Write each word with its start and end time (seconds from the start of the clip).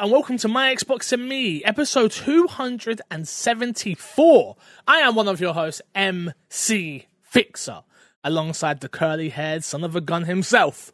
and 0.00 0.10
welcome 0.10 0.36
to 0.38 0.48
My 0.48 0.74
Xbox 0.74 1.12
and 1.12 1.28
Me, 1.28 1.62
episode 1.64 2.10
274. 2.12 4.56
I 4.86 4.96
am 4.98 5.14
one 5.14 5.28
of 5.28 5.40
your 5.40 5.54
hosts, 5.54 5.80
MC 5.94 7.06
Fixer, 7.22 7.82
alongside 8.24 8.80
the 8.80 8.88
curly 8.88 9.28
haired 9.30 9.62
son 9.64 9.84
of 9.84 9.94
a 9.96 10.00
gun 10.00 10.24
himself, 10.24 10.90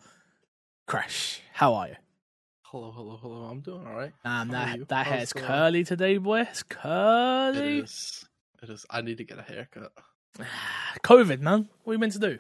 Crash. 0.87 1.41
How 1.55 1.75
are 1.75 1.89
you? 1.89 1.97
Hello, 2.65 2.91
hello, 2.93 3.19
hello. 3.21 3.43
I'm 3.45 3.61
doing 3.61 3.87
all 3.87 3.95
right. 3.95 4.13
Um, 4.25 4.49
that 4.49 4.89
that 4.89 5.07
hair's 5.07 5.33
the- 5.33 5.41
curly 5.41 5.85
today, 5.85 6.17
boy. 6.19 6.41
It's 6.43 6.63
curly. 6.63 7.79
It 7.79 7.85
is. 7.85 8.25
It 8.63 8.71
is. 8.71 8.85
I 8.91 9.01
need 9.03 9.19
to 9.19 9.25
get 9.25 9.39
a 9.39 9.43
haircut. 9.43 9.93
COVID, 11.03 11.41
man. 11.41 11.69
What 11.85 11.93
are 11.93 11.95
you 11.95 11.99
meant 12.01 12.13
to 12.15 12.19
do? 12.19 12.39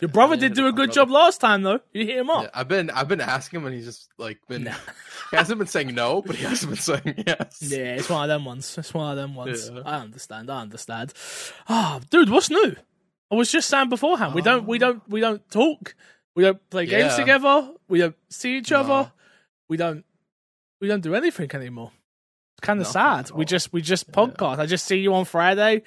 Your 0.00 0.08
brother 0.08 0.36
did 0.36 0.54
do 0.54 0.66
a 0.66 0.72
good 0.72 0.92
job 0.92 1.10
last 1.10 1.40
time, 1.40 1.62
though. 1.62 1.80
You 1.92 2.06
hit 2.06 2.16
him 2.16 2.30
up. 2.30 2.44
Yeah, 2.44 2.50
I've 2.54 2.68
been 2.68 2.90
I've 2.90 3.08
been 3.08 3.20
asking 3.20 3.60
him 3.60 3.66
and 3.66 3.74
he's 3.74 3.84
just 3.84 4.08
like 4.18 4.38
been 4.48 4.64
Nah. 4.64 4.72
he 5.30 5.36
hasn't 5.36 5.58
been 5.58 5.66
saying 5.68 5.94
no, 5.94 6.22
but 6.22 6.36
he 6.36 6.44
hasn't 6.44 6.70
been 6.72 6.80
saying 6.80 7.24
yes. 7.26 7.58
Yeah, 7.60 7.96
it's 7.96 8.08
one 8.08 8.22
of 8.24 8.28
them 8.28 8.44
ones. 8.46 8.76
It's 8.78 8.94
one 8.94 9.10
of 9.10 9.16
them 9.18 9.34
ones. 9.34 9.70
Yeah. 9.72 9.82
I 9.84 9.96
understand. 9.98 10.50
I 10.50 10.60
understand. 10.62 11.12
Ah, 11.68 12.00
dude, 12.08 12.30
what's 12.30 12.48
new? 12.48 12.76
I 13.30 13.34
was 13.34 13.52
just 13.52 13.68
saying 13.68 13.90
beforehand. 13.90 14.34
We 14.34 14.40
don't. 14.42 14.66
We 14.66 14.78
don't. 14.78 15.02
We 15.08 15.20
don't 15.20 15.48
talk. 15.50 15.94
We 16.34 16.44
don't 16.44 16.70
play 16.70 16.86
games 16.86 17.12
Yeah. 17.12 17.16
together. 17.16 17.70
We 17.88 17.98
don't 17.98 18.16
see 18.30 18.56
each 18.56 18.72
other. 18.72 19.12
We 19.68 19.76
don't. 19.76 20.04
We 20.80 20.88
don't 20.88 21.02
do 21.02 21.14
anything 21.14 21.50
anymore. 21.54 21.92
It's 22.56 22.66
kind 22.66 22.80
of 22.80 22.86
Nothing 22.86 22.92
sad. 23.02 23.18
at 23.26 23.32
We 23.32 23.42
all. 23.42 23.46
just. 23.46 23.72
We 23.72 23.82
just 23.82 24.10
podcast. 24.10 24.58
I 24.60 24.64
just 24.66 24.86
see 24.86 24.96
you 25.00 25.12
on 25.14 25.26
Friday. 25.26 25.82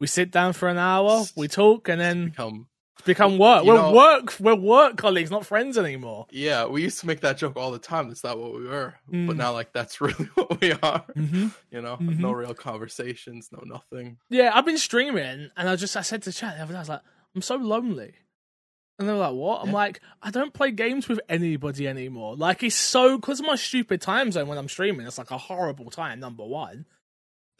We 0.00 0.06
sit 0.06 0.30
down 0.30 0.52
for 0.54 0.68
an 0.68 0.78
hour. 0.78 1.24
We 1.36 1.48
talk, 1.48 1.88
and 1.90 2.00
then 2.00 2.26
Become 2.30 2.67
become 3.04 3.38
work. 3.38 3.64
You 3.64 3.72
We're 3.72 3.76
know- 3.82 3.92
work. 3.94 4.38
We're 4.40 4.54
work 4.54 4.96
colleagues, 4.96 5.30
not 5.30 5.46
friends 5.46 5.78
anymore. 5.78 6.26
yeah, 6.30 6.66
we 6.66 6.82
used 6.82 7.00
to 7.00 7.06
make 7.06 7.20
that 7.20 7.38
joke 7.38 7.56
all 7.56 7.70
the 7.70 7.78
time. 7.78 8.08
That's 8.08 8.24
not 8.24 8.38
what 8.38 8.54
we 8.54 8.66
were. 8.66 8.94
Mm. 9.12 9.26
But 9.26 9.36
now 9.36 9.52
like 9.52 9.72
that's 9.72 10.00
really 10.00 10.24
what 10.34 10.60
we 10.60 10.72
are. 10.72 11.04
Mm-hmm. 11.16 11.48
You 11.70 11.80
know? 11.82 11.96
Mhm. 11.96 12.18
No 12.18 12.32
real 12.32 12.54
conversations, 12.54 13.50
no 13.52 13.62
nothing. 13.64 14.18
Yeah, 14.30 14.50
I've 14.54 14.66
been 14.66 14.78
streaming, 14.78 15.50
and 15.56 15.68
I 15.68 15.76
just 15.76 15.96
I 15.96 16.02
said 16.02 16.22
to 16.24 16.32
chat 16.32 16.56
the 16.56 16.62
other 16.62 16.72
day, 16.72 16.76
I 16.78 16.80
was 16.80 16.88
like, 16.88 17.02
I'm 17.34 17.42
so 17.42 17.56
lonely. 17.56 18.14
And 19.00 19.08
they 19.08 19.12
were 19.12 19.18
like, 19.20 19.34
"What?" 19.34 19.60
I'm 19.62 19.68
Yeah. 19.68 19.74
like, 19.74 20.00
"I 20.22 20.32
don't 20.32 20.52
play 20.52 20.72
games 20.72 21.06
with 21.06 21.20
anybody 21.28 21.86
anymore. 21.86 22.34
Like, 22.34 22.64
it's 22.64 22.74
so 22.74 23.16
because 23.16 23.38
of 23.38 23.46
my 23.46 23.54
stupid 23.54 24.00
time 24.00 24.32
zone 24.32 24.48
when 24.48 24.58
I'm 24.58 24.68
streaming. 24.68 25.06
It's 25.06 25.18
like 25.18 25.30
a 25.30 25.38
horrible 25.38 25.88
time. 25.90 26.18
Number 26.18 26.44
one, 26.44 26.84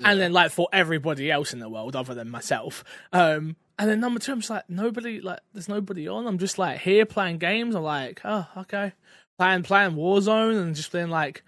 and 0.05 0.19
then 0.21 0.33
like 0.33 0.51
for 0.51 0.67
everybody 0.73 1.31
else 1.31 1.53
in 1.53 1.61
the 1.61 1.69
world 1.69 1.95
other 1.95 2.13
than 2.13 2.29
myself. 2.29 2.83
Um, 3.13 3.55
and 3.79 3.89
then 3.89 4.01
number 4.01 4.19
two, 4.21 4.33
I'm 4.33 4.41
just 4.41 4.51
like, 4.51 4.69
nobody 4.69 5.21
like, 5.21 5.41
there's 5.53 5.69
nobody 5.69 6.09
on. 6.09 6.27
I'm 6.27 6.39
just 6.39 6.59
like 6.59 6.81
here 6.81 7.07
playing 7.07 7.39
games. 7.39 7.75
I'm 7.75 7.83
like, 7.83 8.21
oh, 8.25 8.47
okay, 8.59 8.93
playing 9.39 9.63
playing 9.63 9.93
Warzone 9.93 10.61
and 10.61 10.75
just 10.75 10.93
being 10.93 11.09
like, 11.11 11.43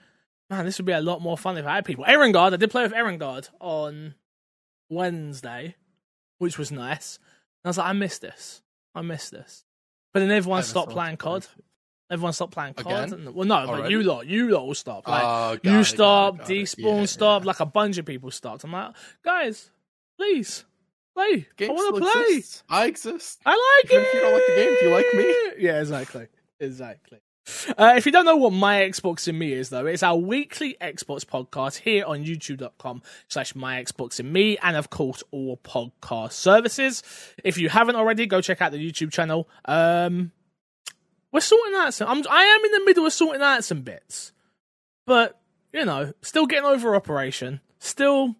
man, 0.49 0.65
this 0.65 0.79
would 0.79 0.87
be 0.87 0.93
a 0.93 1.01
lot 1.01 1.21
more 1.21 1.37
fun 1.37 1.57
if 1.59 1.67
I 1.67 1.77
had 1.77 1.85
people. 1.85 2.05
Erengard, 2.05 2.53
I 2.53 2.57
did 2.57 2.71
play 2.71 2.83
with 2.83 2.93
Erengard 2.93 3.49
on 3.61 4.15
Wednesday, 4.89 5.77
which 6.39 6.59
was 6.59 6.71
nice. 6.73 7.19
And 7.63 7.69
I 7.69 7.71
was 7.71 7.79
like, 7.79 7.89
I 7.89 7.93
miss 7.93 8.19
this. 8.19 8.63
I 8.95 9.03
miss 9.03 9.31
this. 9.31 9.65
But 10.13 10.21
then 10.21 10.31
everyone 10.31 10.63
stopped 10.63 10.91
playing 10.91 11.17
COD. 11.17 11.47
Everyone 12.11 12.33
stopped 12.33 12.53
playing 12.53 12.75
COD. 12.75 13.13
And, 13.13 13.35
well, 13.35 13.47
no, 13.47 13.67
but 13.67 13.91
you 13.91 14.03
lot, 14.03 14.27
you 14.27 14.51
lot 14.51 14.63
all 14.63 14.75
stopped. 14.75 15.07
Like, 15.07 15.23
Oh, 15.25 15.59
you 15.63 15.81
it, 15.81 15.85
stopped, 15.85 16.41
despawn 16.41 17.01
Yeah, 17.01 17.07
stopped, 17.07 17.45
yeah. 17.45 17.49
like 17.49 17.61
a 17.61 17.67
bunch 17.67 17.99
of 17.99 18.07
people 18.07 18.31
stopped. 18.33 18.65
I'm 18.65 18.73
like, 18.73 18.95
guys, 19.25 19.71
please, 20.19 20.65
play. 21.21 21.69
I 21.69 21.71
want 21.73 21.95
to 21.95 22.01
play. 22.01 22.35
exists. 22.37 22.63
I 22.69 22.87
exist. 22.87 23.41
I 23.47 23.51
like 23.51 23.93
Even 23.93 24.05
it. 24.05 24.07
if 24.09 24.15
you 24.15 24.21
don't 24.21 24.33
like 24.33 24.47
the 24.47 24.55
game, 24.57 24.77
do 24.81 24.87
you 24.87 24.95
like 24.95 25.15
me? 25.15 25.65
Yeah, 25.65 25.81
exactly. 25.81 26.27
Exactly. 26.59 27.19
Uh, 27.77 27.95
if 27.97 28.07
you 28.07 28.13
don't 28.13 28.25
know 28.25 28.37
what 28.37 28.53
My 28.53 28.81
Xbox 28.83 29.27
and 29.27 29.39
Me 29.39 29.53
is, 29.53 29.71
though, 29.71 29.87
it's 29.87 30.03
our 30.03 30.17
weekly 30.17 30.77
Xbox 30.81 31.25
podcast 31.25 31.79
here 31.79 32.05
on 32.05 32.25
youtube.com 32.25 33.03
slash 33.29 33.55
My 33.55 33.83
Xbox 33.83 34.21
and 34.21 34.33
Me, 34.33 34.57
and 34.59 34.77
of 34.77 34.91
course, 34.91 35.23
all 35.31 35.57
podcast 35.59 36.33
services. 36.33 37.03
If 37.43 37.59
you 37.59 37.69
haven't 37.69 37.97
already, 37.97 38.27
go 38.27 38.41
check 38.41 38.63
out 38.63 38.73
the 38.73 38.79
YouTube 38.79 39.11
channel. 39.11 39.49
Um, 39.65 40.33
we're 41.33 41.41
sorting 41.41 41.75
out 41.77 41.95
some, 41.95 42.09
I'm, 42.09 42.25
I 42.31 42.43
am 42.43 42.65
in 42.65 42.73
the 42.73 42.85
middle 42.85 43.07
of 43.07 43.13
sorting 43.13 43.43
out 43.43 43.65
some 43.65 43.83
bits, 43.83 44.33
but, 45.07 45.41
you 45.73 45.85
know, 45.85 46.13
still 46.23 46.47
getting 46.47 46.67
over 46.67 46.95
Operation, 46.95 47.61
still, 47.79 48.37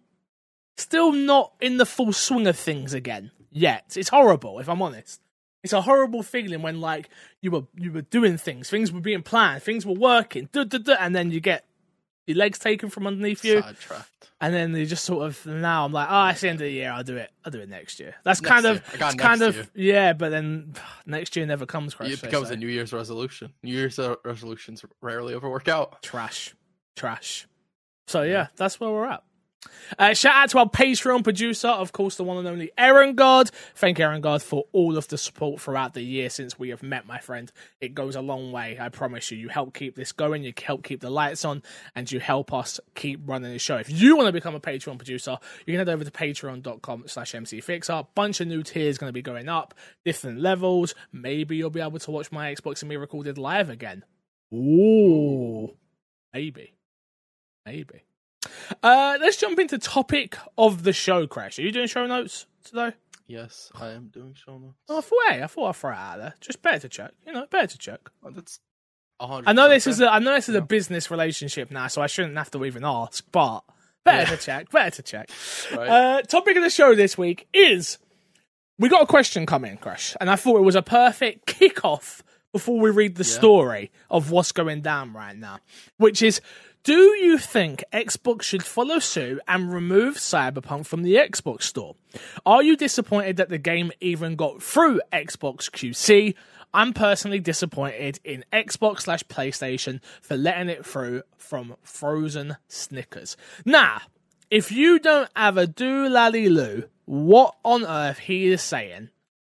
still 0.81 1.11
not 1.11 1.53
in 1.61 1.77
the 1.77 1.85
full 1.85 2.13
swing 2.13 2.47
of 2.47 2.57
things 2.57 2.93
again 2.93 3.31
yet. 3.51 3.93
It's 3.97 4.09
horrible, 4.09 4.59
if 4.59 4.67
I'm 4.69 4.81
honest. 4.81 5.21
It's 5.63 5.73
a 5.73 5.81
horrible 5.81 6.23
feeling 6.23 6.61
when 6.63 6.81
like 6.81 7.09
you 7.41 7.51
were 7.51 7.63
you 7.77 7.91
were 7.91 8.01
doing 8.01 8.37
things, 8.37 8.69
things 8.69 8.91
were 8.91 8.99
being 9.01 9.21
planned, 9.21 9.61
things 9.63 9.85
were 9.85 9.93
working, 9.93 10.49
duh, 10.51 10.63
duh, 10.63 10.79
duh, 10.79 10.97
and 10.99 11.15
then 11.15 11.29
you 11.31 11.39
get 11.39 11.65
your 12.25 12.37
legs 12.37 12.57
taken 12.59 12.89
from 12.89 13.05
underneath 13.05 13.43
you, 13.45 13.61
Sidetracked. 13.61 14.31
and 14.39 14.53
then 14.55 14.75
you 14.75 14.85
just 14.87 15.03
sort 15.03 15.23
of 15.27 15.45
now 15.45 15.85
I'm 15.85 15.91
like, 15.91 16.07
oh, 16.09 16.27
it's 16.29 16.41
the 16.41 16.49
end 16.49 16.55
of 16.61 16.65
the 16.65 16.71
year, 16.71 16.91
I'll 16.91 17.03
do 17.03 17.15
it, 17.17 17.29
I'll 17.45 17.51
do 17.51 17.59
it 17.59 17.69
next 17.69 17.99
year. 17.99 18.15
That's 18.23 18.41
Next 18.41 18.51
kind 18.53 18.65
of 18.65 18.75
year. 18.77 18.83
I 18.93 18.97
got 18.97 19.13
it's 19.13 19.21
kind 19.21 19.39
next 19.41 19.57
of 19.57 19.71
yeah, 19.75 20.13
but 20.13 20.29
then 20.29 20.73
next 21.05 21.35
year 21.35 21.45
never 21.45 21.67
comes. 21.67 21.93
Crash, 21.93 22.09
It 22.11 22.21
they 22.21 22.27
becomes 22.27 22.47
say. 22.47 22.55
a 22.55 22.57
New 22.57 22.67
Year's 22.67 22.91
resolution. 22.91 23.53
New 23.61 23.71
Year's 23.73 23.99
uh, 23.99 24.15
resolutions 24.25 24.83
rarely 25.01 25.35
ever 25.35 25.47
work 25.49 25.67
out. 25.67 26.01
trash, 26.01 26.55
trash. 26.95 27.47
So 28.07 28.23
yeah, 28.23 28.47
that's 28.55 28.79
where 28.79 28.89
we're 28.89 29.05
at. 29.05 29.23
Uh, 29.99 30.13
shout 30.13 30.35
out 30.35 30.49
to 30.49 30.57
our 30.57 30.69
Patreon 30.69 31.23
producer, 31.23 31.67
of 31.67 31.91
course, 31.91 32.15
the 32.15 32.23
one 32.23 32.37
and 32.37 32.47
only 32.47 32.71
Aaron 32.77 33.13
God. 33.13 33.51
Thank 33.75 33.99
Aaron 33.99 34.21
God 34.21 34.41
for 34.41 34.65
all 34.71 34.97
of 34.97 35.07
the 35.09 35.17
support 35.17 35.61
throughout 35.61 35.93
the 35.93 36.01
year 36.01 36.29
since 36.29 36.57
we 36.57 36.69
have 36.69 36.81
met, 36.81 37.05
my 37.05 37.19
friend. 37.19 37.51
It 37.79 37.93
goes 37.93 38.15
a 38.15 38.21
long 38.21 38.51
way, 38.51 38.77
I 38.79 38.89
promise 38.89 39.29
you. 39.31 39.37
You 39.37 39.49
help 39.49 39.73
keep 39.73 39.95
this 39.95 40.11
going, 40.11 40.43
you 40.43 40.53
help 40.63 40.83
keep 40.83 41.01
the 41.01 41.09
lights 41.09 41.45
on, 41.45 41.61
and 41.95 42.11
you 42.11 42.19
help 42.19 42.53
us 42.53 42.79
keep 42.95 43.21
running 43.25 43.51
the 43.51 43.59
show. 43.59 43.77
If 43.77 43.89
you 43.89 44.15
want 44.15 44.27
to 44.27 44.33
become 44.33 44.55
a 44.55 44.59
Patreon 44.59 44.97
producer, 44.97 45.37
you 45.65 45.73
can 45.73 45.75
head 45.75 45.89
over 45.89 46.03
to 46.03 46.11
patreon.com 46.11 47.03
slash 47.07 47.33
mcfixer. 47.33 48.07
Bunch 48.15 48.41
of 48.41 48.47
new 48.47 48.63
tiers 48.63 48.97
going 48.97 49.09
to 49.09 49.13
be 49.13 49.21
going 49.21 49.49
up, 49.49 49.73
different 50.05 50.39
levels. 50.39 50.95
Maybe 51.11 51.57
you'll 51.57 51.69
be 51.69 51.81
able 51.81 51.99
to 51.99 52.11
watch 52.11 52.31
my 52.31 52.53
Xbox 52.53 52.81
and 52.81 52.89
me 52.89 52.95
recorded 52.95 53.37
live 53.37 53.69
again. 53.69 54.03
Ooh, 54.53 55.75
maybe, 56.33 56.73
maybe. 57.65 58.03
Uh, 58.83 59.17
let's 59.21 59.37
jump 59.37 59.59
into 59.59 59.77
topic 59.77 60.37
of 60.57 60.83
the 60.83 60.93
show. 60.93 61.27
Crash, 61.27 61.59
are 61.59 61.61
you 61.61 61.71
doing 61.71 61.87
show 61.87 62.05
notes 62.07 62.45
today? 62.63 62.93
Yes, 63.27 63.71
I 63.79 63.89
am 63.91 64.07
doing 64.07 64.33
show 64.33 64.57
notes. 64.57 64.77
Oh, 64.89 64.97
I 64.97 65.01
thought, 65.01 65.19
hey, 65.29 65.43
I 65.43 65.47
thought 65.47 65.67
I'd 65.69 65.75
throw 65.75 65.91
it 65.91 65.95
out 65.97 66.17
there. 66.17 66.33
Just 66.41 66.61
better 66.61 66.79
to 66.79 66.89
check. 66.89 67.11
You 67.25 67.33
know, 67.33 67.45
better 67.49 67.67
to 67.67 67.77
check. 67.77 67.99
Oh, 68.23 68.31
that's. 68.31 68.59
I 69.19 69.53
know 69.53 69.69
this 69.69 69.85
is 69.85 70.01
a, 70.01 70.11
I 70.11 70.17
know 70.17 70.33
this 70.33 70.49
is 70.49 70.55
a 70.55 70.61
business 70.61 71.11
relationship 71.11 71.69
now, 71.69 71.85
so 71.87 72.01
I 72.01 72.07
shouldn't 72.07 72.35
have 72.37 72.49
to 72.51 72.65
even 72.65 72.83
ask. 72.83 73.23
But 73.31 73.61
better 74.03 74.31
Yeah. 74.31 74.35
to 74.35 74.41
check. 74.43 74.71
Better 74.71 74.89
to 74.95 75.03
check. 75.03 75.29
right? 75.75 75.87
Uh, 75.87 76.21
topic 76.23 76.57
of 76.57 76.63
the 76.63 76.71
show 76.71 76.95
this 76.95 77.17
week 77.19 77.47
is 77.53 77.99
we 78.79 78.89
got 78.89 79.03
a 79.03 79.05
question 79.05 79.45
coming, 79.45 79.77
Crash, 79.77 80.15
and 80.19 80.27
I 80.29 80.35
thought 80.37 80.57
it 80.57 80.63
was 80.63 80.75
a 80.75 80.81
perfect 80.81 81.45
kickoff 81.45 82.21
before 82.51 82.79
we 82.79 82.89
read 82.89 83.15
the 83.15 83.23
Yeah. 83.23 83.29
story 83.35 83.91
of 84.09 84.31
what's 84.31 84.51
going 84.51 84.81
down 84.81 85.13
right 85.13 85.37
now, 85.37 85.59
which 85.97 86.21
is. 86.23 86.41
Do 86.83 87.15
you 87.15 87.37
think 87.37 87.83
Xbox 87.93 88.41
should 88.41 88.63
follow 88.63 88.97
suit 88.97 89.39
and 89.47 89.71
remove 89.71 90.15
Cyberpunk 90.15 90.87
from 90.87 91.03
the 91.03 91.13
Xbox 91.13 91.61
store? 91.61 91.95
Are 92.43 92.63
you 92.63 92.75
disappointed 92.75 93.37
that 93.37 93.49
the 93.49 93.59
game 93.59 93.91
even 94.01 94.35
got 94.35 94.63
through 94.63 94.99
Xbox 95.13 95.69
QC? 95.69 96.33
I'm 96.73 96.93
personally 96.93 97.39
disappointed 97.39 98.19
in 98.23 98.43
Xbox 98.51 99.01
slash 99.01 99.23
PlayStation 99.25 100.01
for 100.23 100.35
letting 100.35 100.69
it 100.69 100.83
through 100.83 101.21
from 101.37 101.75
frozen 101.83 102.57
Snickers. 102.67 103.37
Now, 103.63 104.01
if 104.49 104.71
you 104.71 104.97
don't 104.97 105.29
have 105.35 105.57
a 105.57 105.67
do 105.67 106.09
lally 106.09 106.49
loo, 106.49 106.85
what 107.05 107.55
on 107.63 107.85
earth 107.85 108.17
he 108.17 108.47
is 108.47 108.63
saying, 108.63 109.09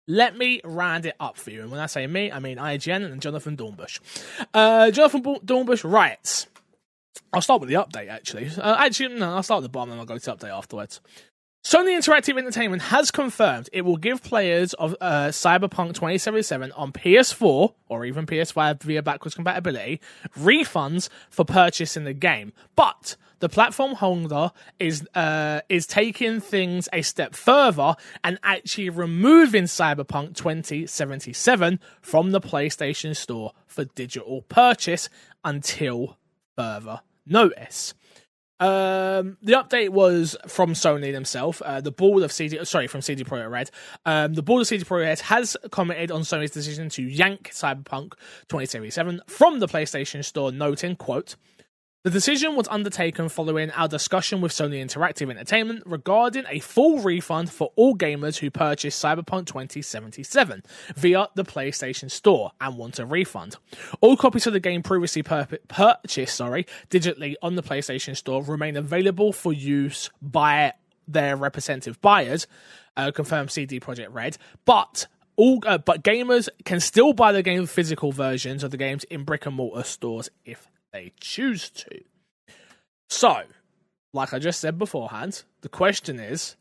let 0.06 0.38
me 0.38 0.62
round 0.65 1.05
it 1.05 1.15
up 1.21 1.37
for 1.37 1.50
you. 1.50 1.61
And 1.61 1.71
when 1.71 1.81
I 1.81 1.87
say 1.87 2.06
me, 2.06 2.33
I 2.33 2.38
mean 2.38 2.56
IGN 2.56 3.05
and 3.05 3.21
Jonathan 3.21 3.55
Dornbush. 3.55 4.00
Uh, 4.55 4.91
Jonathan 4.91 5.22
Dornbush 5.22 5.84
writes, 5.84 6.47
I'll 7.32 7.43
start 7.43 7.61
with 7.61 7.69
the 7.69 7.76
update 7.76 8.09
actually. 8.09 8.50
Uh, 8.56 8.76
actually, 8.79 9.15
no, 9.15 9.35
I'll 9.35 9.43
start 9.43 9.59
at 9.59 9.62
the 9.65 9.69
bottom 9.69 9.93
and 9.93 10.00
I'll 10.00 10.06
go 10.06 10.19
to 10.19 10.35
update 10.35 10.56
afterwards. 10.56 11.00
Sony 11.65 11.99
Interactive 11.99 12.38
Entertainment 12.38 12.82
has 12.82 13.11
confirmed 13.11 13.69
it 13.73 13.82
will 13.82 13.97
give 13.97 14.23
players 14.23 14.73
of 14.75 14.94
uh, 15.00 15.26
Cyberpunk 15.26 15.88
2077 15.88 16.73
on 16.73 16.93
PS4 16.93 17.75
or 17.88 18.05
even 18.06 18.26
PS5 18.26 18.82
via 18.82 19.03
backwards 19.03 19.35
compatibility 19.35 20.00
refunds 20.38 21.11
for 21.29 21.44
purchasing 21.44 22.05
the 22.05 22.15
game. 22.15 22.55
But 22.75 23.17
the 23.41 23.49
platform 23.49 23.97
holder 23.97 24.53
is 24.79 25.06
uh, 25.15 25.61
is 25.69 25.87
taking 25.87 26.41
things 26.41 26.88
a 26.93 27.03
step 27.03 27.35
further 27.35 27.97
and 28.25 28.38
actually 28.43 28.88
removing 28.88 29.65
Cyberpunk 29.65 30.37
2077 30.37 31.81
from 32.00 32.31
the 32.31 32.41
PlayStation 32.41 33.15
Store 33.15 33.53
for 33.67 33.85
digital 33.85 34.43
purchase 34.43 35.11
until 35.44 36.17
further 36.56 37.03
notice. 37.29 37.95
Um, 38.61 39.37
the 39.41 39.53
update 39.53 39.91
was 39.91 40.37
from 40.49 40.73
Sony 40.73 41.13
themselves. 41.13 41.63
Uh, 41.65 41.81
the 41.81 41.93
board 41.93 42.25
of 42.25 42.33
CD, 42.33 42.65
sorry, 42.65 42.89
from 42.89 43.03
CD 43.03 43.23
Projekt 43.23 43.51
Red. 43.51 43.71
Um, 44.05 44.35
the 44.35 44.43
board 44.43 44.63
of 44.63 44.67
CD 44.67 44.85
Projekt 44.85 45.05
Red 45.05 45.21
has 45.21 45.57
commented 45.71 46.11
on 46.11 46.23
Sony's 46.23 46.51
decision 46.51 46.89
to 46.91 47.03
yank 47.03 47.51
Cyberpunk 47.53 48.15
2077 48.49 49.23
from 49.29 49.61
the 49.61 49.69
PlayStation 49.69 50.25
Store, 50.25 50.51
noting, 50.51 50.97
"quote." 50.97 51.37
The 52.08 52.12
decision 52.12 52.56
was 52.56 52.66
undertaken 52.69 53.28
following 53.28 53.70
our 53.72 53.87
discussion 53.87 54.40
with 54.40 54.50
Sony 54.50 54.82
Interactive 54.82 55.28
Entertainment 55.28 55.82
regarding 55.84 56.46
a 56.49 56.58
full 56.58 57.00
refund 57.00 57.50
for 57.50 57.70
all 57.76 57.94
gamers 57.94 58.38
who 58.38 58.50
purchased 58.50 59.05
Cyberpunk 59.05 59.44
2077 59.44 60.62
via 60.96 61.26
the 61.34 61.44
PlayStation 61.44 62.10
Store 62.10 62.52
and 62.62 62.78
want 62.78 62.99
a 62.99 63.05
refund. 63.05 63.56
All 64.00 64.16
copies 64.16 64.46
of 64.46 64.55
the 64.55 64.58
game 64.58 64.82
previously 64.82 65.22
pur- 65.22 65.58
purchased, 65.69 66.34
sorry, 66.34 66.64
digitally 66.88 67.34
on 67.43 67.56
the 67.56 67.62
PlayStation 67.62 68.16
Store 68.16 68.43
remain 68.43 68.78
available 68.78 69.34
for 69.34 69.52
use 69.52 70.08
by 70.22 70.72
their 71.06 71.37
representative 71.37 72.00
buyers, 72.00 72.46
uh, 72.96 73.10
confirmed 73.10 73.50
CD 73.50 73.81
Projekt 73.81 74.14
Red, 74.14 74.38
but 74.64 75.08
all 75.37 75.62
uh, 75.66 75.76
but 75.76 76.02
gamers 76.02 76.49
can 76.64 76.81
still 76.81 77.12
buy 77.12 77.32
the 77.32 77.43
game 77.43 77.66
physical 77.66 78.12
versions 78.12 78.64
of 78.64 78.70
the 78.70 78.78
games 78.78 79.05
in 79.05 79.25
brick 79.25 79.44
and 79.44 79.56
mortar 79.56 79.84
stores 79.84 80.31
if 80.46 80.66
they 80.99 81.12
choose 81.21 81.71
to. 81.71 82.00
So, 83.09 83.43
like 84.12 84.35
I 84.35 84.41
just 84.41 84.59
said 84.59 84.79
beforehand, 84.79 85.45
the 85.61 85.69
question 85.69 86.19
is 86.19 86.56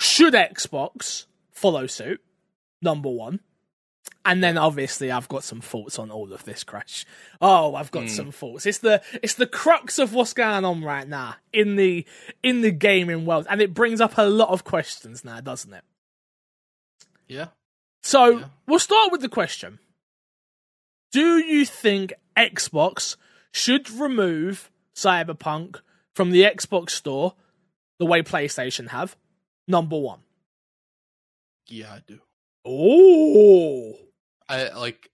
should 0.00 0.34
Xbox 0.34 1.26
follow 1.52 1.86
suit? 1.86 2.20
Number 2.80 3.08
one. 3.08 3.40
And 4.24 4.42
then 4.42 4.58
obviously 4.58 5.12
I've 5.12 5.28
got 5.28 5.44
some 5.44 5.60
thoughts 5.60 5.98
on 5.98 6.10
all 6.10 6.32
of 6.32 6.44
this 6.44 6.64
crash. 6.64 7.06
Oh, 7.40 7.76
I've 7.76 7.92
got 7.92 8.04
mm. 8.04 8.10
some 8.10 8.32
thoughts. 8.32 8.66
It's 8.66 8.78
the 8.78 9.00
it's 9.22 9.34
the 9.34 9.46
crux 9.46 10.00
of 10.00 10.12
what's 10.12 10.32
going 10.32 10.64
on 10.64 10.82
right 10.82 11.06
now 11.06 11.36
in 11.52 11.76
the 11.76 12.04
in 12.42 12.62
the 12.62 12.72
gaming 12.72 13.24
world. 13.24 13.46
And 13.48 13.60
it 13.60 13.74
brings 13.74 14.00
up 14.00 14.18
a 14.18 14.28
lot 14.28 14.48
of 14.48 14.64
questions 14.64 15.24
now, 15.24 15.40
doesn't 15.40 15.72
it? 15.72 15.84
Yeah. 17.28 17.48
So 18.02 18.38
yeah. 18.38 18.44
we'll 18.66 18.80
start 18.80 19.12
with 19.12 19.20
the 19.20 19.28
question. 19.28 19.78
Do 21.12 21.38
you 21.38 21.64
think 21.64 22.12
Xbox 22.36 23.16
should 23.52 23.90
remove 23.90 24.70
Cyberpunk 24.94 25.80
from 26.14 26.30
the 26.30 26.42
Xbox 26.42 26.90
store 26.90 27.34
the 27.98 28.06
way 28.06 28.22
PlayStation 28.22 28.88
have? 28.88 29.16
Number 29.68 29.98
one. 29.98 30.20
Yeah, 31.68 31.92
I 31.92 32.02
do. 32.06 32.18
Oh. 32.64 33.94
I 34.48 34.68
like 34.70 35.10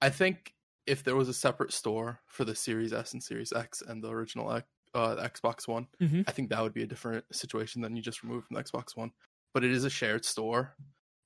I 0.00 0.10
think 0.10 0.54
if 0.86 1.04
there 1.04 1.16
was 1.16 1.28
a 1.28 1.34
separate 1.34 1.72
store 1.72 2.20
for 2.26 2.44
the 2.44 2.54
Series 2.54 2.92
S 2.92 3.12
and 3.12 3.22
Series 3.22 3.52
X 3.52 3.82
and 3.86 4.02
the 4.02 4.08
original 4.08 4.48
uh, 4.48 4.60
Xbox 4.94 5.68
One, 5.68 5.86
mm-hmm. 6.00 6.22
I 6.26 6.32
think 6.32 6.50
that 6.50 6.62
would 6.62 6.74
be 6.74 6.82
a 6.82 6.86
different 6.86 7.24
situation 7.32 7.82
than 7.82 7.94
you 7.96 8.02
just 8.02 8.22
remove 8.22 8.44
from 8.44 8.56
the 8.56 8.64
Xbox 8.64 8.96
One. 8.96 9.12
But 9.54 9.64
it 9.64 9.70
is 9.70 9.84
a 9.84 9.90
shared 9.90 10.24
store, 10.24 10.74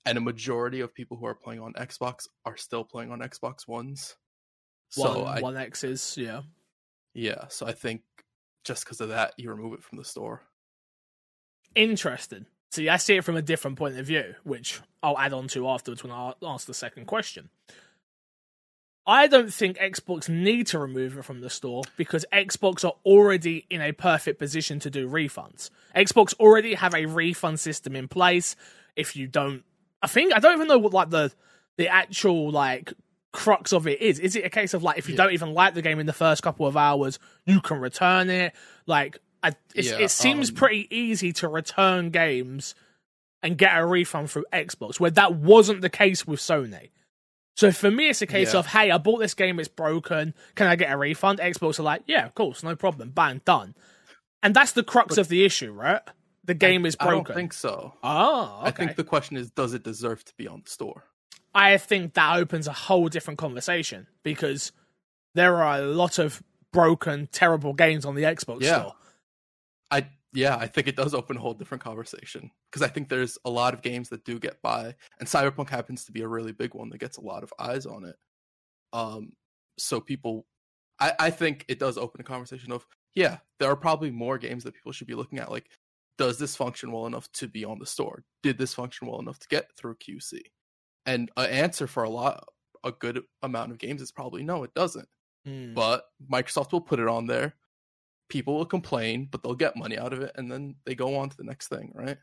and 0.04 0.16
a 0.16 0.20
majority 0.20 0.80
of 0.80 0.94
people 0.94 1.16
who 1.16 1.26
are 1.26 1.34
playing 1.34 1.60
on 1.60 1.72
Xbox 1.74 2.28
are 2.44 2.56
still 2.56 2.84
playing 2.84 3.10
on 3.10 3.20
Xbox 3.20 3.68
Ones. 3.68 4.16
So 4.92 5.22
one, 5.22 5.38
I, 5.38 5.40
one 5.40 5.56
X's, 5.56 6.16
yeah, 6.18 6.42
yeah. 7.14 7.48
So 7.48 7.66
I 7.66 7.72
think 7.72 8.02
just 8.64 8.84
because 8.84 9.00
of 9.00 9.08
that, 9.08 9.34
you 9.38 9.50
remove 9.50 9.74
it 9.74 9.82
from 9.82 9.98
the 9.98 10.04
store. 10.04 10.42
Interesting. 11.74 12.46
See, 12.70 12.88
I 12.88 12.96
see 12.96 13.16
it 13.16 13.24
from 13.24 13.36
a 13.36 13.42
different 13.42 13.78
point 13.78 13.98
of 13.98 14.06
view, 14.06 14.34
which 14.44 14.80
I'll 15.02 15.18
add 15.18 15.32
on 15.32 15.48
to 15.48 15.68
afterwards 15.68 16.02
when 16.02 16.12
I 16.12 16.32
ask 16.42 16.66
the 16.66 16.74
second 16.74 17.06
question. 17.06 17.48
I 19.06 19.26
don't 19.26 19.52
think 19.52 19.78
Xbox 19.78 20.28
need 20.28 20.68
to 20.68 20.78
remove 20.78 21.18
it 21.18 21.24
from 21.24 21.40
the 21.40 21.50
store 21.50 21.82
because 21.96 22.24
Xbox 22.32 22.84
are 22.84 22.94
already 23.04 23.66
in 23.68 23.80
a 23.80 23.92
perfect 23.92 24.38
position 24.38 24.78
to 24.80 24.90
do 24.90 25.08
refunds. 25.08 25.70
Xbox 25.96 26.34
already 26.38 26.74
have 26.74 26.94
a 26.94 27.06
refund 27.06 27.58
system 27.58 27.96
in 27.96 28.06
place. 28.08 28.54
If 28.94 29.16
you 29.16 29.26
don't, 29.26 29.64
I 30.02 30.06
think 30.06 30.32
I 30.34 30.38
don't 30.38 30.54
even 30.54 30.68
know 30.68 30.78
what 30.78 30.92
like 30.92 31.10
the 31.10 31.32
the 31.78 31.88
actual 31.88 32.50
like 32.50 32.92
crux 33.32 33.73
of 33.73 33.87
it 33.87 34.00
is. 34.00 34.19
Is 34.19 34.37
it 34.37 34.44
a 34.44 34.50
case 34.50 34.75
of 34.75 34.82
like 34.82 34.99
if 34.99 35.08
you 35.08 35.14
yeah. 35.14 35.25
don't 35.25 35.32
even 35.32 35.55
like 35.55 35.75
the 35.75 35.82
game 35.82 35.99
in 35.99 36.06
the 36.06 36.12
first 36.12 36.43
couple 36.43 36.67
of 36.67 36.76
hours, 36.76 37.19
you 37.44 37.61
can 37.61 37.81
return 37.81 38.31
it? 38.31 38.55
Like, 38.87 39.19
I, 39.43 39.52
yeah, 39.75 39.99
it 39.99 40.11
seems 40.11 40.50
um, 40.50 40.56
pretty 40.56 40.87
easy 40.94 41.32
to 41.34 41.49
return 41.49 42.11
games 42.11 42.75
and 43.43 43.58
get 43.58 43.76
a 43.76 43.84
refund 43.84 44.31
through 44.31 44.44
Xbox, 44.52 45.00
where 45.00 45.11
that 45.11 45.34
wasn't 45.34 45.81
the 45.81 45.90
case 45.90 46.26
with 46.26 46.38
Sony. 46.38 46.90
So 47.56 47.73
for 47.73 47.90
me, 47.90 48.08
it's 48.08 48.23
a 48.23 48.26
case 48.26 48.55
yeah. 48.55 48.61
of, 48.61 48.67
hey, 48.67 48.90
I 48.90 48.99
bought 48.99 49.19
this 49.19 49.34
game, 49.34 49.58
it's 49.58 49.69
broken. 49.69 50.32
Can 50.55 50.69
I 50.69 50.76
get 50.76 50.93
a 50.93 50.96
refund? 50.96 51.38
Xbox 51.38 51.79
are 51.79 51.82
like, 51.82 52.02
yeah, 52.06 52.25
of 52.25 52.34
course, 52.34 52.62
no 52.62 52.76
problem, 52.76 53.11
bang, 53.11 53.40
done. 53.44 53.75
And 54.43 54.55
that's 54.55 54.73
the 54.73 54.82
crux 54.82 55.17
but, 55.17 55.19
of 55.19 55.29
the 55.29 55.44
issue, 55.44 55.73
right? 55.73 56.00
The 56.44 56.55
game 56.55 56.84
I, 56.84 56.88
is 56.88 56.96
broken. 56.96 57.12
I 57.12 57.23
don't 57.23 57.34
think 57.34 57.52
so. 57.52 57.94
Oh, 58.02 58.58
okay. 58.61 58.69
I 58.69 58.70
think 58.70 58.96
the 58.96 59.05
question 59.05 59.37
is, 59.37 59.50
does 59.50 59.75
it 59.75 59.82
deserve 59.82 60.25
to 60.25 60.34
be 60.37 60.49
on 60.49 60.62
the 60.64 60.70
store? 60.70 61.05
I 61.54 61.76
think 61.76 62.14
that 62.14 62.37
opens 62.38 62.66
a 62.66 62.72
whole 62.72 63.08
different 63.08 63.38
conversation 63.38 64.06
because 64.22 64.72
there 65.34 65.62
are 65.62 65.78
a 65.78 65.82
lot 65.82 66.19
of 66.19 66.43
broken, 66.72 67.28
terrible 67.31 67.75
games 67.75 68.04
on 68.04 68.14
the 68.14 68.22
Xbox 68.22 68.62
yeah. 68.62 68.81
store. 68.81 68.94
I 69.90 70.08
yeah, 70.32 70.56
I 70.56 70.66
think 70.66 70.88
it 70.88 70.96
does 70.96 71.12
open 71.12 71.37
a 71.37 71.40
whole 71.40 71.52
different 71.52 71.84
conversation 71.84 72.50
because 72.70 72.82
I 72.82 72.88
think 72.88 73.08
there's 73.08 73.37
a 73.44 73.50
lot 73.50 73.75
of 73.75 73.82
games 73.82 74.08
that 74.08 74.25
do 74.25 74.38
get 74.38 74.62
by, 74.62 74.94
and 75.20 75.28
Cyberpunk 75.28 75.69
happens 75.69 76.06
to 76.06 76.12
be 76.12 76.22
a 76.22 76.28
really 76.28 76.52
big 76.52 76.75
one 76.75 76.88
that 76.88 76.99
gets 77.00 77.19
a 77.19 77.22
lot 77.22 77.43
of 77.43 77.52
eyes 77.58 77.84
on 77.84 78.05
it. 78.05 78.16
Um, 78.94 79.32
so 79.78 80.00
people, 80.00 80.46
I 80.98 81.12
I 81.19 81.31
think 81.31 81.66
it 81.69 81.78
does 81.78 81.98
open 81.98 82.22
a 82.22 82.25
conversation 82.25 82.72
of 82.72 82.87
yeah, 83.14 83.38
there 83.60 83.70
are 83.70 83.76
probably 83.76 84.10
more 84.10 84.38
games 84.38 84.64
that 84.64 84.75
people 84.75 84.93
should 84.93 85.06
be 85.06 85.14
looking 85.14 85.38
at. 85.38 85.50
Like, 85.50 85.69
does 86.16 86.38
this 86.38 86.56
function 86.56 86.93
well 86.93 87.06
enough 87.06 87.31
to 87.32 87.46
be 87.46 87.64
on 87.64 87.78
the 87.78 87.87
store? 87.87 88.25
Did 88.43 88.56
this 88.56 88.72
function 88.72 89.08
well 89.08 89.20
enough 89.20 89.38
to 89.40 89.48
get 89.48 89.70
through 89.76 89.96
QC? 89.96 90.40
And 91.04 91.31
an 91.37 91.50
answer 91.50 91.87
for 91.87 92.04
a 92.04 92.10
lot, 92.10 92.49
a 92.84 92.93
good 92.93 93.22
amount 93.43 93.72
of 93.72 93.78
games 93.78 94.02
is 94.02 94.12
probably 94.12 94.43
no, 94.43 94.62
it 94.64 94.75
doesn't. 94.75 95.08
Mm. 95.46 95.75
But 95.75 96.04
Microsoft 96.31 96.72
will 96.72 96.81
put 96.81 97.00
it 97.00 97.08
on 97.08 97.26
there. 97.26 97.54
People 98.28 98.56
will 98.56 98.66
complain, 98.66 99.28
but 99.31 99.43
they'll 99.43 99.54
get 99.54 99.76
money 99.76 99.99
out 99.99 100.12
of 100.12 100.20
it, 100.20 100.32
and 100.37 100.50
then 100.50 100.76
they 100.87 100.94
go 100.94 101.16
on 101.16 101.28
to 101.28 101.37
the 101.37 101.44
next 101.44 101.69
thing, 101.69 101.93
right? 101.94 102.19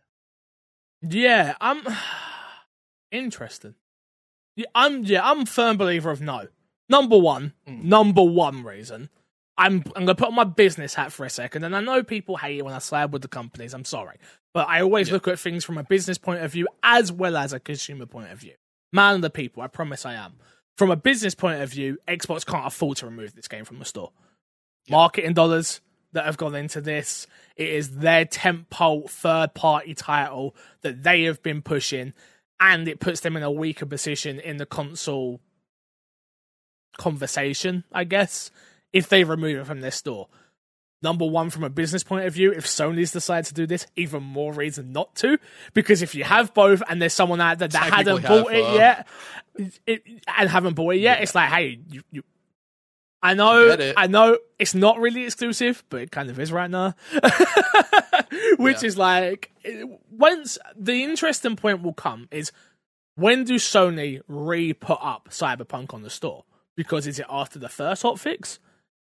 Yeah, 1.02 1.56
I'm 1.62 1.82
interesting. 3.12 3.76
Yeah, 4.56 4.66
I'm 4.74 5.04
yeah, 5.04 5.30
I'm 5.30 5.46
firm 5.46 5.78
believer 5.78 6.10
of 6.10 6.22
no. 6.22 6.48
Number 6.88 7.18
one, 7.18 7.54
mm. 7.68 7.84
number 7.84 8.24
one 8.24 8.64
reason. 8.64 9.10
I'm 9.58 9.84
I'm 9.96 10.06
gonna 10.06 10.16
put 10.16 10.30
on 10.30 10.36
my 10.36 10.46
business 10.46 10.96
hat 10.96 11.12
for 11.12 11.26
a 11.26 11.30
second, 11.30 11.64
and 11.64 11.76
I 11.76 11.82
know 11.82 12.02
people 12.02 12.38
hate 12.38 12.58
it 12.58 12.66
when 12.66 12.74
I 12.74 12.80
slab 12.80 13.14
with 13.14 13.22
the 13.22 13.28
companies. 13.28 13.74
I'm 13.74 13.86
sorry, 13.86 14.18
but 14.54 14.68
I 14.68 14.82
always 14.82 15.10
yeah. 15.10 15.16
look 15.16 15.28
at 15.28 15.38
things 15.38 15.66
from 15.66 15.78
a 15.78 15.84
business 15.84 16.18
point 16.18 16.42
of 16.42 16.52
view 16.52 16.68
as 16.82 17.12
well 17.12 17.38
as 17.38 17.54
a 17.54 17.60
consumer 17.60 18.06
point 18.06 18.32
of 18.32 18.40
view 18.40 18.54
man 18.92 19.16
of 19.16 19.22
the 19.22 19.30
people. 19.30 19.64
I 19.64 19.68
promise 19.68 20.06
I 20.06 20.14
am. 20.14 20.34
From 20.78 20.92
a 20.92 20.96
business 20.96 21.36
point 21.36 21.62
of 21.62 21.70
view, 21.70 21.98
Xbox 22.08 22.46
can't 22.46 22.66
afford 22.66 22.98
to 22.98 23.06
remove 23.06 23.36
this 23.36 23.48
game 23.48 23.66
from 23.66 23.80
the 23.80 23.86
store. 23.86 24.12
Yeah. 24.86 24.96
Marketing 24.96 25.34
dollars 25.34 25.82
that 26.14 26.26
have 26.26 26.38
gone 26.38 26.56
into 26.56 26.82
this. 26.82 27.28
It 27.56 27.70
is 27.70 27.98
their 27.98 28.26
tentpole 28.26 29.10
third 29.10 29.54
party 29.54 29.94
title 29.94 30.56
that 30.82 31.04
they 31.04 31.24
have 31.24 31.44
been 31.44 31.62
pushing, 31.62 32.14
and 32.60 32.88
it 32.88 33.00
puts 33.00 33.20
them 33.20 33.36
in 33.36 33.44
a 33.44 33.52
weaker 33.52 33.86
position 33.86 34.40
in 34.40 34.58
the 34.58 34.66
console 34.66 35.42
conversation, 36.98 37.84
I 37.92 38.04
guess, 38.06 38.52
if 38.92 39.10
they 39.10 39.24
remove 39.24 39.60
it 39.60 39.68
from 39.68 39.82
their 39.82 39.92
store 39.92 40.28
number 41.02 41.26
one 41.26 41.50
from 41.50 41.64
a 41.64 41.70
business 41.70 42.04
point 42.04 42.26
of 42.26 42.34
view 42.34 42.52
if 42.52 42.66
sony's 42.66 43.12
decided 43.12 43.46
to 43.46 43.54
do 43.54 43.66
this 43.66 43.88
even 43.96 44.22
more 44.22 44.54
reason 44.54 44.92
not 44.92 45.14
to 45.16 45.38
because 45.74 46.02
if 46.02 46.14
you 46.16 46.24
have 46.24 46.54
both 46.54 46.82
and 46.90 47.02
there's 47.02 47.14
someone 47.14 47.40
out 47.40 47.60
there 47.60 47.68
that 47.68 47.94
hadn't 47.94 48.24
bought 48.24 48.54
it 48.54 48.74
yet 48.74 49.08
it, 49.86 50.04
and 50.38 50.50
haven't 50.50 50.76
bought 50.76 50.92
it 50.92 51.00
yet 51.00 51.18
yeah. 51.18 51.24
it's 51.24 51.36
like 51.36 51.50
hey 51.50 51.80
you, 51.90 52.02
you 52.12 52.24
I 53.22 53.34
know, 53.34 53.76
I 53.98 54.08
know 54.08 54.38
it's 54.58 54.74
not 54.74 55.00
really 55.00 55.26
exclusive, 55.26 55.84
but 55.90 56.02
it 56.02 56.12
kind 56.12 56.30
of 56.30 56.40
is 56.40 56.52
right 56.54 56.72
now. 56.72 56.96
Which 58.58 58.82
yeah. 58.82 58.88
is 58.88 58.98
like, 58.98 59.52
once 60.10 60.58
the 60.78 61.04
interesting 61.04 61.58
point 61.58 61.82
will 61.82 61.94
come 61.94 62.30
is 62.32 62.54
when 63.16 63.44
do 63.44 63.56
Sony 63.56 64.22
re 64.28 64.72
put 64.74 65.00
up 65.02 65.30
Cyberpunk 65.30 65.94
on 65.94 66.02
the 66.02 66.10
store? 66.10 66.46
Because 66.78 67.08
is 67.08 67.20
it 67.20 67.26
after 67.30 67.60
the 67.60 67.68
first 67.68 68.04
hot 68.04 68.20
fix? 68.20 68.60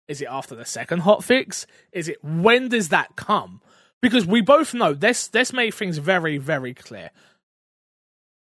Is 0.08 0.22
it 0.22 0.28
after 0.30 0.56
the 0.56 0.66
second 0.66 1.00
hot 1.00 1.24
fix? 1.24 1.68
Is 1.92 2.08
it 2.08 2.24
when 2.24 2.70
does 2.70 2.90
that 2.90 3.16
come? 3.16 3.62
Because 4.02 4.26
we 4.26 4.42
both 4.42 4.74
know 4.74 4.94
this 4.94 5.28
this 5.28 5.52
made 5.52 5.74
things 5.74 5.98
very, 5.98 6.38
very 6.38 6.74
clear. 6.74 7.12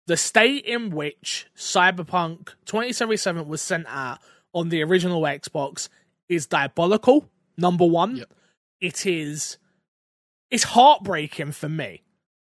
The 0.07 0.17
state 0.17 0.65
in 0.65 0.89
which 0.89 1.47
Cyberpunk 1.55 2.49
2077 2.65 3.47
was 3.47 3.61
sent 3.61 3.85
out 3.87 4.19
on 4.53 4.69
the 4.69 4.83
original 4.83 5.21
Xbox 5.21 5.89
is 6.27 6.47
diabolical. 6.47 7.29
Number 7.57 7.85
one. 7.85 8.17
Yep. 8.17 8.33
It 8.81 9.05
is 9.05 9.57
it's 10.49 10.63
heartbreaking 10.63 11.51
for 11.51 11.69
me 11.69 12.03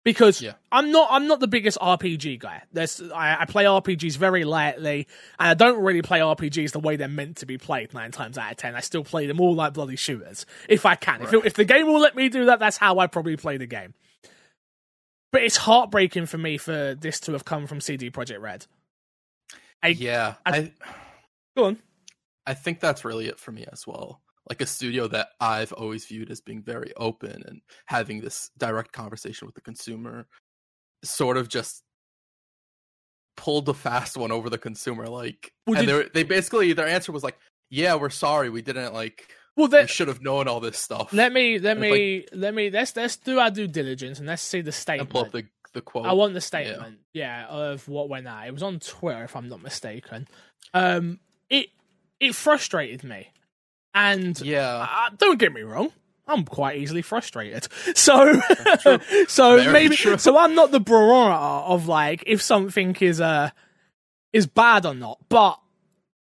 because 0.08 0.40
yeah. 0.40 0.54
I'm 0.72 0.90
not 0.90 1.08
I'm 1.10 1.26
not 1.26 1.38
the 1.38 1.46
biggest 1.46 1.76
RPG 1.80 2.38
guy. 2.38 2.62
There's 2.72 3.02
I, 3.14 3.42
I, 3.42 3.44
play 3.44 3.64
RPGs 3.64 4.16
very 4.16 4.44
lightly, 4.44 5.06
and 5.38 5.50
I 5.50 5.52
don't 5.52 5.84
really 5.84 6.00
play 6.00 6.20
RPGs 6.20 6.72
the 6.72 6.80
way 6.80 6.96
they're 6.96 7.08
meant 7.08 7.36
to 7.38 7.46
be 7.46 7.58
played. 7.58 7.92
Nine 7.92 8.10
times 8.10 8.38
out 8.38 8.52
of 8.52 8.56
ten, 8.56 8.74
I 8.74 8.80
still 8.80 9.04
play 9.04 9.26
them 9.26 9.38
all 9.38 9.54
like 9.54 9.74
bloody 9.74 9.96
shooters 9.96 10.46
if 10.66 10.86
I 10.86 10.94
can. 10.94 11.20
Right. 11.20 11.28
If, 11.28 11.34
it, 11.34 11.46
if 11.48 11.54
the 11.54 11.66
game 11.66 11.88
will 11.88 12.00
let 12.00 12.16
me 12.16 12.30
do 12.30 12.46
that, 12.46 12.58
that's 12.58 12.78
how 12.78 12.98
I 13.00 13.06
probably 13.06 13.36
play 13.36 13.58
the 13.58 13.66
game. 13.66 13.92
But 15.30 15.42
it's 15.42 15.58
heartbreaking 15.58 16.24
for 16.24 16.38
me 16.38 16.56
for 16.56 16.94
this 16.94 17.20
to 17.20 17.32
have 17.32 17.44
come 17.44 17.66
from 17.66 17.82
CD 17.82 18.10
Projekt 18.10 18.40
Red. 18.40 18.64
I, 19.82 19.88
yeah, 19.88 20.36
I, 20.46 20.56
I 20.56 20.72
go 21.54 21.64
on. 21.66 21.78
I 22.46 22.54
think 22.54 22.80
that's 22.80 23.04
really 23.04 23.26
it 23.26 23.38
for 23.38 23.52
me 23.52 23.66
as 23.70 23.86
well. 23.86 24.22
Like 24.48 24.60
a 24.60 24.66
studio 24.66 25.08
that 25.08 25.28
I've 25.40 25.72
always 25.72 26.06
viewed 26.06 26.30
as 26.30 26.40
being 26.40 26.62
very 26.62 26.92
open 26.96 27.42
and 27.46 27.60
having 27.86 28.20
this 28.20 28.50
direct 28.58 28.92
conversation 28.92 29.46
with 29.46 29.54
the 29.54 29.60
consumer, 29.60 30.26
sort 31.04 31.36
of 31.36 31.48
just 31.48 31.82
pulled 33.36 33.66
the 33.66 33.74
fast 33.74 34.16
one 34.16 34.32
over 34.32 34.50
the 34.50 34.58
consumer. 34.58 35.06
Like, 35.06 35.52
Well, 35.66 35.78
and 35.78 35.86
did- 35.86 36.12
they 36.12 36.22
basically 36.24 36.72
their 36.72 36.88
answer 36.88 37.12
was 37.12 37.22
like, 37.22 37.38
"Yeah, 37.70 37.94
we're 37.94 38.10
sorry, 38.10 38.50
we 38.50 38.62
didn't 38.62 38.92
like, 38.94 39.32
Well, 39.56 39.68
we 39.68 39.72
then 39.72 39.86
should 39.86 40.08
have 40.08 40.22
known 40.22 40.48
all 40.48 40.60
this 40.60 40.78
stuff." 40.78 41.12
let 41.12 41.32
me 41.32 41.58
let 41.58 41.78
me 41.78 42.26
let 42.32 42.54
me 42.54 42.70
let's 42.70 42.96
let's 42.96 43.16
do 43.16 43.38
our 43.38 43.50
due 43.50 43.68
diligence 43.68 44.18
and 44.18 44.26
let's 44.26 44.42
see 44.42 44.60
the 44.60 44.72
statement. 44.72 45.10
pull 45.10 45.22
up 45.22 45.32
the 45.32 45.46
the 45.74 45.82
quote. 45.82 46.06
I 46.06 46.12
want 46.14 46.34
the 46.34 46.40
statement, 46.40 46.98
yeah. 47.12 47.46
of 47.46 47.86
what 47.88 48.08
went 48.08 48.26
out. 48.26 48.46
It 48.46 48.52
was 48.52 48.62
on 48.62 48.80
Twitter, 48.80 49.24
if 49.24 49.36
I'm 49.36 49.48
not 49.48 49.62
mistaken. 49.62 50.26
Um, 50.74 51.20
it 51.50 51.68
it 52.20 52.34
frustrated 52.34 53.04
me, 53.04 53.28
and 53.98 54.40
yeah, 54.40 54.86
uh, 54.88 55.10
don't 55.18 55.38
get 55.38 55.52
me 55.52 55.62
wrong, 55.62 55.90
I'm 56.26 56.44
quite 56.44 56.78
easily 56.78 57.02
frustrated. 57.02 57.66
So, 57.96 58.40
so 59.28 59.56
Very 59.58 59.72
maybe 59.72 59.96
true. 59.96 60.18
so 60.18 60.38
I'm 60.38 60.54
not 60.54 60.70
the 60.70 60.80
barometer 60.80 61.34
of 61.34 61.88
like 61.88 62.22
if 62.26 62.40
something 62.40 62.94
is 63.00 63.20
uh 63.20 63.50
is 64.32 64.46
bad 64.46 64.86
or 64.86 64.94
not, 64.94 65.18
but 65.28 65.58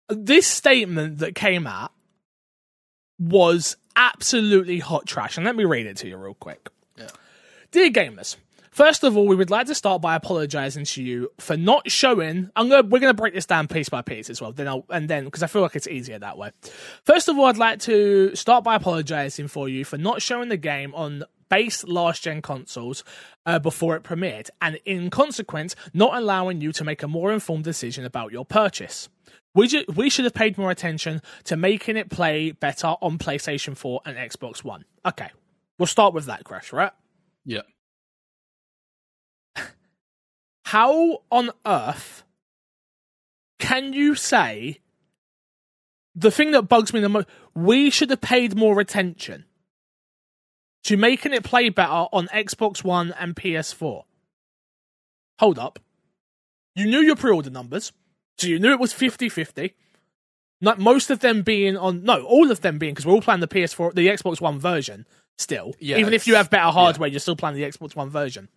this 0.10 0.46
statement 0.46 1.20
that 1.20 1.34
came 1.34 1.66
out 1.66 1.92
was 3.18 3.78
absolutely 3.96 4.80
hot 4.80 5.08
trash. 5.08 5.38
And 5.38 5.46
let 5.46 5.56
me 5.56 5.64
read 5.64 5.86
it 5.88 5.98
to 5.98 6.08
you 6.08 6.18
real 6.18 6.34
quick. 6.36 6.70
Yeah. 6.98 7.08
Dear 7.72 7.90
gamers, 7.90 8.36
first 8.76 9.04
of 9.06 9.16
all, 9.16 9.26
we 9.26 9.36
would 9.36 9.50
like 9.50 9.68
to 9.68 9.76
start 9.76 10.02
by 10.02 10.16
apologizing 10.16 10.84
to 10.86 11.02
you 11.02 11.32
for 11.40 11.56
not 11.56 11.90
showing. 11.90 12.50
I'm 12.56 12.70
gonna 12.70 12.88
we're 12.88 13.00
gonna 13.00 13.14
break 13.14 13.34
this 13.34 13.46
down 13.46 13.68
piece 13.68 13.90
by 13.90 14.02
piece 14.02 14.30
as 14.30 14.42
well. 14.42 14.52
Then 14.52 14.68
I'll 14.68 14.86
and 14.90 15.10
then 15.10 15.26
because 15.26 15.42
I 15.42 15.48
feel 15.48 15.62
like 15.62 15.76
it's 15.76 15.88
easier 15.88 16.20
that 16.20 16.38
way. 16.38 16.52
First 17.04 17.30
of 17.30 17.38
all, 17.38 17.46
I'd 17.46 17.58
like 17.58 17.80
to 17.82 18.36
start 18.36 18.64
by 18.64 18.76
apologizing 18.76 19.48
for 19.48 19.70
you 19.70 19.86
for 19.86 19.98
not 19.98 20.22
showing 20.22 20.50
the 20.50 20.58
game 20.58 20.94
on 20.94 21.24
base 21.50 21.84
last 21.86 22.24
gen 22.24 22.42
consoles 22.42 23.04
uh, 23.46 23.60
before 23.60 23.96
it 23.96 24.04
premiered, 24.04 24.50
and 24.62 24.80
in 24.86 25.10
consequence, 25.10 25.76
not 25.94 26.16
allowing 26.16 26.60
you 26.60 26.72
to 26.74 26.84
make 26.84 27.02
a 27.04 27.08
more 27.08 27.32
informed 27.32 27.64
decision 27.64 28.04
about 28.04 28.32
your 28.32 28.46
purchase. 28.46 29.10
We, 29.54 29.68
ju- 29.68 29.86
we 29.96 30.10
should 30.10 30.26
have 30.26 30.34
paid 30.34 30.58
more 30.58 30.70
attention 30.70 31.22
to 31.46 31.56
making 31.56 31.96
it 31.96 32.10
play 32.10 32.52
better 32.52 32.88
on 32.88 33.18
PlayStation 33.18 33.78
4 33.78 34.02
and 34.06 34.18
Xbox 34.18 34.66
One. 34.66 34.84
Okay, 35.06 35.30
we'll 35.80 35.86
start 35.88 36.14
with 36.14 36.26
that, 36.26 36.44
Crash, 36.44 36.74
right? 36.74 36.92
yeah. 37.46 37.62
How 40.66 41.22
on 41.32 41.52
earth 41.66 42.24
can 43.60 43.94
you 43.94 44.16
say 44.16 44.80
the 46.16 46.32
thing 46.32 46.52
that 46.52 46.64
bugs 46.64 46.92
me 46.94 47.00
the 47.00 47.10
most? 47.10 47.28
We 47.54 47.90
should 47.90 48.10
have 48.10 48.22
paid 48.22 48.56
more 48.56 48.80
attention 48.80 49.46
to 50.86 50.98
making 50.98 51.34
it 51.34 51.44
play 51.44 51.70
better 51.70 52.08
on 52.12 52.28
Xbox 52.28 52.84
One 52.84 53.14
and 53.20 53.36
PS4. 53.36 54.04
Hold 55.40 55.60
up. 55.60 55.80
You 56.76 56.88
knew 56.88 57.00
your 57.00 57.16
pre 57.16 57.32
order 57.32 57.50
numbers, 57.50 57.92
so 58.38 58.48
you 58.48 58.60
knew 58.60 58.72
it 58.72 58.80
was 58.80 58.92
50 58.92 59.30
50. 59.30 59.74
Not 60.62 60.80
most 60.80 61.12
of 61.12 61.20
them 61.20 61.44
being 61.44 61.78
on, 61.78 62.04
no, 62.04 62.24
all 62.24 62.50
of 62.50 62.62
them 62.62 62.80
being, 62.80 62.94
because 62.94 63.06
we're 63.06 63.14
all 63.14 63.22
playing 63.22 63.42
the 63.42 63.48
PS4, 63.48 63.94
the 63.94 64.08
Xbox 64.08 64.42
One 64.42 64.58
version 64.60 65.06
still. 65.38 65.76
Yeah, 65.80 65.98
Even 65.98 66.14
if 66.14 66.28
you 66.28 66.36
have 66.36 66.50
better 66.50 66.72
hardware, 66.72 67.10
you're 67.10 67.20
still 67.20 67.36
playing 67.36 67.58
the 67.58 67.64
Xbox 67.64 67.96
One 67.96 68.10
version. 68.10 68.50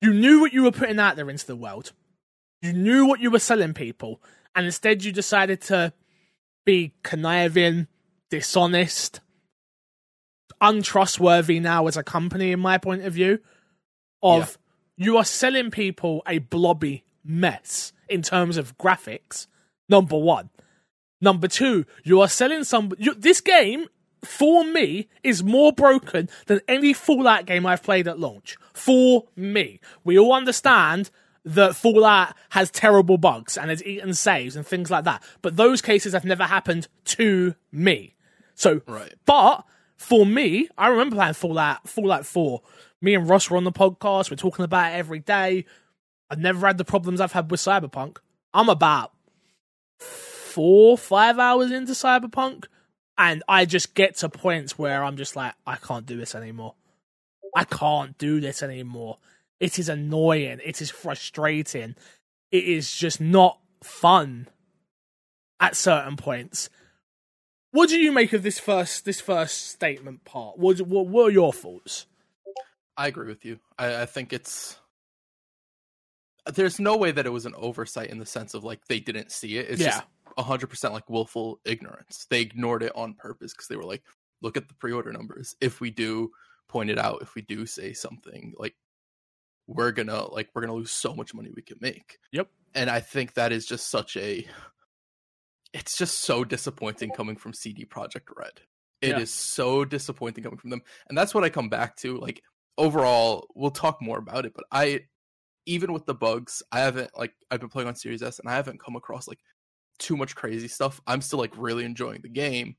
You 0.00 0.12
knew 0.12 0.40
what 0.40 0.52
you 0.52 0.62
were 0.62 0.72
putting 0.72 0.98
out 0.98 1.16
there 1.16 1.30
into 1.30 1.46
the 1.46 1.56
world. 1.56 1.92
You 2.62 2.72
knew 2.72 3.06
what 3.06 3.20
you 3.20 3.30
were 3.30 3.38
selling 3.38 3.74
people, 3.74 4.20
and 4.54 4.66
instead 4.66 5.04
you 5.04 5.12
decided 5.12 5.60
to 5.62 5.92
be 6.64 6.92
conniving, 7.02 7.86
dishonest, 8.30 9.20
untrustworthy 10.60 11.60
now 11.60 11.86
as 11.86 11.96
a 11.96 12.02
company, 12.02 12.52
in 12.52 12.60
my 12.60 12.78
point 12.78 13.02
of 13.02 13.12
view. 13.12 13.38
Of 14.22 14.58
you 14.96 15.16
are 15.18 15.24
selling 15.24 15.70
people 15.70 16.22
a 16.26 16.38
blobby 16.38 17.04
mess 17.22 17.92
in 18.08 18.22
terms 18.22 18.56
of 18.56 18.76
graphics. 18.78 19.46
Number 19.88 20.18
one. 20.18 20.50
Number 21.20 21.48
two, 21.48 21.86
you 22.04 22.20
are 22.20 22.28
selling 22.28 22.64
some. 22.64 22.92
You, 22.98 23.14
this 23.14 23.40
game, 23.40 23.86
for 24.26 24.64
me, 24.64 25.08
is 25.22 25.42
more 25.42 25.72
broken 25.72 26.28
than 26.46 26.60
any 26.68 26.92
Fallout 26.92 27.46
game 27.46 27.64
I've 27.66 27.82
played 27.82 28.08
at 28.08 28.18
launch. 28.18 28.56
For 28.74 29.24
me. 29.36 29.80
We 30.04 30.18
all 30.18 30.32
understand 30.32 31.10
that 31.44 31.76
Fallout 31.76 32.34
has 32.50 32.70
terrible 32.70 33.18
bugs 33.18 33.56
and 33.56 33.70
has 33.70 33.82
eaten 33.84 34.12
saves 34.14 34.56
and 34.56 34.66
things 34.66 34.90
like 34.90 35.04
that. 35.04 35.22
But 35.42 35.56
those 35.56 35.80
cases 35.80 36.12
have 36.12 36.24
never 36.24 36.44
happened 36.44 36.88
to 37.04 37.54
me. 37.70 38.14
So, 38.54 38.80
Right. 38.86 39.14
but 39.26 39.64
for 39.96 40.26
me, 40.26 40.68
I 40.76 40.88
remember 40.88 41.16
playing 41.16 41.34
Fallout, 41.34 41.88
Fallout 41.88 42.26
4. 42.26 42.62
Me 43.00 43.14
and 43.14 43.28
Ross 43.28 43.48
were 43.48 43.56
on 43.56 43.64
the 43.64 43.72
podcast. 43.72 44.30
We're 44.30 44.36
talking 44.36 44.64
about 44.64 44.92
it 44.92 44.96
every 44.96 45.20
day. 45.20 45.64
I've 46.28 46.38
never 46.40 46.66
had 46.66 46.78
the 46.78 46.84
problems 46.84 47.20
I've 47.20 47.32
had 47.32 47.50
with 47.50 47.60
Cyberpunk. 47.60 48.16
I'm 48.52 48.68
about 48.68 49.12
four, 49.98 50.96
five 50.98 51.38
hours 51.38 51.70
into 51.70 51.92
Cyberpunk, 51.92 52.64
and 53.18 53.42
I 53.48 53.64
just 53.64 53.94
get 53.94 54.16
to 54.18 54.28
points 54.28 54.78
where 54.78 55.02
I'm 55.02 55.16
just 55.16 55.36
like, 55.36 55.54
I 55.66 55.76
can't 55.76 56.06
do 56.06 56.16
this 56.16 56.34
anymore. 56.34 56.74
I 57.54 57.64
can't 57.64 58.16
do 58.18 58.40
this 58.40 58.62
anymore. 58.62 59.18
It 59.60 59.78
is 59.78 59.88
annoying. 59.88 60.60
It 60.64 60.82
is 60.82 60.90
frustrating. 60.90 61.94
It 62.50 62.64
is 62.64 62.94
just 62.94 63.20
not 63.20 63.58
fun 63.82 64.48
at 65.60 65.76
certain 65.76 66.16
points. 66.16 66.68
What 67.72 67.88
do 67.88 67.98
you 67.98 68.12
make 68.12 68.32
of 68.32 68.42
this 68.42 68.58
first 68.58 69.04
this 69.04 69.20
first 69.20 69.68
statement 69.68 70.24
part? 70.24 70.58
What 70.58 70.80
what 70.82 71.08
were 71.08 71.30
your 71.30 71.52
thoughts? 71.52 72.06
I 72.96 73.08
agree 73.08 73.26
with 73.26 73.44
you. 73.44 73.58
I, 73.78 74.02
I 74.02 74.06
think 74.06 74.32
it's 74.32 74.78
there's 76.46 76.78
no 76.78 76.96
way 76.96 77.10
that 77.10 77.26
it 77.26 77.30
was 77.30 77.46
an 77.46 77.54
oversight 77.56 78.10
in 78.10 78.18
the 78.18 78.26
sense 78.26 78.54
of 78.54 78.64
like 78.64 78.86
they 78.86 79.00
didn't 79.00 79.32
see 79.32 79.58
it. 79.58 79.68
It's 79.70 79.80
Yeah. 79.80 79.86
just 79.90 80.04
hundred 80.38 80.68
percent 80.68 80.94
like 80.94 81.08
willful 81.08 81.60
ignorance. 81.64 82.26
They 82.30 82.40
ignored 82.42 82.82
it 82.82 82.92
on 82.94 83.14
purpose 83.14 83.52
because 83.52 83.68
they 83.68 83.76
were 83.76 83.84
like, 83.84 84.02
look 84.42 84.56
at 84.56 84.68
the 84.68 84.74
pre-order 84.74 85.12
numbers. 85.12 85.56
If 85.60 85.80
we 85.80 85.90
do 85.90 86.30
point 86.68 86.90
it 86.90 86.98
out, 86.98 87.22
if 87.22 87.34
we 87.34 87.42
do 87.42 87.64
say 87.66 87.92
something, 87.92 88.54
like 88.58 88.74
we're 89.66 89.92
gonna 89.92 90.24
like 90.30 90.48
we're 90.54 90.62
gonna 90.62 90.74
lose 90.74 90.90
so 90.92 91.14
much 91.14 91.34
money 91.34 91.50
we 91.54 91.62
can 91.62 91.78
make. 91.80 92.18
Yep. 92.32 92.48
And 92.74 92.90
I 92.90 93.00
think 93.00 93.34
that 93.34 93.52
is 93.52 93.66
just 93.66 93.90
such 93.90 94.16
a 94.16 94.46
it's 95.72 95.96
just 95.96 96.20
so 96.20 96.44
disappointing 96.44 97.10
coming 97.10 97.36
from 97.36 97.52
CD 97.52 97.84
Projekt 97.84 98.28
Red. 98.36 98.60
It 99.02 99.10
is 99.10 99.18
Yeah. 99.18 99.24
so 99.26 99.84
disappointing 99.84 100.42
coming 100.44 100.58
from 100.58 100.70
them. 100.70 100.82
And 101.08 101.16
that's 101.18 101.34
what 101.34 101.44
I 101.44 101.48
come 101.50 101.68
back 101.68 101.96
to. 101.98 102.16
Like 102.18 102.42
overall, 102.78 103.46
we'll 103.54 103.70
talk 103.70 104.00
more 104.00 104.18
about 104.18 104.46
it, 104.46 104.52
but 104.54 104.64
I 104.70 105.00
even 105.66 105.92
with 105.92 106.06
the 106.06 106.14
bugs, 106.14 106.62
I 106.70 106.80
haven't 106.80 107.10
like 107.18 107.34
I've 107.50 107.60
been 107.60 107.68
playing 107.68 107.88
on 107.88 107.96
Series 107.96 108.22
S 108.22 108.38
and 108.38 108.48
I 108.48 108.54
haven't 108.54 108.80
come 108.80 108.96
across 108.96 109.26
like 109.26 109.40
too 109.98 110.16
much 110.16 110.34
crazy 110.34 110.68
stuff. 110.68 111.00
I'm 111.06 111.20
still 111.20 111.38
like 111.38 111.52
really 111.56 111.84
enjoying 111.84 112.20
the 112.22 112.28
game. 112.28 112.76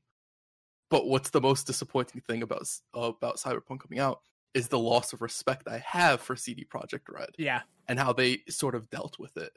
But 0.90 1.06
what's 1.06 1.30
the 1.30 1.40
most 1.40 1.66
disappointing 1.66 2.22
thing 2.22 2.42
about 2.42 2.66
about 2.94 3.36
Cyberpunk 3.36 3.80
coming 3.80 3.98
out 3.98 4.20
is 4.54 4.68
the 4.68 4.78
loss 4.78 5.12
of 5.12 5.20
respect 5.20 5.68
I 5.68 5.78
have 5.78 6.20
for 6.20 6.34
CD 6.34 6.64
Projekt 6.64 7.02
Red 7.12 7.28
Yeah. 7.36 7.60
and 7.86 7.98
how 7.98 8.12
they 8.14 8.38
sort 8.48 8.74
of 8.74 8.88
dealt 8.88 9.18
with 9.18 9.36
it. 9.36 9.52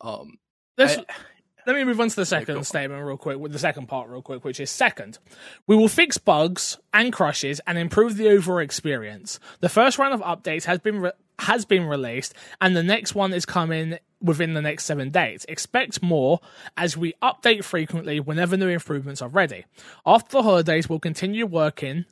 Um 0.00 0.38
Let's, 0.78 0.96
I- 0.98 1.04
let 1.66 1.74
me 1.76 1.82
move 1.84 2.00
on 2.00 2.08
to 2.08 2.16
the 2.16 2.24
second 2.24 2.56
on. 2.58 2.64
statement 2.64 3.04
real 3.04 3.16
quick, 3.16 3.38
with 3.38 3.52
the 3.52 3.58
second 3.58 3.86
part 3.88 4.08
real 4.08 4.22
quick, 4.22 4.44
which 4.44 4.60
is 4.60 4.70
second, 4.70 5.18
we 5.66 5.74
will 5.76 5.88
fix 5.88 6.16
bugs 6.18 6.78
and 6.94 7.12
crashes 7.12 7.60
and 7.66 7.76
improve 7.76 8.16
the 8.16 8.28
overall 8.30 8.60
experience. 8.60 9.40
The 9.58 9.68
first 9.68 9.98
round 9.98 10.14
of 10.14 10.20
updates 10.20 10.64
has 10.64 10.78
been 10.78 11.00
re- 11.00 11.12
has 11.40 11.64
been 11.64 11.84
released, 11.84 12.34
and 12.60 12.76
the 12.76 12.82
next 12.82 13.14
one 13.14 13.32
is 13.32 13.46
coming 13.46 13.98
within 14.22 14.54
the 14.54 14.62
next 14.62 14.84
seven 14.84 15.10
days. 15.10 15.46
Expect 15.48 16.02
more 16.02 16.40
as 16.76 16.96
we 16.96 17.14
update 17.22 17.64
frequently 17.64 18.20
whenever 18.20 18.56
new 18.56 18.68
improvements 18.68 19.22
are 19.22 19.28
ready. 19.28 19.64
After 20.04 20.38
the 20.38 20.42
holidays, 20.42 20.88
we'll 20.88 21.00
continue 21.00 21.46
working 21.46 22.04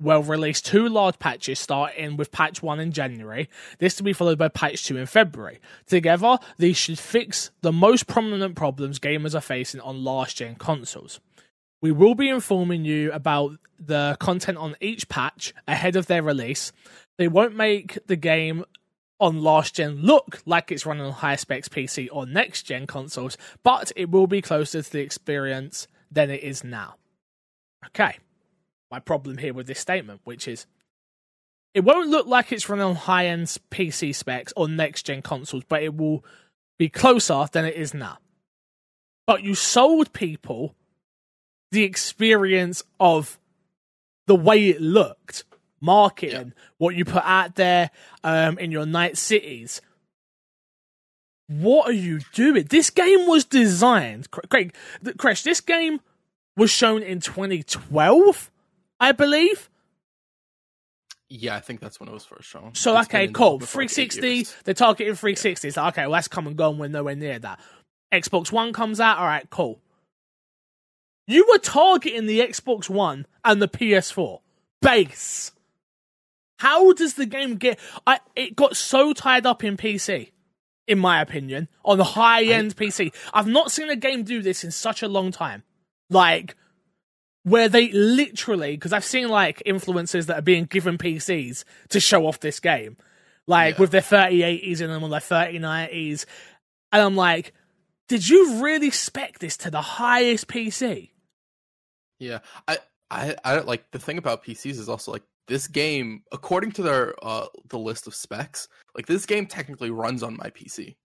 We'll 0.00 0.22
release 0.22 0.60
two 0.60 0.88
large 0.88 1.18
patches 1.18 1.58
starting 1.58 2.16
with 2.16 2.30
patch 2.30 2.62
1 2.62 2.78
in 2.78 2.92
January, 2.92 3.48
this 3.80 3.96
to 3.96 4.04
be 4.04 4.12
followed 4.12 4.38
by 4.38 4.46
patch 4.46 4.84
2 4.84 4.96
in 4.96 5.06
February. 5.06 5.58
Together, 5.86 6.38
these 6.56 6.76
should 6.76 7.00
fix 7.00 7.50
the 7.62 7.72
most 7.72 8.06
prominent 8.06 8.54
problems 8.54 9.00
gamers 9.00 9.34
are 9.34 9.40
facing 9.40 9.80
on 9.80 10.04
last 10.04 10.36
gen 10.36 10.54
consoles. 10.54 11.18
We 11.82 11.90
will 11.90 12.14
be 12.14 12.28
informing 12.28 12.84
you 12.84 13.10
about 13.10 13.58
the 13.80 14.16
content 14.20 14.58
on 14.58 14.76
each 14.80 15.08
patch 15.08 15.52
ahead 15.66 15.96
of 15.96 16.06
their 16.06 16.22
release. 16.22 16.70
They 17.18 17.28
won't 17.28 17.56
make 17.56 17.98
the 18.06 18.16
game 18.16 18.64
on 19.20 19.42
last 19.42 19.74
gen 19.74 20.02
look 20.02 20.40
like 20.46 20.70
it's 20.70 20.86
running 20.86 21.04
on 21.04 21.12
high 21.12 21.36
specs 21.36 21.68
PC 21.68 22.08
or 22.12 22.24
next 22.24 22.62
gen 22.62 22.86
consoles, 22.86 23.36
but 23.62 23.92
it 23.96 24.10
will 24.10 24.28
be 24.28 24.40
closer 24.40 24.82
to 24.82 24.92
the 24.92 25.00
experience 25.00 25.88
than 26.10 26.30
it 26.30 26.42
is 26.42 26.62
now. 26.62 26.94
Okay 27.86 28.18
my 28.90 28.98
problem 28.98 29.38
here 29.38 29.54
with 29.54 29.66
this 29.66 29.80
statement, 29.80 30.20
which 30.24 30.48
is 30.48 30.66
it 31.74 31.84
won't 31.84 32.08
look 32.08 32.26
like 32.26 32.50
it's 32.50 32.68
running 32.68 32.84
on 32.84 32.94
high 32.94 33.26
end 33.26 33.46
PC 33.70 34.14
specs 34.14 34.52
or 34.56 34.68
next 34.68 35.04
gen 35.04 35.22
consoles, 35.22 35.64
but 35.68 35.82
it 35.82 35.94
will 35.96 36.24
be 36.78 36.88
closer 36.88 37.46
than 37.52 37.64
it 37.64 37.74
is 37.74 37.92
now. 37.92 38.18
But 39.26 39.42
you 39.42 39.54
sold 39.54 40.12
people 40.12 40.74
the 41.70 41.84
experience 41.84 42.82
of 42.98 43.38
the 44.26 44.34
way 44.34 44.68
it 44.68 44.80
looked, 44.80 45.44
marketing, 45.80 46.52
what 46.78 46.94
you 46.94 47.04
put 47.04 47.24
out 47.24 47.54
there 47.56 47.90
um, 48.24 48.58
in 48.58 48.70
your 48.70 48.86
night 48.86 49.16
cities. 49.16 49.80
What 51.46 51.88
are 51.88 51.92
you 51.92 52.20
doing? 52.34 52.64
This 52.64 52.90
game 52.90 53.26
was 53.26 53.44
designed, 53.44 54.30
Craig, 54.30 54.74
Crash, 55.16 55.42
this 55.42 55.60
game 55.60 56.00
was 56.56 56.70
shown 56.70 57.02
in 57.02 57.20
2012, 57.20 58.50
I 59.00 59.12
believe. 59.12 59.70
Yeah, 61.30 61.56
I 61.56 61.60
think 61.60 61.80
that's 61.80 62.00
when 62.00 62.08
it 62.08 62.12
was 62.12 62.24
first 62.24 62.48
shown. 62.48 62.74
So, 62.74 62.96
it's 62.98 63.08
okay, 63.08 63.28
cool. 63.28 63.60
360, 63.60 64.46
they're 64.64 64.74
targeting 64.74 65.14
360. 65.14 65.68
Yeah. 65.68 65.88
okay, 65.88 66.02
well, 66.02 66.12
that's 66.12 66.28
come 66.28 66.46
and 66.46 66.56
gone. 66.56 66.78
We're 66.78 66.88
nowhere 66.88 67.16
near 67.16 67.38
that. 67.38 67.60
Xbox 68.12 68.50
One 68.50 68.72
comes 68.72 69.00
out. 69.00 69.18
All 69.18 69.26
right, 69.26 69.48
cool. 69.50 69.80
You 71.26 71.46
were 71.50 71.58
targeting 71.58 72.26
the 72.26 72.40
Xbox 72.40 72.88
One 72.88 73.26
and 73.44 73.60
the 73.60 73.68
PS4 73.68 74.40
base. 74.80 75.52
How 76.58 76.92
does 76.92 77.14
the 77.14 77.26
game 77.26 77.56
get? 77.56 77.78
I 78.06 78.20
it 78.36 78.54
got 78.54 78.76
so 78.76 79.12
tied 79.12 79.46
up 79.46 79.64
in 79.64 79.76
PC, 79.76 80.32
in 80.86 80.98
my 80.98 81.20
opinion, 81.20 81.68
on 81.84 81.98
the 81.98 82.04
high 82.04 82.44
end 82.44 82.76
PC. 82.76 83.12
I've 83.32 83.46
not 83.46 83.72
seen 83.72 83.88
a 83.90 83.96
game 83.96 84.24
do 84.24 84.42
this 84.42 84.64
in 84.64 84.70
such 84.70 85.02
a 85.02 85.08
long 85.08 85.32
time. 85.32 85.62
Like 86.10 86.56
where 87.44 87.68
they 87.68 87.90
literally, 87.92 88.72
because 88.72 88.92
I've 88.92 89.04
seen 89.04 89.28
like 89.28 89.62
influencers 89.66 90.26
that 90.26 90.38
are 90.38 90.42
being 90.42 90.64
given 90.64 90.98
PCs 90.98 91.64
to 91.90 92.00
show 92.00 92.26
off 92.26 92.40
this 92.40 92.60
game, 92.60 92.96
like 93.46 93.76
yeah. 93.76 93.80
with 93.80 93.90
their 93.90 94.02
3080s 94.02 94.80
in 94.80 94.88
them 94.88 95.02
or 95.02 95.08
their 95.08 95.20
3090s, 95.20 96.26
and 96.92 97.02
I'm 97.02 97.16
like, 97.16 97.52
did 98.08 98.28
you 98.28 98.62
really 98.62 98.90
spec 98.90 99.38
this 99.38 99.56
to 99.58 99.70
the 99.70 99.80
highest 99.80 100.48
PC? 100.48 101.10
Yeah, 102.18 102.40
I, 102.66 102.78
I, 103.10 103.36
I 103.44 103.54
don't 103.54 103.66
like 103.66 103.90
the 103.90 103.98
thing 103.98 104.18
about 104.18 104.44
PCs 104.44 104.78
is 104.78 104.88
also 104.88 105.12
like 105.12 105.22
this 105.48 105.66
game, 105.66 106.22
according 106.32 106.72
to 106.72 106.82
their 106.82 107.14
uh 107.22 107.46
the 107.68 107.78
list 107.78 108.06
of 108.06 108.14
specs, 108.14 108.68
like 108.94 109.06
this 109.06 109.26
game 109.26 109.46
technically 109.46 109.90
runs 109.90 110.22
on 110.22 110.36
my 110.36 110.50
PC. 110.50 110.96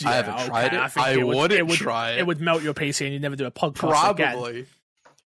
Yeah, 0.00 0.08
I 0.08 0.12
haven't 0.14 0.34
okay. 0.34 0.46
tried 0.46 0.72
it. 0.74 0.80
I, 0.80 0.90
I 0.96 1.10
it 1.12 1.16
would, 1.18 1.36
wouldn't 1.36 1.60
it 1.60 1.66
would, 1.66 1.78
try 1.78 2.12
it. 2.12 2.18
It 2.18 2.26
would 2.26 2.40
melt 2.40 2.62
your 2.62 2.74
PC 2.74 3.04
and 3.04 3.12
you'd 3.12 3.22
never 3.22 3.36
do 3.36 3.46
a 3.46 3.50
podcast 3.50 3.74
Probably. 3.76 4.50
Again. 4.50 4.66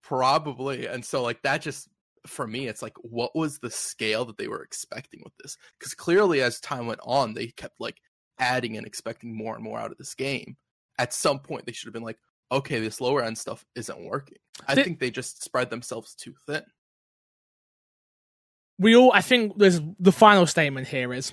Probably. 0.02 0.86
And 0.86 1.04
so 1.04 1.22
like 1.22 1.42
that 1.42 1.62
just 1.62 1.88
for 2.26 2.46
me 2.46 2.68
it's 2.68 2.80
like 2.80 2.94
what 3.02 3.34
was 3.34 3.58
the 3.58 3.70
scale 3.70 4.24
that 4.26 4.38
they 4.38 4.48
were 4.48 4.62
expecting 4.62 5.20
with 5.24 5.32
this? 5.42 5.56
Cuz 5.80 5.94
clearly 5.94 6.40
as 6.40 6.60
time 6.60 6.86
went 6.86 7.00
on 7.02 7.34
they 7.34 7.48
kept 7.48 7.80
like 7.80 8.00
adding 8.38 8.76
and 8.76 8.86
expecting 8.86 9.34
more 9.36 9.54
and 9.54 9.64
more 9.64 9.78
out 9.78 9.90
of 9.90 9.98
this 9.98 10.14
game. 10.14 10.56
At 10.98 11.12
some 11.12 11.40
point 11.40 11.66
they 11.66 11.72
should 11.72 11.88
have 11.88 11.94
been 11.94 12.02
like 12.02 12.18
okay, 12.52 12.78
this 12.78 13.00
lower 13.00 13.22
end 13.22 13.36
stuff 13.36 13.64
isn't 13.74 14.04
working. 14.04 14.38
I 14.68 14.74
think 14.76 15.00
they 15.00 15.10
just 15.10 15.42
spread 15.42 15.70
themselves 15.70 16.14
too 16.14 16.34
thin. 16.46 16.62
We 18.78 18.97
all 18.97 19.12
I 19.12 19.21
think 19.21 19.59
there's 19.59 19.81
the 20.00 20.12
final 20.12 20.47
statement 20.47 20.88
here 20.88 21.12
is 21.12 21.33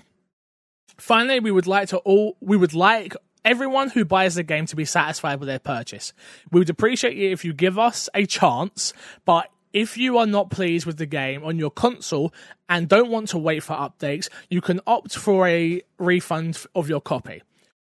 finally 0.97 1.39
we 1.39 1.51
would 1.51 1.67
like 1.67 1.89
to 1.89 1.97
all 1.99 2.37
we 2.39 2.57
would 2.57 2.73
like 2.73 3.15
everyone 3.43 3.89
who 3.89 4.05
buys 4.05 4.35
the 4.35 4.43
game 4.43 4.65
to 4.67 4.75
be 4.75 4.85
satisfied 4.85 5.39
with 5.39 5.47
their 5.47 5.59
purchase. 5.59 6.13
We 6.51 6.59
would 6.59 6.69
appreciate 6.69 7.17
it 7.17 7.31
if 7.31 7.43
you 7.43 7.53
give 7.53 7.79
us 7.79 8.09
a 8.13 8.25
chance, 8.25 8.93
but 9.25 9.49
if 9.73 9.97
you 9.97 10.17
are 10.17 10.27
not 10.27 10.49
pleased 10.49 10.85
with 10.85 10.97
the 10.97 11.05
game 11.05 11.43
on 11.43 11.57
your 11.57 11.71
console 11.71 12.33
and 12.69 12.87
don't 12.87 13.09
want 13.09 13.29
to 13.29 13.37
wait 13.37 13.63
for 13.63 13.73
updates, 13.73 14.29
you 14.49 14.61
can 14.61 14.81
opt 14.85 15.15
for 15.15 15.47
a 15.47 15.81
refund 15.97 16.63
of 16.75 16.89
your 16.89 17.01
copy. 17.01 17.41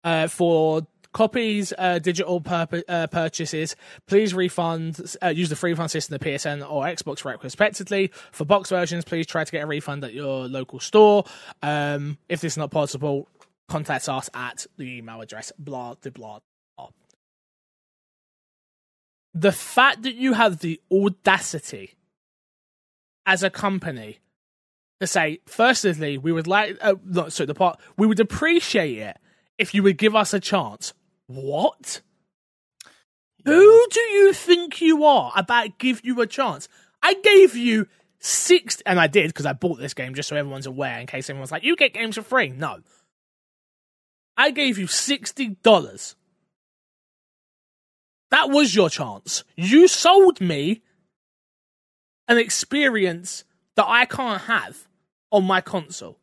Uh, 0.04 0.28
for 0.28 0.86
copies, 1.12 1.72
uh, 1.78 1.98
digital 1.98 2.42
uh, 2.46 3.06
purchases, 3.06 3.76
please 4.06 4.34
refund, 4.34 5.16
uh, 5.22 5.28
use 5.28 5.48
the 5.48 5.56
free 5.56 5.72
refund 5.72 5.90
system, 5.90 6.16
the 6.18 6.24
PSN 6.24 6.68
or 6.68 6.84
Xbox 6.84 7.24
respectively. 7.42 8.10
For 8.32 8.44
box 8.44 8.70
versions, 8.70 9.04
please 9.04 9.26
try 9.26 9.44
to 9.44 9.52
get 9.52 9.62
a 9.62 9.66
refund 9.66 10.04
at 10.04 10.14
your 10.14 10.48
local 10.48 10.80
store. 10.80 11.24
Um, 11.62 12.18
if 12.28 12.40
this 12.40 12.54
is 12.54 12.58
not 12.58 12.70
possible, 12.70 13.28
contact 13.68 14.08
us 14.08 14.30
at 14.34 14.66
the 14.76 14.98
email 14.98 15.20
address 15.20 15.52
blah 15.58 15.94
de 16.00 16.10
blah. 16.10 16.38
blah. 16.76 16.88
The 19.34 19.52
fact 19.52 20.02
that 20.02 20.14
you 20.14 20.32
have 20.34 20.60
the 20.60 20.80
audacity 20.90 21.94
as 23.26 23.42
a 23.42 23.50
company 23.50 24.18
to 25.00 25.06
say, 25.06 25.40
firstly, 25.46 26.18
we 26.18 26.32
would 26.32 26.46
like, 26.46 26.76
uh, 26.80 26.94
no, 27.04 27.28
sorry, 27.28 27.46
the 27.46 27.54
part, 27.54 27.78
we 27.96 28.06
would 28.06 28.18
appreciate 28.18 28.98
it 28.98 29.16
if 29.56 29.74
you 29.74 29.82
would 29.82 29.98
give 29.98 30.16
us 30.16 30.32
a 30.32 30.40
chance. 30.40 30.92
What? 31.28 32.00
Yeah. 33.46 33.54
Who 33.54 33.86
do 33.90 34.00
you 34.00 34.32
think 34.32 34.80
you 34.80 35.04
are 35.04 35.32
about 35.36 35.78
give 35.78 36.04
you 36.04 36.20
a 36.20 36.26
chance? 36.26 36.68
I 37.02 37.14
gave 37.14 37.54
you 37.54 37.86
six, 38.18 38.82
and 38.84 38.98
I 38.98 39.06
did 39.06 39.28
because 39.28 39.46
I 39.46 39.52
bought 39.52 39.78
this 39.78 39.94
game 39.94 40.14
just 40.14 40.28
so 40.28 40.36
everyone's 40.36 40.66
aware 40.66 40.98
in 40.98 41.06
case 41.06 41.30
everyone's 41.30 41.52
like, 41.52 41.62
you 41.62 41.76
get 41.76 41.94
games 41.94 42.16
for 42.16 42.22
free. 42.22 42.48
No. 42.48 42.80
I 44.36 44.50
gave 44.50 44.78
you 44.78 44.86
$60. 44.86 46.14
That 48.30 48.50
was 48.50 48.74
your 48.74 48.90
chance. 48.90 49.44
You 49.56 49.88
sold 49.88 50.40
me 50.40 50.82
an 52.26 52.38
experience 52.38 53.44
that 53.76 53.86
I 53.86 54.04
can't 54.04 54.42
have 54.42 54.86
on 55.30 55.44
my 55.44 55.60
console. 55.60 56.18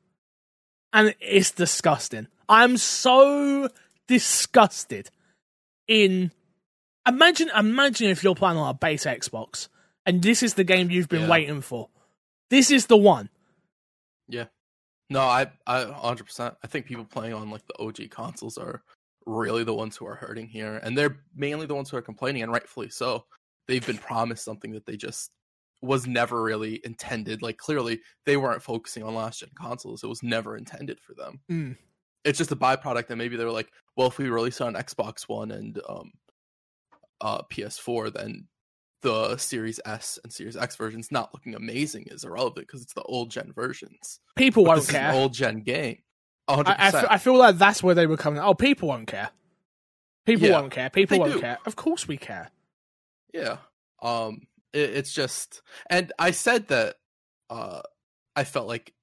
And 0.93 1.13
it's 1.19 1.51
disgusting. 1.51 2.27
I'm 2.47 2.77
so 2.77 3.69
disgusted 4.07 5.09
in 5.87 6.31
imagine 7.07 7.49
imagine 7.55 8.09
if 8.09 8.23
you're 8.23 8.35
playing 8.35 8.57
on 8.57 8.69
a 8.69 8.73
base 8.73 9.05
Xbox 9.05 9.67
and 10.05 10.21
this 10.21 10.43
is 10.43 10.53
the 10.53 10.63
game 10.63 10.91
you've 10.91 11.09
been 11.09 11.23
yeah. 11.23 11.29
waiting 11.29 11.61
for. 11.61 11.89
This 12.49 12.69
is 12.71 12.85
the 12.85 12.97
one. 12.97 13.29
Yeah. 14.27 14.45
No, 15.09 15.21
I, 15.21 15.47
I, 15.67 15.83
hundred 15.85 16.25
percent. 16.25 16.55
I 16.63 16.67
think 16.67 16.85
people 16.85 17.05
playing 17.05 17.33
on 17.33 17.49
like 17.49 17.65
the 17.67 17.79
OG 17.79 18.09
consoles 18.09 18.57
are 18.57 18.83
really 19.25 19.63
the 19.63 19.73
ones 19.73 19.97
who 19.97 20.05
are 20.07 20.15
hurting 20.15 20.47
here, 20.47 20.79
and 20.81 20.97
they're 20.97 21.17
mainly 21.35 21.65
the 21.65 21.75
ones 21.75 21.89
who 21.89 21.97
are 21.97 22.01
complaining, 22.01 22.43
and 22.43 22.51
rightfully 22.51 22.89
so. 22.89 23.25
They've 23.67 23.85
been 23.85 23.97
promised 23.97 24.45
something 24.45 24.73
that 24.73 24.85
they 24.85 24.95
just 24.95 25.31
was 25.81 26.07
never 26.07 26.41
really 26.41 26.81
intended. 26.83 27.41
Like 27.41 27.57
clearly, 27.57 28.01
they 28.25 28.37
weren't 28.37 28.61
focusing 28.61 29.03
on 29.03 29.15
last 29.15 29.39
gen 29.39 29.49
consoles. 29.55 30.03
It 30.03 30.07
was 30.07 30.23
never 30.23 30.57
intended 30.57 30.99
for 30.99 31.13
them. 31.13 31.39
Mm. 31.51 31.77
It's 32.25 32.37
just 32.37 32.51
a 32.51 32.55
byproduct, 32.55 33.07
that 33.07 33.15
maybe 33.15 33.37
they 33.37 33.45
were 33.45 33.51
like, 33.51 33.71
well, 33.95 34.07
if 34.07 34.17
we 34.17 34.27
release 34.29 34.59
it 34.59 34.63
on 34.65 34.73
Xbox 34.73 35.29
One 35.29 35.51
and 35.51 35.79
um, 35.87 36.11
uh, 37.21 37.43
PS4, 37.51 38.13
then 38.13 38.47
the 39.01 39.37
Series 39.37 39.79
S 39.85 40.19
and 40.23 40.33
Series 40.33 40.57
X 40.57 40.75
versions 40.75 41.11
not 41.11 41.33
looking 41.33 41.55
amazing 41.55 42.07
is 42.07 42.23
irrelevant 42.23 42.67
because 42.67 42.81
it's 42.81 42.93
the 42.93 43.03
old 43.03 43.29
gen 43.29 43.53
versions. 43.53 44.19
People 44.35 44.65
but 44.65 44.77
won't 44.77 44.89
care. 44.89 45.13
old 45.13 45.33
gen 45.33 45.61
game. 45.61 45.99
100%. 46.49 46.63
I, 46.67 46.87
I, 46.87 46.91
feel, 46.91 47.17
feel 47.17 47.37
like 47.37 47.57
that's 47.57 47.81
where 47.81 47.95
they 47.95 48.07
were 48.07 48.17
coming. 48.17 48.39
Oh, 48.39 48.53
people 48.53 48.89
won't 48.89 49.07
care. 49.07 49.29
People 50.25 50.47
yeah, 50.47 50.59
won't 50.59 50.71
care. 50.71 50.89
People 50.89 51.19
won't 51.19 51.33
do. 51.33 51.39
care. 51.39 51.59
Of 51.65 51.75
course 51.75 52.07
we 52.07 52.17
care. 52.17 52.49
Yeah. 53.33 53.57
Um. 54.01 54.47
It, 54.73 54.89
it's 54.91 55.13
just, 55.13 55.61
and 55.89 56.11
I 56.17 56.31
said 56.31 56.67
that. 56.69 56.95
Uh, 57.49 57.81
I 58.35 58.43
felt 58.43 58.67
like 58.67 58.93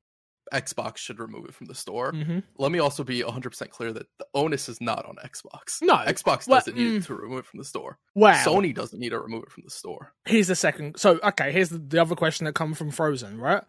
Xbox 0.53 0.99
should 0.99 1.19
remove 1.19 1.47
it 1.47 1.55
from 1.55 1.67
the 1.67 1.75
store. 1.75 2.13
Mm-hmm. 2.13 2.41
Let 2.59 2.73
me 2.73 2.79
also 2.79 3.05
be 3.05 3.23
100% 3.23 3.71
clear 3.71 3.93
that 3.93 4.07
the 4.19 4.27
onus 4.35 4.69
is 4.69 4.81
not 4.81 5.07
on 5.07 5.17
Xbox. 5.17 5.81
No. 5.81 5.97
Xbox 5.97 6.47
doesn't 6.47 6.75
well, 6.77 6.85
need 6.85 7.03
mm, 7.03 7.07
to 7.07 7.15
remove 7.15 7.41
it 7.41 7.47
from 7.47 7.59
the 7.59 7.65
store. 7.65 7.99
Wow. 8.15 8.35
Sony 8.45 8.75
doesn't 8.75 8.99
need 8.99 9.11
to 9.11 9.21
remove 9.21 9.45
it 9.45 9.51
from 9.51 9.65
the 9.65 9.71
store. 9.71 10.13
Here's 10.25 10.49
the 10.49 10.55
second. 10.55 10.99
So, 10.99 11.19
okay, 11.23 11.53
here's 11.53 11.71
the, 11.71 11.79
the 11.79 12.01
other 12.01 12.15
question 12.15 12.45
that 12.45 12.55
comes 12.55 12.77
from 12.77 12.91
Frozen, 12.91 13.39
right? 13.39 13.65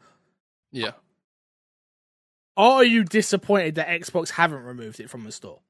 Yeah. 0.72 0.91
Are 2.58 2.84
you 2.84 3.04
disappointed 3.04 3.76
that 3.76 3.88
Xbox 3.88 4.30
haven't 4.30 4.63
removed 4.63 5.00
it 5.00 5.10
from 5.10 5.24
the 5.24 5.32
store? 5.32 5.62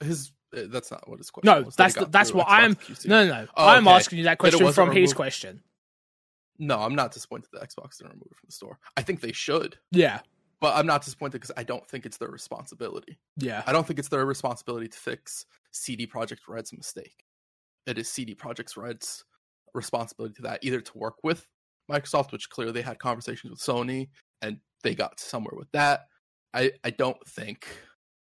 His 0.00 0.32
uh, 0.56 0.62
that's 0.68 0.90
not 0.90 1.08
what 1.08 1.18
his 1.18 1.30
question. 1.30 1.52
No, 1.52 1.62
was. 1.62 1.76
that's 1.76 1.94
the, 1.94 2.06
that's 2.06 2.32
what 2.32 2.46
I'm. 2.48 2.76
No, 3.04 3.24
no, 3.24 3.32
no. 3.32 3.46
Oh, 3.56 3.66
I'm 3.66 3.86
okay. 3.86 3.96
asking 3.96 4.18
you 4.18 4.24
that 4.24 4.38
question 4.38 4.72
from 4.72 4.90
his 4.90 5.12
question. 5.12 5.62
No, 6.58 6.80
I'm 6.80 6.94
not 6.94 7.12
disappointed 7.12 7.48
that 7.52 7.62
Xbox 7.62 7.98
didn't 7.98 8.12
remove 8.12 8.28
it 8.30 8.36
from 8.36 8.46
the 8.46 8.52
store. 8.52 8.78
I 8.96 9.02
think 9.02 9.20
they 9.20 9.32
should. 9.32 9.76
Yeah. 9.90 10.20
But 10.60 10.76
I'm 10.76 10.86
not 10.86 11.04
disappointed 11.04 11.32
because 11.32 11.52
I 11.56 11.64
don't 11.64 11.86
think 11.88 12.06
it's 12.06 12.16
their 12.16 12.30
responsibility. 12.30 13.18
Yeah. 13.36 13.62
I 13.66 13.72
don't 13.72 13.86
think 13.86 13.98
it's 13.98 14.08
their 14.08 14.24
responsibility 14.24 14.88
to 14.88 14.96
fix 14.96 15.46
CD 15.72 16.06
Projekt 16.06 16.40
Red's 16.48 16.72
mistake. 16.72 17.24
It 17.86 17.98
is 17.98 18.08
CD 18.08 18.34
Projekt 18.34 18.76
Red's 18.76 19.24
responsibility 19.74 20.34
to 20.36 20.42
that, 20.42 20.60
either 20.62 20.80
to 20.80 20.98
work 20.98 21.16
with 21.22 21.46
Microsoft, 21.90 22.32
which 22.32 22.48
clearly 22.48 22.72
they 22.72 22.82
had 22.82 22.98
conversations 22.98 23.50
with 23.50 23.60
Sony 23.60 24.08
and 24.40 24.58
they 24.82 24.94
got 24.94 25.20
somewhere 25.20 25.56
with 25.56 25.70
that. 25.72 26.06
I, 26.54 26.72
I 26.84 26.90
don't 26.90 27.20
think 27.26 27.66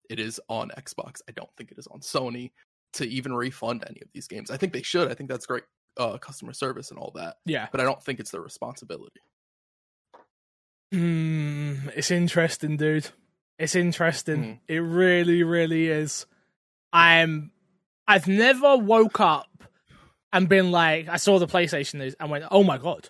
it 0.10 0.20
is 0.20 0.40
on 0.50 0.70
Xbox. 0.78 1.22
I 1.28 1.32
don't 1.32 1.50
think 1.58 1.72
it 1.72 1.80
is 1.80 1.88
on 1.88 2.02
Sony 2.02 2.52
to 2.94 3.08
even 3.08 3.34
refund 3.34 3.84
any 3.90 4.02
of 4.02 4.10
these 4.14 4.28
games. 4.28 4.52
I 4.52 4.58
think 4.58 4.74
they 4.74 4.82
should. 4.82 5.10
I 5.10 5.14
think 5.14 5.30
that's 5.30 5.46
great 5.46 5.64
uh, 5.98 6.18
customer 6.18 6.54
service 6.54 6.92
and 6.92 7.00
all 7.00 7.12
that. 7.16 7.38
Yeah. 7.46 7.68
But 7.72 7.82
I 7.82 7.84
don't 7.84 8.02
think 8.02 8.20
it's 8.20 8.32
their 8.32 8.42
responsibility. 8.42 9.22
Hmm, 10.92 11.90
it's 11.96 12.12
interesting, 12.12 12.78
dude. 12.78 13.10
It's 13.60 13.76
interesting. 13.76 14.44
Mm. 14.44 14.60
It 14.68 14.80
really, 14.80 15.44
really 15.44 15.88
is. 15.88 16.26
I'm. 16.94 17.52
I've 18.08 18.28
never 18.28 18.78
woke 18.78 19.20
up 19.20 19.66
and 20.32 20.48
been 20.48 20.72
like, 20.72 21.10
I 21.10 21.18
saw 21.18 21.40
the 21.40 21.48
PlayStation 21.48 21.96
news 21.96 22.16
and 22.20 22.30
went, 22.32 22.46
oh 22.52 22.64
my 22.64 22.78
god, 22.78 23.10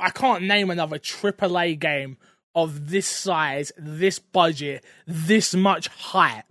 I 0.00 0.10
can't 0.10 0.44
name 0.44 0.70
another 0.70 0.98
AAA 0.98 1.78
game 1.78 2.16
of 2.54 2.90
this 2.90 3.06
size, 3.06 3.72
this 3.76 4.18
budget, 4.18 4.84
this 5.06 5.54
much 5.54 5.88
hype 5.88 6.44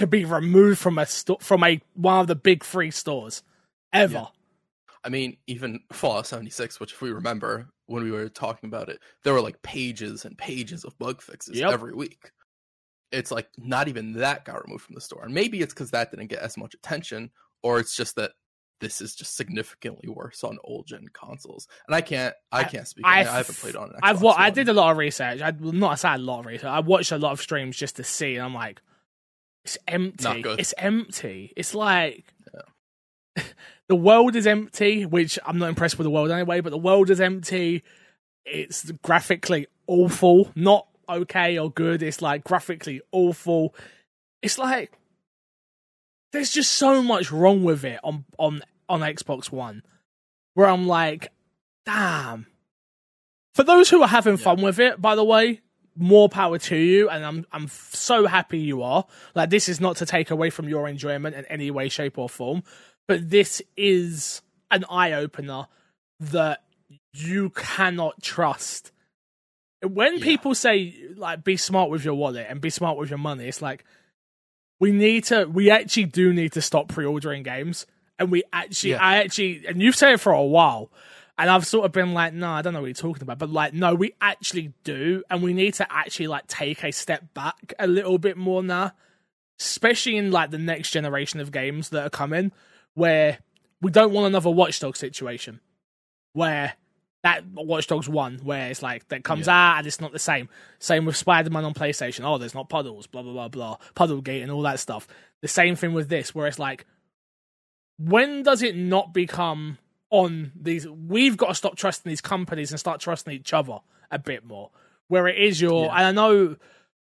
to 0.00 0.06
be 0.06 0.24
removed 0.24 0.78
from 0.78 0.98
a 0.98 1.06
sto- 1.06 1.38
from 1.40 1.62
a 1.64 1.80
one 1.94 2.20
of 2.20 2.26
the 2.26 2.34
big 2.34 2.64
three 2.64 2.90
stores 2.90 3.42
ever. 3.92 4.12
Yeah. 4.14 4.26
I 5.04 5.08
mean, 5.08 5.38
even 5.46 5.80
Fallout 5.92 6.26
76, 6.26 6.78
which 6.78 6.92
if 6.92 7.00
we 7.00 7.10
remember 7.10 7.68
when 7.86 8.02
we 8.04 8.10
were 8.10 8.28
talking 8.28 8.68
about 8.68 8.88
it, 8.90 9.00
there 9.24 9.32
were 9.32 9.40
like 9.40 9.60
pages 9.62 10.24
and 10.26 10.36
pages 10.36 10.84
of 10.84 10.98
bug 10.98 11.22
fixes 11.22 11.58
Yep. 11.58 11.70
every 11.72 11.94
week. 11.94 12.30
It's 13.12 13.30
like 13.30 13.48
not 13.56 13.88
even 13.88 14.12
that 14.14 14.44
got 14.44 14.62
removed 14.64 14.84
from 14.84 14.94
the 14.94 15.00
store. 15.00 15.24
And 15.24 15.34
maybe 15.34 15.60
it's 15.60 15.72
because 15.74 15.90
that 15.92 16.10
didn't 16.10 16.28
get 16.28 16.40
as 16.40 16.56
much 16.56 16.74
attention, 16.74 17.30
or 17.62 17.78
it's 17.80 17.96
just 17.96 18.14
that 18.16 18.32
this 18.80 19.00
is 19.00 19.14
just 19.14 19.36
significantly 19.36 20.08
worse 20.08 20.44
on 20.44 20.58
old 20.64 20.86
gen 20.86 21.06
consoles. 21.12 21.66
And 21.86 21.94
I 21.94 22.00
can't 22.02 22.34
I 22.52 22.60
I- 22.60 22.64
can't 22.64 22.86
speak. 22.86 23.04
I've- 23.06 23.28
I 23.28 23.32
haven't 23.38 23.58
played 23.58 23.76
on 23.76 23.90
it. 23.90 23.96
I've 24.02 24.22
wa- 24.22 24.34
I 24.36 24.50
did 24.50 24.68
a 24.68 24.72
lot 24.72 24.90
of 24.92 24.96
research. 24.98 25.40
I 25.42 25.50
not 25.58 25.92
I 25.92 25.94
said 25.96 26.14
a 26.16 26.18
lot 26.18 26.40
of 26.40 26.46
research. 26.46 26.64
I 26.66 26.80
watched 26.80 27.10
a 27.12 27.18
lot 27.18 27.32
of 27.32 27.40
streams 27.40 27.76
just 27.76 27.96
to 27.96 28.04
see, 28.04 28.36
and 28.36 28.44
I'm 28.44 28.54
like, 28.54 28.80
it's 29.64 29.78
empty. 29.86 30.44
It's 30.58 30.74
empty. 30.78 31.52
It's 31.56 31.74
like 31.74 32.32
the 33.88 33.96
world 33.96 34.36
is 34.36 34.46
empty, 34.46 35.06
which 35.06 35.38
I'm 35.44 35.58
not 35.58 35.68
impressed 35.68 35.98
with 35.98 36.04
the 36.04 36.10
world 36.10 36.30
anyway. 36.30 36.60
But 36.60 36.70
the 36.70 36.78
world 36.78 37.10
is 37.10 37.20
empty. 37.20 37.82
It's 38.44 38.90
graphically 39.02 39.66
awful, 39.86 40.50
not 40.54 40.86
okay 41.08 41.58
or 41.58 41.70
good. 41.70 42.02
It's 42.02 42.22
like 42.22 42.44
graphically 42.44 43.00
awful. 43.12 43.74
It's 44.42 44.58
like 44.58 44.92
there's 46.32 46.50
just 46.50 46.72
so 46.72 47.02
much 47.02 47.30
wrong 47.30 47.62
with 47.62 47.84
it 47.84 48.00
on 48.02 48.24
on 48.38 48.62
on 48.88 49.00
Xbox 49.00 49.52
One, 49.52 49.82
where 50.54 50.68
I'm 50.68 50.86
like, 50.86 51.30
damn. 51.84 52.46
For 53.54 53.64
those 53.64 53.90
who 53.90 54.00
are 54.02 54.08
having 54.08 54.36
fun 54.36 54.62
with 54.62 54.78
it, 54.78 55.00
by 55.02 55.16
the 55.16 55.24
way, 55.24 55.60
more 56.00 56.28
power 56.28 56.58
to 56.58 56.76
you, 56.76 57.08
and 57.08 57.24
I'm 57.24 57.46
I'm 57.52 57.68
so 57.68 58.26
happy 58.26 58.58
you 58.58 58.82
are. 58.82 59.06
Like 59.34 59.50
this 59.50 59.68
is 59.68 59.80
not 59.80 59.96
to 59.98 60.06
take 60.06 60.30
away 60.30 60.50
from 60.50 60.68
your 60.68 60.88
enjoyment 60.88 61.36
in 61.36 61.44
any 61.46 61.70
way, 61.70 61.88
shape, 61.88 62.18
or 62.18 62.28
form, 62.28 62.62
but 63.06 63.30
this 63.30 63.62
is 63.76 64.42
an 64.70 64.84
eye 64.90 65.12
opener 65.12 65.66
that 66.20 66.62
you 67.12 67.50
cannot 67.50 68.22
trust. 68.22 68.92
When 69.82 70.18
Yeah. 70.18 70.24
people 70.24 70.54
say 70.54 70.94
like 71.16 71.42
be 71.44 71.56
smart 71.56 71.90
with 71.90 72.04
your 72.04 72.14
wallet 72.14 72.46
and 72.48 72.60
be 72.60 72.70
smart 72.70 72.96
with 72.98 73.10
your 73.10 73.18
money, 73.18 73.46
it's 73.48 73.62
like 73.62 73.84
we 74.78 74.92
need 74.92 75.24
to 75.24 75.44
we 75.46 75.70
actually 75.70 76.04
do 76.06 76.32
need 76.32 76.52
to 76.52 76.62
stop 76.62 76.88
pre-ordering 76.88 77.42
games 77.42 77.86
and 78.18 78.30
we 78.30 78.42
actually 78.52 78.90
Yeah. 78.92 79.02
i 79.04 79.16
actually 79.18 79.66
and 79.66 79.80
you've 79.82 79.96
said 79.96 80.12
it 80.14 80.20
for 80.20 80.32
a 80.32 80.42
while 80.42 80.90
and 81.40 81.50
i've 81.50 81.66
sort 81.66 81.84
of 81.84 81.92
been 81.92 82.14
like 82.14 82.32
no 82.32 82.50
i 82.50 82.62
don't 82.62 82.72
know 82.72 82.80
what 82.80 82.86
you're 82.86 82.94
talking 82.94 83.22
about 83.22 83.38
but 83.38 83.50
like 83.50 83.74
no 83.74 83.94
we 83.94 84.14
actually 84.20 84.72
do 84.84 85.22
and 85.30 85.42
we 85.42 85.52
need 85.52 85.74
to 85.74 85.86
actually 85.90 86.26
like 86.26 86.46
take 86.46 86.84
a 86.84 86.92
step 86.92 87.34
back 87.34 87.72
a 87.78 87.86
little 87.86 88.18
bit 88.18 88.36
more 88.36 88.62
now 88.62 88.92
especially 89.58 90.16
in 90.16 90.30
like 90.30 90.50
the 90.50 90.58
next 90.58 90.90
generation 90.90 91.40
of 91.40 91.50
games 91.50 91.88
that 91.88 92.04
are 92.04 92.10
coming 92.10 92.52
where 92.94 93.38
we 93.80 93.90
don't 93.90 94.12
want 94.12 94.26
another 94.26 94.50
watchdog 94.50 94.96
situation 94.96 95.60
where 96.32 96.74
that 97.22 97.44
Watch 97.52 97.86
Dogs 97.86 98.08
1, 98.08 98.40
where 98.42 98.70
it's 98.70 98.82
like 98.82 99.06
that 99.08 99.24
comes 99.24 99.46
out 99.46 99.78
and 99.78 99.86
it's 99.86 100.00
not 100.00 100.12
the 100.12 100.18
same. 100.18 100.48
Same 100.78 101.04
with 101.04 101.16
Spider 101.16 101.50
Man 101.50 101.64
on 101.64 101.74
PlayStation. 101.74 102.24
Oh, 102.24 102.38
there's 102.38 102.54
not 102.54 102.68
puddles, 102.68 103.06
blah, 103.06 103.22
blah, 103.22 103.32
blah, 103.32 103.48
blah. 103.48 103.76
Puddle 103.94 104.22
Gate 104.22 104.42
and 104.42 104.50
all 104.50 104.62
that 104.62 104.80
stuff. 104.80 105.06
The 105.42 105.48
same 105.48 105.76
thing 105.76 105.92
with 105.92 106.08
this, 106.08 106.34
where 106.34 106.46
it's 106.46 106.58
like, 106.58 106.86
when 107.98 108.42
does 108.42 108.62
it 108.62 108.74
not 108.74 109.12
become 109.12 109.76
on 110.10 110.52
these? 110.60 110.86
We've 110.88 111.36
got 111.36 111.48
to 111.48 111.54
stop 111.54 111.76
trusting 111.76 112.08
these 112.08 112.20
companies 112.20 112.70
and 112.70 112.78
start 112.80 113.00
trusting 113.00 113.32
each 113.32 113.52
other 113.52 113.78
a 114.10 114.18
bit 114.18 114.44
more. 114.44 114.70
Where 115.08 115.26
it 115.26 115.38
is 115.38 115.60
your, 115.60 115.86
Yeah. 115.86 115.94
and 115.96 116.06
I 116.06 116.12
know 116.12 116.56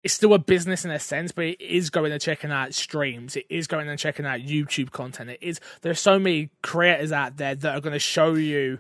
it's 0.04 0.14
still 0.14 0.34
a 0.34 0.40
business 0.40 0.84
in 0.86 0.92
a 0.92 1.00
sense, 1.00 1.32
but 1.32 1.46
it 1.46 1.62
is 1.62 1.90
going 1.90 2.12
and 2.12 2.22
checking 2.22 2.52
out 2.52 2.74
streams. 2.74 3.36
It 3.36 3.46
is 3.50 3.68
going 3.68 3.88
and 3.88 4.00
checking 4.00 4.26
out 4.26 4.40
YouTube 4.40 4.92
content. 4.92 5.30
It 5.30 5.40
is, 5.42 5.60
there's 5.82 6.00
so 6.00 6.18
many 6.18 6.50
creators 6.64 7.12
out 7.12 7.38
there 7.38 7.54
that 7.56 7.76
are 7.76 7.82
going 7.82 7.94
to 7.94 8.00
show 8.00 8.34
you 8.34 8.80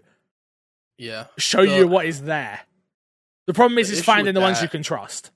Yeah. 0.97 1.27
show 1.37 1.65
The- 1.65 1.75
you 1.77 1.87
what 1.87 2.05
is 2.05 2.23
there. 2.23 2.61
The 3.47 3.53
problem 3.53 3.77
is, 3.79 3.89
the 3.89 3.97
is 3.97 4.03
finding 4.03 4.33
the 4.33 4.39
ones 4.39 4.61
you 4.61 4.69
can 4.69 4.83
trust. 4.83 5.31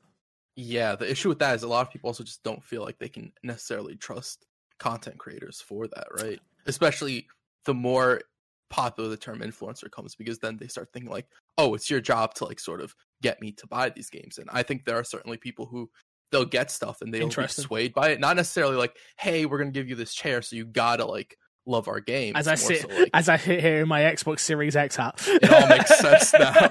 Yeah, 0.55 0.95
the 0.95 1.09
issue 1.09 1.27
with 1.29 1.39
that 1.39 1.55
is 1.55 1.63
a 1.63 1.67
lot 1.67 1.85
of 1.85 1.91
people 1.91 2.07
also 2.07 2.23
just 2.23 2.41
don't 2.43 2.63
feel 2.63 2.81
like 2.81 2.97
they 2.97 3.09
can 3.09 3.33
necessarily 3.43 3.95
trust 3.95 4.45
content 4.79 5.17
creators 5.17 5.59
for 5.59 5.87
that, 5.87 6.07
right? 6.21 6.39
Especially 6.65 7.27
the 7.65 7.73
more 7.73 8.21
popular 8.69 9.09
the 9.09 9.17
term 9.17 9.39
influencer 9.39 9.89
comes 9.91 10.15
because 10.15 10.39
then 10.39 10.57
they 10.57 10.67
start 10.67 10.89
thinking 10.93 11.11
like, 11.11 11.27
"Oh, 11.57 11.73
it's 11.73 11.89
your 11.89 12.01
job 12.01 12.33
to 12.35 12.45
like 12.45 12.59
sort 12.59 12.81
of 12.81 12.95
get 13.21 13.41
me 13.41 13.51
to 13.53 13.67
buy 13.67 13.89
these 13.89 14.09
games." 14.09 14.37
And 14.37 14.49
I 14.51 14.63
think 14.63 14.85
there 14.85 14.97
are 14.97 15.03
certainly 15.03 15.37
people 15.37 15.65
who 15.65 15.89
they'll 16.31 16.45
get 16.45 16.71
stuff 16.71 17.01
and 17.01 17.13
they'll 17.13 17.29
be 17.29 17.47
swayed 17.47 17.93
by 17.93 18.09
it, 18.09 18.19
not 18.19 18.35
necessarily 18.35 18.75
like, 18.75 18.97
"Hey, 19.17 19.45
we're 19.45 19.57
going 19.59 19.71
to 19.71 19.79
give 19.79 19.89
you 19.89 19.95
this 19.95 20.13
chair 20.13 20.41
so 20.41 20.55
you 20.55 20.65
got 20.65 20.97
to 20.97 21.05
like 21.05 21.37
love 21.65 21.87
our 21.87 21.99
game." 21.99 22.35
As 22.35 22.47
I 22.47 22.55
sit, 22.55 22.81
so, 22.81 22.87
like, 22.87 23.09
as 23.13 23.29
I 23.29 23.37
sit 23.37 23.61
here 23.61 23.81
in 23.81 23.87
my 23.87 24.01
Xbox 24.01 24.39
Series 24.39 24.75
X 24.75 24.95
hat, 24.95 25.23
It 25.27 25.49
all 25.51 25.67
makes 25.67 25.97
sense 25.99 26.33
now. 26.39 26.69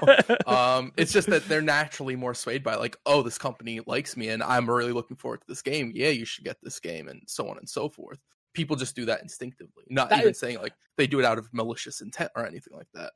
um, 0.77 0.91
it's 0.97 1.13
just 1.13 1.29
that 1.29 1.47
they're 1.47 1.61
naturally 1.61 2.15
more 2.15 2.33
swayed 2.33 2.63
by 2.63 2.75
like, 2.75 2.97
oh, 3.05 3.21
this 3.21 3.37
company 3.37 3.79
likes 3.87 4.15
me 4.17 4.29
and 4.29 4.43
I'm 4.43 4.69
really 4.69 4.91
looking 4.91 5.17
forward 5.17 5.41
to 5.41 5.47
this 5.47 5.61
game. 5.61 5.91
Yeah, 5.95 6.09
you 6.09 6.25
should 6.25 6.43
get 6.43 6.57
this 6.61 6.79
game, 6.79 7.07
and 7.07 7.21
so 7.27 7.47
on 7.49 7.57
and 7.57 7.69
so 7.69 7.89
forth. 7.89 8.19
People 8.55 8.75
just 8.75 8.95
do 8.95 9.05
that 9.05 9.21
instinctively, 9.21 9.83
not 9.89 10.09
That 10.09 10.19
even 10.19 10.31
is- 10.31 10.39
saying 10.39 10.57
like 10.57 10.73
they 10.97 11.05
do 11.05 11.19
it 11.19 11.25
out 11.25 11.37
of 11.37 11.53
malicious 11.53 12.01
intent 12.01 12.31
or 12.35 12.47
anything 12.47 12.75
like 12.75 12.87
that. 12.95 13.11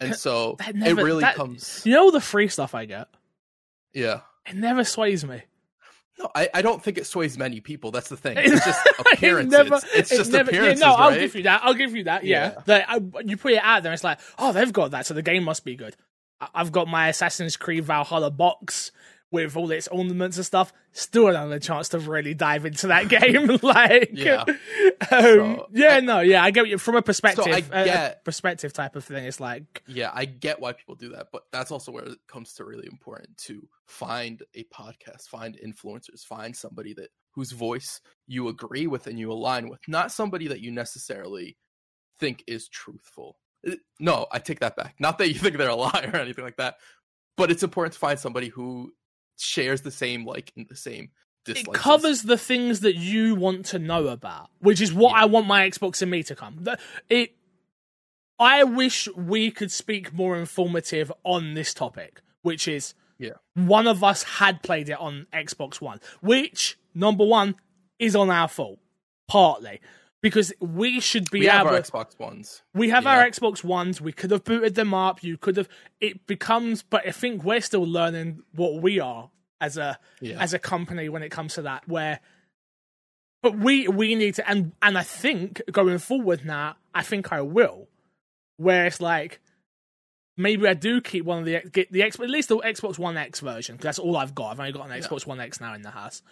And 0.00 0.14
so 0.16 0.56
never- 0.74 1.00
it 1.00 1.04
really 1.04 1.20
that- 1.20 1.34
comes, 1.34 1.82
you 1.84 1.92
know 1.92 2.10
the 2.10 2.20
free 2.20 2.48
stuff 2.48 2.74
I 2.74 2.86
get. 2.86 3.08
yeah. 3.92 4.20
It 4.46 4.56
never 4.56 4.82
sways 4.84 5.26
me. 5.26 5.42
No, 6.18 6.30
I, 6.34 6.48
I 6.54 6.62
don't 6.62 6.82
think 6.82 6.96
it 6.98 7.06
sways 7.06 7.36
many 7.36 7.60
people. 7.60 7.90
That's 7.90 8.08
the 8.08 8.16
thing. 8.16 8.36
It's 8.40 8.64
just 8.64 8.86
It 8.98 9.06
appearances. 9.12 9.52
never- 9.52 9.80
it's 9.94 10.10
it 10.10 10.16
just 10.16 10.32
never- 10.32 10.50
yeah, 10.50 10.58
appearances, 10.58 10.80
no, 10.80 10.92
I'll 10.94 11.10
right? 11.10 11.20
give 11.20 11.34
you 11.36 11.42
that. 11.44 11.60
I'll 11.64 11.74
give 11.74 11.94
you 11.94 12.04
that. 12.04 12.24
Yeah, 12.24 12.52
Yeah. 12.54 12.62
That 12.66 12.86
I, 12.88 13.00
you 13.24 13.36
put 13.36 13.52
it 13.52 13.60
out 13.62 13.82
there, 13.82 13.92
it's 13.92 14.02
like, 14.04 14.18
oh, 14.38 14.52
they've 14.52 14.72
got 14.72 14.92
that, 14.92 15.04
so 15.06 15.12
the 15.14 15.22
game 15.22 15.44
must 15.44 15.64
be 15.64 15.76
good. 15.76 15.96
I- 16.40 16.48
I've 16.54 16.72
got 16.72 16.88
my 16.88 17.08
Assassin's 17.08 17.56
Creed 17.56 17.84
Valhalla 17.84 18.30
box 18.30 18.90
with 19.30 19.56
all 19.56 19.70
its 19.70 19.88
ornaments 19.88 20.36
and 20.38 20.46
stuff. 20.46 20.72
Still 20.92 21.26
don't 21.26 21.34
have 21.34 21.50
a 21.50 21.60
chance 21.60 21.90
to 21.90 21.98
really 21.98 22.32
dive 22.34 22.64
into 22.64 22.86
that 22.88 23.08
game. 23.08 23.58
like, 23.62 24.10
Yeah. 24.12 24.42
um, 24.42 24.54
So, 25.10 25.68
yeah, 25.72 25.96
I- 25.96 26.00
no, 26.00 26.20
yeah, 26.20 26.42
I 26.42 26.50
get 26.50 26.66
you 26.68 26.78
from 26.78 26.96
a 26.96 27.02
perspective, 27.02 27.46
I 27.46 27.58
a- 27.78 27.82
a 27.82 27.84
get- 27.84 28.24
perspective 28.24 28.72
type 28.72 28.96
of 28.96 29.04
thing. 29.04 29.24
It's 29.24 29.38
like, 29.40 29.82
yeah, 29.86 30.10
I 30.14 30.24
get 30.24 30.60
why 30.60 30.72
people 30.72 30.94
do 30.94 31.10
that, 31.10 31.28
but 31.32 31.42
that's 31.52 31.70
also 31.70 31.92
where 31.92 32.04
it 32.04 32.18
comes 32.26 32.54
to 32.54 32.64
really 32.64 32.88
important 32.90 33.36
to 33.46 33.68
find 33.86 34.42
a 34.54 34.64
podcast, 34.64 35.28
find 35.28 35.58
influencers, 35.64 36.24
find 36.24 36.56
somebody 36.56 36.94
that 36.94 37.08
whose 37.34 37.52
voice 37.52 38.00
you 38.26 38.48
agree 38.48 38.86
with 38.86 39.06
and 39.06 39.18
you 39.18 39.30
align 39.30 39.68
with, 39.68 39.80
not 39.86 40.10
somebody 40.10 40.48
that 40.48 40.60
you 40.60 40.70
necessarily 40.72 41.56
think 42.18 42.42
is 42.46 42.68
truthful. 42.68 43.36
Uh, 43.68 43.72
No, 44.00 44.26
I 44.32 44.38
take 44.38 44.60
that 44.60 44.74
back. 44.76 44.96
Not 44.98 45.18
that 45.18 45.28
you 45.28 45.34
think 45.34 45.56
they're 45.58 45.68
a 45.68 45.74
liar 45.76 46.10
or 46.12 46.16
anything 46.18 46.44
like 46.44 46.56
that, 46.56 46.76
but 47.36 47.50
it's 47.50 47.62
important 47.62 47.92
to 47.92 47.98
find 48.00 48.18
somebody 48.18 48.48
who 48.48 48.92
shares 49.38 49.82
the 49.82 49.90
same 49.90 50.24
like 50.24 50.52
the 50.68 50.76
same 50.76 51.10
it 51.56 51.72
covers 51.72 52.22
the 52.22 52.36
things 52.36 52.80
that 52.80 52.96
you 52.96 53.34
want 53.34 53.64
to 53.66 53.78
know 53.78 54.08
about, 54.08 54.50
which 54.58 54.80
is 54.80 54.92
what 54.92 55.12
Yeah. 55.14 55.22
I 55.22 55.24
want 55.26 55.46
my 55.46 55.68
Xbox 55.68 56.02
and 56.02 56.10
me 56.10 56.22
to 56.24 56.34
come. 56.34 56.66
It. 57.08 57.34
I 58.38 58.64
wish 58.64 59.08
we 59.16 59.50
could 59.50 59.72
speak 59.72 60.12
more 60.12 60.36
informative 60.36 61.12
on 61.24 61.54
this 61.54 61.74
topic, 61.74 62.20
which 62.42 62.68
is 62.68 62.94
Yeah. 63.18 63.32
one 63.54 63.86
of 63.86 64.04
us 64.04 64.22
had 64.24 64.62
played 64.62 64.88
it 64.88 64.98
on 64.98 65.26
Xbox 65.32 65.80
One, 65.80 66.00
which 66.20 66.78
number 66.94 67.24
one 67.24 67.56
is 67.98 68.14
on 68.14 68.30
our 68.30 68.48
fault, 68.48 68.78
partly 69.26 69.80
because 70.22 70.52
we 70.60 71.00
should 71.00 71.30
be 71.30 71.40
we 71.40 71.46
have 71.46 71.66
able. 71.66 71.76
our 71.76 71.80
Xbox 71.82 72.18
Ones. 72.18 72.62
We 72.74 72.88
have 72.90 73.06
our 73.06 73.24
Xbox 73.24 73.62
Ones. 73.62 74.00
We 74.00 74.12
could 74.12 74.30
have 74.30 74.44
booted 74.44 74.74
them 74.74 74.92
up. 74.94 75.22
You 75.22 75.36
could 75.36 75.56
have. 75.56 75.68
It 76.00 76.26
becomes, 76.26 76.82
but 76.82 77.06
I 77.06 77.12
think 77.12 77.44
we're 77.44 77.60
still 77.60 77.84
learning 77.86 78.42
what 78.54 78.82
we 78.82 79.00
are 79.00 79.30
as 79.60 79.76
a 79.76 79.98
Yeah. 80.20 80.40
as 80.40 80.52
a 80.54 80.58
company 80.58 81.08
when 81.08 81.22
it 81.22 81.30
comes 81.30 81.54
to 81.54 81.62
that. 81.62 81.86
Where, 81.88 82.20
but 83.42 83.56
we 83.58 83.86
we 83.88 84.14
need 84.14 84.34
to, 84.34 84.48
and 84.50 84.72
and 84.82 84.98
I 84.98 85.02
think 85.02 85.62
going 85.70 85.98
forward 85.98 86.44
now, 86.44 86.76
I 86.94 87.02
think 87.02 87.32
I 87.32 87.40
will. 87.42 87.88
Where 88.56 88.86
it's 88.86 89.00
like, 89.00 89.40
maybe 90.36 90.66
I 90.66 90.74
do 90.74 91.00
keep 91.00 91.24
one 91.24 91.38
of 91.40 91.44
the 91.44 91.60
get 91.70 91.92
the 91.92 92.02
X, 92.02 92.18
at 92.18 92.28
least 92.28 92.48
the 92.48 92.56
Xbox 92.58 92.98
One 92.98 93.16
X 93.16 93.38
version 93.38 93.76
because 93.76 93.84
that's 93.84 93.98
all 94.00 94.16
I've 94.16 94.34
got. 94.34 94.50
I've 94.50 94.58
only 94.60 94.72
got 94.72 94.90
an 94.90 94.96
Yeah. 95.00 95.06
Xbox 95.06 95.26
One 95.26 95.38
X 95.40 95.60
now 95.60 95.74
in 95.74 95.82
the 95.82 95.90
house. 95.90 96.22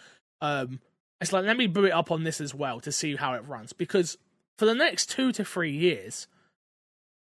Um, 0.41 0.81
it's 1.21 1.33
like 1.33 1.45
let 1.45 1.57
me 1.57 1.67
boot 1.67 1.85
it 1.85 1.91
up 1.91 2.11
on 2.11 2.23
this 2.23 2.39
as 2.41 2.53
well 2.53 2.79
to 2.81 2.91
see 2.91 3.15
how 3.15 3.33
it 3.33 3.43
runs 3.47 3.73
because 3.73 4.17
for 4.57 4.65
the 4.65 4.75
next 4.75 5.09
two 5.09 5.31
to 5.33 5.43
three 5.45 5.71
years, 5.71 6.27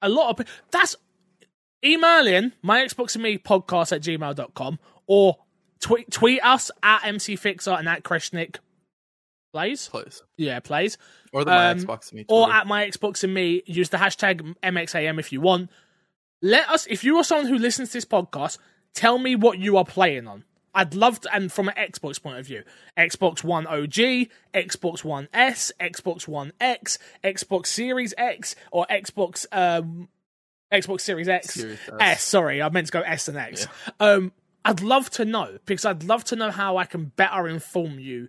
a 0.02 0.08
lot 0.08 0.38
of 0.40 0.46
that's 0.70 0.96
email 1.84 2.26
in 2.26 2.52
my 2.62 2.84
Xbox 2.84 3.14
and 3.14 3.22
me 3.22 3.38
podcast 3.38 3.92
at 3.92 4.02
gmail.com 4.02 4.78
or 5.06 5.38
tweet 5.80 6.10
tweet 6.10 6.44
us 6.44 6.70
at 6.82 7.04
MC 7.04 7.36
Fixer 7.36 7.72
and 7.72 7.88
at 7.88 8.02
Kreshnik 8.02 8.56
plays. 9.52 9.88
Plays. 9.88 10.22
Yeah, 10.36 10.60
plays. 10.60 10.98
or 11.32 11.44
the 11.44 11.50
my 11.50 11.70
Um, 11.70 11.78
Xbox 11.78 12.12
me 12.12 12.24
or 12.28 12.50
at 12.52 12.66
my 12.66 12.86
Xbox 12.86 13.24
and 13.24 13.34
me. 13.34 13.62
Use 13.66 13.88
the 13.88 13.96
hashtag 13.96 14.54
MXAM 14.62 15.18
if 15.18 15.32
you 15.32 15.40
want. 15.40 15.70
Let 16.42 16.68
us, 16.70 16.86
if 16.86 17.04
you 17.04 17.18
are 17.18 17.24
someone 17.24 17.48
who 17.48 17.58
listens 17.58 17.90
to 17.90 17.98
this 17.98 18.04
podcast, 18.06 18.56
tell 18.94 19.18
me 19.18 19.36
what 19.36 19.58
you 19.58 19.76
are 19.76 19.84
playing 19.84 20.26
on. 20.26 20.44
I'd 20.74 20.94
love 20.94 21.20
to, 21.22 21.34
and 21.34 21.50
from 21.50 21.68
an 21.68 21.74
Xbox 21.76 22.22
point 22.22 22.38
of 22.38 22.46
view, 22.46 22.62
Xbox 22.96 23.42
One 23.42 23.66
OG, 23.66 24.28
Xbox 24.54 25.02
One 25.02 25.28
S, 25.32 25.72
Xbox 25.80 26.28
One 26.28 26.52
X, 26.60 26.98
Xbox 27.24 27.66
Series 27.66 28.14
X, 28.16 28.54
or 28.70 28.86
Xbox 28.90 29.46
um, 29.52 30.08
Xbox 30.72 31.00
Series 31.00 31.28
X. 31.28 31.54
Series 31.54 31.78
S. 31.88 31.96
S. 32.00 32.22
Sorry, 32.22 32.62
I 32.62 32.68
meant 32.68 32.86
to 32.86 32.92
go 32.92 33.00
S 33.00 33.28
and 33.28 33.36
X. 33.36 33.66
Um, 33.98 34.32
I'd 34.64 34.80
love 34.82 35.10
to 35.10 35.24
know 35.24 35.58
because 35.66 35.84
I'd 35.84 36.04
love 36.04 36.24
to 36.24 36.36
know 36.36 36.50
how 36.50 36.76
I 36.76 36.84
can 36.84 37.06
better 37.16 37.48
inform 37.48 37.98
you 37.98 38.28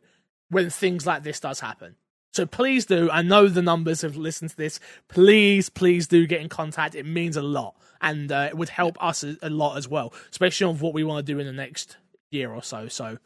when 0.49 0.69
things 0.69 1.05
like 1.05 1.23
this 1.23 1.39
does 1.39 1.59
happen. 1.59 1.95
So 2.33 2.45
please 2.45 2.85
do. 2.85 3.09
I 3.11 3.21
know 3.21 3.47
the 3.47 3.61
numbers 3.61 4.01
have 4.01 4.15
listened 4.15 4.51
to 4.51 4.57
this. 4.57 4.79
Please, 5.09 5.69
please 5.69 6.07
do 6.07 6.25
get 6.25 6.41
in 6.41 6.49
contact. 6.49 6.95
It 6.95 7.05
means 7.05 7.35
a 7.35 7.41
lot, 7.41 7.75
and 8.01 8.31
uh, 8.31 8.47
it 8.49 8.57
would 8.57 8.69
help 8.69 9.01
us 9.03 9.23
a, 9.23 9.35
a 9.41 9.49
lot 9.49 9.77
as 9.77 9.87
well, 9.87 10.13
especially 10.31 10.67
on 10.67 10.79
what 10.79 10.93
we 10.93 11.03
want 11.03 11.25
to 11.25 11.33
do 11.33 11.39
in 11.39 11.45
the 11.45 11.53
next 11.53 11.97
year 12.31 12.51
or 12.51 12.63
so. 12.63 12.87
So, 12.87 13.17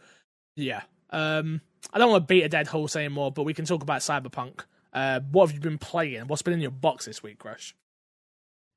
yeah. 0.56 0.82
Um, 1.12 1.62
I 1.94 2.00
don't 2.00 2.10
want 2.12 2.24
to 2.24 2.34
beat 2.34 2.44
a 2.44 2.50
dead 2.50 2.68
horse 2.68 2.96
anymore, 2.96 3.32
but 3.32 3.44
we 3.44 3.54
can 3.54 3.66
talk 3.66 3.82
about 3.84 4.02
Cyberpunk. 4.02 4.62
Uh, 4.92 5.20
what 5.32 5.48
have 5.48 5.56
you 5.56 5.62
been 5.62 5.78
playing? 5.78 6.28
What's 6.28 6.42
been 6.42 6.54
in 6.54 6.62
your 6.62 6.72
box 6.72 7.06
this 7.06 7.22
week, 7.22 7.40
Crush? 7.40 7.76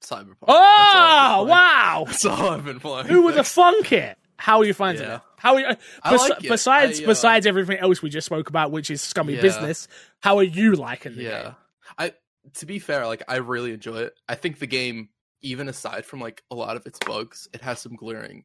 Cyberpunk. 0.05 0.37
Oh, 0.47 1.47
wow! 1.49 2.05
That's 2.07 2.25
all 2.25 2.51
I've 2.51 2.65
been 2.65 2.79
playing. 2.81 3.07
Who 3.09 3.23
would 3.25 3.37
have 3.37 3.47
thunk 3.49 3.91
it? 3.93 4.17
How 4.37 4.59
are 4.59 4.65
you 4.65 4.75
finding 4.75 5.03
Yeah. 5.03 5.17
it? 5.17 5.21
How 5.39 5.55
are 5.55 5.61
you? 5.61 5.67
Bes- 6.05 6.29
like 6.31 6.45
it. 6.45 6.49
Besides, 6.49 7.01
I, 7.01 7.05
uh, 7.05 7.07
besides 7.07 7.47
everything 7.47 7.79
else 7.79 8.01
we 8.03 8.09
just 8.11 8.27
spoke 8.27 8.49
about, 8.49 8.71
which 8.71 8.91
is 8.91 9.03
scummy 9.03 9.35
Yeah. 9.35 9.41
business, 9.43 9.89
how 10.21 10.39
are 10.39 10.45
you 10.45 10.75
liking 10.77 11.17
the 11.17 11.23
Yeah. 11.25 11.43
game? 11.43 11.55
I 11.99 12.13
to 12.55 12.67
be 12.67 12.79
fair, 12.79 13.07
like 13.09 13.25
I 13.29 13.37
really 13.37 13.73
enjoy 13.73 13.97
it. 14.03 14.15
I 14.29 14.37
think 14.37 14.61
the 14.61 14.67
game, 14.69 15.09
even 15.43 15.69
aside 15.69 16.05
from 16.05 16.21
like 16.21 16.45
a 16.51 16.55
lot 16.55 16.77
of 16.77 16.87
its 16.87 17.01
bugs, 17.05 17.49
it 17.53 17.63
has 17.63 17.81
some 17.81 17.97
glaring 17.97 18.45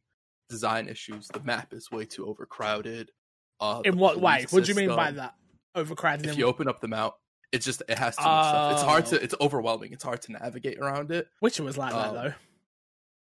design 0.54 0.88
issues. 0.88 1.28
The 1.28 1.40
map 1.42 1.72
is 1.74 1.90
way 1.90 2.04
too 2.04 2.26
overcrowded. 2.26 3.10
Uh, 3.60 3.82
In 3.84 3.96
what 3.98 4.20
way? 4.20 4.36
police 4.48 4.52
What 4.52 4.64
do 4.64 4.72
you 4.72 4.76
mean 4.76 4.96
by 4.96 5.10
that? 5.12 5.34
Overcrowded. 5.74 6.26
If 6.26 6.38
you 6.38 6.46
open 6.46 6.68
up 6.68 6.80
the 6.80 6.88
map, 6.88 7.12
it's 7.52 7.64
just 7.64 7.82
it 7.88 7.98
has 7.98 8.16
too 8.16 8.22
much 8.24 8.48
stuff. 8.48 8.72
It's 8.72 8.82
hard 8.82 9.04
Oh. 9.06 9.10
to 9.10 9.22
it's 9.22 9.34
overwhelming. 9.40 9.92
It's 9.92 10.04
hard 10.04 10.22
to 10.22 10.32
navigate 10.32 10.78
around 10.78 11.10
it. 11.10 11.28
Witcher 11.40 11.62
was 11.64 11.76
like 11.78 11.92
that 11.92 12.08
um, 12.08 12.14
though. 12.14 12.32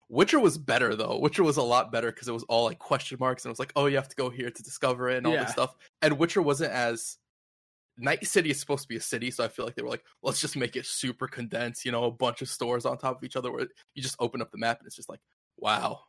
Witcher 0.08 0.38
was 0.38 0.56
better 0.56 0.94
though. 0.94 1.18
Witcher 1.18 1.42
was 1.42 1.56
a 1.56 1.62
lot 1.62 1.90
better 1.90 2.12
because 2.12 2.28
it 2.28 2.32
was 2.32 2.44
all 2.44 2.64
like 2.64 2.78
question 2.78 3.16
marks 3.18 3.44
and 3.44 3.50
it 3.50 3.52
was 3.52 3.58
like, 3.58 3.72
oh, 3.76 3.86
you 3.86 3.96
have 3.96 4.08
to 4.08 4.16
go 4.16 4.30
here 4.30 4.50
to 4.50 4.62
discover 4.62 5.08
it 5.10 5.16
and 5.18 5.26
all 5.26 5.32
Yeah. 5.32 5.44
this 5.44 5.52
stuff. 5.52 5.74
And 6.02 6.18
Witcher 6.18 6.42
wasn't 6.42 6.72
as 6.72 7.16
Night 7.98 8.26
City 8.26 8.50
is 8.50 8.60
supposed 8.60 8.82
to 8.82 8.88
be 8.88 8.96
a 8.96 9.00
city, 9.00 9.30
so 9.30 9.42
I 9.42 9.48
feel 9.48 9.64
like 9.64 9.74
they 9.74 9.82
were 9.82 9.88
like, 9.88 10.04
let's 10.22 10.38
just 10.40 10.54
make 10.54 10.76
it 10.76 10.84
super 10.86 11.26
condensed, 11.26 11.84
you 11.86 11.92
know, 11.92 12.04
a 12.04 12.10
bunch 12.10 12.42
of 12.42 12.48
stores 12.48 12.84
on 12.84 12.98
top 12.98 13.16
of 13.16 13.24
each 13.24 13.36
other 13.36 13.50
where 13.50 13.66
you 13.94 14.02
just 14.02 14.16
open 14.20 14.42
up 14.42 14.50
the 14.52 14.58
map 14.58 14.78
and 14.78 14.86
it's 14.86 14.96
just 14.96 15.08
like, 15.08 15.20
wow. 15.56 16.00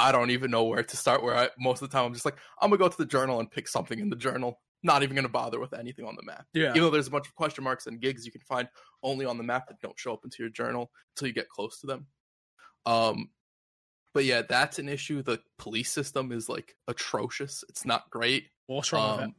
I 0.00 0.12
don't 0.12 0.30
even 0.30 0.50
know 0.50 0.64
where 0.64 0.82
to 0.82 0.96
start. 0.96 1.22
Where 1.22 1.36
I 1.36 1.48
most 1.58 1.82
of 1.82 1.90
the 1.90 1.96
time 1.96 2.06
I'm 2.06 2.12
just 2.14 2.24
like, 2.24 2.36
I'm 2.60 2.70
gonna 2.70 2.78
go 2.78 2.88
to 2.88 2.96
the 2.98 3.06
journal 3.06 3.40
and 3.40 3.50
pick 3.50 3.68
something 3.68 3.98
in 3.98 4.10
the 4.10 4.16
journal. 4.16 4.60
Not 4.82 5.02
even 5.02 5.14
gonna 5.14 5.28
bother 5.28 5.60
with 5.60 5.74
anything 5.74 6.06
on 6.06 6.16
the 6.16 6.22
map. 6.24 6.46
Yeah. 6.54 6.70
Even 6.70 6.82
though 6.82 6.90
there's 6.90 7.08
a 7.08 7.10
bunch 7.10 7.28
of 7.28 7.34
question 7.34 7.64
marks 7.64 7.86
and 7.86 8.00
gigs 8.00 8.24
you 8.24 8.32
can 8.32 8.40
find 8.42 8.68
only 9.02 9.26
on 9.26 9.36
the 9.36 9.44
map 9.44 9.68
that 9.68 9.80
don't 9.80 9.98
show 9.98 10.12
up 10.14 10.20
into 10.24 10.42
your 10.42 10.50
journal 10.50 10.90
until 11.14 11.28
you 11.28 11.34
get 11.34 11.48
close 11.48 11.80
to 11.80 11.86
them. 11.86 12.06
Um, 12.86 13.28
but 14.14 14.24
yeah, 14.24 14.42
that's 14.42 14.78
an 14.78 14.88
issue. 14.88 15.22
The 15.22 15.40
police 15.58 15.92
system 15.92 16.32
is 16.32 16.48
like 16.48 16.74
atrocious. 16.88 17.62
It's 17.68 17.84
not 17.84 18.08
great. 18.10 18.46
What's 18.66 18.92
wrong 18.92 19.16
with 19.16 19.24
Um, 19.26 19.30
it? 19.30 19.34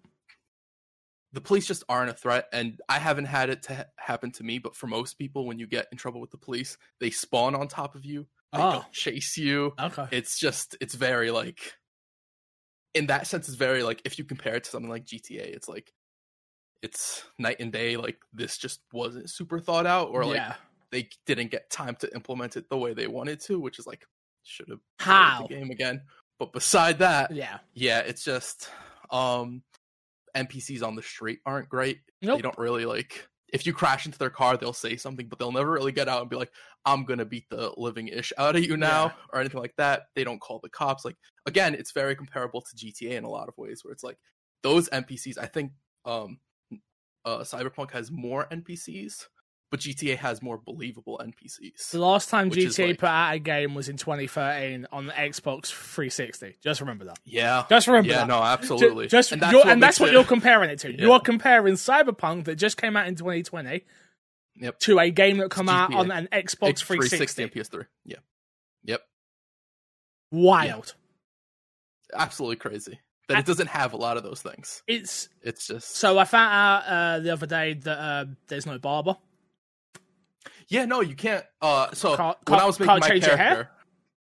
the 1.34 1.42
police 1.42 1.66
just 1.66 1.84
aren't 1.90 2.10
a 2.10 2.14
threat, 2.14 2.48
and 2.54 2.80
I 2.90 3.00
haven't 3.00 3.26
had 3.26 3.50
it 3.50 3.64
to 3.64 3.76
ha- 3.76 3.84
happen 3.98 4.32
to 4.34 4.44
me. 4.44 4.60
But 4.60 4.76
for 4.76 4.88
most 4.88 5.18
people, 5.18 5.46
when 5.46 5.60
you 5.60 5.66
get 5.68 5.88
in 5.92 5.98
trouble 5.98 6.22
with 6.22 6.32
the 6.32 6.38
police, 6.38 6.78
they 7.00 7.10
spawn 7.10 7.56
on 7.56 7.68
top 7.68 7.96
of 7.96 8.06
you. 8.06 8.28
They 8.54 8.60
Oh. 8.60 8.72
don't 8.72 8.92
chase 8.92 9.38
you. 9.38 9.74
Okay. 9.80 10.08
It's 10.12 10.38
just, 10.40 10.76
it's 10.82 10.96
very 10.96 11.32
like, 11.32 11.74
in 12.94 13.08
that 13.08 13.28
sense, 13.28 13.48
it's 13.48 13.58
very 13.58 13.84
like 13.84 14.02
if 14.06 14.18
you 14.20 14.26
compare 14.26 14.56
it 14.56 14.66
to 14.66 14.70
something 14.70 14.90
like 14.90 15.06
GTA, 15.06 15.40
it's 15.56 15.70
like, 15.70 15.94
it's 16.82 17.24
night 17.40 17.58
and 17.60 17.72
day. 17.72 17.96
Like 17.96 18.18
this 18.34 18.58
just 18.58 18.82
wasn't 18.92 19.30
super 19.30 19.60
thought 19.60 19.86
out, 19.86 20.10
or 20.10 20.26
like 20.26 20.38
yeah. 20.38 20.56
they 20.92 21.08
didn't 21.28 21.52
get 21.52 21.70
time 21.70 21.96
to 21.98 22.14
implement 22.16 22.58
it 22.58 22.70
the 22.70 22.78
way 22.78 22.94
they 22.94 23.08
wanted 23.08 23.40
to, 23.42 23.60
which 23.60 23.78
is 23.80 23.86
like 23.88 24.06
should 24.44 24.68
have 24.70 24.80
How? 25.00 25.46
the 25.48 25.54
game 25.56 25.70
again. 25.70 26.02
But 26.40 26.52
beside 26.54 27.00
that, 27.00 27.32
Yeah. 27.32 27.60
yeah, 27.76 28.00
it's 28.00 28.24
just 28.24 28.70
um 29.12 29.62
NPCs 30.36 30.82
on 30.82 30.96
the 30.96 31.04
street 31.04 31.40
aren't 31.46 31.70
great. 31.70 32.00
Nope. 32.22 32.38
They 32.38 32.42
don't 32.42 32.58
really 32.58 32.86
like 32.86 33.28
if 33.52 33.66
you 33.66 33.74
crash 33.74 34.06
into 34.06 34.18
their 34.18 34.30
car, 34.30 34.56
they'll 34.58 34.74
say 34.74 34.96
something, 34.96 35.28
but 35.28 35.38
they'll 35.40 35.52
never 35.52 35.72
really 35.72 35.92
get 35.92 36.08
out 36.08 36.22
and 36.22 36.30
be 36.30 36.36
like, 36.36 36.52
"I'm 36.86 37.04
gonna 37.06 37.26
beat 37.26 37.50
the 37.50 37.74
living 37.78 38.08
ish 38.08 38.32
out 38.38 38.56
of 38.56 38.64
you 38.64 38.78
now" 38.78 39.06
Yeah. 39.08 39.14
or 39.34 39.40
anything 39.40 39.60
like 39.62 39.76
that. 39.78 40.04
They 40.16 40.24
don't 40.24 40.40
call 40.40 40.60
the 40.60 40.70
cops. 40.70 41.04
Like 41.06 41.18
again, 41.46 41.76
it's 41.76 41.92
very 41.92 42.16
comparable 42.16 42.62
to 42.62 42.76
GTA 42.76 43.12
in 43.18 43.24
a 43.24 43.30
lot 43.30 43.50
of 43.50 43.58
ways, 43.58 43.84
where 43.84 43.92
it's 43.92 44.04
like 44.04 44.18
those 44.64 44.90
NPCs. 44.90 45.38
I 45.38 45.48
think 45.48 45.74
um 46.06 46.40
uh 47.26 47.40
Cyberpunk 47.40 47.92
has 47.92 48.10
more 48.12 48.48
NPCs, 48.52 49.28
but 49.72 49.80
GTA 49.80 50.18
has 50.18 50.42
more 50.42 50.58
believable 50.58 51.20
NPCs. 51.24 51.90
The 51.92 52.00
last 52.00 52.30
time 52.30 52.52
GTA 52.52 52.88
like- 52.90 53.00
put 53.00 53.08
out 53.10 53.34
a 53.34 53.40
game 53.40 53.74
was 53.74 53.90
in 53.90 53.98
2013 53.98 54.86
on 54.92 55.08
the 55.08 55.14
Xbox 55.14 55.68
360. 55.72 56.58
Just 56.62 56.82
remember 56.82 57.06
that. 57.06 57.18
Yeah, 57.26 57.66
Just 57.70 57.88
remember 57.88 58.10
yeah, 58.10 58.18
that. 58.18 58.28
no, 58.28 58.44
absolutely. 58.44 59.08
Just, 59.08 59.32
and 59.32 59.42
and 59.42 59.50
that's 59.52 59.56
what, 59.56 59.68
and 59.72 59.82
that's 59.84 60.00
what 60.00 60.10
it- 60.10 60.14
you're 60.14 60.24
comparing 60.26 60.70
it 60.70 60.80
to. 60.80 60.92
Yeah. 60.92 61.02
You 61.02 61.12
are 61.14 61.20
comparing 61.22 61.74
Cyberpunk 61.76 62.46
that 62.46 62.56
just 62.58 62.78
came 62.78 62.96
out 62.96 63.08
in 63.08 63.16
2020 63.16 63.84
Yep. 64.58 64.80
to 64.80 65.00
a 65.00 65.10
game 65.10 65.38
that 65.38 65.50
come 65.50 65.70
out 65.70 65.94
on 65.94 66.12
an 66.12 66.28
Xbox 66.32 66.80
360 66.84 67.08
360. 67.08 67.44
and 67.44 67.52
PS3. 67.52 67.86
Yeah. 68.06 68.18
Yep. 68.84 69.02
Wild. 70.32 70.96
Absolutely 72.14 72.58
crazy. 72.58 73.00
That 73.28 73.40
it 73.40 73.46
doesn't 73.46 73.68
have 73.68 73.94
a 73.94 73.98
lot 73.98 74.18
of 74.18 74.24
those 74.24 74.42
things. 74.42 74.84
It's 74.88 75.30
It's 75.42 75.68
just 75.68 75.96
so 75.96 76.18
I 76.20 76.26
found 76.26 76.54
out 76.54 76.84
uh, 76.92 77.20
the 77.20 77.32
other 77.32 77.48
day 77.48 77.74
that 77.76 77.98
uh, 77.98 78.26
there's 78.50 78.66
no 78.66 78.78
barber. 78.78 79.16
Yeah, 80.68 80.86
no, 80.86 81.02
you 81.02 81.16
can't 81.16 81.46
uh 81.62 81.92
so 81.94 82.16
Can't- 82.18 82.38
when 82.48 82.60
I 82.60 82.66
was 82.66 82.80
making 82.80 83.00
my 83.00 83.20
character 83.20 83.70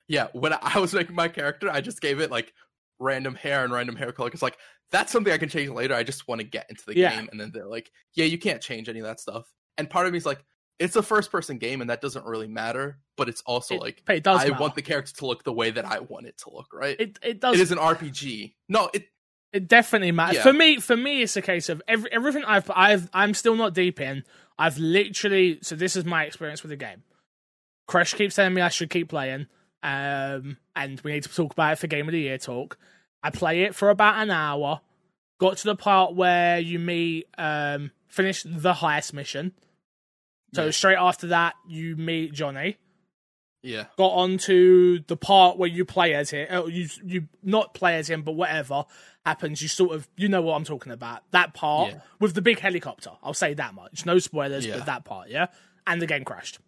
Yeah, 0.08 0.28
when 0.34 0.54
I 0.62 0.80
was 0.80 0.94
making 0.94 1.16
my 1.16 1.28
character, 1.28 1.70
I 1.70 1.82
just 1.82 2.02
gave 2.02 2.20
it 2.20 2.32
like 2.32 2.54
random 3.00 3.36
hair 3.36 3.64
and 3.64 3.74
random 3.74 3.96
hair 3.96 4.12
color. 4.12 4.30
Cause 4.30 4.42
like 4.42 4.58
that's 4.92 5.12
something 5.12 5.34
I 5.34 5.38
can 5.38 5.50
change 5.50 5.70
later. 5.70 5.94
I 5.96 6.04
just 6.04 6.28
want 6.28 6.40
to 6.42 6.46
get 6.48 6.68
into 6.70 6.86
the 6.86 6.96
Yeah. 6.98 7.16
game, 7.16 7.30
and 7.32 7.40
then 7.40 7.52
they're 7.54 7.68
like, 7.68 7.92
"Yeah, 8.14 8.26
you 8.26 8.38
can't 8.38 8.62
change 8.62 8.90
any 8.90 9.00
of 9.00 9.06
that 9.06 9.20
stuff." 9.20 9.52
And 9.78 9.90
part 9.90 10.06
of 10.06 10.12
me 10.12 10.18
is 10.18 10.26
like, 10.26 10.44
"It's 10.78 10.96
a 10.96 11.02
first-person 11.02 11.58
game, 11.58 11.82
and 11.82 11.90
that 11.90 12.00
doesn't 12.00 12.26
really 12.26 12.48
matter." 12.48 13.00
But 13.18 13.28
it's 13.28 13.42
also 13.48 13.76
It- 13.76 13.82
like, 13.82 14.04
it 14.08 14.28
I 14.28 14.36
matter. 14.50 14.54
want 14.54 14.76
the 14.76 14.84
character 14.84 15.12
to 15.16 15.26
look 15.26 15.44
the 15.44 15.54
way 15.54 15.72
that 15.72 15.86
I 15.86 16.00
want 16.00 16.28
it 16.28 16.38
to 16.40 16.52
look. 16.52 16.68
Right? 16.74 16.96
It 17.00 17.18
it 17.24 17.40
does 17.40 17.56
it 17.56 17.62
is 17.62 17.72
an 17.72 17.80
RPG. 17.80 18.54
No, 18.70 18.90
it 18.94 19.08
It 19.52 19.68
definitely 19.68 20.12
matters. 20.12 20.38
Yeah. 20.38 20.44
For 20.44 20.54
me, 20.54 20.80
for 20.80 20.98
me, 20.98 21.22
it's 21.24 21.38
a 21.38 21.42
case 21.42 21.70
of 21.70 21.82
every, 21.88 22.12
everything 22.12 22.44
I've, 22.44 22.70
I've, 22.74 23.08
I'm 23.14 23.34
still 23.36 23.56
not 23.56 23.74
deep 23.76 24.00
in. 24.02 24.24
I've 24.58 24.78
literally, 24.78 25.60
so 25.62 25.76
this 25.76 25.96
is 25.96 26.06
my 26.06 26.26
experience 26.26 26.64
with 26.64 26.70
the 26.70 26.76
game. 26.76 27.04
Crush 27.88 28.14
keeps 28.14 28.36
telling 28.36 28.54
me 28.54 28.62
I 28.62 28.70
should 28.70 28.90
keep 28.90 29.10
playing, 29.10 29.48
um, 29.82 30.58
and 30.76 31.02
we 31.02 31.14
need 31.14 31.24
to 31.24 31.34
talk 31.34 31.54
about 31.54 31.74
it 31.74 31.80
for 31.80 31.88
Game 31.88 32.08
of 32.08 32.12
the 32.14 32.20
Year 32.22 32.38
talk. 32.38 32.78
I 33.22 33.30
play 33.30 33.64
it 33.64 33.76
for 33.76 33.90
about 33.90 34.22
an 34.22 34.32
hour. 34.32 34.82
Got 35.40 35.58
to 35.58 35.66
the 35.66 35.76
part 35.76 36.16
where 36.16 36.60
you 36.60 36.80
meet, 36.80 37.28
um, 37.38 37.92
finish 38.08 38.44
the 38.44 38.74
highest 38.74 39.14
mission. 39.14 39.54
So 40.54 40.66
Yeah. 40.66 40.72
straight 40.72 40.98
after 40.98 41.28
that, 41.28 41.56
you 41.68 41.96
meet 41.96 42.34
Johnny 42.34 42.78
yeah, 43.64 43.86
got 43.98 44.10
onto 44.10 45.00
the 45.08 45.16
part 45.16 45.58
where 45.58 45.70
you 45.70 45.86
play 45.86 46.14
as 46.14 46.30
him, 46.30 46.48
uh, 46.52 46.66
you 46.66 46.88
you 47.04 47.28
not 47.42 47.74
play 47.74 47.96
as 47.96 48.10
him, 48.10 48.22
but 48.22 48.34
whatever 48.34 48.84
happens, 49.26 49.62
you 49.62 49.68
sort 49.68 49.96
of 49.96 50.08
you 50.18 50.28
know 50.28 50.42
what 50.42 50.56
I'm 50.56 50.64
talking 50.66 50.92
about. 50.92 51.22
That 51.32 51.54
part 51.54 51.92
Yeah. 51.94 52.00
with 52.20 52.34
the 52.34 52.42
big 52.42 52.60
helicopter. 52.60 53.12
I'll 53.24 53.34
say 53.34 53.54
that 53.56 53.74
much. 53.74 54.06
No 54.06 54.20
spoilers, 54.20 54.66
Yeah. 54.66 54.78
but 54.78 54.86
that 54.88 55.06
part, 55.06 55.30
yeah. 55.30 55.48
And 55.88 56.02
the 56.02 56.08
game 56.08 56.24
crashed. 56.26 56.60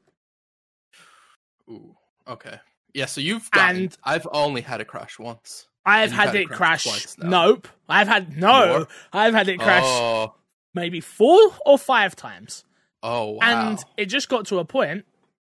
ooh, 1.70 1.96
okay, 2.28 2.60
yeah. 2.94 3.06
So 3.06 3.22
you've 3.22 3.50
gotten, 3.52 3.76
And- 3.84 3.98
I've 4.04 4.28
only 4.32 4.62
had 4.62 4.82
a 4.82 4.86
crash 4.86 5.18
once. 5.20 5.68
I've 5.86 6.12
had, 6.12 6.28
had 6.30 6.36
it 6.36 6.50
crash 6.50 6.84
crash. 6.86 7.16
Nope. 7.20 7.68
I've 7.88 8.08
had 8.08 8.36
no. 8.38 8.68
More? 8.80 8.88
I've 9.14 9.36
had 9.36 9.48
it 9.48 9.60
crash 9.60 9.84
Oh, 9.86 10.34
maybe 10.74 11.00
four 11.00 11.40
or 11.66 11.78
five 11.78 12.16
times. 12.16 12.66
oh 13.04 13.32
wow. 13.34 13.70
And 13.70 13.80
it 13.98 14.06
just 14.08 14.28
got 14.30 14.48
to 14.48 14.58
a 14.60 14.66
point. 14.66 15.06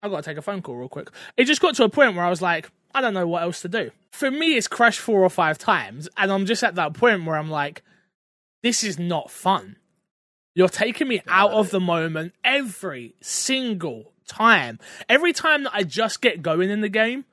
I 0.02 0.08
got 0.08 0.16
to 0.18 0.22
take 0.22 0.38
a 0.38 0.42
phone 0.42 0.62
call 0.62 0.76
real 0.76 0.88
quick. 0.88 1.10
It 1.36 1.44
just 1.44 1.60
got 1.60 1.74
to 1.76 1.84
a 1.84 1.88
point 1.88 2.14
where 2.14 2.24
I 2.24 2.30
was 2.30 2.40
like, 2.40 2.70
I 2.94 3.00
don't 3.00 3.14
know 3.14 3.26
what 3.26 3.42
else 3.42 3.62
to 3.62 3.68
do. 3.68 3.90
For 4.10 4.30
me, 4.30 4.56
it's 4.56 4.68
crashed 4.68 5.00
four 5.00 5.22
or 5.22 5.30
five 5.30 5.58
times, 5.58 6.08
and 6.16 6.32
I'm 6.32 6.46
just 6.46 6.62
at 6.62 6.74
that 6.74 6.94
point 6.94 7.24
where 7.24 7.36
I'm 7.36 7.50
like, 7.50 7.82
this 8.62 8.84
is 8.84 8.98
not 8.98 9.30
fun. 9.30 9.76
You're 10.54 10.68
taking 10.68 11.08
me 11.08 11.22
out 11.28 11.52
of 11.52 11.70
the 11.70 11.80
moment 11.80 12.34
every 12.42 13.14
single 13.20 14.12
time. 14.26 14.78
Every 15.08 15.32
time 15.32 15.64
that 15.64 15.74
I 15.74 15.84
just 15.84 16.20
get 16.20 16.42
going 16.42 16.70
in 16.70 16.80
the 16.80 16.88
game, 16.88 17.24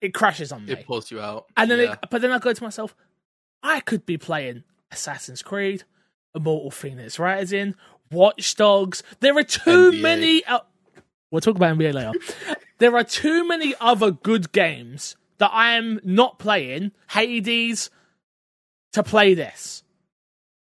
it 0.00 0.14
crashes 0.14 0.50
on 0.52 0.66
me. 0.66 0.72
it 0.72 0.86
pulls 0.86 1.10
you 1.10 1.20
out. 1.20 1.46
And 1.56 1.70
then, 1.70 1.78
yeah. 1.78 1.92
it, 1.92 1.98
but 2.10 2.22
then 2.22 2.32
I 2.32 2.38
go 2.38 2.52
to 2.52 2.62
myself, 2.62 2.96
I 3.62 3.80
could 3.80 4.04
be 4.06 4.18
playing 4.18 4.64
Assassin's 4.90 5.42
Creed, 5.42 5.84
Immortal 6.34 6.70
Fenyx 6.70 7.18
Rising, 7.18 7.74
Watch 8.10 8.56
Dogs. 8.56 9.02
There 9.20 9.36
are 9.36 9.44
too 9.44 9.92
NBA. 9.92 10.00
many. 10.00 10.44
Uh, 10.44 10.60
we'll 11.32 11.40
talk 11.40 11.56
about 11.56 11.76
NBA 11.76 11.92
later. 11.92 12.12
there 12.78 12.94
are 12.96 13.02
too 13.02 13.46
many 13.48 13.74
other 13.80 14.12
good 14.12 14.52
games 14.52 15.16
that 15.38 15.50
I 15.52 15.72
am 15.72 15.98
not 16.04 16.38
playing. 16.38 16.92
Hades 17.10 17.90
to 18.92 19.02
play 19.02 19.34
this. 19.34 19.82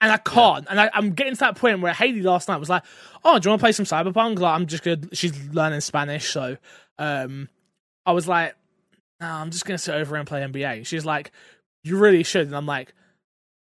And 0.02 0.12
I 0.12 0.17
can't. 0.17 0.67
And 0.70 0.80
I, 0.80 0.89
I'm 0.93 1.12
getting 1.13 1.34
to 1.34 1.39
that 1.39 1.56
point 1.56 1.80
where 1.82 1.93
Hades 1.93 2.26
last 2.26 2.48
night 2.50 2.58
was 2.60 2.70
like, 2.70 2.84
"Oh, 3.24 3.39
do 3.39 3.48
you 3.48 3.52
want 3.52 3.60
to 3.62 3.63
play 3.63 3.72
some 3.72 3.86
Cyberpunk?" 3.86 4.38
Like, 4.39 4.54
I'm 4.54 4.67
just 4.67 4.84
good. 4.84 5.10
She's 5.13 5.34
learning 5.50 5.80
Spanish, 5.82 6.30
so 6.30 6.58
um, 7.00 7.50
I 8.06 8.12
was 8.12 8.28
like, 8.28 8.56
"No, 9.20 9.28
I'm 9.28 9.50
just 9.50 9.65
gonna 9.65 9.80
sit 9.80 9.96
over 9.96 10.15
and 10.15 10.28
play 10.28 10.41
NBA." 10.41 10.86
She's 10.86 11.04
like, 11.04 11.32
"You 11.84 11.98
really 11.98 12.22
should," 12.22 12.46
and 12.46 12.56
I'm 12.56 12.67
like, 12.67 12.93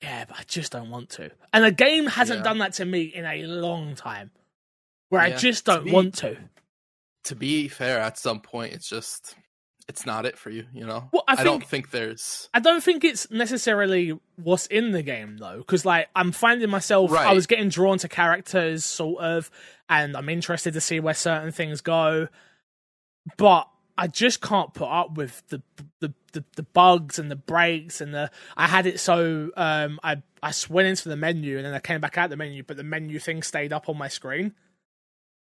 "Yeah, 0.03 0.27
but 0.27 0.39
I 0.39 0.43
just 0.47 0.73
don't 0.73 0.91
want 0.91 1.09
to." 1.11 1.31
And 1.55 1.65
the 1.65 1.71
game 1.73 2.07
hasn't 2.07 2.41
Yeah. 2.41 2.45
done 2.45 2.59
that 2.59 2.75
to 2.75 2.85
me 2.85 3.05
in 3.05 3.25
a 3.25 3.45
long 3.47 3.95
time, 3.95 4.31
where 5.09 5.23
I 5.23 5.31
just 5.33 5.65
don't 5.65 5.87
me- 5.87 5.93
want 5.93 6.17
to. 6.17 6.37
To 7.27 7.35
be 7.37 7.69
fair, 7.69 8.01
at 8.01 8.19
some 8.19 8.41
point, 8.41 8.73
it's 8.73 8.89
just 8.89 9.37
it's 9.89 10.05
not 10.05 10.27
it 10.27 10.37
for 10.37 10.51
you. 10.51 10.65
You 10.73 10.85
know. 10.87 11.09
Well, 11.13 11.23
I 11.29 11.35
I, 11.41 11.45
don't 11.45 11.61
think- 11.61 11.69
think 11.69 11.91
there's. 11.91 12.49
I 12.53 12.61
don't 12.61 12.83
think 12.83 13.05
it's 13.05 13.31
necessarily 13.31 14.19
what's 14.37 14.67
in 14.67 14.91
the 14.93 15.03
game 15.03 15.37
though, 15.39 15.59
because 15.59 15.85
like 15.85 16.09
I'm 16.17 16.33
finding 16.33 16.71
myself, 16.71 17.13
I 17.13 17.33
was 17.33 17.47
getting 17.47 17.69
drawn 17.69 17.99
to 17.99 18.09
characters, 18.09 18.85
sort 18.85 19.23
of, 19.23 19.51
and 19.89 20.17
I'm 20.17 20.29
interested 20.29 20.73
to 20.75 20.81
see 20.81 20.99
where 21.01 21.15
certain 21.15 21.53
things 21.53 21.81
go, 21.81 22.29
but 23.37 23.69
I 23.99 24.09
just 24.09 24.41
can't 24.41 24.73
put 24.75 24.89
up 24.89 25.17
with 25.17 25.43
the 25.49 25.63
the 26.01 26.13
the, 26.33 26.45
the 26.57 26.63
bugs 26.65 27.19
and 27.19 27.31
the 27.31 27.37
breaks 27.37 28.01
and 28.01 28.13
the. 28.15 28.31
I 28.57 28.67
had 28.67 28.87
it 28.87 29.01
so 29.01 29.51
um 29.57 29.99
I 30.03 30.23
I 30.43 30.53
went 30.69 30.89
into 30.89 31.09
the 31.09 31.17
menu 31.17 31.57
and 31.57 31.67
then 31.67 31.75
I 31.75 31.81
came 31.81 32.01
back 32.01 32.19
out 32.19 32.31
the 32.31 32.37
menu, 32.37 32.63
but 32.63 32.77
the 32.77 32.85
menu 32.85 33.19
thing 33.19 33.43
stayed 33.43 33.73
up 33.73 33.89
on 33.89 33.97
my 33.97 34.09
screen. 34.09 34.53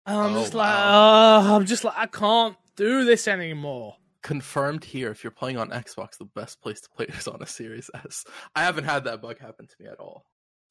And 0.06 0.18
I'm 0.18 0.32
Oh, 0.36 0.39
just 0.42 0.54
like, 0.54 0.68
wow. 0.70 1.39
oh, 1.52 1.56
I'm 1.56 1.66
just 1.66 1.84
like, 1.84 1.94
I 1.98 2.06
can't 2.08 2.58
do 2.76 3.06
this 3.06 3.28
anymore. 3.28 3.96
confirmed 4.22 4.84
here 4.86 5.12
if 5.12 5.22
you're 5.24 5.32
playing 5.32 5.58
on 5.58 5.70
xbox 5.72 6.18
the 6.18 6.24
best 6.26 6.62
place 6.62 6.80
to 6.82 6.89
play 6.96 7.06
is 7.10 7.28
on 7.28 7.42
a 7.42 7.46
series 7.46 7.89
s. 8.06 8.24
I 8.56 8.63
haven't 8.63 8.86
had 8.86 9.04
that 9.04 9.22
bug 9.22 9.38
happen 9.39 9.68
to 9.68 9.76
me 9.80 9.88
at 9.88 10.00
all. 10.00 10.26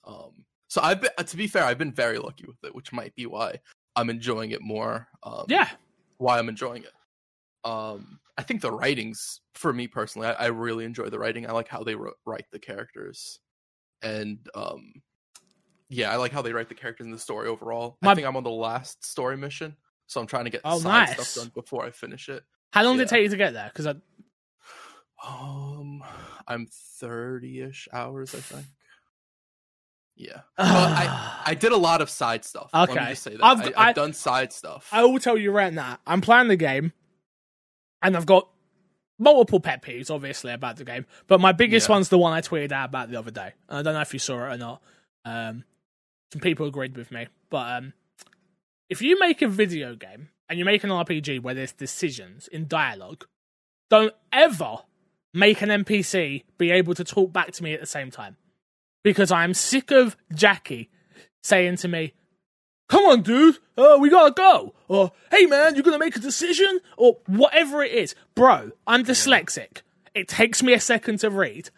Um 0.04 0.44
so 0.68 0.80
i've 0.82 1.00
been 1.02 1.10
to 1.26 1.36
be 1.36 1.46
fair 1.46 1.64
i've 1.64 1.76
been 1.78 1.92
very 1.92 2.18
lucky 2.18 2.44
with 2.46 2.56
it 2.64 2.74
which 2.74 2.92
might 2.94 3.14
be 3.14 3.26
why 3.26 3.56
i'm 3.94 4.08
enjoying 4.08 4.52
it 4.52 4.62
more 4.62 5.06
um 5.22 5.44
Yeah, 5.48 5.68
why 6.16 6.38
i'm 6.38 6.48
enjoying 6.48 6.82
it. 6.84 6.92
Um 7.68 8.18
i 8.38 8.42
think 8.42 8.62
the 8.62 8.72
writings 8.72 9.40
for 9.54 9.72
me 9.72 9.86
personally 9.86 10.28
i, 10.28 10.32
I 10.32 10.46
really 10.46 10.84
enjoy 10.86 11.08
the 11.10 11.18
writing. 11.18 11.46
I 11.46 11.52
like 11.52 11.68
how 11.68 11.84
they 11.84 11.94
wr- 11.94 12.16
write 12.24 12.46
the 12.52 12.58
characters. 12.58 13.38
And 14.02 14.38
um 14.54 14.94
yeah 15.92 16.10
i 16.10 16.16
like 16.16 16.32
how 16.32 16.42
they 16.42 16.52
write 16.52 16.68
the 16.68 16.74
characters 16.74 17.04
in 17.06 17.12
the 17.12 17.18
story 17.18 17.48
overall 17.48 17.96
My- 18.00 18.12
i 18.12 18.14
think 18.14 18.26
i'm 18.26 18.36
on 18.36 18.42
the 18.44 18.50
last 18.50 19.04
story 19.04 19.36
mission 19.36 19.76
so 20.06 20.20
i'm 20.20 20.26
trying 20.26 20.44
to 20.44 20.50
get 20.50 20.60
Oh, 20.64 20.78
side 20.78 21.08
nice. 21.08 21.28
stuff 21.30 21.44
done 21.44 21.52
before 21.54 21.84
i 21.84 21.90
finish 21.90 22.28
it 22.28 22.42
how 22.72 22.82
long 22.84 22.96
did 22.96 23.04
it 23.04 23.08
take 23.10 23.22
you 23.24 23.28
to 23.28 23.36
get 23.36 23.52
there? 23.52 23.70
Because 23.72 23.86
I 23.86 23.94
Um, 25.24 26.02
I'm 26.48 26.66
thirty-ish 26.98 27.86
hours, 27.92 28.34
I 28.34 28.38
think. 28.38 28.66
Yeah, 30.16 30.40
well, 30.58 30.68
I 30.68 31.42
I 31.46 31.54
did 31.54 31.72
a 31.72 31.76
lot 31.76 32.00
of 32.00 32.10
side 32.10 32.44
stuff. 32.44 32.70
Let 32.74 32.88
me 32.90 32.94
Okay. 32.96 33.10
just 33.10 33.22
say 33.22 33.36
that 33.36 33.44
I've- 33.44 33.62
I, 33.62 33.66
I've 33.68 33.88
I- 33.88 33.92
done 33.92 34.12
side 34.14 34.52
stuff. 34.52 34.88
I 34.92 35.04
will 35.04 35.18
tell 35.18 35.36
you 35.36 35.50
right 35.52 35.72
now, 35.72 35.98
I'm 36.06 36.20
playing 36.20 36.48
the 36.48 36.56
game, 36.56 36.92
and 38.02 38.16
I've 38.16 38.26
got 38.26 38.48
multiple 39.18 39.60
pet 39.60 39.82
peeves, 39.82 40.10
obviously, 40.10 40.52
about 40.52 40.76
the 40.76 40.84
game. 40.84 41.06
But 41.28 41.40
my 41.40 41.52
biggest 41.52 41.88
Yeah. 41.88 41.94
one's 41.96 42.08
the 42.08 42.18
one 42.18 42.32
I 42.32 42.40
tweeted 42.40 42.72
out 42.72 42.88
about 42.88 43.10
the 43.10 43.18
other 43.18 43.30
day. 43.30 43.52
And 43.68 43.78
I 43.78 43.82
don't 43.82 43.94
know 43.94 44.00
if 44.00 44.12
you 44.12 44.18
saw 44.18 44.34
it 44.50 44.54
or 44.54 44.56
not. 44.58 44.82
Um, 45.24 45.64
some 46.32 46.40
people 46.40 46.66
agreed 46.66 46.96
with 46.96 47.12
me, 47.12 47.28
but 47.50 47.76
um, 47.76 47.92
if 48.88 49.02
you 49.02 49.20
make 49.20 49.42
a 49.42 49.48
video 49.48 49.94
game 49.94 50.30
and 50.48 50.58
you 50.58 50.64
make 50.64 50.82
an 50.82 50.88
RPG 50.88 51.42
where 51.42 51.52
there's 51.52 51.72
decisions 51.72 52.48
in 52.48 52.66
dialogue, 52.66 53.26
don't 53.90 54.14
ever 54.32 54.78
make 55.34 55.60
an 55.60 55.68
NPC 55.68 56.44
be 56.56 56.70
able 56.70 56.94
to 56.94 57.04
talk 57.04 57.34
back 57.34 57.52
to 57.52 57.62
me 57.62 57.74
at 57.74 57.80
the 57.80 57.86
same 57.86 58.10
time, 58.10 58.38
because 59.04 59.30
I'm 59.30 59.52
sick 59.52 59.90
of 59.90 60.16
Jackie 60.34 60.88
saying 61.42 61.76
to 61.76 61.88
me, 61.88 62.14
come 62.88 63.04
on, 63.04 63.20
dude, 63.20 63.58
uh, 63.76 63.98
we 64.00 64.08
gotta 64.08 64.32
go. 64.32 64.74
Or, 64.88 65.12
hey, 65.30 65.44
man, 65.44 65.74
you're 65.74 65.84
gonna 65.84 65.98
make 65.98 66.16
a 66.16 66.20
decision? 66.20 66.80
Or 66.96 67.18
whatever 67.26 67.82
it 67.82 67.92
is. 67.92 68.14
Bro, 68.34 68.70
I'm 68.86 69.04
dyslexic. 69.04 69.82
It 70.14 70.28
takes 70.28 70.62
me 70.62 70.72
a 70.72 70.80
second 70.80 71.18
to 71.20 71.28
read. 71.28 71.68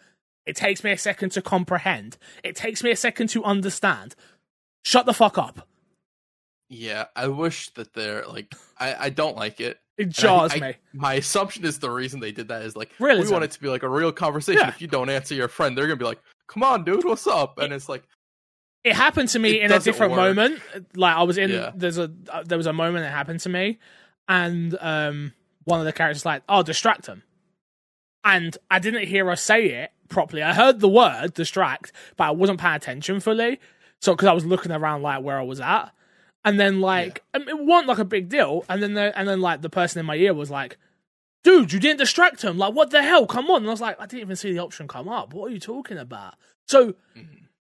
It 0.45 0.55
takes 0.55 0.83
me 0.83 0.91
a 0.91 0.97
second 0.97 1.31
to 1.31 1.41
comprehend. 1.41 2.17
It 2.43 2.55
takes 2.55 2.83
me 2.83 2.91
a 2.91 2.95
second 2.95 3.27
to 3.29 3.43
understand. 3.43 4.15
Shut 4.85 5.05
the 5.05 5.13
fuck 5.13 5.37
up. 5.37 5.67
yeah, 6.69 7.05
I 7.15 7.27
wish 7.27 7.69
that 7.71 7.93
they're 7.93 8.25
like 8.27 8.53
I 8.79 8.95
I 9.05 9.09
don't 9.09 9.35
like 9.35 9.59
it. 9.59 9.79
It 9.97 10.03
And 10.03 10.09
I- 10.09 10.21
jars 10.21 10.53
I- 10.53 10.59
me. 10.59 10.73
My 10.93 11.13
assumption 11.15 11.63
is 11.65 11.79
the 11.79 11.89
reason 11.89 12.19
they 12.19 12.31
did 12.31 12.47
that 12.49 12.61
is 12.63 12.75
like 12.75 12.91
Realism. 12.99 13.27
we 13.29 13.31
want 13.33 13.43
it 13.45 13.51
to 13.51 13.61
be 13.61 13.69
like 13.69 13.83
a 13.83 13.89
real 13.89 14.11
conversation. 14.11 14.61
Yeah. 14.61 14.69
If 14.69 14.81
you 14.81 14.87
don't 14.87 15.09
answer 15.09 15.35
your 15.35 15.47
friend, 15.47 15.77
they're 15.77 15.85
gonna 15.87 15.95
be 15.97 16.05
like, 16.05 16.21
"Come 16.47 16.63
on, 16.63 16.83
dude, 16.83 17.03
what's 17.03 17.27
up?" 17.27 17.57
And 17.59 17.71
it's 17.73 17.87
like, 17.89 18.03
It 18.83 18.93
happened 18.95 19.29
to 19.29 19.39
me 19.39 19.59
in 19.61 19.71
a 19.71 19.79
different 19.79 20.11
work. 20.13 20.35
moment. 20.35 20.61
Like 20.95 21.15
I 21.15 21.23
was 21.23 21.37
in 21.37 21.49
Yeah. 21.51 21.71
there's 21.75 21.97
a 21.97 22.11
uh, 22.29 22.43
there 22.43 22.57
was 22.57 22.67
a 22.67 22.73
moment 22.73 23.03
that 23.05 23.11
happened 23.11 23.39
to 23.41 23.49
me, 23.49 23.79
and 24.27 24.77
um 24.81 25.33
one 25.63 25.79
of 25.79 25.85
the 25.85 25.93
characters 25.93 26.17
was 26.17 26.25
like, 26.25 26.43
"Oh, 26.49 26.61
distract 26.61 27.07
him," 27.07 27.23
and 28.23 28.57
I 28.69 28.79
didn't 28.79 29.07
hear 29.07 29.25
her 29.27 29.35
say 29.35 29.65
it 29.67 29.91
properly. 30.09 30.43
I 30.43 30.53
heard 30.53 30.79
the 30.79 30.87
word 30.89 31.33
distract, 31.33 31.91
but 32.17 32.25
I 32.25 32.31
wasn't 32.31 32.59
paying 32.59 32.75
attention 32.75 33.19
fully. 33.19 33.59
So 34.05 34.13
because 34.13 34.27
I 34.27 34.33
was 34.33 34.45
looking 34.45 34.71
around 34.71 35.01
like 35.01 35.23
where 35.23 35.39
I 35.39 35.43
was 35.43 35.59
at, 35.59 35.91
and 36.43 36.59
then 36.59 36.79
like 36.79 37.23
I 37.33 37.39
mean, 37.39 37.49
um, 37.49 37.59
it 37.59 37.65
wasn't 37.65 37.87
like 37.89 37.97
a 37.99 38.05
big 38.05 38.29
deal, 38.29 38.63
and 38.69 38.81
then 38.81 38.93
the, 38.93 39.17
and 39.17 39.27
then 39.27 39.41
like 39.41 39.61
the 39.61 39.69
person 39.69 39.99
in 39.99 40.05
my 40.05 40.15
ear 40.15 40.33
was 40.33 40.49
like. 40.49 40.77
Dude, 41.43 41.71
you 41.71 41.79
didn't 41.79 41.99
distract 41.99 42.41
him. 42.41 42.57
Like, 42.57 42.73
what 42.73 42.89
the 42.89 43.03
hell? 43.03 43.27
Come 43.27 43.51
on. 43.51 43.57
And 43.57 43.67
I 43.67 43.69
was 43.69 43.79
like, 43.79 44.01
I 44.01 44.07
didn't 44.07 44.21
even 44.21 44.35
see 44.35 44.51
the 44.51 44.63
option 44.63 44.87
come 44.87 45.07
up. 45.07 45.31
What 45.31 45.51
are 45.51 45.53
you 45.53 45.59
talking 45.59 45.99
about? 45.99 46.33
So, 46.67 46.93
mm-hmm. 47.15 47.21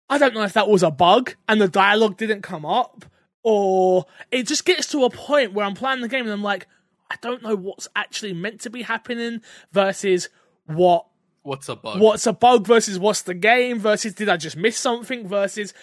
I 0.10 0.18
don't 0.18 0.34
know 0.34 0.44
if 0.44 0.52
that 0.52 0.68
was 0.68 0.84
a 0.84 0.92
bug 0.92 1.36
and 1.48 1.62
the 1.62 1.70
dialogue 1.70 2.18
didn't 2.18 2.42
come 2.42 2.66
up, 2.66 3.06
or 3.44 4.06
it 4.32 4.48
just 4.48 4.66
gets 4.66 4.88
to 4.92 5.06
a 5.06 5.10
point 5.10 5.54
where 5.54 5.66
I'm 5.66 5.76
playing 5.76 6.02
the 6.02 6.10
game 6.10 6.26
and 6.26 6.32
I'm 6.34 6.44
like, 6.44 6.68
I 7.10 7.16
don't 7.22 7.44
know 7.44 7.56
what's 7.56 7.88
actually 7.96 8.34
meant 8.34 8.60
to 8.62 8.70
be 8.70 8.82
happening 8.82 9.42
versus 9.72 10.28
what 10.66 11.06
"What's 11.44 11.70
a 11.70 11.76
bug?" 11.76 12.00
what's 12.00 12.28
a 12.28 12.34
bug 12.34 12.68
versus 12.68 13.00
what's 13.00 13.22
the 13.22 13.34
game 13.34 13.80
versus 13.80 14.14
did 14.14 14.30
I 14.30 14.38
just 14.38 14.58
miss 14.58 14.78
something 14.78 15.28
versus 15.28 15.74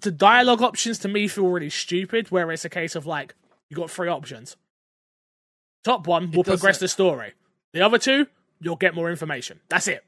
the 0.00 0.10
dialogue 0.10 0.62
options 0.62 0.98
to 1.00 1.08
me 1.08 1.28
feel 1.28 1.48
really 1.48 1.70
stupid 1.70 2.30
where 2.30 2.50
it's 2.52 2.64
a 2.64 2.68
case 2.68 2.94
of 2.94 3.06
like 3.06 3.34
you 3.68 3.76
got 3.76 3.90
three 3.90 4.08
options. 4.08 4.56
Top 5.84 6.06
one 6.06 6.30
will 6.30 6.44
progress 6.44 6.78
the 6.78 6.88
story. 6.88 7.32
The 7.72 7.82
other 7.82 7.98
two, 7.98 8.26
you'll 8.60 8.76
get 8.76 8.94
more 8.94 9.10
information. 9.10 9.60
That's 9.68 9.88
it. 9.88 10.04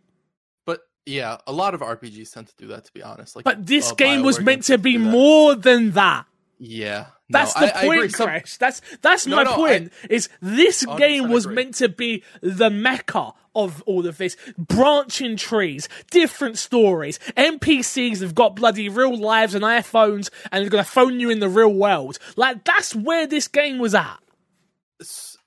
But 0.66 0.80
yeah, 1.06 1.38
a 1.46 1.52
lot 1.52 1.74
of 1.74 1.80
RPGs 1.80 2.32
tend 2.32 2.48
to 2.48 2.54
do 2.56 2.68
that. 2.68 2.84
To 2.84 2.92
be 2.92 3.02
honest, 3.02 3.36
like 3.36 3.44
But 3.44 3.66
this 3.66 3.92
uh, 3.92 3.94
game 3.94 4.22
was 4.22 4.40
meant 4.40 4.64
to 4.64 4.78
be 4.78 4.98
more 4.98 5.54
than 5.54 5.92
that. 5.92 6.26
Yeah, 6.58 7.06
That's 7.30 7.56
I- 7.56 7.66
the 7.66 7.78
I 7.78 7.84
point, 7.86 8.12
Some- 8.12 8.26
Crash. 8.26 8.56
That's 8.58 8.82
that's 9.02 9.26
No, 9.26 9.36
my 9.36 9.42
no, 9.44 9.54
point. 9.54 9.92
is 10.08 10.28
this 10.40 10.84
100% 10.84 10.98
game 10.98 11.28
was 11.30 11.44
agree. 11.46 11.54
meant 11.56 11.74
to 11.76 11.88
be 11.88 12.22
the 12.42 12.70
mecca 12.70 13.32
of 13.54 13.82
all 13.82 14.06
of 14.06 14.16
this 14.18 14.36
branching 14.58 15.36
trees, 15.36 15.88
different 16.10 16.56
stories. 16.58 17.18
NPCs 17.36 18.20
have 18.20 18.34
got 18.34 18.54
bloody 18.56 18.88
real 18.88 19.16
lives 19.16 19.54
and 19.54 19.64
iPhones, 19.64 20.30
and 20.52 20.62
they're 20.62 20.70
gonna 20.70 20.84
phone 20.84 21.18
you 21.20 21.30
in 21.30 21.40
the 21.40 21.48
real 21.48 21.72
world. 21.72 22.18
Like 22.36 22.64
that's 22.64 22.94
where 22.94 23.26
this 23.26 23.48
game 23.48 23.78
was 23.78 23.94
at. 23.94 24.18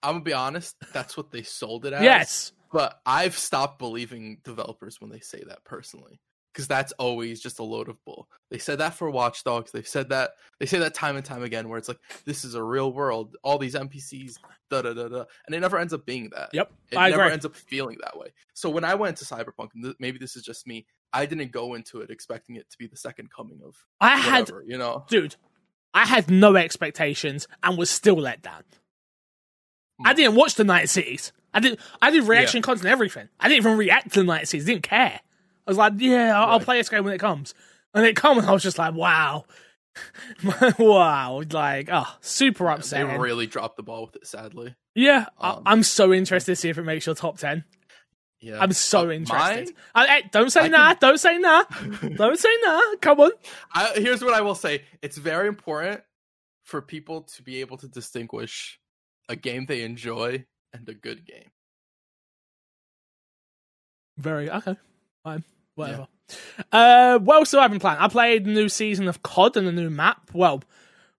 I'm 0.02 0.15
gonna 0.15 0.24
be 0.24 0.34
honest. 0.34 0.76
That's 0.93 1.15
what 1.15 1.32
they 1.32 1.43
sold 1.43 1.86
it 1.86 1.93
as. 1.93 2.04
Yes, 2.04 2.52
but 2.72 3.00
I've 3.06 3.38
stopped 3.38 3.80
believing 3.80 4.39
developers 4.43 5.00
when 5.00 5.12
they 5.12 5.19
say 5.19 5.43
that 5.48 5.63
personally, 5.63 6.20
because 6.54 6.68
that's 6.68 6.91
always 6.93 7.41
just 7.41 7.60
a 7.60 7.64
load 7.64 7.89
of 7.89 8.04
bull. 8.06 8.28
They 8.51 8.60
said 8.60 8.80
that 8.80 8.93
for 8.93 9.10
Watch 9.10 9.43
Dogs. 9.43 9.72
They've 9.72 9.88
said 9.88 10.10
that. 10.10 10.32
They 10.60 10.68
say 10.68 10.78
that 10.80 10.93
time 10.93 11.16
and 11.16 11.26
time 11.26 11.43
again, 11.43 11.68
where 11.68 11.80
it's 11.80 11.88
like 11.88 11.99
this 12.26 12.45
is 12.45 12.54
a 12.54 12.64
real 12.64 12.93
world. 12.93 13.36
All 13.43 13.58
these 13.58 13.74
NPCs, 13.74 14.38
da 14.70 14.84
da 14.84 14.93
da 14.93 15.08
da, 15.08 15.26
and 15.45 15.56
it 15.56 15.60
never 15.60 15.80
ends 15.80 15.93
up 15.93 16.06
being 16.06 16.30
that. 16.36 16.49
yep, 16.54 16.72
It 16.91 16.97
I 16.97 17.10
never 17.10 17.24
agree. 17.24 17.34
ends 17.34 17.45
up 17.45 17.56
feeling 17.56 17.97
that 18.04 18.18
way. 18.18 18.28
So 18.54 18.70
when 18.70 18.84
I 18.84 18.93
went 18.95 19.18
to 19.18 19.26
Cyberpunk, 19.26 19.70
and 19.74 19.84
th- 19.84 19.95
maybe 19.99 20.20
this 20.20 20.36
is 20.36 20.43
just 20.43 20.68
me, 20.68 20.86
I 21.12 21.26
didn't 21.26 21.51
go 21.51 21.74
into 21.74 22.01
it 22.01 22.12
expecting 22.12 22.56
it 22.56 22.70
to 22.70 22.78
be 22.78 22.88
the 22.88 22.97
second 22.97 23.32
coming 23.32 23.62
of 23.66 23.76
I 23.99 24.18
had, 24.18 24.51
you 24.66 24.78
know. 24.78 25.06
dude, 25.10 25.36
I 25.93 26.06
had 26.06 26.30
no 26.30 26.56
expectations 26.56 27.47
and 27.64 27.78
was 27.78 27.89
still 27.89 28.18
let 28.18 28.41
down. 28.41 28.64
I 30.04 30.14
mm. 30.14 30.16
didn't 30.16 30.36
watch 30.36 30.56
the 30.56 30.64
Night 30.64 30.89
Cities. 30.89 31.32
I 31.54 31.60
did. 31.60 31.80
I 32.01 32.12
did 32.12 32.24
reaction 32.24 32.62
content, 32.62 32.86
and 32.86 32.91
everything. 32.91 33.30
I 33.39 33.47
didn't 33.47 33.66
even 33.66 33.78
react 33.78 34.14
to 34.14 34.20
the 34.22 34.26
Night 34.26 34.47
Cities. 34.47 34.66
Didn't 34.66 34.84
care. 34.84 35.20
I 35.66 35.72
was 35.72 35.78
like, 35.78 35.93
yeah, 35.97 36.38
I'll, 36.39 36.51
I'll 36.51 36.59
play 36.59 36.78
this 36.78 36.89
game 36.89 37.03
when 37.03 37.14
it 37.14 37.20
comes. 37.20 37.53
And 37.93 38.05
it 38.05 38.16
come, 38.16 38.38
and 38.39 38.47
I 38.47 38.51
was 38.51 38.64
just 38.64 38.78
like, 38.78 38.93
wow, 38.95 39.45
wow, 40.80 41.41
like, 41.51 41.89
oh, 41.91 42.07
super 42.22 42.70
upset. 42.70 43.07
They 43.07 43.18
really 43.18 43.47
dropped 43.47 43.78
the 43.78 43.84
ball 43.84 44.05
with 44.07 44.16
it, 44.18 44.28
sadly. 44.28 44.76
yeah, 44.95 45.26
Um, 45.39 45.61
I, 45.66 45.72
I'm 45.72 45.84
so 45.84 46.11
interested 46.14 46.51
to 46.53 46.55
see 46.55 46.70
if 46.70 46.78
it 46.78 46.84
makes 46.84 47.05
your 47.05 47.16
top 47.16 47.38
ten. 47.38 47.64
Yeah, 48.41 48.57
I'm 48.59 48.74
so 48.74 49.07
Uh, 49.09 49.11
interested. 49.14 49.68
mine- 49.68 49.76
I, 49.95 50.07
hey, 50.07 50.30
don't 50.32 50.49
say 50.51 50.61
I 50.66 50.68
nah. 50.68 50.88
can- 50.89 50.97
Don't 50.99 51.18
say 51.20 51.38
nah. 51.38 51.64
don't 52.18 52.38
say 52.38 52.49
nah. 52.64 52.82
Come 52.99 53.20
on. 53.22 53.32
I, 53.74 53.91
here's 53.95 54.22
what 54.24 54.34
I 54.34 54.41
will 54.41 54.55
say: 54.55 54.82
it's 55.01 55.18
very 55.18 55.47
important 55.47 56.01
for 56.66 56.82
people 56.82 57.22
to 57.22 57.41
be 57.43 57.61
able 57.61 57.78
to 57.78 57.88
distinguish 57.88 58.80
a 59.30 59.36
game 59.38 59.66
they 59.66 59.84
enjoy 59.84 60.45
and 60.74 60.89
a 60.89 60.93
good 60.93 61.26
game. 61.26 61.51
Very 64.18 64.49
okay. 64.49 64.76
Whatever. 65.76 66.07
Uh, 66.71 67.19
what 67.19 67.36
else 67.36 67.51
have 67.51 67.61
I 67.61 67.67
been 67.67 67.80
playing? 67.80 67.99
I 67.99 68.07
played 68.07 68.45
the 68.45 68.51
new 68.51 68.69
season 68.69 69.07
of 69.07 69.24
COD 69.24 69.57
and 69.57 69.67
the 69.67 69.71
new 69.71 69.89
map. 69.89 70.32
Well, 70.34 70.63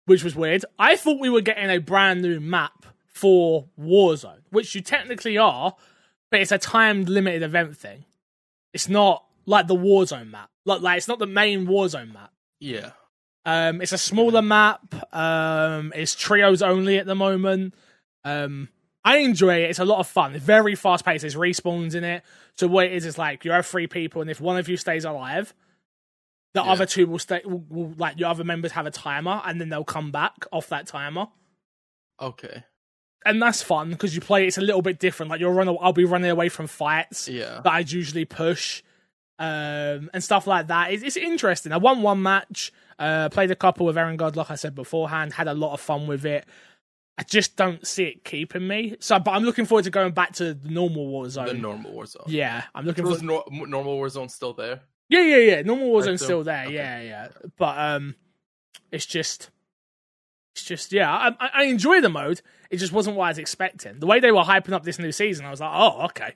which 0.06 0.24
was 0.24 0.34
weird. 0.34 0.64
I 0.78 0.96
thought 0.96 1.20
we 1.20 1.30
were 1.30 1.40
getting 1.40 1.70
a 1.70 1.78
brand 1.78 2.22
new 2.22 2.40
map 2.40 2.86
for 3.06 3.66
Warzone, 3.80 4.42
which 4.50 4.74
you 4.74 4.80
technically 4.80 5.38
are, 5.38 5.74
but 6.30 6.40
it's 6.40 6.52
a 6.52 6.58
timed 6.58 7.08
limited 7.08 7.42
event 7.42 7.76
thing. 7.76 8.04
It's 8.72 8.88
not 8.88 9.24
like 9.46 9.66
the 9.66 9.76
Warzone 9.76 10.30
map. 10.30 10.50
Like, 10.64 10.80
like 10.80 10.98
it's 10.98 11.08
not 11.08 11.18
the 11.18 11.26
main 11.26 11.66
Warzone 11.66 12.12
map. 12.12 12.32
Yeah. 12.60 12.90
Um, 13.46 13.80
it's 13.80 13.92
a 13.92 13.98
smaller 13.98 14.42
map. 14.42 15.14
Um, 15.14 15.92
it's 15.94 16.14
trios 16.14 16.62
only 16.62 16.98
at 16.98 17.06
the 17.06 17.14
moment. 17.14 17.74
Um, 18.24 18.68
I 19.04 19.18
enjoy 19.18 19.56
it. 19.62 19.70
It's 19.70 19.78
a 19.78 19.84
lot 19.84 19.98
of 19.98 20.06
fun. 20.06 20.34
It's 20.34 20.44
very 20.44 20.74
fast 20.74 21.04
paced. 21.04 21.22
There's 21.22 21.34
respawns 21.36 21.94
in 21.94 22.04
it. 22.04 22.22
So 22.56 22.66
what 22.66 22.86
it 22.86 22.92
is 22.92 23.04
is 23.04 23.18
like 23.18 23.44
you 23.44 23.50
have 23.52 23.66
three 23.66 23.86
people, 23.86 24.22
and 24.22 24.30
if 24.30 24.40
one 24.40 24.56
of 24.56 24.68
you 24.68 24.76
stays 24.76 25.04
alive, 25.04 25.52
the 26.54 26.62
Yeah. 26.62 26.70
other 26.72 26.86
two 26.86 27.06
will 27.06 27.18
stay. 27.18 27.42
Will, 27.44 27.64
will, 27.68 27.94
like 27.98 28.18
your 28.18 28.30
other 28.30 28.44
members 28.44 28.72
have 28.72 28.86
a 28.86 28.90
timer, 28.90 29.42
and 29.44 29.60
then 29.60 29.68
they'll 29.68 29.84
come 29.84 30.10
back 30.10 30.46
off 30.52 30.68
that 30.68 30.86
timer, 30.86 31.26
Okay. 32.20 32.64
and 33.26 33.42
that's 33.42 33.62
fun 33.62 33.90
because 33.90 34.14
you 34.14 34.20
play. 34.20 34.46
It's 34.46 34.56
a 34.58 34.62
little 34.62 34.82
bit 34.82 34.98
different. 34.98 35.30
Like 35.30 35.40
you'll 35.40 35.52
run. 35.52 35.68
I'll 35.68 35.92
be 35.92 36.04
running 36.04 36.30
away 36.30 36.48
from 36.48 36.66
fights 36.66 37.28
Yeah. 37.28 37.60
that 37.62 37.72
I'd 37.72 37.90
usually 37.90 38.24
push, 38.24 38.82
um, 39.38 40.10
and 40.14 40.22
stuff 40.22 40.46
like 40.46 40.68
that. 40.68 40.92
It's, 40.92 41.02
it's 41.02 41.16
interesting. 41.16 41.72
I 41.72 41.76
won 41.76 42.02
one 42.02 42.22
match, 42.22 42.72
uh, 42.98 43.28
played 43.30 43.50
a 43.50 43.56
couple 43.56 43.84
with 43.84 43.98
Aaron 43.98 44.16
God, 44.16 44.36
like 44.36 44.50
I 44.50 44.54
said 44.54 44.74
beforehand, 44.74 45.34
had 45.34 45.48
a 45.48 45.54
lot 45.54 45.72
of 45.74 45.80
fun 45.80 46.06
with 46.06 46.24
it. 46.24 46.46
I 47.16 47.22
just 47.22 47.56
don't 47.56 47.86
see 47.86 48.04
it 48.04 48.24
keeping 48.24 48.66
me. 48.66 48.96
So, 48.98 49.18
but 49.20 49.30
I'm 49.32 49.44
looking 49.44 49.66
forward 49.66 49.84
to 49.84 49.90
going 49.90 50.12
back 50.12 50.32
to 50.34 50.54
the 50.54 50.68
normal 50.68 51.06
Warzone. 51.06 51.46
The 51.46 51.54
normal 51.54 51.92
Warzone. 51.92 52.24
yeah, 52.26 52.64
I'm 52.74 52.84
looking 52.86 53.04
Was 53.04 53.18
for. 53.20 53.24
nor- 53.24 53.44
normal 53.50 53.98
Warzone 53.98 54.30
still 54.30 54.52
there? 54.52 54.80
Yeah, 55.08 55.22
yeah, 55.22 55.36
yeah. 55.36 55.62
Normal 55.62 55.88
Warzone's 55.90 56.20
so- 56.20 56.24
still 56.26 56.44
there. 56.44 56.64
okay. 56.66 56.74
Yeah, 56.74 57.00
yeah. 57.02 57.28
But 57.56 57.78
um, 57.78 58.16
it's 58.90 59.06
just, 59.06 59.50
it's 60.54 60.64
just 60.64 60.92
yeah. 60.92 61.12
I, 61.12 61.28
I 61.38 61.50
I 61.54 61.62
enjoy 61.64 62.00
the 62.00 62.08
mode. 62.08 62.40
It 62.70 62.78
just 62.78 62.92
wasn't 62.92 63.16
what 63.16 63.26
I 63.26 63.28
was 63.28 63.38
expecting. 63.38 64.00
The 64.00 64.06
way 64.06 64.18
they 64.18 64.32
were 64.32 64.42
hyping 64.42 64.72
up 64.72 64.82
this 64.82 64.98
new 64.98 65.12
season, 65.12 65.46
I 65.46 65.50
was 65.50 65.60
like, 65.60 65.70
oh, 65.72 66.06
okay, 66.06 66.34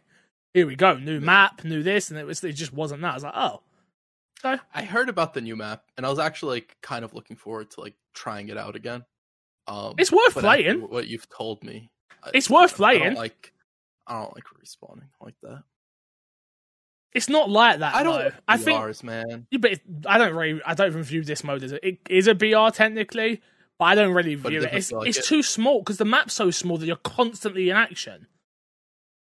here 0.54 0.66
we 0.66 0.76
go, 0.76 0.96
new 0.96 1.18
map, 1.20 1.64
new 1.64 1.82
this, 1.82 2.10
and 2.10 2.18
it 2.20 2.24
was 2.26 2.44
it 2.44 2.52
just 2.52 2.72
wasn't 2.72 3.02
that. 3.02 3.10
I 3.10 3.14
was 3.14 3.24
like, 3.24 3.34
oh, 3.36 3.62
So, 4.42 4.58
I 4.72 4.84
heard 4.84 5.08
about 5.08 5.34
the 5.34 5.40
new 5.40 5.56
map, 5.56 5.82
and 5.96 6.06
I 6.06 6.10
was 6.10 6.20
actually 6.20 6.58
like 6.58 6.76
kind 6.82 7.04
of 7.04 7.14
looking 7.14 7.36
forward 7.36 7.70
to 7.72 7.80
like 7.80 7.94
trying 8.14 8.48
it 8.48 8.56
out 8.56 8.76
again. 8.76 9.04
Um, 9.68 9.94
It's 9.98 10.10
worth 10.10 10.34
playing. 10.34 10.80
What 10.88 11.06
you've 11.06 11.28
told 11.28 11.62
me, 11.62 11.90
I- 12.24 12.30
It's 12.34 12.48
worth 12.50 12.74
I 12.74 12.76
playing. 12.98 13.14
like, 13.14 13.52
I 14.06 14.14
don't 14.22 14.34
like 14.34 14.44
respawning 14.60 15.08
like 15.20 15.34
that. 15.42 15.62
it's 17.12 17.28
not 17.28 17.50
like 17.50 17.80
that. 17.80 17.94
I 17.94 18.02
don't. 18.02 18.18
though. 18.18 18.30
I 18.46 18.56
think, 18.56 18.80
BRs, 18.80 19.02
man. 19.02 19.46
yeah, 19.50 19.58
but 19.58 19.78
I 20.06 20.18
don't 20.18 20.34
really, 20.34 20.60
I 20.64 20.74
don't 20.74 20.86
even 20.88 21.02
view 21.02 21.22
this 21.24 21.42
mode 21.44 21.62
as 21.62 21.72
a, 21.72 21.86
it 21.86 21.98
is 22.08 22.26
a 22.26 22.34
BR 22.34 22.70
technically, 22.72 23.40
but 23.78 23.84
I 23.86 23.94
don't 23.94 24.12
really 24.14 24.32
it 24.34 24.38
view 24.40 24.62
it. 24.62 24.70
It's 24.72 24.90
like 24.92 25.08
it's 25.08 25.18
it. 25.18 25.24
too 25.24 25.42
small 25.42 25.80
because 25.80 25.98
the 25.98 26.04
map's 26.04 26.34
so 26.34 26.50
small 26.50 26.78
that 26.78 26.86
you're 26.86 26.96
constantly 26.96 27.70
in 27.70 27.76
action. 27.76 28.26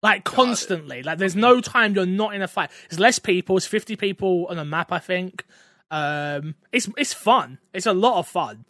Like 0.02 0.24
constantly, 0.24 1.02
like 1.04 1.18
there's 1.18 1.36
no 1.36 1.60
time 1.60 1.94
you're 1.94 2.06
not 2.06 2.34
in 2.34 2.42
a 2.42 2.48
fight. 2.48 2.70
There's 2.90 2.98
less 2.98 3.20
people. 3.20 3.56
It's 3.56 3.66
50 3.66 3.94
people 3.96 4.46
on 4.50 4.58
a 4.58 4.64
map, 4.64 4.90
I 4.90 4.98
think. 4.98 5.44
Um, 5.92 6.56
it's 6.72 6.88
it's 6.96 7.14
fun. 7.14 7.58
It's 7.72 7.86
a 7.86 7.92
lot 7.92 8.18
of 8.18 8.26
fun. 8.26 8.64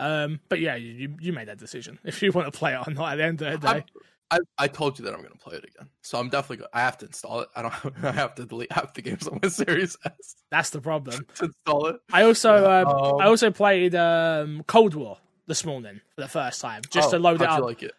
Um, 0.00 0.40
but 0.48 0.60
yeah, 0.60 0.76
you 0.76 1.16
you 1.20 1.32
made 1.32 1.48
that 1.48 1.58
decision 1.58 1.98
if 2.04 2.22
you 2.22 2.32
want 2.32 2.52
to 2.52 2.56
play 2.56 2.74
it 2.74 2.86
or 2.86 2.90
not. 2.92 3.12
At 3.12 3.16
the 3.16 3.24
end 3.24 3.42
of 3.42 3.60
the 3.60 3.66
day, 3.66 3.84
I, 4.30 4.38
I 4.58 4.68
told 4.68 4.98
you 4.98 5.04
that 5.06 5.14
I'm 5.14 5.20
going 5.20 5.32
to 5.32 5.38
play 5.38 5.56
it 5.56 5.64
again, 5.64 5.88
so 6.02 6.18
I'm 6.18 6.28
definitely. 6.28 6.58
Go- 6.58 6.68
I 6.72 6.80
have 6.80 6.98
to 6.98 7.06
install 7.06 7.40
it. 7.40 7.48
I 7.56 7.62
don't. 7.62 7.74
I 8.04 8.12
have 8.12 8.34
to 8.36 8.44
delete 8.46 8.70
half 8.72 8.94
the 8.94 9.02
games 9.02 9.26
on 9.26 9.40
my 9.42 9.48
Series 9.50 9.96
S 10.04 10.36
that's 10.50 10.70
the 10.70 10.80
problem. 10.80 11.26
to 11.36 11.44
install 11.46 11.86
it. 11.86 12.00
I 12.12 12.22
also 12.24 12.62
Yeah, 12.62 12.80
um, 12.80 12.88
um, 12.88 13.20
I 13.20 13.26
also 13.26 13.50
played 13.50 13.94
um, 13.94 14.62
Cold 14.66 14.94
War 14.94 15.18
this 15.46 15.64
morning 15.64 16.00
for 16.14 16.20
the 16.22 16.28
first 16.28 16.60
time, 16.60 16.82
just 16.90 17.08
Oh, 17.08 17.12
to 17.12 17.18
load 17.18 17.40
it 17.42 17.48
up. 17.48 17.58
You 17.58 17.64
like 17.64 17.82
it? 17.82 17.92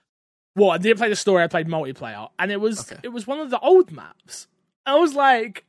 Well, 0.55 0.71
I 0.71 0.77
didn't 0.77 0.97
play 0.97 1.09
the 1.09 1.15
story. 1.15 1.43
I 1.43 1.47
played 1.47 1.67
multiplayer, 1.67 2.29
and 2.39 2.51
it 2.51 2.61
was 2.61 2.91
Okay. 2.91 2.99
it 3.03 3.09
was 3.09 3.25
one 3.27 3.39
of 3.39 3.49
the 3.49 3.59
old 3.59 3.91
maps. 3.91 4.47
I 4.85 4.95
was 4.95 5.13
like, 5.15 5.65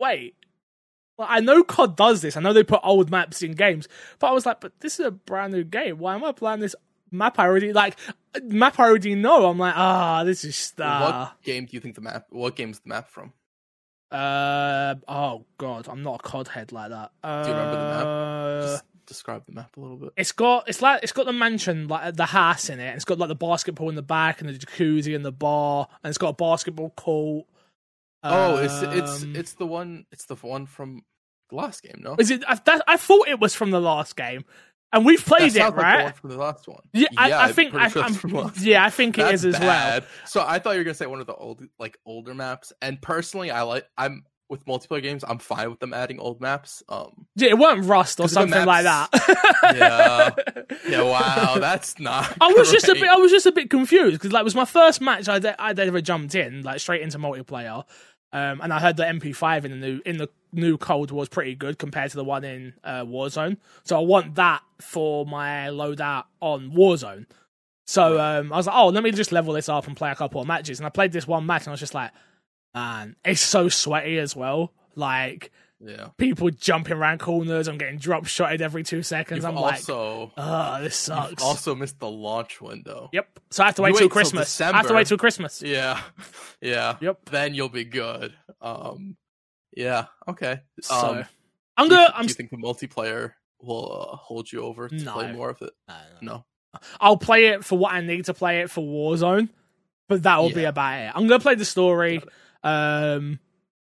wait, 0.00 0.34
well, 1.18 1.26
I 1.28 1.40
know 1.40 1.62
COD 1.64 1.96
does 1.96 2.22
this. 2.22 2.36
I 2.36 2.40
know 2.40 2.52
they 2.52 2.62
put 2.64 2.80
old 2.84 3.10
maps 3.10 3.42
in 3.42 3.52
games, 3.52 3.88
but 4.20 4.28
I 4.28 4.32
was 4.32 4.46
like, 4.46 4.60
but 4.60 4.72
this 4.80 4.98
is 5.00 5.06
a 5.06 5.10
brand 5.10 5.52
new 5.52 5.64
game. 5.64 5.98
Why 5.98 6.14
am 6.14 6.24
I 6.24 6.32
playing 6.32 6.60
this 6.60 6.76
map? 7.10 7.38
I 7.38 7.46
already 7.46 7.72
like 7.72 7.96
map. 8.42 8.78
I 8.78 8.84
already 8.84 9.14
know. 9.16 9.46
I'm 9.50 9.58
like, 9.58 9.74
ah, 9.76 10.22
this 10.24 10.44
is 10.44 10.72
uh, 10.78 11.00
what 11.34 11.42
game 11.42 11.66
do 11.66 11.70
you 11.72 11.80
think 11.80 11.96
the 11.96 12.00
map? 12.00 12.26
What 12.30 12.56
game's 12.56 12.78
the 12.80 12.88
map 12.88 13.10
from? 13.10 13.32
uh 14.10 14.94
oh 15.06 15.44
god, 15.58 15.86
I'm 15.88 16.02
not 16.02 16.20
a 16.20 16.22
COD 16.22 16.48
head 16.48 16.72
like 16.72 16.90
that. 16.90 17.10
Uh, 17.22 17.42
Do 17.42 17.50
you 17.50 17.54
remember 17.56 17.76
the 17.76 17.84
map? 17.84 18.62
Just 18.70 18.84
describe 19.06 19.44
the 19.46 19.52
map 19.52 19.76
a 19.76 19.80
little 19.80 19.96
bit. 19.98 20.12
It's 20.16 20.32
got 20.32 20.68
it's 20.68 20.80
like 20.80 21.02
it's 21.02 21.12
got 21.12 21.26
the 21.26 21.32
mansion 21.32 21.88
like 21.88 22.16
the 22.16 22.24
house 22.26 22.70
in 22.70 22.80
it. 22.80 22.86
And 22.86 22.96
it's 22.96 23.04
got 23.04 23.18
like 23.18 23.28
the 23.28 23.34
basketball 23.34 23.88
in 23.90 23.96
the 23.96 24.02
back 24.02 24.40
and 24.40 24.48
the 24.48 24.54
jacuzzi 24.54 25.14
and 25.14 25.24
the 25.24 25.32
bar, 25.32 25.88
and 26.02 26.08
it's 26.08 26.16
got 26.18 26.28
a 26.30 26.32
basketball 26.32 26.90
court. 26.90 27.46
Oh, 28.22 28.56
it's 28.56 28.82
it's 28.82 29.22
Um, 29.22 29.36
it's 29.36 29.52
the 29.54 29.66
one. 29.66 30.06
It's 30.10 30.26
the 30.26 30.34
one 30.36 30.66
from 30.66 31.02
the 31.50 31.56
last 31.56 31.82
game. 31.82 32.00
No, 32.00 32.16
Is 32.18 32.30
it? 32.30 32.42
I, 32.46 32.54
that, 32.56 32.82
I 32.86 32.96
thought 32.96 33.28
it 33.28 33.40
was 33.40 33.54
from 33.54 33.70
the 33.70 33.80
last 33.80 34.16
game, 34.16 34.44
and 34.92 35.06
we've 35.06 35.24
played 35.24 35.54
it, 35.54 35.60
like 35.60 35.74
the 35.74 35.80
right? 35.80 36.04
one 36.04 36.12
from 36.12 36.30
the 36.30 36.36
last 36.36 36.66
one. 36.68 36.80
yeah, 36.92 37.08
I, 37.16 37.32
I 37.32 37.44
I'm 37.46 37.54
think 37.54 37.74
I, 37.74 37.88
sure 37.88 38.02
I'm, 38.02 38.08
it's 38.12 38.20
from 38.20 38.32
last 38.32 38.60
yeah, 38.60 38.84
I 38.84 38.90
think 38.90 39.18
it 39.18 39.22
That's 39.22 39.44
is 39.44 39.54
as 39.54 39.60
well. 39.60 40.00
So 40.26 40.44
I 40.46 40.58
thought 40.58 40.72
you 40.72 40.78
were 40.78 40.84
gonna 40.84 40.94
say 40.94 41.06
one 41.06 41.20
of 41.20 41.26
the 41.26 41.34
old, 41.34 41.62
like 41.78 41.98
older 42.04 42.34
maps. 42.34 42.72
And 42.82 43.00
personally, 43.00 43.50
I 43.50 43.62
like. 43.62 43.86
I'm 43.96 44.24
with 44.48 44.64
multiplayer 44.66 45.02
games. 45.02 45.24
I'm 45.26 45.38
fine 45.38 45.70
with 45.70 45.80
them 45.80 45.92
adding 45.92 46.18
old 46.20 46.40
maps. 46.40 46.82
Um. 46.88 47.26
Yeah, 47.36 47.50
it 47.50 47.58
weren't 47.58 47.84
Rust 47.84 48.20
or 48.20 48.28
something 48.28 48.64
like 48.64 48.84
that. 48.84 49.08
maps- 49.78 50.88
Yeah. 50.88 51.02
Wow. 51.02 51.56
That's 51.58 51.98
not. 51.98 52.36
I 52.40 52.48
was 52.52 52.70
just 52.70 52.88
a 52.88 52.94
bit. 52.94 53.08
I 53.08 53.16
was 53.16 53.30
just 53.30 53.46
a 53.46 53.52
bit 53.52 53.70
confused 53.70 54.18
because 54.18 54.32
like 54.32 54.40
it 54.40 54.44
was 54.44 54.54
my 54.54 54.64
first 54.64 55.00
match 55.00 55.28
I'd, 55.28 55.44
I'd 55.46 55.78
ever 55.78 56.00
jumped 56.00 56.34
in 56.34 56.62
like 56.62 56.80
straight 56.80 57.02
into 57.02 57.18
multiplayer, 57.18 57.84
um, 58.32 58.60
and 58.60 58.72
I 58.72 58.78
heard 58.80 58.96
the 58.96 59.04
MP5 59.04 59.64
in 59.64 59.70
the 59.72 59.76
new 59.76 60.00
in 60.06 60.16
the 60.18 60.28
new 60.52 60.78
Cold 60.78 61.10
War 61.10 61.20
was 61.20 61.28
pretty 61.28 61.54
good 61.54 61.78
compared 61.78 62.10
to 62.12 62.16
the 62.16 62.24
one 62.24 62.44
in 62.44 62.74
uh, 62.84 63.04
Warzone. 63.04 63.58
So 63.84 63.96
I 63.98 64.00
want 64.00 64.36
that 64.36 64.62
for 64.80 65.26
my 65.26 65.68
loadout 65.68 66.24
on 66.40 66.70
Warzone. 66.72 67.26
So 67.86 68.20
um, 68.20 68.52
I 68.52 68.56
was 68.56 68.66
like, 68.66 68.76
oh, 68.76 68.88
let 68.88 69.02
me 69.02 69.10
just 69.12 69.32
level 69.32 69.54
this 69.54 69.68
up 69.68 69.86
and 69.86 69.96
play 69.96 70.10
a 70.10 70.14
couple 70.14 70.40
of 70.42 70.46
matches. 70.46 70.78
And 70.78 70.86
I 70.86 70.90
played 70.90 71.10
this 71.12 71.26
one 71.26 71.46
match, 71.46 71.62
and 71.62 71.68
I 71.68 71.70
was 71.72 71.80
just 71.80 71.94
like, 71.94 72.10
man, 72.74 73.16
it's 73.24 73.40
so 73.40 73.68
sweaty 73.68 74.18
as 74.18 74.34
well. 74.36 74.72
Like 74.94 75.50
Yeah. 75.80 76.08
people 76.16 76.50
jumping 76.50 76.94
around 76.94 77.18
corners, 77.20 77.68
I'm 77.68 77.78
getting 77.78 77.98
drop 77.98 78.26
shotted 78.26 78.60
every 78.62 78.82
two 78.82 79.02
seconds. 79.02 79.38
You've 79.38 79.44
I'm 79.46 79.54
like, 79.54 79.88
oh, 79.88 80.30
this 80.82 80.96
sucks. 80.96 81.42
also 81.42 81.74
missed 81.74 81.98
the 82.00 82.10
launch 82.10 82.60
window. 82.60 83.10
Yep. 83.12 83.38
So 83.50 83.62
I 83.62 83.66
have 83.66 83.74
to 83.76 83.82
wait 83.82 83.90
till 83.90 83.94
wait 83.94 84.00
till 84.00 84.08
Christmas. 84.10 84.60
I 84.60 84.72
have 84.76 84.86
to 84.88 84.94
wait 84.94 85.06
till 85.06 85.18
Christmas. 85.18 85.62
Yeah. 85.62 86.00
Yeah. 86.60 86.96
Yep. 87.00 87.26
Then 87.26 87.54
you'll 87.54 87.68
be 87.68 87.84
good. 87.84 88.34
Um. 88.60 89.16
Yeah. 89.76 90.06
Okay. 90.26 90.60
So 90.80 90.94
Um, 90.96 91.24
I'm 91.76 91.88
do 91.88 91.94
you, 91.94 92.00
gonna. 92.00 92.06
th- 92.08 92.10
I'm. 92.16 92.22
do 92.26 92.28
you 92.30 92.34
think 92.34 92.50
the 92.50 92.56
multiplayer 92.56 93.32
will 93.60 94.08
uh, 94.12 94.16
hold 94.16 94.50
you 94.50 94.62
over 94.62 94.88
to 94.88 94.94
No. 94.96 95.12
play 95.12 95.30
more 95.32 95.50
of 95.50 95.62
it? 95.62 95.70
No. 96.20 96.44
I'll 97.00 97.16
play 97.16 97.46
it 97.46 97.64
for 97.64 97.78
what 97.78 97.92
I 97.92 98.00
need 98.00 98.24
to 98.24 98.34
play 98.34 98.60
it 98.62 98.70
for 98.70 98.80
Warzone, 98.80 99.48
but 100.08 100.24
that 100.24 100.38
will 100.38 100.50
be 100.52 100.64
about 100.64 100.98
it. 100.98 101.12
I'm 101.14 101.28
gonna 101.28 101.38
play 101.38 101.54
the 101.54 101.64
story. 101.64 102.20
Um, 102.62 103.38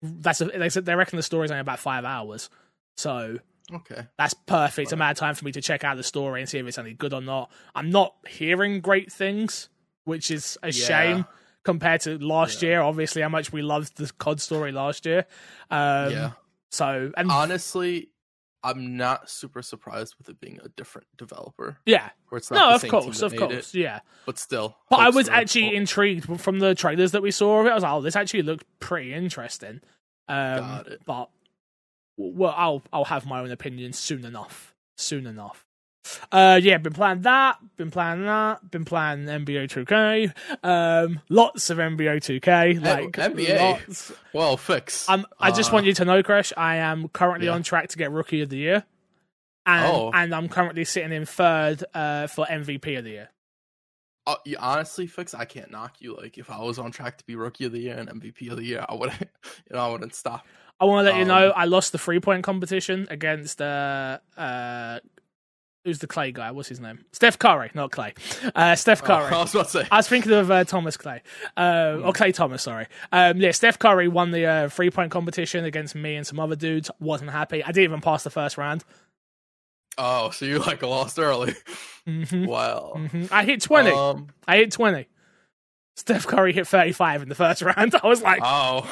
that's 0.02 0.42
a, 0.42 0.46
they 0.46 0.70
said 0.70 0.86
they 0.86 0.96
reckon 0.96 1.18
the 1.18 1.24
story's 1.24 1.52
only 1.52 1.62
about 1.62 1.80
five 1.80 2.06
hours, 2.06 2.50
so 2.98 3.38
Okay. 3.74 4.06
that's 4.18 4.34
perfect 4.34 4.92
amount 4.92 5.12
of 5.12 5.18
time 5.20 5.36
for 5.36 5.46
me 5.46 5.52
to 5.54 5.62
check 5.62 5.84
out 5.84 5.96
the 5.98 6.04
story 6.04 6.42
and 6.42 6.50
see 6.50 6.58
if 6.58 6.66
it's 6.66 6.78
any 6.78 6.94
good 6.94 7.14
or 7.14 7.22
not. 7.22 7.52
I'm 7.76 7.90
not 7.90 8.16
hearing 8.28 8.82
great 8.82 9.12
things, 9.12 9.70
which 10.04 10.30
is 10.32 10.58
a 10.64 10.68
Yeah. 10.72 10.86
shame 10.88 11.26
compared 11.64 12.02
to 12.02 12.18
last 12.18 12.62
Yeah. 12.62 12.70
year. 12.70 12.82
Obviously, 12.82 13.22
how 13.22 13.30
much 13.30 13.54
we 13.54 13.62
loved 13.62 13.96
the 13.98 14.12
COD 14.18 14.40
story 14.42 14.72
last 14.72 15.06
year. 15.06 15.26
Um, 15.70 16.12
yeah. 16.12 16.32
So 16.72 17.12
and 17.16 17.30
Honestly, 17.32 18.10
I'm 18.64 18.96
not 18.96 19.30
super 19.30 19.62
surprised 19.62 20.16
with 20.18 20.30
it 20.30 20.40
being 20.40 20.60
a 20.64 20.70
different 20.70 21.08
developer. 21.18 21.78
yeah, 21.86 22.10
Where 22.30 22.38
it's 22.38 22.52
not 22.52 22.58
no, 22.58 22.76
of 22.76 22.88
course, 22.88 23.22
of 23.22 23.36
course, 23.36 23.74
it, 23.74 23.80
yeah. 23.80 24.02
but 24.26 24.38
still. 24.38 24.78
But 24.90 25.00
I 25.00 25.10
was 25.10 25.28
actually 25.30 25.76
intrigued 25.76 26.40
from 26.40 26.60
the 26.60 26.76
trailers 26.76 27.12
that 27.14 27.22
we 27.24 27.32
saw 27.32 27.62
of 27.62 27.66
it. 27.66 27.70
I 27.72 27.74
was 27.74 27.84
like, 27.84 27.94
oh, 27.94 28.02
this 28.02 28.16
actually 28.16 28.44
looked 28.44 28.66
pretty 28.80 29.14
interesting. 29.14 29.82
Um, 30.28 30.60
Got 30.60 30.88
it. 30.88 31.02
But 31.06 31.30
well, 32.18 32.54
I'll 32.56 32.84
I'll 32.94 33.06
have 33.06 33.26
my 33.26 33.40
own 33.40 33.52
opinion 33.52 33.94
soon 33.94 34.26
enough. 34.26 34.76
Soon 34.96 35.26
enough. 35.26 35.66
Uh, 36.32 36.60
yeah, 36.62 36.78
been 36.78 36.94
playing 36.94 37.22
that. 37.22 37.58
Been 37.78 37.92
playing 37.92 38.26
that. 38.26 38.70
Been 38.72 38.86
playing 38.86 39.26
NBA 39.26 39.70
2K. 39.70 40.34
Um, 40.64 41.22
lots 41.30 41.70
of 41.70 41.78
NBA 41.78 42.18
2K. 42.22 42.84
Like 42.84 43.12
NBA. 43.12 43.60
lots. 43.60 44.12
well, 44.34 44.58
fix. 44.58 45.08
Um, 45.10 45.26
I 45.40 45.52
just 45.52 45.72
Uh, 45.72 45.76
want 45.76 45.86
you 45.86 45.94
to 45.94 46.06
know, 46.06 46.24
Crash. 46.24 46.52
I 46.58 46.78
am 46.78 47.08
currently 47.10 47.48
yeah. 47.48 47.54
on 47.54 47.64
track 47.64 47.90
to 47.90 47.98
get 47.98 48.12
Rookie 48.12 48.42
of 48.42 48.50
the 48.50 48.58
Year. 48.58 48.84
and 49.66 49.86
Oh. 49.86 50.12
and 50.14 50.34
I'm 50.34 50.50
currently 50.50 50.86
sitting 50.86 51.12
in 51.12 51.26
third 51.26 51.84
uh, 51.94 52.26
for 52.28 52.46
MVP 52.48 52.98
of 52.98 53.04
the 53.04 53.12
year. 53.12 53.30
Uh, 54.26 54.36
you, 54.46 54.56
honestly, 54.60 55.06
fix. 55.08 55.34
I 55.36 55.46
can't 55.46 55.70
knock 55.72 55.96
you. 56.00 56.16
Like 56.16 56.38
if 56.38 56.50
I 56.50 56.60
was 56.62 56.80
on 56.80 56.92
track 56.92 57.18
to 57.20 57.26
be 57.26 57.36
rookie 57.36 57.66
of 57.66 57.72
the 57.72 57.80
year 57.80 57.96
and 57.98 58.10
MVP 58.10 58.50
of 58.52 58.58
the 58.58 58.64
year, 58.64 58.86
I 58.88 58.96
wouldn't. 58.96 59.20
You 59.70 59.76
know, 59.76 59.80
I 59.80 59.88
wouldn't 59.90 60.16
stop. 60.16 60.46
I 60.80 60.86
want 60.86 61.06
to 61.06 61.12
let 61.12 61.20
you 61.20 61.26
know 61.26 61.48
Um, 61.50 61.54
I 61.56 61.66
lost 61.66 61.92
the 61.92 61.98
three 62.00 62.20
point 62.20 62.44
competition 62.44 63.06
against 63.12 63.62
uh, 63.62 64.18
uh, 64.36 65.00
who's 65.86 66.00
the 66.00 66.08
Klay 66.08 66.34
guy? 66.34 66.52
What's 66.52 66.70
his 66.70 66.80
name? 66.80 67.06
Steph 67.12 67.40
Curry, 67.40 67.72
not 67.74 67.92
Klay. 67.92 68.14
Uh, 68.56 68.76
Steph 68.76 69.02
Oh, 69.04 69.08
Curry. 69.08 69.32
I 69.36 69.42
was 69.42 69.54
about 69.56 69.66
to 69.66 69.72
say. 69.84 69.88
I 69.92 69.98
was 69.98 70.08
thinking 70.08 70.32
of 70.32 70.50
uh, 70.52 70.64
Thomas 70.64 70.98
Clay, 70.98 71.22
uh, 71.58 71.98
or 72.04 72.14
Clay 72.14 72.32
Thomas. 72.32 72.64
Sorry. 72.64 72.88
Um, 73.12 73.38
yeah, 73.38 73.52
Steph 73.52 73.80
Curry 73.80 74.08
won 74.08 74.32
the 74.32 74.46
uh, 74.46 74.70
three 74.70 74.90
point 74.92 75.12
competition 75.12 75.66
against 75.66 75.96
me 75.96 76.16
and 76.16 76.26
some 76.28 76.40
other 76.40 76.56
dudes. 76.56 76.92
Wasn't 77.00 77.30
happy. 77.32 77.64
I 77.64 77.68
didn't 77.68 77.84
even 77.86 78.02
pass 78.02 78.24
the 78.24 78.30
first 78.30 78.58
round. 78.58 78.84
Oh, 79.98 80.30
so 80.32 80.46
you 80.46 80.60
like 80.60 80.82
lost 80.82 81.20
early? 81.20 81.54
hmm 82.06 82.46
wow. 82.46 82.94
hmm 83.12 83.26
I 83.32 83.44
hit 83.44 83.62
twenty. 83.62 83.92
Um, 83.92 84.28
I 84.48 84.58
hit 84.58 84.72
twenty. 84.72 85.08
Steph 85.98 86.26
Curry 86.26 86.54
hit 86.54 86.68
thirty 86.68 86.94
five 86.94 87.22
in 87.22 87.30
the 87.30 87.36
first 87.36 87.62
round. 87.62 87.94
I 88.02 88.08
was 88.08 88.22
like, 88.22 88.40
oh. 88.44 88.90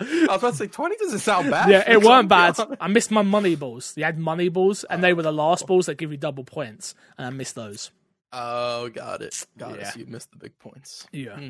I 0.00 0.04
was 0.28 0.38
about 0.38 0.50
to 0.52 0.56
say 0.56 0.66
twenty 0.66 0.96
doesn't 0.96 1.20
sound 1.20 1.50
bad. 1.50 1.70
yeah, 1.70 1.90
it 1.90 2.02
weren't 2.02 2.28
bad. 2.28 2.56
I 2.80 2.88
missed 2.88 3.10
my 3.10 3.22
money 3.22 3.54
balls. 3.56 3.94
You 3.96 4.04
had 4.04 4.18
money 4.18 4.48
balls, 4.48 4.84
and 4.84 5.02
they 5.02 5.14
were 5.14 5.22
the 5.22 5.32
last 5.32 5.66
balls 5.66 5.86
that 5.86 5.96
give 5.96 6.10
you 6.10 6.18
double 6.18 6.44
points, 6.44 6.94
and 7.16 7.26
I 7.26 7.30
missed 7.30 7.54
those. 7.54 7.90
Oh, 8.32 8.88
got 8.90 9.22
it. 9.22 9.46
Got 9.56 9.76
Yeah. 9.76 9.88
it. 9.88 9.92
So 9.94 9.98
you 10.00 10.06
missed 10.06 10.30
the 10.32 10.36
big 10.36 10.58
points. 10.58 11.06
Yeah. 11.12 11.36
Hmm. 11.38 11.48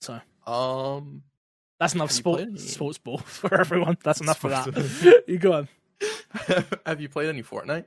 So 0.00 0.20
Um, 0.50 1.22
that's 1.78 1.94
enough 1.94 2.10
sport, 2.10 2.58
sports 2.58 2.98
ball 2.98 3.18
for 3.24 3.54
everyone. 3.60 3.96
That's 4.02 4.20
enough 4.20 4.38
for 4.38 4.48
that. 4.48 5.24
you 5.28 5.38
go 5.38 5.52
on. 5.52 5.68
have 6.86 7.00
you 7.00 7.08
played 7.08 7.28
any 7.28 7.42
Fortnite? 7.42 7.84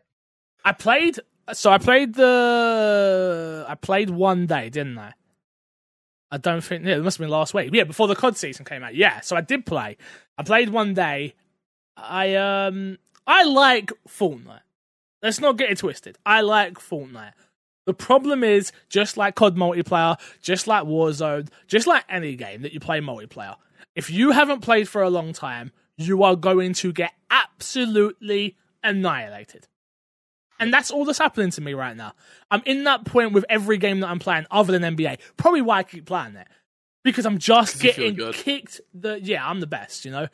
I 0.64 0.72
played. 0.72 1.20
So 1.54 1.70
I 1.72 1.78
played 1.78 2.14
the. 2.16 3.66
I 3.68 3.76
played 3.76 4.10
one 4.10 4.46
day, 4.46 4.70
didn't 4.70 4.98
I? 4.98 5.14
I 6.32 6.38
don't 6.38 6.62
think. 6.62 6.86
Yeah, 6.86 6.98
it 6.98 7.04
must 7.04 7.18
have 7.18 7.24
been 7.24 7.32
last 7.32 7.54
week. 7.54 7.70
Yeah, 7.74 7.84
before 7.86 8.08
the 8.08 8.16
COD 8.16 8.38
season 8.38 8.66
came 8.66 8.84
out. 8.84 8.96
Yeah, 8.96 9.22
so 9.22 9.36
I 9.36 9.42
did 9.42 9.66
play. 9.66 9.98
I 10.38 10.44
played 10.44 10.70
one 10.70 10.94
day. 10.94 11.36
I 11.96 12.36
um. 12.36 12.98
I 13.26 13.44
like 13.44 13.92
Fortnite. 14.08 14.62
Let's 15.22 15.42
not 15.42 15.58
get 15.58 15.70
it 15.70 15.80
twisted. 15.80 16.18
I 16.26 16.42
like 16.42 16.76
Fortnite. 16.76 17.34
The 17.86 17.94
problem 17.94 18.44
is, 18.44 18.72
just 18.90 19.18
like 19.18 19.36
COD 19.36 19.56
multiplayer, 19.56 20.20
just 20.42 20.68
like 20.68 20.84
Warzone, 20.84 21.50
just 21.68 21.88
like 21.88 22.04
any 22.10 22.36
game 22.36 22.62
that 22.62 22.74
you 22.74 22.80
play 22.80 23.00
multiplayer, 23.00 23.56
if 23.96 24.10
you 24.10 24.32
haven't 24.32 24.62
played 24.62 24.88
for 24.88 25.02
a 25.02 25.10
long 25.10 25.34
time, 25.34 25.72
you 25.96 26.24
are 26.24 26.36
going 26.36 26.74
to 26.74 26.92
get 26.92 27.14
absolutely 27.32 28.58
annihilated. 28.84 29.68
And 30.60 30.74
that's 30.74 30.92
all 30.92 31.06
that's 31.06 31.20
happening 31.20 31.52
to 31.52 31.62
me 31.62 31.74
right 31.74 31.96
now. 31.96 32.14
I'm 32.50 32.62
in 32.66 32.86
that 32.86 33.06
point 33.06 33.34
with 33.34 33.46
every 33.50 33.78
game 33.78 34.00
that 34.00 34.10
I'm 34.10 34.20
playing, 34.20 34.46
other 34.50 34.78
than 34.78 34.96
NBA. 34.96 35.20
Probably 35.38 35.62
why 35.62 35.80
I 35.80 35.84
keep 35.84 36.06
playing 36.06 36.36
it. 36.36 36.48
Because 37.04 37.26
I'm 37.26 37.38
just 37.38 37.80
getting 37.80 38.18
kicked 38.34 38.82
the 38.94 39.20
yeah, 39.22 39.48
I'm 39.48 39.60
the 39.60 39.68
best, 39.68 40.04
you 40.04 40.12
know. 40.12 40.28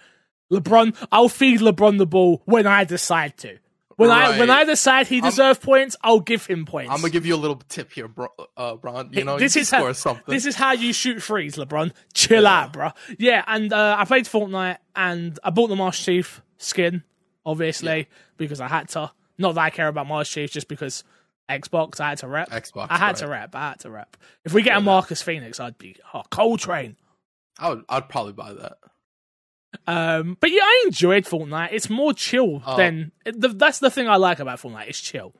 LeBron 0.51 0.95
I'll 1.11 1.29
feed 1.29 1.59
LeBron 1.59 1.97
the 1.97 2.05
ball 2.05 2.41
when 2.45 2.67
I 2.67 2.83
decide 2.83 3.37
to. 3.37 3.57
When 3.95 4.09
I 4.09 4.39
when 4.39 4.49
I 4.49 4.63
decide 4.63 5.07
he 5.07 5.21
deserves 5.21 5.59
points, 5.59 5.95
I'll 6.03 6.19
give 6.19 6.45
him 6.45 6.65
points. 6.65 6.89
I'm 6.91 6.97
gonna 6.97 7.11
give 7.11 7.25
you 7.27 7.35
a 7.35 7.37
little 7.37 7.61
tip 7.69 7.91
here, 7.91 8.07
bro, 8.07 8.27
uh, 8.57 8.75
Bron. 8.75 9.09
You 9.13 9.23
know, 9.23 9.37
this 9.37 9.55
you 9.55 9.61
is 9.61 9.67
score 9.67 9.87
how, 9.87 9.93
something. 9.93 10.23
This 10.27 10.45
is 10.47 10.55
how 10.55 10.71
you 10.73 10.93
shoot 10.93 11.21
threes, 11.21 11.55
LeBron. 11.55 11.91
Chill 12.13 12.43
Yeah. 12.43 12.61
out, 12.61 12.73
bro. 12.73 12.89
Yeah, 13.19 13.43
and 13.45 13.71
uh, 13.71 13.95
I 13.99 14.05
played 14.05 14.25
Fortnite, 14.25 14.77
and 14.95 15.37
I 15.43 15.51
bought 15.51 15.67
the 15.67 15.75
Master 15.75 16.05
Chief 16.05 16.41
skin, 16.57 17.03
obviously, 17.45 18.07
because 18.37 18.59
I 18.59 18.67
had 18.67 18.89
to. 18.89 19.11
Not 19.37 19.55
that 19.55 19.61
I 19.61 19.69
care 19.69 19.87
about 19.87 20.07
Master 20.07 20.41
Chief, 20.41 20.51
just 20.51 20.67
because 20.67 21.03
Xbox, 21.49 21.99
I 21.99 22.09
had 22.09 22.17
to 22.19 22.27
rep. 22.27 22.49
Xbox. 22.49 22.87
I 22.89 22.97
had 22.97 23.05
right. 23.07 23.15
to 23.17 23.27
rep. 23.27 23.55
I 23.55 23.69
had 23.69 23.79
to 23.81 23.89
rep. 23.89 24.17
If 24.45 24.53
we 24.53 24.61
get 24.61 24.77
a 24.77 24.81
Marcus 24.81 25.21
Fenix, 25.21 25.59
I'd 25.59 25.77
be 25.77 25.95
oh, 26.13 26.23
Cole 26.29 26.57
Train. 26.57 26.95
I 27.59 27.69
would. 27.69 27.83
I'd 27.89 28.09
probably 28.09 28.33
buy 28.33 28.53
that. 28.53 28.77
Um, 29.87 30.37
but 30.39 30.51
yeah, 30.51 30.61
I 30.61 30.83
enjoyed 30.85 31.25
Fortnite. 31.25 31.69
It's 31.71 31.89
more 31.89 32.13
chill 32.13 32.61
Oh. 32.65 32.77
than 32.77 33.11
the, 33.25 33.49
that's 33.49 33.79
the 33.79 33.89
thing 33.89 34.07
I 34.07 34.17
like 34.17 34.39
about 34.39 34.59
Fortnite. 34.59 34.87
It's 34.87 35.01
chill. 35.01 35.33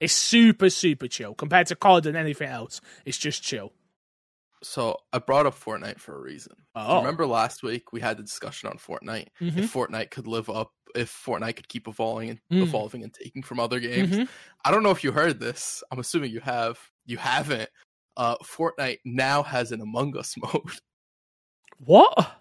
It's 0.00 0.12
super 0.12 0.70
super 0.70 1.08
chill 1.08 1.34
compared 1.34 1.66
to 1.68 1.76
COD 1.76 2.06
and 2.06 2.16
anything 2.16 2.48
else. 2.48 2.80
It's 3.04 3.18
just 3.18 3.42
chill. 3.42 3.72
So 4.62 4.98
I 5.12 5.18
brought 5.18 5.46
up 5.46 5.58
Fortnite 5.58 5.98
for 5.98 6.16
a 6.16 6.20
reason. 6.20 6.54
Oh. 6.74 6.98
Remember 6.98 7.26
last 7.26 7.62
week 7.62 7.92
we 7.92 8.00
had 8.00 8.16
the 8.16 8.22
discussion 8.22 8.68
on 8.68 8.78
Fortnite. 8.78 9.28
Mhm. 9.40 9.58
If 9.58 9.72
Fortnite 9.72 10.10
could 10.10 10.26
live 10.28 10.48
up, 10.48 10.72
if 10.94 11.10
Fortnite 11.12 11.56
could 11.56 11.68
keep 11.68 11.88
evolving 11.88 12.30
and 12.30 12.40
Mm. 12.52 12.62
evolving 12.62 13.02
and 13.04 13.12
taking 13.12 13.42
from 13.42 13.58
other 13.60 13.80
games. 13.80 14.10
Mhm. 14.14 14.28
I 14.64 14.70
don't 14.70 14.82
know 14.82 14.90
if 14.90 15.02
you 15.04 15.12
heard 15.12 15.40
this. 15.40 15.82
I'm 15.90 15.98
assuming 15.98 16.30
you 16.32 16.40
have. 16.40 16.78
You 17.06 17.16
haven't. 17.18 17.68
Uh, 18.16 18.36
Fortnite 18.44 18.98
now 19.04 19.42
has 19.42 19.72
an 19.72 19.80
Among 19.80 20.16
Us 20.16 20.34
mode. 20.42 20.80
What? 21.78 22.32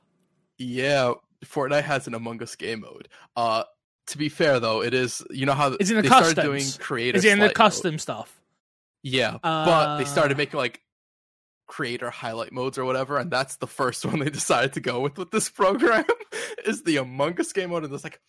yeah, 0.58 1.14
Fortnite 1.46 1.84
has 1.84 2.08
an 2.08 2.14
Among 2.14 2.42
Us 2.44 2.56
game 2.56 2.82
mode. 2.82 3.08
Uh, 3.36 3.64
to 4.08 4.18
be 4.18 4.30
fair 4.30 4.60
though, 4.60 4.82
it 4.84 4.94
is. 4.94 5.24
You 5.32 5.46
know 5.46 5.54
how 5.54 5.74
Is 5.80 5.90
it 5.92 5.98
in 5.98 6.04
the 6.04 6.10
they 6.10 6.16
started 6.16 6.42
doing 6.42 6.64
creator. 6.80 7.18
Is 7.18 7.26
it 7.26 7.32
in 7.32 7.40
the 7.40 7.46
slide 7.46 7.48
mode. 7.50 7.56
custom 7.56 8.00
stuff? 8.00 8.42
Yeah, 9.04 9.38
but 9.42 9.98
they 9.98 10.06
started 10.06 10.36
Uh. 10.36 10.38
making 10.38 10.58
like 10.58 10.82
creator 11.68 12.10
highlight 12.10 12.52
modes 12.52 12.78
or 12.78 12.84
whatever, 12.86 13.18
and 13.18 13.32
that's 13.32 13.56
the 13.56 13.68
first 13.68 14.06
one 14.06 14.20
they 14.20 14.30
decided 14.30 14.74
to 14.74 14.82
go 14.82 15.00
with 15.00 15.18
with 15.18 15.32
this 15.32 15.50
program 15.50 16.04
is 16.66 16.84
the 16.84 16.98
Among 16.98 17.40
Us 17.40 17.54
game 17.54 17.70
mode, 17.72 17.84
and 17.86 17.94
it's 17.94 18.04
like, 18.04 18.20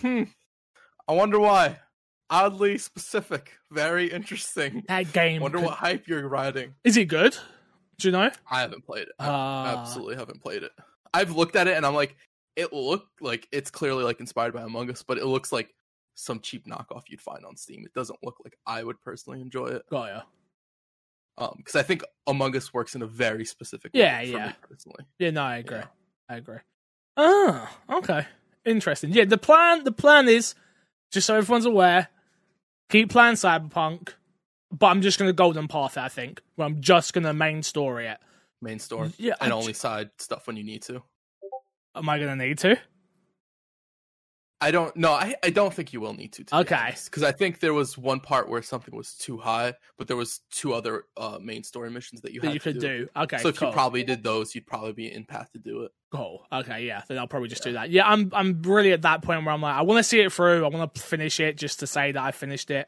hmm, 0.00 0.22
I 1.08 1.12
wonder 1.12 1.38
why. 1.40 1.78
Oddly 2.30 2.78
specific, 2.78 3.52
very 3.72 4.06
interesting. 4.10 4.84
That 4.88 5.12
game. 5.12 5.42
Wonder 5.42 5.58
could- 5.58 5.66
what 5.66 5.74
hype 5.78 6.06
you're 6.06 6.28
riding. 6.28 6.74
Is 6.84 6.96
it 6.96 7.06
good? 7.06 7.36
Do 7.98 8.08
you 8.08 8.12
know? 8.12 8.30
I 8.50 8.60
haven't 8.60 8.84
played 8.84 9.02
it. 9.08 9.12
I 9.18 9.26
Uh, 9.26 9.76
absolutely 9.78 10.16
haven't 10.16 10.40
played 10.40 10.62
it. 10.62 10.72
I've 11.12 11.32
looked 11.36 11.56
at 11.56 11.66
it 11.66 11.76
and 11.76 11.84
I'm 11.84 11.94
like, 11.94 12.16
it 12.56 12.72
looked 12.72 13.20
like 13.20 13.48
it's 13.52 13.70
clearly 13.70 14.04
like 14.04 14.20
inspired 14.20 14.54
by 14.54 14.62
Among 14.62 14.90
Us, 14.90 15.02
but 15.02 15.18
it 15.18 15.26
looks 15.26 15.50
like 15.52 15.74
some 16.14 16.40
cheap 16.40 16.66
knockoff 16.66 17.02
you'd 17.08 17.20
find 17.20 17.44
on 17.44 17.56
Steam. 17.56 17.84
It 17.84 17.92
doesn't 17.94 18.18
look 18.22 18.36
like 18.44 18.56
I 18.66 18.84
would 18.84 19.00
personally 19.00 19.40
enjoy 19.40 19.66
it. 19.66 19.82
Oh 19.90 20.04
yeah. 20.04 20.22
Um, 21.38 21.54
because 21.58 21.74
I 21.76 21.82
think 21.82 22.02
Among 22.26 22.54
Us 22.56 22.72
works 22.72 22.94
in 22.94 23.02
a 23.02 23.06
very 23.06 23.44
specific 23.44 23.90
Yeah, 23.94 24.18
way 24.20 24.26
for 24.32 24.38
yeah. 24.38 24.52
personally. 24.62 25.04
Yeah, 25.18 25.30
no, 25.30 25.42
I 25.42 25.56
agree. 25.58 25.78
Yeah. 25.78 25.86
I 26.28 26.36
agree. 26.36 26.58
Oh, 27.16 27.68
okay. 27.90 28.26
Interesting. 28.70 29.12
Yeah, 29.12 29.24
the 29.24 29.38
plan 29.38 29.84
the 29.84 29.92
plan 29.92 30.28
is 30.28 30.54
just 31.10 31.26
so 31.26 31.36
everyone's 31.36 31.66
aware, 31.66 32.08
keep 32.88 33.10
playing 33.10 33.34
Cyberpunk, 33.34 34.10
but 34.70 34.86
I'm 34.86 35.02
just 35.02 35.18
gonna 35.18 35.32
golden 35.32 35.68
path 35.68 35.96
it, 35.96 36.00
I 36.00 36.08
think. 36.08 36.40
Where 36.54 36.66
I'm 36.66 36.80
just 36.80 37.12
gonna 37.12 37.34
main 37.34 37.62
story 37.62 38.06
it. 38.06 38.18
Main 38.62 38.78
story. 38.78 39.10
Yeah, 39.18 39.34
And 39.40 39.52
I 39.52 39.56
only 39.56 39.72
side 39.72 40.10
stuff 40.18 40.46
when 40.46 40.56
you 40.56 40.64
need 40.64 40.82
to. 40.82 41.02
Am 41.94 42.08
I 42.08 42.18
gonna 42.18 42.36
need 42.36 42.58
to? 42.58 42.78
I 44.62 44.70
don't 44.70 44.94
know. 44.94 45.12
I, 45.12 45.34
I 45.42 45.50
don't 45.50 45.72
think 45.72 45.92
you 45.94 46.00
will 46.00 46.12
need 46.12 46.32
to. 46.34 46.44
Okay. 46.52 46.94
Because 47.04 47.22
I 47.22 47.32
think 47.32 47.60
there 47.60 47.72
was 47.72 47.96
one 47.96 48.20
part 48.20 48.48
where 48.48 48.60
something 48.60 48.94
was 48.94 49.14
too 49.14 49.38
high, 49.38 49.72
but 49.96 50.06
there 50.06 50.16
was 50.18 50.40
two 50.50 50.74
other 50.74 51.04
uh 51.16 51.38
main 51.40 51.64
story 51.64 51.90
missions 51.90 52.20
that 52.20 52.32
you 52.32 52.40
That 52.40 52.48
had 52.48 52.54
you 52.54 52.60
to 52.60 52.72
could 52.72 52.80
do. 52.80 52.98
do. 53.04 53.08
Okay, 53.16 53.38
so 53.38 53.48
if 53.48 53.56
cool. 53.56 53.68
you 53.68 53.72
probably 53.74 54.02
did 54.04 54.22
those, 54.22 54.54
you'd 54.54 54.66
probably 54.66 54.92
be 54.92 55.10
in 55.12 55.24
path 55.24 55.50
to 55.52 55.58
do 55.58 55.84
it. 55.84 55.92
Cool. 56.12 56.44
Okay, 56.52 56.86
yeah. 56.86 57.02
Then 57.08 57.18
I'll 57.18 57.26
probably 57.26 57.48
just 57.48 57.62
do 57.62 57.72
that. 57.72 57.90
Yeah, 57.90 58.06
I'm 58.06 58.30
I'm 58.34 58.60
really 58.62 58.92
at 58.92 59.02
that 59.02 59.22
point 59.22 59.44
where 59.44 59.54
I'm 59.54 59.62
like, 59.62 59.76
I 59.76 59.82
want 59.82 59.98
to 59.98 60.04
see 60.04 60.20
it 60.20 60.30
through. 60.32 60.64
I 60.64 60.68
want 60.68 60.94
to 60.94 61.00
finish 61.00 61.40
it 61.40 61.56
just 61.56 61.80
to 61.80 61.86
say 61.86 62.12
that 62.12 62.22
I 62.22 62.30
finished 62.32 62.70
it. 62.70 62.86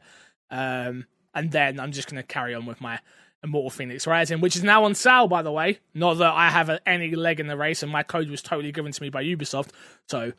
Um, 0.51 1.07
and 1.35 1.51
then 1.51 1.81
I'm 1.81 1.93
just 1.93 2.11
gonna 2.11 2.23
carry 2.23 2.55
on 2.55 2.67
with 2.67 2.83
my 2.83 2.99
Immortal 3.43 3.71
Fenyx 3.71 4.07
Rising, 4.07 4.41
which 4.41 4.57
is 4.57 4.63
now 4.63 4.85
on 4.85 4.95
sale, 4.95 5.27
by 5.27 5.41
the 5.43 5.51
way. 5.51 5.79
Not 5.95 6.15
that 6.19 6.33
I 6.33 6.51
have 6.51 6.71
any 6.85 7.15
leg 7.17 7.41
in 7.41 7.47
the 7.47 7.57
race, 7.57 7.83
and 7.83 7.91
my 7.91 8.03
code 8.03 8.29
was 8.29 8.43
totally 8.43 8.73
given 8.73 8.93
to 8.93 9.03
me 9.03 9.09
by 9.09 9.25
Ubisoft. 9.25 9.71
So 10.07 10.33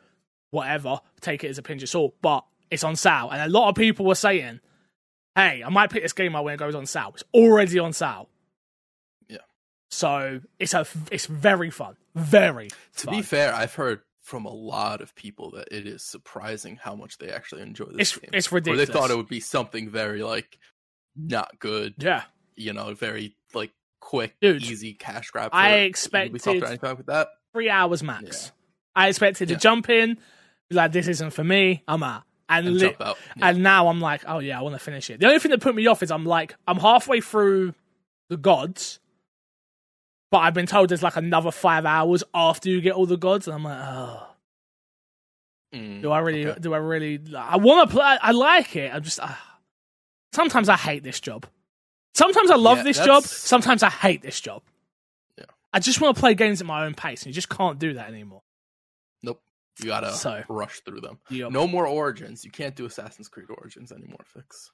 whatever, 0.53 0.99
take 1.19 1.43
it 1.43 1.49
as 1.49 1.57
a 1.57 1.61
pinch 1.63 1.83
of 1.83 1.89
salt. 1.89 2.15
But 2.21 2.45
it's 2.71 2.83
on 2.83 2.95
sale, 2.95 3.29
and 3.31 3.41
a 3.41 3.49
lot 3.49 3.69
of 3.69 3.75
people 3.75 4.05
were 4.05 4.15
saying, 4.15 4.59
"Hey, 5.35 5.63
I 5.65 5.69
might 5.69 5.89
pick 5.89 6.03
this 6.03 6.13
game 6.13 6.35
up 6.35 6.45
when 6.45 6.53
it 6.53 6.57
goes 6.57 6.75
on 6.75 6.85
sale." 6.85 7.11
It's 7.15 7.23
already 7.33 7.79
on 7.79 7.91
sale. 7.93 8.29
Yeah. 9.27 9.37
So 9.89 10.41
it's 10.59 10.73
a 10.73 10.85
it's 11.11 11.25
very 11.25 11.69
fun, 11.71 11.95
very. 12.15 12.69
To 12.69 13.05
fun. 13.07 13.15
be 13.15 13.21
fair, 13.21 13.53
I've 13.53 13.73
heard 13.75 14.01
from 14.21 14.45
a 14.45 14.53
lot 14.53 15.01
of 15.01 15.13
people 15.15 15.51
that 15.51 15.67
it 15.71 15.85
is 15.85 16.01
surprising 16.03 16.77
how 16.81 16.95
much 16.95 17.17
they 17.17 17.29
actually 17.29 17.61
enjoy 17.61 17.85
this 17.85 18.13
It's 18.13 18.17
game. 18.17 18.29
it's 18.33 18.51
Or 18.53 18.61
they 18.61 18.85
thought 18.85 19.11
it 19.11 19.17
would 19.17 19.27
be 19.27 19.41
something 19.41 19.89
very 19.89 20.23
like 20.23 20.57
not 21.15 21.59
good, 21.59 21.95
yeah, 21.97 22.23
you 22.55 22.71
know, 22.73 22.93
very 22.93 23.35
like 23.53 23.71
quick, 23.99 24.35
Dude, 24.41 24.63
easy 24.63 24.93
cash 24.93 25.29
grab. 25.31 25.49
I 25.53 25.79
expected- 25.79 26.41
Ubisoft 26.41 26.61
or 26.61 26.65
anything 26.67 26.89
like 26.89 27.05
that. 27.07 27.27
three 27.53 27.69
hours 27.69 28.01
max. 28.01 28.45
Yeah. 28.45 28.51
I 28.95 29.07
expected 29.09 29.47
to 29.49 29.55
jump 29.55 29.89
in, 29.89 30.17
like, 30.71 30.91
"This 30.91 31.07
isn't 31.07 31.31
for 31.31 31.43
me." 31.43 31.83
I'm 31.87 32.03
out, 32.03 32.23
and 32.49 32.67
And 32.67 32.77
li-. 32.77 32.95
Yeah. 32.99 33.13
and 33.41 33.63
now 33.63 33.87
I'm 33.87 33.99
like, 34.01 34.23
"Oh 34.27 34.39
yeah, 34.39 34.59
I 34.59 34.61
want 34.61 34.75
to 34.75 34.79
finish 34.79 35.09
it." 35.09 35.19
The 35.19 35.27
only 35.27 35.39
thing 35.39 35.51
that 35.51 35.61
put 35.61 35.75
me 35.75 35.87
off 35.87 36.01
is 36.03 36.11
I'm 36.11 36.25
like, 36.25 36.55
I'm 36.67 36.77
halfway 36.77 37.21
through 37.21 37.73
the 38.29 38.37
gods, 38.37 38.99
but 40.31 40.39
I've 40.39 40.53
been 40.53 40.65
told 40.65 40.89
there's 40.89 41.03
like 41.03 41.15
another 41.17 41.51
five 41.51 41.85
hours 41.85 42.23
after 42.33 42.69
you 42.69 42.81
get 42.81 42.93
all 42.93 43.05
the 43.05 43.17
gods, 43.17 43.47
and 43.47 43.55
I'm 43.55 43.63
like, 43.63 43.79
"Oh." 43.79 44.27
Mm, 45.75 46.01
Do 46.03 46.11
I 46.11 46.19
really? 46.19 46.45
okay. 46.45 46.59
Do 46.59 46.73
I 46.73 46.77
really? 46.77 47.19
I 47.35 47.57
want 47.57 47.89
to 47.89 47.95
play. 47.95 48.17
I 48.21 48.31
like 48.31 48.75
it. 48.75 48.93
I'm 48.93 49.01
just. 49.03 49.19
Uh, 49.19 49.33
sometimes 50.31 50.69
I 50.69 50.75
hate 50.77 51.03
this 51.03 51.19
job. 51.19 51.47
Sometimes 52.13 52.51
I 52.51 52.55
love 52.57 52.77
Yeah, 52.77 52.83
this 52.83 52.99
job. 53.03 53.23
Sometimes 53.23 53.81
I 53.81 53.89
hate 53.89 54.21
this 54.21 54.39
job. 54.39 54.61
Yeah. 55.35 55.45
I 55.73 55.79
just 55.79 55.99
want 55.99 56.15
to 56.15 56.19
play 56.19 56.35
games 56.35 56.61
at 56.61 56.67
my 56.67 56.85
own 56.85 56.93
pace, 56.93 57.23
and 57.23 57.27
you 57.27 57.33
just 57.33 57.49
can't 57.49 57.79
do 57.79 57.93
that 57.95 58.07
anymore. 58.07 58.43
You 59.79 59.85
gotta 59.87 60.11
So- 60.13 60.43
rush 60.49 60.81
through 60.81 61.01
them. 61.01 61.19
You 61.29 61.49
No 61.49 61.67
more 61.67 61.87
Origins. 61.87 62.45
You 62.45 62.51
can't 62.51 62.75
do 62.75 62.85
Assassin's 62.85 63.27
Creed 63.27 63.47
Origins 63.49 63.91
anymore. 63.91 64.19
Fix. 64.25 64.71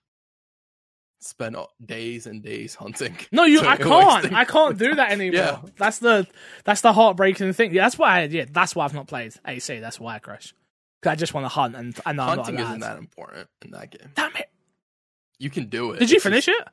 Spend 1.22 1.58
days 1.86 2.28
and 2.28 2.41
days 2.41 2.76
hunting. 2.76 3.16
No, 3.32 3.43
you. 3.43 3.62
I 3.62 3.76
can't. 3.76 4.34
I 4.34 4.45
can't 4.45 4.78
do 4.78 4.95
that 4.95 5.12
anymore. 5.14 5.36
Yeah. 5.41 5.60
That's 5.78 6.00
the. 6.00 6.28
That's 6.64 6.82
the 6.82 6.93
heartbreaking 6.93 7.52
thing. 7.54 7.74
Yeah, 7.74 7.84
that's 7.84 7.97
why. 7.97 8.22
I, 8.22 8.24
yeah, 8.24 8.45
that's 8.50 8.74
why 8.76 8.86
I've 8.86 8.93
not 8.93 9.08
played 9.08 9.34
AC. 9.45 9.80
That's 9.80 10.00
why 10.00 10.16
I 10.16 10.20
crash. 10.20 10.54
'Cause 11.02 11.12
I 11.12 11.16
just 11.16 11.34
want 11.34 11.45
to 11.45 11.50
hunt, 11.50 11.76
and 11.78 11.97
I 12.06 12.12
know 12.14 12.24
I'm 12.24 12.38
Hunting 12.39 12.56
not 12.56 12.68
isn't 12.68 12.80
that 12.82 12.97
important 12.97 13.47
in 13.64 13.72
that 13.72 13.89
game. 13.89 14.12
Damn 14.16 14.36
it! 14.36 14.50
You 15.39 15.50
can 15.50 15.68
do 15.68 15.91
it. 15.93 16.00
Did 16.00 16.12
you 16.12 16.20
finish 16.20 16.45
just- 16.45 16.60
it? 16.62 16.68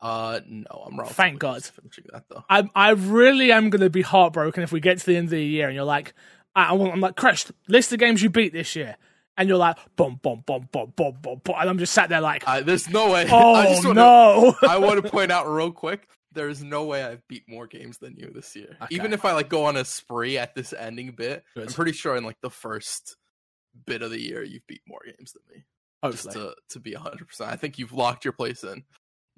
Uh, 0.00 0.40
no, 0.46 0.84
I'm 0.86 0.98
wrong. 0.98 1.08
Thank 1.08 1.38
God. 1.38 1.64
Finishing 1.64 2.04
that 2.12 2.24
though. 2.28 2.44
I 2.50 2.68
I 2.74 2.90
really 2.90 3.50
am 3.52 3.70
going 3.70 3.80
to 3.80 3.90
be 3.90 4.02
heartbroken 4.02 4.62
if 4.62 4.72
we 4.72 4.80
get 4.80 4.98
to 4.98 5.06
the 5.06 5.16
end 5.16 5.26
of 5.26 5.30
the 5.30 5.42
year 5.44 5.66
and 5.68 5.74
you're 5.74 5.84
like, 5.84 6.12
I, 6.56 6.70
I 6.70 6.72
want, 6.72 6.92
I'm 6.92 7.00
like, 7.00 7.14
Crash, 7.14 7.46
list 7.68 7.90
the 7.90 7.96
games 7.96 8.20
you 8.22 8.30
beat 8.30 8.52
this 8.52 8.74
year, 8.74 8.96
and 9.36 9.48
you're 9.48 9.58
like, 9.58 9.76
boom, 9.94 10.18
boom, 10.22 10.42
boom, 10.44 10.68
boom, 10.72 10.92
boom, 10.96 11.16
boom, 11.22 11.40
boom, 11.44 11.54
and 11.60 11.70
I'm 11.70 11.78
just 11.78 11.92
sat 11.92 12.08
there 12.08 12.20
like, 12.20 12.42
Uh, 12.48 12.62
there's 12.62 12.88
no 12.88 13.12
way. 13.12 13.22
I 13.26 13.28
oh 13.30 13.62
just 13.74 13.84
wanna, 13.86 13.94
no. 14.00 14.56
I 14.68 14.78
want 14.78 15.04
to 15.04 15.08
point 15.10 15.30
out 15.30 15.46
real 15.46 15.70
quick. 15.70 16.08
There's 16.32 16.62
no 16.64 16.84
way 16.84 17.02
I've 17.04 17.26
beat 17.28 17.44
more 17.48 17.66
games 17.66 17.98
than 17.98 18.16
you 18.16 18.30
this 18.34 18.54
year. 18.56 18.76
Okay. 18.82 18.94
Even 18.94 19.12
if 19.14 19.24
I 19.24 19.32
like 19.32 19.48
go 19.48 19.64
on 19.66 19.76
a 19.76 19.84
spree 19.86 20.36
at 20.36 20.54
this 20.54 20.72
ending 20.72 21.12
bit, 21.12 21.44
Good. 21.54 21.68
I'm 21.68 21.72
pretty 21.72 21.92
sure 21.92 22.14
in 22.16 22.24
like 22.24 22.40
the 22.42 22.50
first 22.50 23.16
bit 23.86 24.02
of 24.02 24.10
the 24.10 24.20
year 24.20 24.42
you've 24.42 24.66
beat 24.66 24.82
more 24.86 25.00
games 25.04 25.32
than 25.32 25.42
me. 25.54 25.64
Just 26.10 26.26
Hopefully. 26.26 26.46
to 26.48 26.54
to 26.74 26.80
be 26.80 26.92
100. 26.94 27.26
percent 27.28 27.50
I 27.50 27.56
think 27.56 27.78
you've 27.78 27.92
locked 27.94 28.24
your 28.26 28.32
place 28.32 28.64
in. 28.64 28.84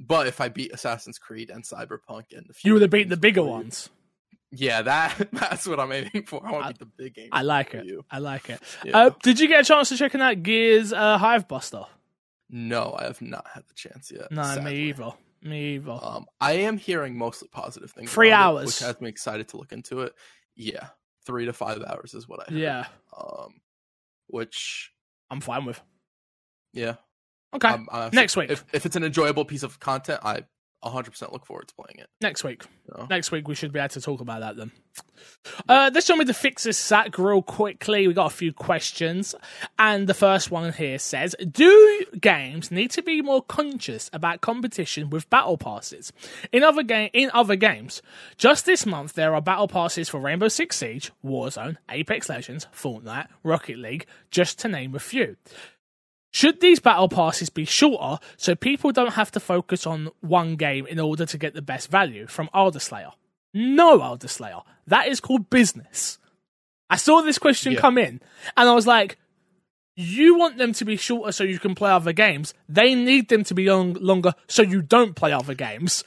But 0.01 0.27
if 0.27 0.41
I 0.41 0.49
beat 0.49 0.73
Assassin's 0.73 1.19
Creed 1.19 1.51
and 1.51 1.63
Cyberpunk 1.65 2.37
and 2.37 2.47
a 2.51 2.53
few 2.53 2.69
You 2.71 2.73
would 2.75 2.83
have 2.83 2.89
other 2.89 2.97
beaten 2.99 3.11
the 3.11 3.17
bigger 3.17 3.43
before 3.43 3.59
you- 3.59 3.63
ones. 3.65 3.91
Yeah, 4.51 4.83
that 4.83 5.29
that's 5.33 5.67
what 5.67 5.79
I'm 5.81 5.93
aiming 5.93 6.25
for. 6.27 6.47
I 6.47 6.53
want 6.53 6.65
I- 6.67 6.73
to 6.73 6.79
beat 6.79 6.97
the 6.97 7.03
big 7.05 7.15
game. 7.15 7.29
I 7.33 7.43
like 7.43 7.75
it. 7.75 7.85
You. 7.85 8.05
I 8.11 8.19
like 8.19 8.49
it. 8.51 8.61
Yeah. 8.85 8.97
Uh, 8.97 9.11
did 9.23 9.39
you 9.41 9.49
get 9.49 9.61
a 9.61 9.65
chance 9.65 9.89
to 9.91 9.97
check 9.97 10.15
out 10.15 10.43
Gears 10.43 10.93
uh, 10.93 11.19
Hivebuster? 11.19 11.87
no, 12.51 12.97
I 12.99 13.05
have 13.05 13.21
not 13.21 13.47
had 13.53 13.65
the 13.69 13.75
chance 13.75 14.11
yet. 14.11 14.31
No, 14.33 14.43
sadly. 14.43 14.73
me 14.73 14.79
either. 14.89 15.11
Me 15.43 15.75
either. 15.77 15.99
Um, 16.03 16.27
I 16.41 16.53
am 16.53 16.79
hearing 16.79 17.17
mostly 17.19 17.49
positive 17.53 17.91
things. 17.91 18.11
Three 18.11 18.31
about 18.31 18.55
it, 18.55 18.59
hours. 18.61 18.67
which 18.67 18.79
has 18.81 19.01
me 19.01 19.09
excited 19.11 19.49
to 19.49 19.59
look 19.59 19.71
into 19.73 20.01
it. 20.01 20.15
Yeah, 20.57 20.89
three 21.27 21.45
to 21.45 21.53
five 21.53 21.83
hours 21.83 22.15
is 22.15 22.27
what 22.27 22.41
I 22.41 22.51
heard. 22.53 22.59
yeah, 22.59 22.87
Um, 23.17 23.61
which 24.29 24.91
I'm 25.31 25.41
fine 25.41 25.65
with. 25.65 25.81
yeah. 26.73 26.95
Okay, 27.55 27.69
I'm- 27.69 27.89
I'm- 27.93 28.11
Next 28.13 28.37
week. 28.37 28.51
if 28.51 28.65
if 28.73 28.85
it's 28.87 28.97
an 28.97 29.05
enjoyable 29.05 29.45
piece 29.45 29.63
of 29.63 29.79
content, 29.81 30.21
I 30.23 30.45
100 30.81 31.11
percent 31.11 31.33
look 31.33 31.45
forward 31.45 31.69
to 31.69 31.75
playing 31.75 31.99
it. 31.99 32.09
next 32.21 32.45
week. 32.45 32.65
know? 32.97 33.07
Next 33.11 33.31
week 33.31 33.49
we 33.49 33.55
should 33.55 33.73
be 33.73 33.79
able 33.79 33.89
to 33.91 34.01
talk 34.01 34.21
about 34.21 34.41
that 34.41 34.57
then. 34.57 34.71
Uh, 35.69 35.91
let's 35.93 36.07
jump 36.07 36.21
into 36.21 36.35
Fix's 36.35 36.79
Sack 36.79 37.19
real 37.19 37.43
quickly. 37.43 38.07
We 38.07 38.15
got 38.15 38.33
a 38.33 38.35
few 38.35 38.53
questions, 38.53 39.35
and 39.79 40.07
the 40.07 40.15
first 40.15 40.51
one 40.51 40.73
here 40.73 40.99
says: 40.99 41.35
Do 41.51 42.05
games 42.21 42.71
need 42.71 42.91
to 42.93 43.03
be 43.03 43.23
more 43.23 43.43
conscious 43.43 44.09
about 44.13 44.41
competition 44.41 45.11
with 45.11 45.29
battle 45.31 45.59
passes? 45.59 46.13
In 46.53 46.63
other 46.63 46.83
game, 46.83 47.11
in 47.13 47.31
other 47.35 47.57
games, 47.57 48.03
just 48.37 48.67
this 48.67 48.87
month 48.87 49.15
there 49.15 49.35
are 49.35 49.41
battle 49.41 49.69
passes 49.69 50.09
for 50.09 50.21
Rainbow 50.21 50.49
Six 50.49 50.77
Siege, 50.77 51.11
Warzone, 51.25 51.77
Apex 51.91 52.29
Legends, 52.29 52.67
Fortnite, 52.75 53.29
Rocket 53.43 53.79
League, 53.79 54.07
just 54.31 54.59
to 54.61 54.69
name 54.69 54.95
a 54.95 55.01
few. 55.01 55.37
Should 56.31 56.61
these 56.61 56.79
battle 56.79 57.09
passes 57.09 57.49
be 57.49 57.65
shorter 57.65 58.19
so 58.37 58.55
people 58.55 58.93
don't 58.93 59.15
have 59.15 59.31
to 59.33 59.41
focus 59.41 59.87
on 59.87 60.11
one 60.21 60.57
game 60.57 60.87
in 60.87 61.01
order 61.01 61.25
to 61.27 61.39
get 61.39 61.55
the 61.55 61.63
best 61.63 61.91
value? 61.91 62.27
From 62.27 62.51
Alderslayer. 62.55 63.13
No, 63.55 63.99
Alderslayer. 64.01 64.63
That 64.87 65.09
is 65.09 65.21
called 65.21 65.49
business. 65.51 66.19
I 66.91 66.97
saw 66.97 67.23
this 67.23 67.39
question 67.39 67.73
Yeah. 67.73 67.81
come 67.81 67.99
in 67.99 68.21
and 68.57 68.69
I 68.69 68.75
was 68.75 68.87
like, 68.87 69.17
you 69.97 70.37
want 70.39 70.59
them 70.59 70.73
to 70.75 70.85
be 70.85 70.97
shorter 70.97 71.33
so 71.33 71.43
you 71.45 71.59
can 71.59 71.75
play 71.75 71.91
other 71.91 72.13
games. 72.13 72.55
They 72.69 72.95
need 72.95 73.29
them 73.29 73.43
to 73.45 73.55
be 73.55 73.69
long- 73.69 73.95
longer 73.95 74.35
so 74.47 74.63
you 74.63 74.81
don't 74.81 75.15
play 75.17 75.33
other 75.33 75.55
games. 75.55 76.05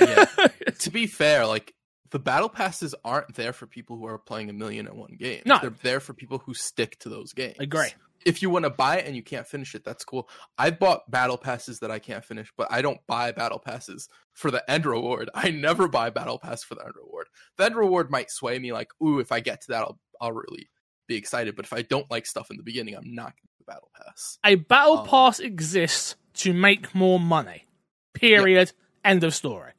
Yeah. 0.00 0.24
to 0.80 0.90
be 0.90 1.06
fair, 1.06 1.46
like 1.46 1.72
the 2.10 2.18
battle 2.18 2.48
passes 2.48 2.94
aren't 3.04 3.34
there 3.34 3.52
for 3.52 3.66
people 3.66 3.96
who 3.96 4.06
are 4.06 4.18
playing 4.18 4.50
a 4.50 4.52
million 4.54 4.88
and 4.88 4.96
one 4.98 5.14
games. 5.18 5.42
No. 5.46 5.58
they're 5.60 5.70
there 5.82 6.00
for 6.00 6.14
people 6.14 6.38
who 6.38 6.54
stick 6.54 6.98
to 7.00 7.08
those 7.08 7.32
games. 7.32 7.56
Agree. 7.60 7.90
If 8.28 8.42
you 8.42 8.50
want 8.50 8.64
to 8.64 8.70
buy 8.70 8.98
it 8.98 9.06
and 9.06 9.16
you 9.16 9.22
can't 9.22 9.46
finish 9.46 9.74
it, 9.74 9.84
that's 9.84 10.04
cool. 10.04 10.28
I 10.58 10.70
bought 10.70 11.10
battle 11.10 11.38
passes 11.38 11.78
that 11.80 11.90
I 11.90 11.98
can't 11.98 12.22
finish, 12.22 12.52
but 12.58 12.68
I 12.70 12.82
don't 12.82 13.00
buy 13.06 13.32
battle 13.32 13.58
passes 13.58 14.08
for 14.34 14.50
the 14.50 14.68
end 14.70 14.84
reward. 14.84 15.30
I 15.34 15.50
never 15.50 15.88
buy 15.88 16.10
battle 16.10 16.38
pass 16.38 16.62
for 16.62 16.74
the 16.74 16.84
end 16.84 16.92
reward. 16.94 17.28
The 17.56 17.64
end 17.64 17.76
reward 17.76 18.10
might 18.10 18.30
sway 18.30 18.58
me 18.58 18.72
like, 18.72 18.90
ooh, 19.02 19.18
if 19.18 19.32
I 19.32 19.40
get 19.40 19.62
to 19.62 19.68
that, 19.68 19.82
I'll 19.82 19.98
I'll 20.20 20.32
really 20.32 20.68
be 21.06 21.16
excited. 21.16 21.56
But 21.56 21.64
if 21.64 21.72
I 21.72 21.80
don't 21.82 22.10
like 22.10 22.26
stuff 22.26 22.50
in 22.50 22.58
the 22.58 22.62
beginning, 22.62 22.94
I'm 22.94 23.14
not 23.14 23.32
going 23.32 23.48
to 23.58 23.64
battle 23.66 23.90
pass. 23.96 24.38
A 24.44 24.56
battle 24.56 24.98
Um, 24.98 25.06
pass 25.06 25.40
exists 25.40 26.16
to 26.34 26.52
make 26.52 26.94
more 26.94 27.18
money. 27.18 27.64
Period. 28.12 28.72
End 29.04 29.24
of 29.24 29.34
story. 29.34 29.72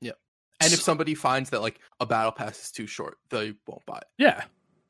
Yeah. 0.00 0.12
And 0.60 0.72
if 0.72 0.80
somebody 0.80 1.14
finds 1.14 1.50
that 1.50 1.62
like 1.62 1.80
a 1.98 2.06
battle 2.06 2.32
pass 2.32 2.62
is 2.62 2.70
too 2.70 2.86
short, 2.86 3.18
they 3.30 3.54
won't 3.66 3.84
buy 3.86 3.98
it. 3.98 4.06
Yeah. 4.18 4.44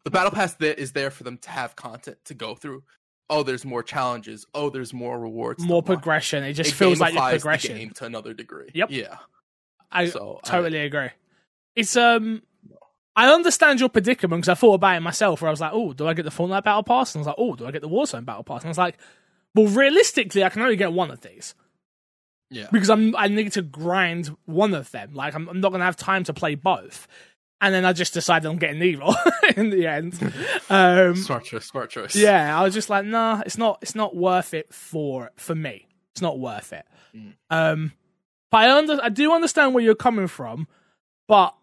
The 0.05 0.11
battle 0.11 0.31
pass 0.33 0.55
that 0.55 0.81
is 0.81 0.93
there 0.93 1.11
for 1.11 1.25
them 1.25 1.39
to 1.39 1.51
have 1.51 1.77
content 1.77 2.19
to 2.27 2.35
go 2.35 2.55
through. 2.55 2.83
Oh, 3.31 3.43
there's 3.43 3.65
more 3.65 3.83
challenges. 3.83 4.47
Oh, 4.53 4.69
there's 4.69 4.93
more 4.93 5.19
rewards. 5.19 5.65
More 5.65 5.83
progression. 5.83 6.45
It 6.45 6.55
just 6.55 6.71
It 6.71 6.75
feels 6.75 7.01
like 7.01 7.15
your 7.15 7.23
gamifies 7.23 7.31
the 7.31 7.39
progression. 7.39 7.77
game 7.77 7.91
to 7.91 8.05
another 8.05 8.35
degree. 8.35 8.71
Yep. 8.75 8.91
Yeah. 8.91 9.17
I 9.91 10.09
so 10.09 10.41
I- 10.45 10.49
totally 10.49 10.81
agree. 10.81 11.11
It's 11.75 11.97
um, 11.97 12.43
I 13.17 13.33
understand 13.33 13.81
your 13.81 13.89
predicament 13.89 14.43
because 14.43 14.57
I 14.57 14.61
thought 14.61 14.75
about 14.75 14.97
it 14.97 15.01
myself. 15.01 15.41
Where 15.41 15.49
I 15.49 15.53
was 15.53 15.61
like, 15.61 15.73
oh, 15.73 15.93
do 15.93 16.07
I 16.07 16.15
get 16.15 16.25
the 16.25 16.31
Fortnite 16.31 16.65
Battle 16.65 16.83
Pass? 16.83 17.15
And 17.15 17.21
I 17.21 17.23
was 17.23 17.27
like, 17.29 17.37
oh, 17.39 17.55
do 17.55 17.67
I 17.67 17.71
get 17.71 17.83
the 17.83 17.89
Warzone 17.89 18.25
Battle 18.25 18.45
Pass? 18.45 18.63
And 18.63 18.69
I 18.69 18.71
was 18.71 18.79
like, 18.79 18.99
well, 19.55 19.67
realistically, 19.67 20.45
I 20.45 20.49
can 20.49 20.63
only 20.63 20.77
get 20.77 20.93
one 20.93 21.11
of 21.11 21.21
these 21.21 21.55
yeah. 22.51 22.69
because 22.71 22.91
I'm 22.91 23.17
I 23.17 23.29
need 23.29 23.53
to 23.53 23.63
grind 23.63 24.37
one 24.45 24.75
of 24.75 24.91
them. 24.91 25.15
Like 25.15 25.35
I'm, 25.35 25.49
I'm 25.49 25.61
not 25.61 25.73
gonna 25.73 25.85
have 25.85 25.97
time 25.97 26.25
to 26.25 26.35
play 26.35 26.55
both. 26.55 27.09
And 27.63 27.73
then 27.73 27.85
I 27.85 27.93
just 27.93 28.13
decided 28.13 28.47
I'm 28.51 28.59
getting 28.59 28.83
evil 28.83 29.15
in 29.57 29.71
the 29.71 29.87
end. 29.87 30.19
Um, 30.69 31.15
Smart 31.15 31.45
choice. 31.45 31.65
Smart 31.65 31.91
choice. 31.91 32.17
yeah, 32.17 32.59
I 32.59 32.65
was 32.65 32.75
just 32.75 32.91
like, 32.91 33.07
nah, 33.07 33.41
it's 33.47 33.57
not 33.57 33.79
it's 33.83 33.95
not 33.95 34.17
worth 34.17 34.53
it 34.53 34.75
for 34.75 35.31
for 35.37 35.55
me. 35.55 35.87
It's 36.11 36.21
not 36.21 36.41
worth 36.41 36.73
it. 36.73 36.85
Mm. 37.17 37.35
Um 37.51 37.93
but 38.51 38.69
I 38.69 38.77
under 38.77 38.99
I 39.01 39.09
do 39.11 39.33
understand 39.33 39.75
where 39.75 39.85
you're 39.85 39.95
coming 39.95 40.27
from, 40.27 40.67
but 41.29 41.55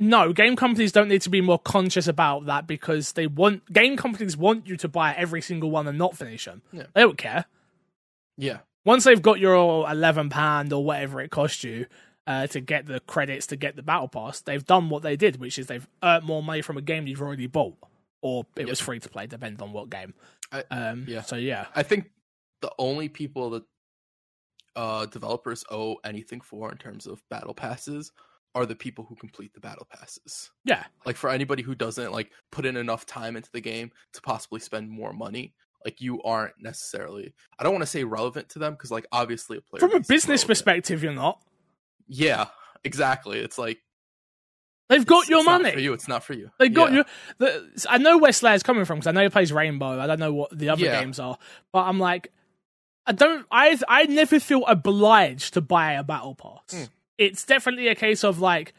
no, 0.00 0.32
game 0.32 0.56
companies 0.56 0.92
don't 0.92 1.08
need 1.08 1.22
to 1.22 1.30
be 1.30 1.42
more 1.42 1.58
conscious 1.58 2.08
about 2.08 2.46
that 2.46 2.66
because 2.66 3.12
they 3.12 3.26
want 3.26 3.70
game 3.70 3.98
companies 3.98 4.34
want 4.34 4.66
you 4.66 4.76
to 4.78 4.88
buy 4.88 5.12
every 5.14 5.42
single 5.42 5.70
one 5.70 5.86
and 5.86 5.98
not 5.98 6.16
finish 6.16 6.46
them. 6.46 6.62
Yeah. 6.72 6.84
They 6.94 7.02
don't 7.02 7.18
care. 7.18 7.44
Yeah. 8.38 8.58
Once 8.86 9.04
they've 9.04 9.20
got 9.20 9.40
your 9.40 9.90
eleven 9.90 10.30
pound 10.30 10.72
or 10.72 10.82
whatever 10.82 11.20
it 11.20 11.30
cost 11.30 11.64
you 11.64 11.84
uh, 12.28 12.46
to 12.46 12.60
get 12.60 12.86
the 12.86 13.00
credits 13.00 13.46
to 13.48 13.56
get 13.56 13.74
the 13.74 13.82
battle 13.82 14.06
pass, 14.06 14.40
they've 14.42 14.64
done 14.64 14.88
what 14.90 15.02
they 15.02 15.16
did, 15.16 15.40
which 15.40 15.58
is 15.58 15.66
they've 15.66 15.88
earned 16.04 16.24
more 16.24 16.42
money 16.44 16.62
from 16.62 16.76
a 16.76 16.82
game 16.82 17.06
you've 17.08 17.22
already 17.22 17.46
bought, 17.48 17.74
or 18.22 18.46
it 18.54 18.68
was 18.68 18.78
free 18.78 19.00
to 19.00 19.08
play, 19.08 19.26
depending 19.26 19.60
on 19.62 19.72
what 19.72 19.90
game. 19.90 20.14
I- 20.52 20.64
um, 20.70 21.04
yeah. 21.08 21.22
So 21.22 21.34
yeah, 21.36 21.66
I 21.74 21.82
think 21.82 22.10
the 22.62 22.70
only 22.78 23.08
people 23.08 23.50
that 23.50 23.62
uh 24.76 25.06
developers 25.06 25.64
owe 25.70 25.96
anything 26.04 26.40
for 26.40 26.70
in 26.70 26.78
terms 26.78 27.06
of 27.06 27.22
battle 27.30 27.54
passes 27.54 28.12
are 28.54 28.64
the 28.66 28.76
people 28.76 29.04
who 29.08 29.14
complete 29.16 29.52
the 29.54 29.60
battle 29.60 29.86
passes. 29.92 30.50
yeah, 30.64 30.84
Like 31.04 31.16
for 31.16 31.30
anybody 31.30 31.62
who 31.62 31.74
doesn't 31.74 32.12
like 32.12 32.30
put 32.50 32.64
in 32.66 32.76
enough 32.76 33.04
time 33.06 33.36
into 33.36 33.50
the 33.52 33.60
game 33.60 33.90
to 34.14 34.20
possibly 34.22 34.58
spend 34.60 34.88
more 34.88 35.12
money, 35.12 35.54
like 35.84 36.00
you 36.00 36.22
aren't 36.22 36.54
necessarily 36.60 37.32
I 37.58 37.62
don't 37.62 37.72
want 37.72 37.82
to 37.82 37.86
say 37.86 38.04
relevant 38.04 38.48
to 38.50 38.58
them 38.58 38.72
because 38.72 38.90
like 38.90 39.06
obviously 39.12 39.58
a 39.58 39.60
player 39.60 39.80
from 39.80 39.94
a 39.94 40.00
business 40.00 40.42
relevant. 40.42 40.46
perspective, 40.48 41.02
you're 41.02 41.12
not. 41.12 41.40
Yeah, 42.08 42.46
exactly. 42.84 43.38
It's 43.38 43.58
like 43.58 43.78
They've 44.88 45.04
got 45.04 45.24
it's- 45.24 45.28
your 45.28 45.40
it's 45.40 45.46
money. 45.46 45.70
for 45.72 45.80
you. 45.80 45.92
It's 45.92 46.08
not 46.08 46.24
for 46.24 46.32
you. 46.32 46.50
They 46.58 46.68
got 46.70 46.90
Yeah. 46.92 46.98
you. 46.98 47.04
The, 47.38 47.86
I 47.90 47.98
know 47.98 48.16
where 48.18 48.32
Slayer's 48.32 48.62
coming 48.62 48.86
from 48.86 48.96
because 48.98 49.06
I 49.08 49.12
know 49.12 49.22
he 49.22 49.28
plays 49.28 49.52
Rainbow. 49.52 50.00
I 50.00 50.06
don't 50.06 50.18
know 50.18 50.32
what 50.32 50.56
the 50.56 50.70
other 50.70 50.84
Yeah. 50.84 51.00
games 51.00 51.18
are, 51.18 51.36
but 51.72 51.80
I'm 51.80 51.98
like, 52.00 52.32
I 53.06 53.12
don't. 53.12 53.46
I 53.50 53.78
I 53.88 54.04
never 54.04 54.40
feel 54.40 54.64
obliged 54.66 55.54
to 55.54 55.60
buy 55.60 55.92
a 55.92 56.02
battle 56.02 56.34
pass. 56.34 56.60
Hmm. 56.72 56.84
It's 57.18 57.44
definitely 57.44 57.88
a 57.88 57.94
case 57.94 58.22
of 58.24 58.38
like, 58.40 58.72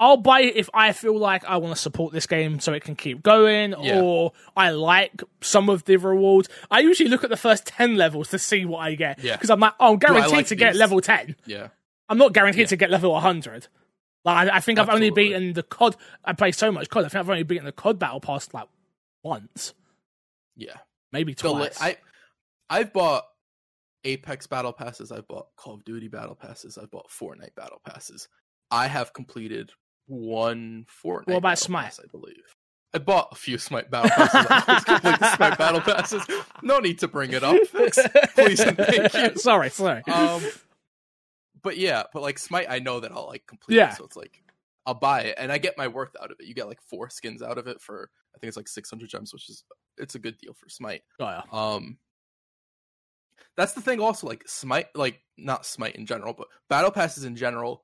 I'll 0.00 0.16
buy 0.16 0.40
it 0.40 0.56
if 0.56 0.68
I 0.74 0.92
feel 0.92 1.16
like 1.18 1.44
I 1.44 1.56
want 1.58 1.74
to 1.76 1.80
support 1.80 2.12
this 2.12 2.26
game 2.26 2.58
so 2.58 2.72
it 2.72 2.82
can 2.82 2.96
keep 2.96 3.22
going, 3.22 3.74
Yeah. 3.80 4.00
or 4.00 4.32
I 4.56 4.70
like 4.70 5.22
some 5.40 5.68
of 5.68 5.84
the 5.84 5.96
rewards. 5.98 6.48
I 6.70 6.80
usually 6.80 7.08
look 7.08 7.22
at 7.24 7.30
the 7.30 7.36
first 7.36 7.64
ten 7.66 7.96
levels 7.96 8.28
to 8.30 8.38
see 8.40 8.64
what 8.64 8.78
I 8.78 8.94
get 8.96 9.20
Yeah. 9.22 9.36
because 9.36 9.50
I'm 9.50 9.60
like, 9.60 9.74
oh, 9.78 9.92
I'm 9.92 9.98
guaranteed 9.98 10.32
like 10.32 10.46
to 10.48 10.56
get 10.56 10.74
level 10.74 11.00
ten. 11.00 11.36
Yeah. 11.46 11.68
I'm 12.08 12.18
not 12.18 12.32
guaranteed 12.32 12.62
Yeah. 12.62 12.66
to 12.68 12.76
get 12.76 12.90
level 12.90 13.12
100. 13.12 13.68
Like 14.24 14.48
I, 14.50 14.56
I 14.56 14.60
think 14.60 14.78
I've 14.78 14.88
only 14.88 15.10
beaten 15.10 15.52
the 15.52 15.62
COD. 15.62 15.96
I 16.24 16.32
play 16.32 16.52
so 16.52 16.72
much 16.72 16.88
COD. 16.88 17.04
I 17.04 17.08
think 17.08 17.20
I've 17.20 17.30
only 17.30 17.42
beaten 17.42 17.64
the 17.64 17.72
COD 17.72 17.98
battle 17.98 18.20
pass 18.20 18.48
like 18.54 18.68
once. 19.22 19.74
Yeah, 20.56 20.76
maybe 21.12 21.34
The 21.34 21.48
twice. 21.50 21.80
I 21.80 21.96
I've 22.70 22.92
bought 22.92 23.24
Apex 24.04 24.46
battle 24.46 24.72
passes. 24.72 25.10
I've 25.12 25.26
bought 25.28 25.48
Call 25.56 25.74
of 25.74 25.84
Duty 25.84 26.08
battle 26.08 26.34
passes. 26.34 26.78
I've 26.78 26.90
bought 26.90 27.08
Fortnite 27.10 27.54
battle 27.54 27.80
passes. 27.86 28.28
I 28.70 28.86
have 28.86 29.12
completed 29.12 29.70
one 30.06 30.86
Fortnite. 31.04 31.26
What 31.28 31.36
about 31.36 31.58
Smite? 31.58 31.84
Pass, 31.86 32.00
I 32.02 32.06
believe. 32.10 32.42
I 32.94 32.98
bought 32.98 33.28
a 33.32 33.34
few 33.34 33.58
Smite 33.58 33.90
battle 33.90 34.10
passes. 34.10 34.84
Complete 34.84 35.18
the 35.18 35.36
Smite 35.36 35.58
battle 35.58 35.80
passes. 35.80 36.22
No 36.62 36.78
need 36.78 36.98
to 37.00 37.08
bring 37.08 37.32
it 37.32 37.42
up. 37.42 37.56
Please 37.72 38.60
and 38.60 38.76
thank 38.76 39.14
you. 39.14 39.36
sorry, 39.40 39.68
sorry. 39.70 40.02
Um, 40.04 40.42
but 41.64 41.76
yeah, 41.76 42.04
but 42.12 42.22
like 42.22 42.38
Smite, 42.38 42.66
I 42.68 42.78
know 42.78 43.00
that 43.00 43.10
I'll 43.10 43.26
like 43.26 43.44
complete. 43.48 43.76
Yeah. 43.76 43.90
it, 43.90 43.96
so 43.96 44.04
it's 44.04 44.16
like 44.16 44.40
I'll 44.86 44.94
buy 44.94 45.22
it 45.22 45.34
and 45.38 45.50
I 45.50 45.58
get 45.58 45.76
my 45.76 45.88
worth 45.88 46.14
out 46.22 46.30
of 46.30 46.36
it. 46.38 46.46
You 46.46 46.54
get 46.54 46.68
like 46.68 46.80
four 46.80 47.10
skins 47.10 47.42
out 47.42 47.58
of 47.58 47.66
it 47.66 47.80
for 47.80 48.10
I 48.34 48.38
think 48.38 48.48
it's 48.48 48.56
like 48.56 48.68
six 48.68 48.88
hundred 48.90 49.08
gems, 49.08 49.32
which 49.32 49.48
is 49.48 49.64
it's 49.98 50.14
a 50.14 50.20
good 50.20 50.38
deal 50.38 50.54
for 50.54 50.68
Smite. 50.68 51.02
Oh, 51.18 51.24
yeah. 51.24 51.42
Um, 51.50 51.98
that's 53.56 53.72
the 53.72 53.80
thing. 53.80 54.00
Also, 54.00 54.26
like 54.26 54.44
Smite, 54.46 54.88
like 54.94 55.20
not 55.38 55.66
Smite 55.66 55.96
in 55.96 56.06
general, 56.06 56.34
but 56.34 56.48
battle 56.68 56.90
passes 56.90 57.24
in 57.24 57.34
general 57.34 57.82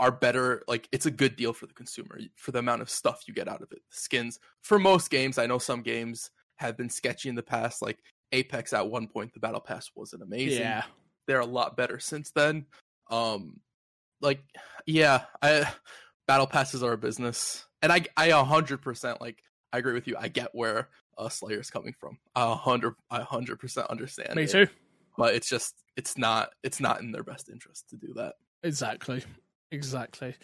are 0.00 0.12
better. 0.12 0.62
Like 0.68 0.88
it's 0.92 1.06
a 1.06 1.10
good 1.10 1.36
deal 1.36 1.52
for 1.52 1.66
the 1.66 1.74
consumer 1.74 2.20
for 2.36 2.52
the 2.52 2.60
amount 2.60 2.82
of 2.82 2.90
stuff 2.90 3.24
you 3.26 3.34
get 3.34 3.48
out 3.48 3.62
of 3.62 3.72
it. 3.72 3.82
Skins 3.90 4.38
for 4.62 4.78
most 4.78 5.10
games. 5.10 5.38
I 5.38 5.46
know 5.46 5.58
some 5.58 5.82
games 5.82 6.30
have 6.56 6.76
been 6.76 6.90
sketchy 6.90 7.28
in 7.28 7.34
the 7.34 7.42
past. 7.42 7.82
Like 7.82 7.98
Apex, 8.32 8.72
at 8.72 8.88
one 8.88 9.08
point, 9.08 9.32
the 9.32 9.40
battle 9.40 9.60
pass 9.60 9.90
wasn't 9.94 10.22
amazing. 10.22 10.60
Yeah. 10.60 10.84
They're 11.26 11.40
a 11.40 11.46
lot 11.46 11.76
better 11.76 11.98
since 11.98 12.30
then. 12.30 12.66
Um, 13.10 13.60
like 14.20 14.42
yeah, 14.86 15.24
I 15.42 15.68
battle 16.26 16.46
passes 16.46 16.82
are 16.82 16.92
a 16.92 16.98
business, 16.98 17.66
and 17.82 17.92
I 17.92 18.04
I 18.16 18.26
a 18.26 18.44
hundred 18.44 18.82
percent 18.82 19.20
like 19.20 19.42
I 19.72 19.78
agree 19.78 19.94
with 19.94 20.06
you. 20.06 20.16
I 20.18 20.28
get 20.28 20.50
where 20.52 20.88
uh, 21.18 21.28
Slayer's 21.28 21.70
coming 21.70 21.94
from. 21.98 22.18
A 22.34 22.54
hundred, 22.54 22.94
I 23.10 23.22
hundred 23.22 23.58
percent 23.58 23.88
understand. 23.88 24.34
Me 24.36 24.44
it, 24.44 24.50
too. 24.50 24.68
But 25.16 25.34
it's 25.34 25.48
just, 25.48 25.74
it's 25.96 26.16
not, 26.16 26.50
it's 26.62 26.80
not 26.80 27.00
in 27.00 27.12
their 27.12 27.24
best 27.24 27.48
interest 27.48 27.88
to 27.90 27.96
do 27.96 28.14
that. 28.14 28.34
Exactly. 28.62 29.24
Exactly. 29.70 30.34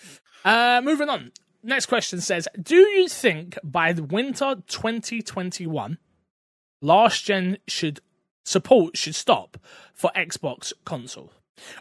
Uh, 0.44 0.82
moving 0.84 1.08
on. 1.08 1.32
Next 1.62 1.86
question 1.86 2.20
says 2.20 2.46
Do 2.60 2.76
you 2.76 3.08
think 3.08 3.58
by 3.64 3.92
the 3.94 4.02
winter 4.02 4.56
2021, 4.66 5.98
last 6.82 7.24
gen 7.24 7.56
should 7.66 8.00
support 8.44 8.98
should 8.98 9.14
stop 9.14 9.56
for 9.94 10.10
Xbox 10.14 10.74
console? 10.84 11.32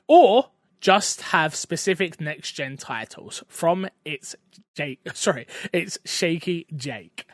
Or 0.08 0.52
just 0.84 1.22
have 1.22 1.56
specific 1.56 2.20
next 2.20 2.52
gen 2.52 2.76
titles 2.76 3.42
from 3.48 3.88
its 4.04 4.36
Jake 4.76 5.00
sorry, 5.14 5.48
it's 5.72 5.98
shaky 6.04 6.68
Jake. 6.76 7.26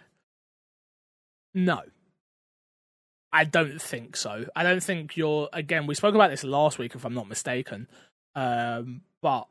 No. 1.56 1.82
I 3.34 3.45
don't 3.45 3.82
think 3.82 4.16
so. 4.16 4.45
I 4.56 4.62
don't 4.62 4.84
think 4.84 5.18
you're 5.18 5.50
again, 5.52 5.88
we 5.88 5.95
spoke 5.95 6.14
about 6.14 6.30
this 6.30 6.43
last 6.43 6.78
week 6.78 6.93
if 6.93 7.04
I'm 7.06 7.16
not 7.16 7.28
mistaken. 7.28 7.88
Um, 8.36 9.02
but 9.20 9.47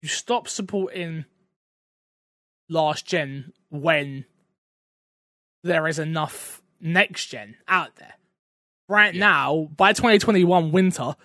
you 0.00 0.08
stop 0.08 0.46
supporting 0.46 1.24
last 2.68 3.04
gen 3.04 3.52
when 3.68 4.26
there 5.64 5.88
is 5.88 5.98
enough 5.98 6.62
next 6.80 7.26
gen 7.26 7.56
out 7.66 7.96
there. 7.96 8.14
Right 8.88 9.12
Yeah. 9.14 9.20
now, 9.20 9.68
by 9.76 9.92
2021 9.92 10.70
winter, 10.70 11.16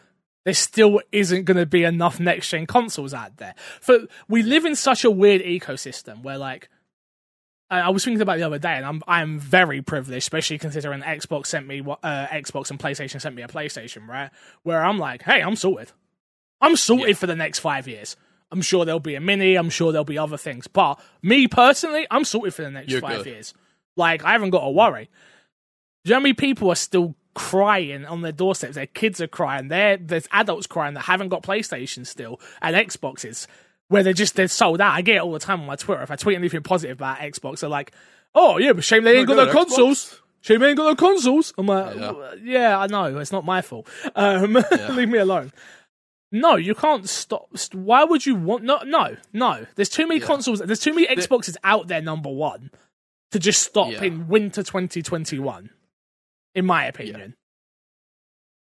there 0.47 0.53
still 0.53 1.01
isn't 1.11 1.43
going 1.43 1.57
to 1.57 1.65
be 1.65 1.83
enough 1.83 2.21
next 2.21 2.49
gen 2.49 2.65
consoles 2.65 3.13
out 3.13 3.35
there. 3.35 3.53
For 3.81 3.99
we 4.29 4.43
live 4.43 4.63
in 4.63 4.77
such 4.77 5.03
a 5.03 5.11
weird 5.11 5.41
ecosystem 5.41 6.23
where 6.23 6.37
like 6.37 6.69
I 7.69 7.89
was 7.89 8.05
thinking 8.05 8.21
about 8.21 8.37
the 8.37 8.43
other 8.43 8.57
day, 8.59 8.75
and 8.75 8.85
I'm 8.85 9.03
I'm 9.09 9.39
very 9.39 9.81
privileged, 9.81 10.23
especially 10.23 10.57
considering 10.57 11.01
Xbox 11.01 11.47
sent 11.47 11.67
me 11.67 11.81
what 11.81 11.99
uh, 12.01 12.27
Xbox 12.27 12.71
and 12.71 12.79
PlayStation 12.79 13.19
sent 13.19 13.35
me 13.35 13.41
a 13.41 13.47
PlayStation, 13.49 14.07
right? 14.07 14.29
Where 14.63 14.81
I'm 14.81 14.97
like, 14.97 15.23
hey, 15.23 15.41
I'm 15.41 15.57
sorted. 15.57 15.91
I'm 16.61 16.77
sorted 16.77 17.09
Yeah. 17.09 17.15
for 17.15 17.27
the 17.27 17.35
next 17.35 17.59
five 17.59 17.85
years. 17.85 18.15
I'm 18.49 18.61
sure 18.61 18.85
there'll 18.85 19.01
be 19.01 19.15
a 19.15 19.19
mini. 19.19 19.55
I'm 19.55 19.69
sure 19.69 19.91
there'll 19.91 20.05
be 20.05 20.17
other 20.17 20.37
things, 20.37 20.67
but 20.67 20.97
me 21.21 21.49
personally, 21.49 22.07
I'm 22.09 22.23
sorted 22.23 22.53
for 22.53 22.61
the 22.61 22.71
next 22.71 22.89
You're 22.89 23.01
five 23.01 23.25
good. 23.25 23.33
years. 23.33 23.53
Like 23.97 24.23
I 24.23 24.31
haven't 24.31 24.51
got 24.51 24.61
to 24.63 24.69
worry. 24.69 25.09
Do 26.05 26.09
you 26.09 26.11
know 26.13 26.19
how 26.19 26.23
many 26.23 26.35
people 26.35 26.71
are 26.71 26.75
still 26.75 27.15
crying 27.37 28.05
on 28.05 28.21
their 28.21 28.31
doorsteps? 28.31 28.75
Their 28.75 28.87
kids 28.87 29.21
are 29.21 29.27
crying. 29.27 29.67
There, 29.67 29.97
there's 29.97 30.27
adults 30.31 30.67
crying 30.67 30.95
that 30.95 31.01
haven't 31.01 31.29
got 31.29 31.43
PlayStation 31.43 32.05
still 32.05 32.39
and 32.61 32.75
Xboxes 32.75 33.47
where 33.89 34.03
they're 34.03 34.13
just 34.13 34.35
they're 34.35 34.47
sold 34.47 34.81
out. 34.81 34.93
I 34.93 35.01
get 35.01 35.17
it 35.17 35.21
all 35.21 35.31
the 35.31 35.39
time 35.39 35.61
on 35.61 35.67
my 35.67 35.75
Twitter. 35.75 36.01
If 36.01 36.11
I 36.11 36.15
tweet 36.15 36.35
anything 36.35 36.63
positive 36.63 36.97
about 36.97 37.19
Xbox, 37.19 37.59
they're 37.61 37.69
like, 37.69 37.91
"Oh 38.35 38.57
yeah, 38.57 38.73
but 38.73 38.83
shame 38.83 39.03
they 39.03 39.17
ain't 39.17 39.27
got 39.27 39.37
no 39.37 39.45
Good, 39.45 39.53
consoles. 39.53 40.05
Xbox. 40.05 40.19
Shame 40.41 40.59
they 40.59 40.67
ain't 40.69 40.77
got 40.77 40.85
no 40.85 40.95
consoles." 40.95 41.53
I'm 41.57 41.67
like, 41.67 41.95
Yeah. 41.95 42.11
"Well, 42.11 42.37
"Yeah, 42.39 42.79
I 42.79 42.87
know. 42.87 43.17
It's 43.17 43.31
not 43.31 43.45
my 43.45 43.61
fault. 43.61 43.87
Um, 44.15 44.57
Yeah. 44.71 44.91
leave 44.91 45.09
me 45.09 45.19
alone." 45.19 45.51
No, 46.29 46.57
you 46.57 46.75
can't 46.75 47.07
stop. 47.07 47.47
Why 47.71 48.03
would 48.03 48.25
you 48.25 48.35
want? 48.35 48.63
No, 48.65 48.79
no, 48.85 49.15
no. 49.31 49.65
There's 49.75 49.87
too 49.87 50.05
many 50.05 50.19
Yeah. 50.19 50.25
consoles. 50.25 50.59
There's 50.59 50.81
too 50.81 50.93
many 50.93 51.07
Xboxes 51.07 51.55
out 51.63 51.87
there. 51.87 52.01
Number 52.01 52.29
one, 52.29 52.69
to 53.31 53.39
just 53.39 53.61
stop 53.63 53.93
in 53.93 54.27
winter 54.27 54.61
2021, 54.63 55.69
in 56.57 56.65
my 56.65 56.85
opinion. 56.85 57.35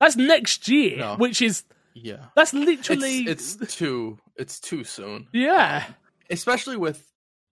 That's 0.01 0.17
next 0.17 0.69
year, 0.69 0.99
No. 0.99 1.17
which 1.17 1.41
is 1.41 1.65
Yeah. 1.95 2.27
that's 2.37 2.53
literally 2.53 3.21
It's, 3.25 3.57
it's 3.57 3.75
too, 3.77 4.19
it's 4.37 4.61
too 4.61 4.85
soon. 4.85 5.29
yeah. 5.33 5.85
Um, 5.89 5.95
especially 6.31 6.77
with 6.77 7.03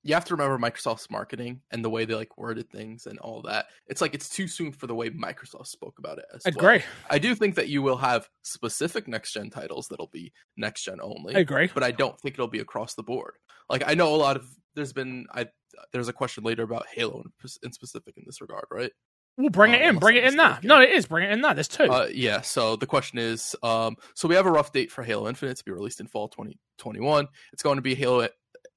you 0.06 0.12
have 0.12 0.26
to 0.26 0.34
remember 0.36 0.58
Microsoft's 0.58 1.08
marketing 1.08 1.62
and 1.70 1.82
the 1.82 1.88
way 1.88 2.04
they 2.04 2.14
like 2.14 2.36
worded 2.36 2.68
things 2.68 3.06
and 3.06 3.18
all 3.20 3.40
that. 3.40 3.68
It's 3.86 4.02
like 4.02 4.12
it's 4.14 4.28
too 4.28 4.46
soon 4.48 4.70
for 4.72 4.86
the 4.86 4.94
way 4.94 5.08
Microsoft 5.08 5.68
spoke 5.68 5.98
about 5.98 6.18
it 6.18 6.26
as 6.34 6.42
I 6.44 6.50
well. 6.50 6.66
agree. 6.74 6.84
I 7.08 7.18
do 7.18 7.34
think 7.34 7.54
that 7.54 7.68
you 7.68 7.80
will 7.80 7.96
have 7.96 8.28
specific 8.42 9.08
next 9.08 9.32
gen 9.32 9.48
titles 9.48 9.86
that'll 9.88 10.10
be 10.12 10.30
next 10.58 10.84
gen 10.84 10.98
only. 11.00 11.34
I 11.34 11.38
agree. 11.38 11.70
but 11.72 11.82
I 11.82 11.90
don't 11.90 12.20
think 12.20 12.34
it'll 12.34 12.48
be 12.48 12.58
across 12.60 12.94
the 12.94 13.02
board. 13.02 13.36
Like 13.70 13.82
I 13.86 13.94
know 13.94 14.14
a 14.14 14.18
lot 14.18 14.36
of 14.36 14.46
there's 14.74 14.92
been 14.92 15.24
I 15.32 15.46
there's 15.94 16.08
a 16.08 16.12
question 16.12 16.44
later 16.44 16.64
about 16.64 16.84
Halo 16.94 17.22
in, 17.22 17.50
in 17.62 17.72
specific 17.72 18.18
in 18.18 18.24
this 18.26 18.42
regard, 18.42 18.66
right? 18.70 18.92
We'll 19.36 19.50
bring 19.50 19.74
it 19.74 19.82
in. 19.82 19.98
Bring 19.98 20.16
it 20.16 20.24
in 20.24 20.36
now. 20.36 20.58
No, 20.62 20.80
it 20.80 20.90
is. 20.90 21.06
Bring 21.06 21.28
it 21.28 21.32
in 21.32 21.40
now. 21.40 21.54
There's 21.54 21.68
two. 21.68 21.84
Uh, 21.84 22.08
yeah. 22.12 22.40
So 22.40 22.76
the 22.76 22.86
question 22.86 23.18
is, 23.18 23.56
um, 23.62 23.96
so 24.14 24.28
we 24.28 24.36
have 24.36 24.46
a 24.46 24.50
rough 24.50 24.72
date 24.72 24.92
for 24.92 25.02
Halo 25.02 25.28
Infinite 25.28 25.56
to 25.56 25.64
be 25.64 25.72
released 25.72 26.00
in 26.00 26.06
fall 26.06 26.28
2021. 26.28 27.26
It's 27.52 27.62
going 27.62 27.76
to 27.76 27.82
be 27.82 27.94
Halo. 27.94 28.28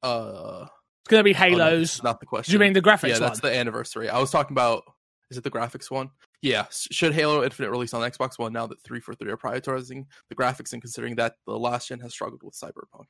Uh, 0.02 0.66
it's 1.08 1.12
gonna 1.12 1.24
be 1.24 1.34
oh, 1.36 1.40
no, 1.40 1.58
Halos. 1.58 2.04
not 2.04 2.20
the 2.20 2.26
question. 2.26 2.52
Do 2.52 2.56
you 2.56 2.60
mean 2.60 2.74
the 2.74 2.82
graphics 2.82 3.08
yeah, 3.08 3.14
one? 3.14 3.22
that's 3.22 3.40
the 3.40 3.56
anniversary. 3.56 4.10
I 4.10 4.20
was 4.20 4.32
talking 4.32 4.54
about. 4.54 4.84
Is 5.30 5.38
it 5.38 5.44
the 5.44 5.52
graphics 5.52 5.92
one? 5.92 6.10
Yeah. 6.42 6.66
Should 6.70 7.14
Halo 7.14 7.44
Infinite 7.44 7.70
release 7.70 7.94
on 7.94 8.10
Xbox 8.10 8.40
One 8.40 8.54
now 8.54 8.68
that 8.68 8.82
343 8.84 9.32
are 9.32 9.38
prioritizing 9.38 10.06
the 10.30 10.36
graphics 10.36 10.72
and 10.72 10.82
considering 10.82 11.16
that 11.16 11.36
the 11.46 11.58
last 11.58 11.90
gen 11.90 12.00
has 12.00 12.14
struggled 12.14 12.44
with 12.44 12.56
Cyberpunk? 12.56 13.08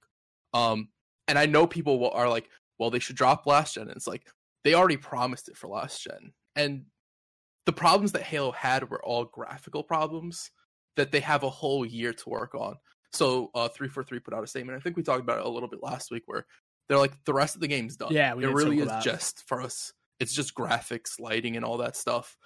Um, 0.53 0.89
and 1.27 1.37
I 1.37 1.45
know 1.45 1.67
people 1.67 1.99
will- 1.99 2.11
are 2.11 2.27
like, 2.27 2.49
well, 2.79 2.89
they 2.89 2.99
should 2.99 3.15
drop 3.15 3.45
last 3.45 3.75
gen. 3.75 3.87
And 3.87 3.97
it's 3.97 4.07
like 4.07 4.25
they 4.63 4.73
already 4.73 4.97
promised 4.97 5.47
it 5.47 5.57
for 5.57 5.67
last 5.67 6.03
gen, 6.03 6.33
and 6.55 6.85
the 7.67 7.73
problems 7.73 8.13
that 8.13 8.23
Halo 8.23 8.53
had 8.53 8.89
were 8.89 9.03
all 9.03 9.25
graphical 9.25 9.83
problems 9.83 10.51
that 10.95 11.11
they 11.11 11.19
have 11.19 11.43
a 11.43 11.49
whole 11.49 11.85
year 11.85 12.13
to 12.13 12.29
work 12.29 12.55
on. 12.55 12.77
So 13.11 13.51
uh, 13.53 13.67
343 13.67 14.19
put 14.19 14.33
out 14.33 14.43
a 14.43 14.47
statement. 14.47 14.77
I 14.77 14.79
think 14.81 14.95
we 14.95 15.03
talked 15.03 15.19
about 15.19 15.39
it 15.39 15.45
a 15.45 15.49
little 15.49 15.67
bit 15.67 15.83
last 15.83 16.09
week, 16.09 16.23
where 16.27 16.45
they're 16.87 16.97
like, 16.97 17.13
the 17.25 17.33
rest 17.33 17.55
of 17.55 17.61
the 17.61 17.67
game's 17.67 17.97
done. 17.97 18.13
Yeah, 18.13 18.33
we 18.35 18.45
it 18.45 18.53
really 18.53 18.79
is 18.79 18.89
just 19.03 19.43
for 19.47 19.61
us. 19.61 19.91
It's 20.21 20.33
just 20.33 20.55
graphics, 20.55 21.19
lighting, 21.19 21.57
and 21.57 21.65
all 21.65 21.77
that 21.77 21.97
stuff. 21.97 22.37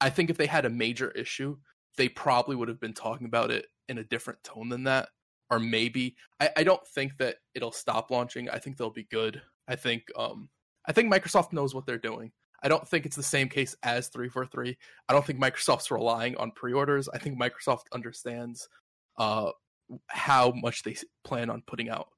I 0.00 0.08
think 0.08 0.30
if 0.30 0.38
they 0.38 0.46
had 0.46 0.64
a 0.64 0.70
major 0.70 1.10
issue, 1.10 1.58
they 1.98 2.08
probably 2.08 2.56
would 2.56 2.68
have 2.68 2.80
been 2.80 2.94
talking 2.94 3.26
about 3.26 3.50
it 3.50 3.66
in 3.90 3.98
a 3.98 4.04
different 4.04 4.42
tone 4.42 4.70
than 4.70 4.84
that. 4.84 5.10
Or 5.50 5.58
maybe 5.58 6.16
I, 6.40 6.48
I 6.56 6.62
don't 6.62 6.86
think 6.88 7.18
that 7.18 7.36
it'll 7.54 7.72
stop 7.72 8.10
launching. 8.10 8.48
I 8.48 8.58
think 8.58 8.78
they'll 8.78 8.88
be 8.88 9.04
good. 9.10 9.42
I 9.68 9.76
think 9.76 10.04
um 10.16 10.48
I 10.86 10.92
think 10.92 11.12
Microsoft 11.12 11.52
knows 11.52 11.74
what 11.74 11.84
they're 11.84 11.98
doing. 11.98 12.32
I 12.62 12.68
don't 12.68 12.86
think 12.86 13.06
it's 13.06 13.16
the 13.16 13.22
same 13.22 13.48
case 13.48 13.74
as 13.82 14.08
343. 14.08 14.76
I 15.08 15.12
don't 15.12 15.24
think 15.24 15.40
Microsoft's 15.40 15.90
relying 15.90 16.36
on 16.36 16.52
pre-orders. 16.52 17.08
I 17.08 17.18
think 17.18 17.40
Microsoft 17.40 17.84
understands 17.92 18.68
uh 19.18 19.50
how 20.06 20.52
much 20.54 20.82
they 20.82 20.96
plan 21.24 21.50
on 21.50 21.62
putting 21.66 21.88
out 21.88 22.08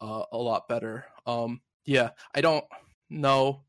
uh, 0.00 0.24
a 0.32 0.38
lot 0.38 0.68
better. 0.68 1.06
Um 1.26 1.60
yeah, 1.84 2.10
I 2.34 2.40
don't 2.40 2.64
know. 3.10 3.64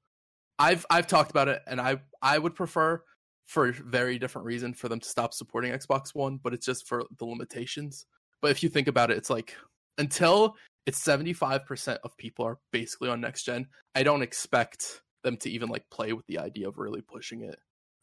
I've 0.60 0.86
I've 0.90 1.08
talked 1.08 1.32
about 1.32 1.48
it 1.48 1.62
and 1.68 1.80
I 1.80 2.02
I 2.22 2.38
would 2.38 2.56
prefer 2.56 3.04
for 3.46 3.70
a 3.70 3.74
very 3.74 4.18
different 4.18 4.46
reason 4.46 4.74
for 4.74 4.90
them 4.90 5.00
to 5.00 5.08
stop 5.08 5.34
supporting 5.34 5.72
Xbox 5.72 6.16
One, 6.16 6.40
but 6.42 6.54
it's 6.54 6.66
just 6.66 6.88
for 6.88 7.04
the 7.20 7.26
limitations. 7.26 8.06
But 8.42 8.52
if 8.52 8.64
you 8.64 8.70
think 8.70 8.88
about 8.88 9.12
it, 9.12 9.18
it's 9.18 9.30
like 9.30 9.56
until 9.98 10.56
it's 10.86 11.02
75% 11.02 11.98
of 12.04 12.18
people 12.18 12.46
are 12.46 12.60
basically 12.72 13.10
on 13.10 13.22
next 13.22 13.44
gen, 13.44 13.68
I 13.96 14.04
don't 14.04 14.22
expect 14.22 15.02
them 15.24 15.38
to 15.38 15.50
even 15.50 15.70
like 15.70 15.90
play 15.90 16.14
with 16.14 16.26
the 16.28 16.40
idea 16.40 16.68
of 16.68 16.78
really 16.78 17.02
pushing 17.02 17.42
it 17.42 17.60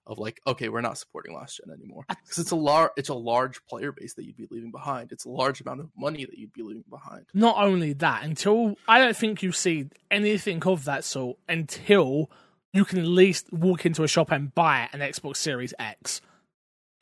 of 0.06 0.18
like 0.18 0.40
okay, 0.46 0.68
we're 0.68 0.80
not 0.80 0.98
supporting 0.98 1.34
last 1.34 1.60
gen 1.64 1.72
anymore. 1.74 2.04
Cuz 2.26 2.38
it's 2.38 2.50
a 2.50 2.56
large 2.56 2.90
it's 2.96 3.10
a 3.10 3.14
large 3.14 3.64
player 3.66 3.92
base 3.92 4.14
that 4.14 4.24
you'd 4.24 4.36
be 4.36 4.48
leaving 4.50 4.70
behind. 4.70 5.12
It's 5.12 5.24
a 5.26 5.28
large 5.28 5.60
amount 5.60 5.80
of 5.80 5.90
money 5.96 6.24
that 6.24 6.38
you'd 6.38 6.52
be 6.52 6.62
leaving 6.62 6.84
behind. 6.88 7.26
Not 7.34 7.56
only 7.58 7.92
that, 7.92 8.24
until 8.24 8.76
I 8.88 8.98
don't 8.98 9.16
think 9.16 9.42
you 9.42 9.52
see 9.52 9.90
anything 10.10 10.62
of 10.64 10.84
that 10.86 11.04
sort 11.04 11.38
until 11.48 12.30
you 12.72 12.84
can 12.84 12.98
at 12.98 13.04
least 13.06 13.52
walk 13.52 13.84
into 13.84 14.02
a 14.02 14.08
shop 14.08 14.30
and 14.30 14.54
buy 14.54 14.88
an 14.92 15.00
Xbox 15.00 15.36
Series 15.36 15.74
X 15.78 16.20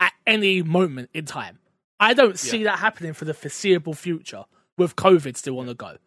at 0.00 0.12
any 0.26 0.62
moment 0.62 1.10
in 1.14 1.24
time. 1.24 1.58
I 2.00 2.14
don't 2.14 2.38
see 2.38 2.64
that 2.64 2.78
happening 2.78 3.12
for 3.12 3.24
the 3.24 3.34
foreseeable 3.34 3.94
future 3.94 4.44
with 4.76 4.96
COVID 4.96 5.36
still 5.36 5.58
on 5.60 5.66
the 5.66 5.74
go. 5.74 5.98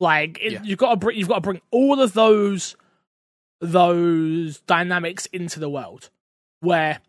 Like 0.00 0.38
it, 0.40 0.52
Yeah. 0.52 0.62
you've 0.62 0.78
got 0.78 0.90
to 0.90 0.96
bring 0.96 1.18
you've 1.18 1.28
got 1.28 1.36
to 1.36 1.40
bring 1.40 1.60
all 1.70 2.00
of 2.00 2.12
those 2.12 2.76
those 3.60 4.60
dynamics 4.60 5.26
into 5.26 5.60
the 5.60 5.68
world 5.68 6.10
where 6.60 7.00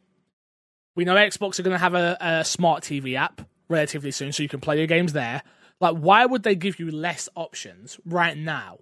we 0.95 1.05
know 1.05 1.15
Xbox 1.15 1.59
are 1.59 1.63
going 1.63 1.75
to 1.75 1.77
have 1.77 1.95
a, 1.95 2.17
a 2.19 2.45
smart 2.45 2.83
TV 2.83 3.15
app 3.15 3.41
relatively 3.69 4.11
soon, 4.11 4.31
so 4.31 4.43
you 4.43 4.49
can 4.49 4.59
play 4.59 4.77
your 4.77 4.87
games 4.87 5.13
there. 5.13 5.43
Like, 5.79 5.95
why 5.95 6.25
would 6.25 6.43
they 6.43 6.55
give 6.55 6.79
you 6.79 6.91
less 6.91 7.29
options 7.35 7.99
right 8.05 8.37
now? 8.37 8.79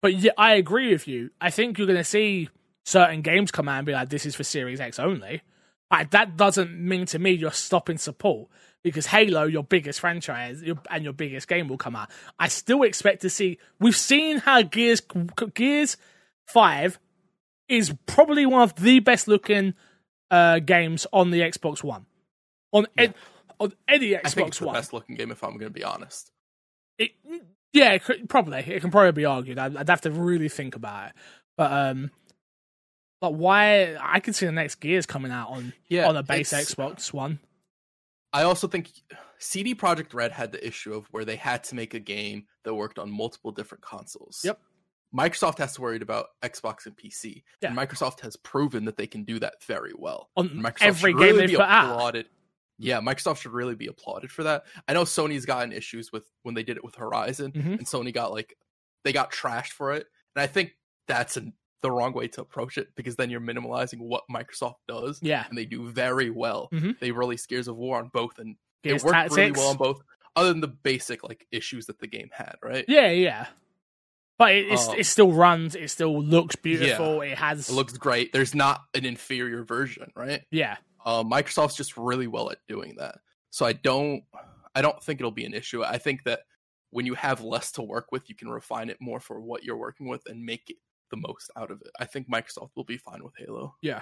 But 0.00 0.14
yeah, 0.14 0.32
I 0.36 0.54
agree 0.54 0.90
with 0.90 1.06
you. 1.06 1.30
I 1.40 1.50
think 1.50 1.78
you're 1.78 1.86
going 1.86 1.98
to 1.98 2.04
see 2.04 2.48
certain 2.84 3.22
games 3.22 3.52
come 3.52 3.68
out 3.68 3.78
and 3.78 3.86
be 3.86 3.92
like, 3.92 4.08
"This 4.08 4.26
is 4.26 4.34
for 4.34 4.42
Series 4.42 4.80
X 4.80 4.98
only." 4.98 5.42
Like, 5.90 6.10
that 6.10 6.36
doesn't 6.36 6.72
mean 6.72 7.06
to 7.06 7.18
me 7.18 7.32
you're 7.32 7.52
stopping 7.52 7.98
support 7.98 8.48
because 8.82 9.06
Halo, 9.06 9.44
your 9.44 9.62
biggest 9.62 10.00
franchise 10.00 10.62
your, 10.62 10.78
and 10.90 11.04
your 11.04 11.12
biggest 11.12 11.46
game, 11.46 11.68
will 11.68 11.78
come 11.78 11.94
out. 11.94 12.10
I 12.38 12.48
still 12.48 12.82
expect 12.82 13.22
to 13.22 13.30
see. 13.30 13.58
We've 13.78 13.96
seen 13.96 14.38
how 14.38 14.62
Gears 14.62 15.02
Gears 15.54 15.96
Five 16.46 16.98
is 17.68 17.94
probably 18.06 18.46
one 18.46 18.62
of 18.62 18.74
the 18.76 19.00
best 19.00 19.28
looking 19.28 19.74
uh, 20.30 20.58
games 20.58 21.06
on 21.12 21.30
the 21.30 21.40
Xbox 21.40 21.82
One. 21.82 22.06
On 22.72 22.86
ed- 22.98 23.14
on 23.58 23.72
any 23.88 24.16
I 24.16 24.20
think 24.22 24.48
it's 24.48 24.58
Xbox 24.58 24.60
the 24.60 24.66
One, 24.66 24.74
best 24.74 24.92
looking 24.92 25.16
game 25.16 25.30
if 25.30 25.42
I'm 25.44 25.52
going 25.58 25.70
to 25.72 25.78
be 25.78 25.84
honest. 25.84 26.30
it, 26.98 27.12
yeah, 27.72 27.92
it 27.92 28.04
could, 28.04 28.28
probably 28.28 28.58
it 28.58 28.80
can 28.80 28.90
probably 28.90 29.12
be 29.12 29.24
argued. 29.24 29.58
I'd, 29.58 29.76
I'd 29.76 29.88
have 29.88 30.00
to 30.02 30.10
really 30.10 30.48
think 30.48 30.76
about 30.76 31.08
it, 31.08 31.12
but 31.56 31.72
um, 31.72 32.10
but 33.20 33.34
why? 33.34 33.96
I 34.00 34.20
could 34.20 34.34
see 34.34 34.46
the 34.46 34.52
next 34.52 34.76
Gears 34.76 35.06
coming 35.06 35.32
out 35.32 35.50
on 35.50 35.72
Yeah, 35.88 36.08
on 36.08 36.16
a 36.16 36.22
base 36.22 36.52
Xbox 36.52 37.12
One. 37.12 37.38
I 38.32 38.42
also 38.42 38.66
think 38.66 38.90
CD 39.38 39.74
Projekt 39.74 40.14
Red 40.14 40.32
had 40.32 40.52
the 40.52 40.66
issue 40.66 40.94
of 40.94 41.06
where 41.10 41.24
they 41.24 41.36
had 41.36 41.64
to 41.64 41.74
make 41.74 41.94
a 41.94 42.00
game 42.00 42.46
that 42.64 42.74
worked 42.74 42.98
on 42.98 43.10
multiple 43.10 43.52
different 43.52 43.82
consoles. 43.82 44.40
Yep. 44.42 44.58
Microsoft 45.16 45.58
has 45.58 45.74
to 45.74 45.80
worry 45.82 46.00
about 46.00 46.28
Xbox 46.42 46.86
and 46.86 46.96
PC. 46.96 47.42
Yeah. 47.60 47.68
And 47.68 47.76
Microsoft 47.76 48.20
has 48.20 48.36
proven 48.36 48.84
that 48.86 48.96
they 48.96 49.06
can 49.06 49.24
do 49.24 49.38
that 49.40 49.62
very 49.64 49.92
well. 49.96 50.30
On 50.36 50.48
Microsoft 50.48 50.82
every 50.82 51.12
game 51.12 51.20
really 51.20 51.38
they've 51.40 51.48
be 51.50 51.56
put 51.56 51.64
out. 51.66 51.92
applauded. 51.92 52.26
Yeah, 52.78 53.00
Microsoft 53.00 53.38
should 53.42 53.52
really 53.52 53.74
be 53.74 53.86
applauded 53.88 54.32
for 54.32 54.42
that. 54.44 54.64
I 54.88 54.94
know 54.94 55.02
Sony's 55.04 55.44
gotten 55.46 55.70
issues 55.72 56.10
with 56.12 56.28
when 56.42 56.54
they 56.54 56.62
did 56.62 56.76
it 56.78 56.84
with 56.84 56.94
Horizon, 56.96 57.52
Mhm. 57.52 57.78
and 57.78 57.86
Sony 57.86 58.12
got 58.12 58.32
like 58.32 58.56
they 59.04 59.12
got 59.12 59.30
trashed 59.32 59.72
for 59.72 59.92
it. 59.92 60.06
And 60.34 60.42
I 60.42 60.46
think 60.46 60.72
that's 61.06 61.36
an, 61.36 61.52
the 61.82 61.90
wrong 61.90 62.12
way 62.14 62.28
to 62.28 62.40
approach 62.40 62.78
it 62.78 62.88
because 62.96 63.16
then 63.16 63.28
you're 63.28 63.40
minimalizing 63.40 63.98
what 64.00 64.24
Microsoft 64.32 64.76
does, 64.88 65.18
Yeah, 65.22 65.44
and 65.48 65.58
they 65.58 65.66
do 65.66 65.88
very 65.90 66.30
well. 66.30 66.68
Mhm. 66.72 66.98
They 67.00 67.10
released 67.10 67.48
Gears 67.48 67.68
of 67.68 67.76
War 67.76 67.98
on 67.98 68.08
both, 68.08 68.38
and 68.38 68.56
Gears 68.82 69.02
it 69.02 69.06
worked 69.06 69.14
Tactics. 69.14 69.36
really 69.36 69.52
well 69.52 69.68
on 69.68 69.76
both. 69.76 70.02
Other 70.34 70.48
than 70.48 70.60
the 70.60 70.68
basic 70.68 71.22
like 71.22 71.46
issues 71.50 71.86
that 71.86 71.98
the 71.98 72.06
game 72.06 72.30
had, 72.32 72.56
right? 72.62 72.84
Yeah, 72.88 73.10
yeah. 73.10 73.48
But 74.42 74.54
it, 74.56 74.72
Um, 74.72 74.98
it 74.98 75.04
still 75.04 75.30
runs. 75.30 75.76
It 75.76 75.88
still 75.88 76.20
looks 76.20 76.56
beautiful. 76.56 77.20
It 77.20 77.38
has. 77.38 77.68
It 77.70 77.74
looks 77.74 77.92
great. 77.96 78.32
There's 78.32 78.56
not 78.56 78.82
an 78.92 79.04
inferior 79.04 79.62
version, 79.62 80.10
right? 80.16 80.42
Yeah, 80.50 80.78
Uh, 81.04 81.22
Microsoft's 81.22 81.76
just 81.76 81.96
really 81.96 82.26
well 82.26 82.50
at 82.50 82.58
doing 82.66 82.96
that. 82.98 83.20
So 83.50 83.64
I 83.64 83.72
don't, 83.72 84.24
I 84.74 84.82
don't 84.82 85.00
think 85.00 85.20
it'll 85.20 85.30
be 85.30 85.44
an 85.44 85.54
issue. 85.54 85.84
I 85.84 85.98
think 85.98 86.24
that 86.24 86.40
when 86.90 87.06
you 87.06 87.14
have 87.14 87.40
less 87.40 87.70
to 87.72 87.82
work 87.82 88.10
with, 88.10 88.28
you 88.28 88.34
can 88.34 88.48
refine 88.48 88.90
it 88.90 88.96
more 89.00 89.20
for 89.20 89.40
what 89.40 89.62
you're 89.62 89.76
working 89.76 90.08
with 90.08 90.22
and 90.26 90.44
make 90.44 90.70
it 90.70 90.76
the 91.12 91.18
most 91.18 91.48
out 91.56 91.70
of 91.70 91.80
it. 91.82 91.92
I 92.00 92.06
think 92.06 92.28
Microsoft 92.28 92.70
will 92.74 92.82
be 92.82 92.96
fine 92.96 93.22
with 93.22 93.34
Halo. 93.38 93.76
yeah. 93.80 94.00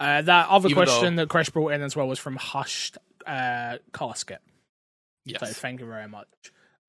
Uh, 0.00 0.22
that 0.22 0.48
other 0.48 0.70
Even 0.70 0.84
question 0.86 1.16
that 1.16 1.28
Crash 1.28 1.50
brought 1.50 1.72
in 1.72 1.82
as 1.82 1.94
well 1.94 2.08
was 2.08 2.18
from 2.18 2.36
Hushed 2.36 2.96
uh, 3.26 3.76
Casket. 3.92 4.40
Yes. 5.26 5.40
So 5.40 5.46
thank 5.48 5.80
you 5.80 5.86
very 5.86 6.08
much. 6.08 6.28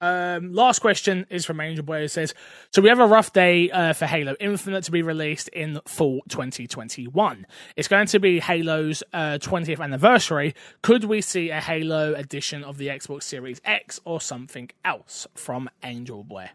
Um, 0.04 0.52
last 0.52 0.80
question 0.80 1.26
is 1.30 1.46
from 1.46 1.62
Angel 1.62 1.86
Boy 1.86 2.02
who 2.02 2.08
says, 2.10 2.34
So 2.72 2.82
we 2.82 2.90
have 2.90 3.00
a 3.00 3.06
rough 3.06 3.32
day 3.32 3.72
uh, 3.72 3.94
for 3.94 4.06
Halo 4.06 4.36
Infinite 4.38 4.84
to 4.84 4.92
be 4.92 5.02
released 5.02 5.48
in 5.48 5.80
fall 5.86 6.22
2021. 6.28 7.48
It's 7.78 7.88
going 7.88 8.08
to 8.08 8.20
be 8.20 8.42
Halo's 8.42 9.02
uh, 9.14 9.38
20th 9.42 9.80
anniversary. 9.80 10.56
Could 10.82 11.06
we 11.06 11.22
see 11.22 11.52
a 11.52 11.62
Halo 11.62 12.14
edition 12.16 12.66
of 12.66 12.78
the 12.78 12.88
Xbox 12.88 13.24
Series 13.24 13.62
X 13.64 14.02
or 14.04 14.20
something 14.20 14.72
else 14.84 15.26
from 15.36 15.70
Angel 15.84 16.26
Boy? 16.26 16.50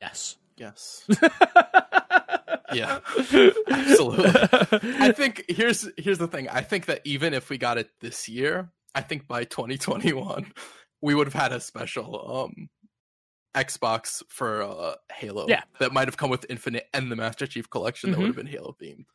Yes. 0.00 0.36
Yes. 0.56 1.08
yeah. 2.72 3.00
Absolutely. 3.68 4.30
I 5.00 5.10
think 5.16 5.46
here's 5.48 5.88
here's 5.96 6.18
the 6.18 6.28
thing. 6.28 6.48
I 6.48 6.60
think 6.60 6.86
that 6.86 7.00
even 7.02 7.34
if 7.34 7.50
we 7.50 7.58
got 7.58 7.76
it 7.76 7.90
this 7.98 8.28
year, 8.28 8.70
I 8.94 9.00
think 9.00 9.26
by 9.26 9.42
2021 9.42 10.52
we 11.02 11.14
would 11.14 11.26
have 11.26 11.34
had 11.34 11.52
a 11.52 11.60
special 11.60 12.44
um 12.46 12.68
Xbox 13.56 14.22
for 14.28 14.62
uh 14.62 14.94
Halo. 15.12 15.46
Yeah. 15.48 15.62
That 15.80 15.92
might 15.92 16.06
have 16.08 16.16
come 16.16 16.30
with 16.30 16.46
Infinite 16.48 16.86
and 16.94 17.10
the 17.10 17.16
Master 17.16 17.46
Chief 17.46 17.68
collection 17.68 18.10
that 18.10 18.16
Mhm. 18.16 18.20
would 18.20 18.26
have 18.28 18.36
been 18.36 18.46
Halo 18.46 18.76
themed. 18.80 19.06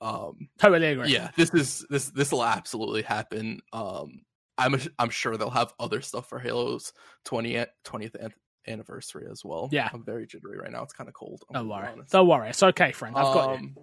Um 0.00 0.48
Totally 0.58 0.86
agree. 0.88 1.10
yeah, 1.12 1.30
this 1.36 1.50
is 1.54 1.86
this 1.88 2.06
this 2.10 2.30
will 2.32 2.44
absolutely 2.44 3.02
happen. 3.02 3.60
Um 3.72 4.22
I'm 4.58 4.78
I'm 4.98 5.08
sure 5.10 5.36
they'll 5.38 5.48
have 5.50 5.72
other 5.80 6.02
stuff 6.02 6.28
for 6.28 6.38
Halo's 6.38 6.92
20th 7.26 7.68
20th 7.86 8.32
anniversary 8.66 9.26
as 9.30 9.42
well. 9.42 9.70
Yeah. 9.72 9.88
I'm 9.92 10.04
very 10.04 10.26
jittery 10.26 10.58
right 10.58 10.70
now. 10.70 10.82
It's 10.82 10.92
kind 10.92 11.08
of 11.08 11.14
cold. 11.14 11.42
I'm 11.48 11.54
Don't 11.54 11.68
worry. 11.68 11.88
Don't 12.10 12.28
worry. 12.28 12.50
It's 12.50 12.62
okay, 12.62 12.92
friend. 12.92 13.16
I've 13.16 13.34
got 13.34 13.50
you. 13.52 13.56
Um, 13.68 13.76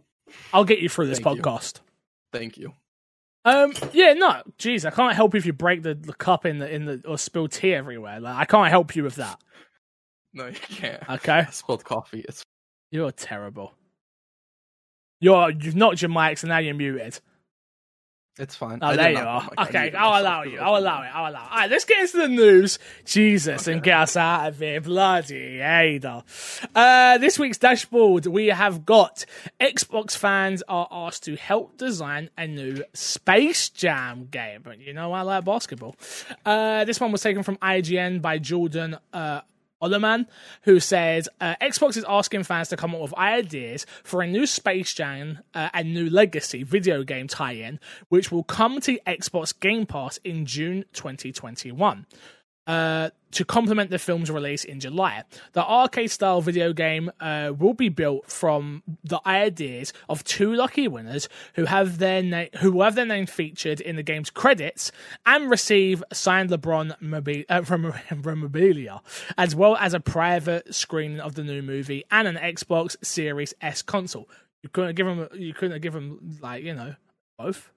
I'll 0.54 0.64
get 0.66 0.80
you 0.80 0.90
through 0.90 1.08
this 1.08 1.20
thank 1.20 1.38
you. 1.38 1.42
podcast. 1.42 1.80
Thank 2.32 2.58
you. 2.58 2.74
Um, 3.48 3.74
yeah, 3.94 4.12
no, 4.12 4.42
jeez, 4.60 4.84
I 4.84 4.90
can't 4.90 5.16
help 5.16 5.34
you 5.34 5.38
if 5.38 5.46
you 5.46 5.54
break 5.54 5.82
the, 5.82 5.94
the 5.94 6.12
cup 6.12 6.46
in 6.46 6.60
the 6.60 6.70
in 6.70 6.84
the 6.84 7.02
or 7.08 7.18
spill 7.18 7.48
tea 7.48 7.74
everywhere. 7.74 8.20
Like, 8.20 8.36
I 8.36 8.44
can't 8.44 8.70
help 8.70 8.94
you 8.94 9.04
with 9.04 9.16
that. 9.16 9.40
No, 10.34 10.48
you 10.48 10.54
can't. 10.54 11.02
Okay, 11.10 11.32
I 11.32 11.46
spilled 11.46 11.86
coffee. 11.86 12.26
It's 12.28 12.44
you're 12.92 13.10
terrible. 13.14 13.74
You're 15.22 15.52
you've 15.52 15.78
knocked 15.78 16.02
your 16.02 16.12
mics 16.12 16.44
and 16.44 16.50
now 16.50 16.58
you're 16.58 16.74
muted. 16.74 17.22
It's 18.40 18.56
fine. 18.56 18.80
Oh, 18.82 18.88
I 18.88 18.96
there 18.96 19.12
you 19.12 19.18
are. 19.18 19.42
my 19.42 19.50
mic. 19.50 19.54
I 19.58 19.64
Okay, 19.68 19.98
I'll 19.98 20.22
allow 20.22 20.44
you. 20.44 20.60
I'll 20.60 20.78
allow 20.78 21.02
it. 21.02 21.08
I'll 21.14 21.32
allow 21.32 21.46
it. 21.46 21.52
All 21.52 21.58
right, 21.58 21.70
let's 21.70 21.86
get 21.86 22.02
into 22.02 22.18
the 22.18 22.28
news. 22.28 22.80
Jesus, 23.06 23.68
and 23.68 23.82
get 23.84 23.98
us 24.00 24.18
out 24.18 24.48
of 24.50 24.60
here. 24.60 24.82
Bloody 24.82 25.60
Ada. 25.60 26.24
Uh, 26.76 27.18
this 27.18 27.38
week's 27.40 27.58
dashboard, 27.58 28.26
we 28.26 28.48
have 28.48 28.86
got 28.86 29.26
Xbox 29.60 30.16
fans 30.16 30.64
are 30.68 30.88
asked 30.92 31.24
to 31.24 31.36
help 31.36 31.78
design 31.78 32.30
a 32.38 32.48
new 32.48 32.84
Space 32.94 33.70
Jam 33.70 34.28
game. 34.30 34.62
But 34.64 34.80
you 34.80 34.94
know, 34.94 35.14
I 35.14 35.22
like 35.22 35.46
basketball. 35.46 35.96
Uh, 36.46 36.86
this 36.86 37.00
one 37.00 37.12
was 37.12 37.22
taken 37.22 37.44
from 37.44 37.58
IGN 37.58 38.22
by 38.22 38.38
Jordan. 38.38 38.98
Uh, 39.14 39.42
Oloman, 39.82 40.28
who 40.64 40.80
says 40.80 41.30
uh, 41.40 41.56
Xbox 41.62 41.98
is 41.98 42.06
asking 42.08 42.44
fans 42.44 42.70
to 42.70 42.78
come 42.78 42.96
up 42.96 43.02
with 43.02 43.14
ideas 43.16 43.86
for 44.04 44.22
a 44.22 44.28
new 44.28 44.46
Space 44.46 44.94
Jam 44.94 45.40
uh, 45.54 45.70
and 45.74 45.94
new 45.94 46.10
Legacy 46.10 46.64
video 46.64 47.04
game 47.04 47.28
tie-in, 47.28 47.80
which 48.10 48.32
will 48.32 48.44
come 48.44 48.80
to 48.82 49.00
Xbox 49.06 49.58
Game 49.58 49.86
Pass 49.86 50.18
in 50.24 50.46
June 50.46 50.86
2021. 50.94 52.06
Uh, 52.68 53.10
to 53.32 53.46
complement 53.46 53.90
the 53.90 54.00
film's 54.00 54.30
release 54.30 54.66
in 54.66 54.80
July, 54.80 55.24
the 55.54 55.64
arcade-style 55.64 56.42
video 56.42 56.74
game 56.74 57.10
uh, 57.22 57.54
will 57.58 57.74
be 57.74 57.88
built 57.88 58.30
from 58.30 58.84
the 59.04 59.20
ideas 59.26 59.94
of 60.10 60.24
two 60.24 60.54
lucky 60.54 60.88
winners 60.88 61.30
who 61.56 61.66
have 61.66 61.98
their 61.98 62.22
na- 62.22 62.46
who 62.60 62.82
have 62.82 62.96
their 62.96 63.06
name 63.06 63.26
featured 63.26 63.80
in 63.80 63.96
the 63.96 64.04
game's 64.04 64.30
credits 64.30 64.92
and 65.26 65.50
receive 65.50 66.04
signed 66.12 66.50
LeBron 66.50 67.00
mobi- 67.02 67.46
uh, 67.48 67.62
memorabilia, 68.26 69.02
as 69.38 69.56
well 69.56 69.78
as 69.78 69.94
a 69.94 70.00
private 70.00 70.74
screening 70.74 71.20
of 71.20 71.36
the 71.36 71.44
new 71.44 71.62
movie 71.62 72.04
and 72.12 72.28
an 72.28 72.36
Xbox 72.36 72.96
Series 73.06 73.54
S 73.62 73.82
console. 73.82 74.28
You 74.64 74.70
couldn't 74.70 74.96
give 74.96 75.06
them. 75.06 75.28
You 75.34 75.54
couldn't 75.54 75.82
give 75.82 75.94
them 75.94 76.38
like 76.42 76.64
you 76.64 76.74
know 76.74 76.96
both 77.38 77.72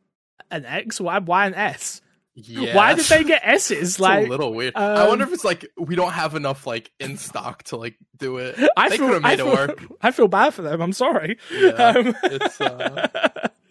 an 0.50 0.64
X. 0.64 1.00
Why? 1.00 1.18
Why 1.18 1.46
an 1.46 1.54
S? 1.54 2.00
Yeah, 2.36 2.76
Why 2.76 2.94
did 2.94 3.04
they 3.06 3.24
get 3.24 3.42
S's? 3.44 3.78
It's 3.90 4.00
Like 4.00 4.26
a 4.26 4.30
little 4.30 4.54
weird. 4.54 4.74
I 4.76 5.02
um, 5.02 5.08
wonder 5.08 5.24
if 5.24 5.32
it's 5.32 5.44
like 5.44 5.66
we 5.76 5.96
don't 5.96 6.12
have 6.12 6.34
enough 6.34 6.66
like 6.66 6.90
in 7.00 7.16
stock 7.16 7.64
to 7.64 7.76
like 7.76 7.96
do 8.16 8.38
it. 8.38 8.56
I 8.76 8.88
they 8.88 8.96
feel, 8.98 9.06
could 9.08 9.14
have 9.14 9.24
I 9.24 9.28
made 9.30 9.38
feel, 9.38 9.48
it 9.48 9.52
work. 9.54 9.84
I 10.00 10.10
feel 10.12 10.28
bad 10.28 10.54
for 10.54 10.62
them. 10.62 10.80
I'm 10.80 10.92
sorry. 10.92 11.38
Yeah, 11.52 11.68
Um, 11.70 12.14
it's, 12.24 12.60
uh, 12.60 13.08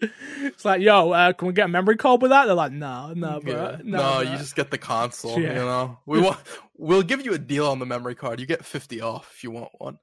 it's 0.42 0.64
like, 0.64 0.82
yo, 0.82 1.10
uh, 1.10 1.32
can 1.32 1.48
we 1.48 1.54
get 1.54 1.64
a 1.64 1.68
memory 1.68 1.96
card 1.96 2.20
with 2.22 2.30
that? 2.30 2.44
They're 2.46 2.54
like, 2.54 2.72
no, 2.72 3.12
no, 3.14 3.40
bro. 3.40 3.52
Yeah. 3.52 3.76
No, 3.82 3.98
No, 3.98 4.22
bro. 4.24 4.32
you 4.32 4.38
just 4.38 4.54
get 4.56 4.70
the 4.70 4.78
console. 4.78 5.40
Yeah. 5.40 5.48
You 5.50 5.54
know, 5.60 5.98
we 6.06 6.20
want 6.20 6.38
we'll 6.76 7.02
give 7.02 7.24
you 7.24 7.32
a 7.32 7.38
deal 7.38 7.66
on 7.66 7.78
the 7.78 7.86
memory 7.86 8.14
card. 8.14 8.40
You 8.40 8.46
get 8.46 8.64
fifty 8.64 9.00
off 9.00 9.32
if 9.34 9.42
you 9.42 9.50
want 9.50 9.70
one. 9.78 9.98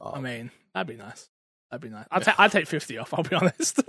I 0.00 0.16
Um, 0.18 0.22
mean, 0.22 0.50
that'd 0.74 0.86
be 0.86 1.02
nice. 1.02 1.28
That'd 1.70 1.82
be 1.82 1.90
nice. 1.94 2.06
I'd, 2.10 2.22
ta- 2.22 2.34
I'd 2.38 2.50
take 2.50 2.66
50 2.66 2.96
off, 2.96 3.12
I'll 3.12 3.22
be 3.22 3.36
honest. 3.40 3.80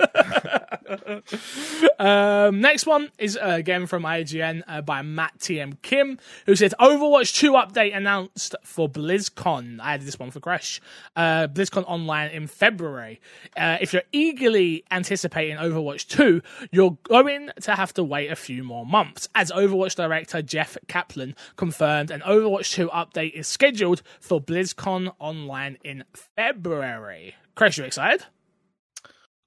um, 1.97 2.59
next 2.59 2.85
one 2.85 3.09
is 3.17 3.37
uh, 3.37 3.41
again 3.51 3.85
from 3.87 4.03
IGN 4.03 4.63
uh, 4.67 4.81
by 4.81 5.01
Matt 5.01 5.37
TM 5.39 5.81
Kim, 5.81 6.19
who 6.45 6.55
says 6.57 6.75
Overwatch 6.79 7.35
2 7.37 7.53
update 7.53 7.95
announced 7.95 8.55
for 8.63 8.89
BlizzCon. 8.89 9.79
I 9.79 9.91
had 9.91 10.01
this 10.01 10.19
one 10.19 10.29
for 10.31 10.41
Crash. 10.41 10.81
Uh, 11.15 11.47
BlizzCon 11.47 11.85
Online 11.87 12.31
in 12.31 12.47
February. 12.47 13.21
Uh, 13.55 13.77
if 13.79 13.93
you're 13.93 14.03
eagerly 14.11 14.83
anticipating 14.91 15.55
Overwatch 15.55 16.07
2, 16.07 16.41
you're 16.71 16.97
going 17.03 17.49
to 17.61 17.75
have 17.75 17.93
to 17.93 18.03
wait 18.03 18.29
a 18.29 18.35
few 18.35 18.63
more 18.63 18.85
months, 18.85 19.29
as 19.35 19.51
Overwatch 19.51 19.95
director 19.95 20.41
Jeff 20.41 20.77
Kaplan 20.87 21.33
confirmed 21.55 22.11
an 22.11 22.19
Overwatch 22.21 22.73
2 22.73 22.89
update 22.89 23.33
is 23.33 23.47
scheduled 23.47 24.01
for 24.19 24.41
BlizzCon 24.41 25.13
Online 25.19 25.77
in 25.83 26.03
February. 26.13 27.35
Chris, 27.59 27.77
you 27.77 27.83
excited? 27.83 28.25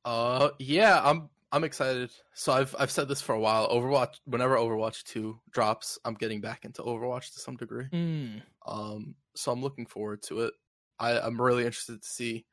Uh, 0.05 0.51
yeah, 0.59 1.01
I'm 1.03 1.31
I'm 1.51 1.65
excited. 1.65 2.11
So 2.35 2.53
I've 2.53 2.77
I've 2.79 2.91
said 2.91 3.09
this 3.09 3.23
for 3.23 3.35
a 3.35 3.41
while. 3.41 3.71
Overwatch, 3.71 4.17
whenever 4.27 4.55
Overwatch 4.57 5.05
two 5.05 5.41
drops, 5.51 5.99
I'm 6.05 6.13
getting 6.13 6.43
back 6.43 6.67
into 6.67 6.83
Overwatch 6.83 7.33
to 7.33 7.41
some 7.41 7.57
degree. 7.57 7.87
Mm. 7.91 8.43
Um, 8.67 9.15
so 9.35 9.51
I'm 9.51 9.63
looking 9.63 9.87
forward 9.87 10.21
to 10.25 10.43
it. 10.43 10.53
I 10.99 11.21
I'm 11.21 11.41
really 11.41 11.65
interested 11.65 12.03
to 12.03 12.07
see 12.07 12.45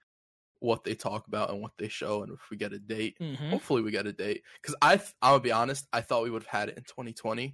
what 0.60 0.86
they 0.86 0.96
talk 0.96 1.28
about 1.28 1.50
and 1.50 1.62
what 1.62 1.74
they 1.78 1.90
show, 1.90 2.24
and 2.24 2.32
if 2.32 2.50
we 2.50 2.56
get 2.56 2.72
a 2.72 2.80
date. 2.80 3.18
hmm 3.20 3.50
Hopefully, 3.50 3.82
we 3.82 3.92
get 3.92 4.08
a 4.08 4.14
date. 4.14 4.44
Because 4.62 4.78
I 4.82 4.96
th- 4.96 5.14
gonna 5.22 5.42
be 5.42 5.52
honest, 5.52 5.90
I 5.92 6.00
thought 6.00 6.24
we 6.24 6.30
would 6.30 6.44
have 6.44 6.60
had 6.62 6.70
it 6.70 6.78
in 6.78 6.84
2020. 6.84 7.54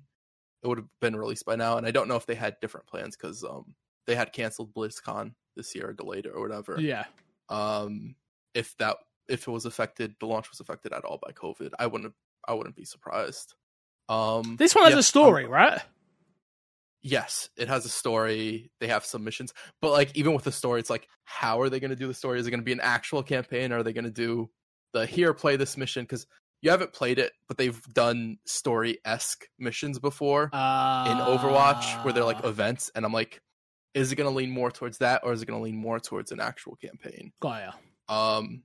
It 0.61 0.67
would 0.67 0.77
have 0.77 0.89
been 1.01 1.15
released 1.15 1.47
by 1.47 1.55
now, 1.55 1.79
and 1.79 1.87
I 1.87 1.89
don't 1.89 2.07
know 2.07 2.17
if 2.17 2.27
they 2.27 2.35
had 2.35 2.59
different 2.61 2.85
plans 2.85 3.17
because 3.17 3.43
um 3.43 3.73
they 4.05 4.13
had 4.13 4.31
canceled 4.31 4.75
BlizzCon 4.75 5.33
this 5.55 5.73
year, 5.73 5.87
or 5.87 5.93
delayed 5.93 6.27
it, 6.27 6.33
or 6.35 6.41
whatever 6.41 6.79
Yeah. 6.79 7.05
Um 7.49 8.15
if 8.53 8.75
that 8.77 8.97
if 9.27 9.47
it 9.47 9.51
was 9.51 9.65
affected 9.65 10.15
the 10.19 10.25
launch 10.25 10.49
was 10.49 10.59
affected 10.59 10.93
at 10.93 11.03
all 11.05 11.19
by 11.21 11.31
covid 11.31 11.71
i 11.79 11.85
wouldn't 11.87 12.13
i 12.47 12.53
wouldn't 12.53 12.75
be 12.75 12.85
surprised. 12.85 13.53
Um 14.09 14.55
This 14.57 14.75
one 14.75 14.83
has 14.85 14.93
yeah, 14.93 14.99
a 14.99 15.03
story, 15.03 15.45
um, 15.45 15.51
right? 15.51 15.81
yes 17.01 17.49
it 17.57 17.67
has 17.67 17.85
a 17.85 17.89
story. 17.89 18.71
They 18.79 18.87
have 18.87 19.05
submissions 19.05 19.53
but 19.81 19.91
like 19.91 20.15
even 20.15 20.33
with 20.33 20.43
the 20.43 20.51
story 20.51 20.79
it's 20.79 20.89
like 20.89 21.07
how 21.23 21.61
are 21.61 21.69
they 21.69 21.79
going 21.79 21.89
to 21.89 21.95
do 21.95 22.07
the 22.07 22.13
story? 22.13 22.39
Is 22.39 22.47
it 22.47 22.51
going 22.51 22.59
to 22.61 22.65
be 22.65 22.71
an 22.71 22.79
actual 22.81 23.23
campaign? 23.23 23.71
Or 23.71 23.77
are 23.79 23.83
they 23.83 23.93
going 23.93 24.05
to 24.05 24.11
do 24.11 24.49
the 24.93 25.05
here 25.05 25.33
play 25.33 25.55
this 25.55 25.75
mission 25.77 26.03
because 26.03 26.25
you 26.61 26.71
haven't 26.71 26.93
played 26.93 27.19
it 27.19 27.31
but 27.47 27.57
they've 27.57 27.81
done 27.93 28.37
story-esque 28.45 29.45
missions 29.59 29.99
before 29.99 30.49
Uh, 30.53 31.05
in 31.11 31.17
overwatch 31.17 32.03
where 32.03 32.13
they're 32.13 32.23
like 32.23 32.43
events 32.45 32.89
and 32.95 33.05
i'm 33.05 33.11
like 33.11 33.41
is 33.95 34.11
it 34.11 34.15
going 34.15 34.29
to 34.29 34.35
lean 34.35 34.51
more 34.51 34.69
towards 34.69 34.99
that 34.99 35.21
or 35.23 35.33
is 35.33 35.41
it 35.41 35.47
going 35.47 35.59
to 35.59 35.63
lean 35.63 35.75
more 35.75 35.99
towards 35.99 36.31
an 36.31 36.39
actual 36.39 36.75
campaign 36.75 37.31
got 37.41 37.61
yeah. 37.61 37.71
Um, 38.07 38.63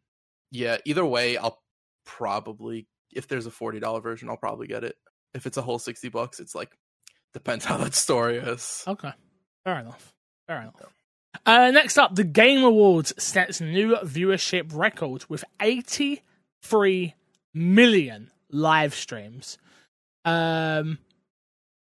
yeah. 0.51 0.79
Either 0.85 1.05
way, 1.05 1.37
I'll 1.37 1.61
probably 2.05 2.87
if 3.13 3.29
there's 3.29 3.47
a 3.47 3.51
forty 3.51 3.81
dollar 3.81 4.01
version, 4.01 4.29
I'll 4.29 4.37
probably 4.37 4.67
get 4.67 4.85
it. 4.85 4.97
If 5.35 5.47
it's 5.47 5.57
a 5.57 5.63
whole 5.63 5.79
sixty 5.79 6.09
bucks, 6.09 6.41
it's 6.41 6.55
like 6.55 6.71
depends 7.33 7.65
how 7.65 7.77
that 7.79 7.95
story 7.95 8.37
is. 8.39 8.85
Okay, 8.87 9.13
fair 9.65 9.81
enough. 9.81 10.13
Fair 10.47 10.63
enough. 10.63 10.75
Uh, 11.47 11.71
next 11.71 11.97
up, 11.97 12.15
the 12.17 12.25
Game 12.25 12.65
Awards 12.65 13.13
sets 13.23 13.61
new 13.61 13.97
viewership 14.03 14.75
record 14.75 15.25
with 15.29 15.45
83 15.61 17.15
million 17.55 18.31
live 18.51 18.95
streams. 18.95 19.57
Um, 20.25 20.99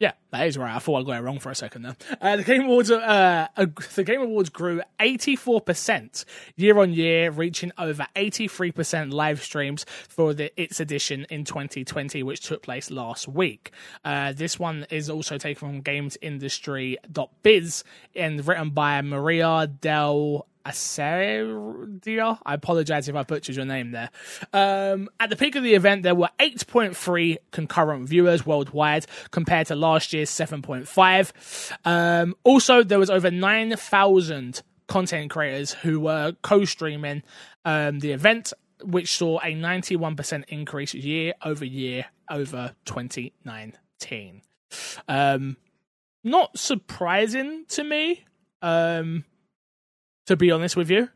yeah, 0.01 0.13
that 0.31 0.47
is 0.47 0.57
right. 0.57 0.75
I 0.75 0.79
thought 0.79 0.99
I 0.99 1.03
got 1.03 1.19
it 1.19 1.23
wrong 1.23 1.39
for 1.39 1.51
a 1.51 1.55
second 1.55 1.83
there. 1.83 1.95
Uh, 2.23 2.37
the 2.37 2.43
Game 2.43 2.63
Awards, 2.63 2.91
uh, 2.91 3.49
uh, 3.55 3.67
the 3.95 4.03
Game 4.03 4.23
Awards 4.23 4.49
grew 4.49 4.81
84% 4.99 6.25
year 6.57 6.79
on 6.79 6.95
year, 6.95 7.31
reaching 7.31 7.71
over 7.77 8.07
83% 8.17 9.13
live 9.13 9.43
streams 9.43 9.85
for 10.09 10.33
the 10.33 10.59
its 10.61 10.81
edition 10.81 11.27
in 11.29 11.45
2020, 11.45 12.23
which 12.23 12.41
took 12.41 12.63
place 12.63 12.91
last 12.91 13.29
week. 13.29 13.73
Uh, 14.03 14.33
this 14.33 14.59
one 14.59 14.87
is 14.89 15.11
also 15.11 15.37
taken 15.37 15.59
from 15.59 15.83
GamesIndustry.biz 15.83 17.85
and 18.17 18.49
written 18.49 18.71
by 18.71 19.03
Maria 19.03 19.67
Del 19.67 20.47
Aceria. 20.65 22.39
I 22.45 22.55
apologize 22.55 23.09
if 23.09 23.15
I 23.15 23.23
butchered 23.23 23.57
your 23.57 23.65
name 23.65 23.93
there. 23.93 24.11
Um, 24.53 25.09
at 25.19 25.31
the 25.31 25.37
peak 25.37 25.57
of 25.57 25.63
the 25.63 25.75
event, 25.75 26.03
there 26.03 26.15
were 26.15 26.29
8.3 26.39 27.39
concurrent 27.51 28.09
viewers 28.09 28.45
worldwide 28.45 29.07
compared 29.31 29.67
to 29.69 29.75
last 29.75 30.13
year's 30.13 30.31
7.5. 30.31 31.77
Um, 31.85 32.35
also, 32.45 32.83
there 32.83 32.99
was 32.99 33.11
over 33.11 33.31
9,000 33.31 34.63
content 34.87 35.31
creators 35.31 35.73
who 35.73 36.01
were 36.01 36.33
co-streaming 36.43 37.23
um, 37.65 38.01
the 38.01 38.13
event, 38.13 38.53
which 38.83 39.17
saw 39.17 39.39
a 39.39 39.55
91% 39.55 40.45
increase 40.49 40.95
year 40.95 41.35
over 41.45 41.65
year 41.65 42.07
over 42.31 42.75
2019. 42.85 44.43
Um, 45.09 45.57
not 46.25 46.59
surprising 46.59 47.65
to 47.71 47.85
me. 47.85 48.25
Um, 48.63 49.25
to 50.31 50.37
be 50.37 50.53
honest 50.53 50.77
with 50.77 50.89
you. 50.89 51.09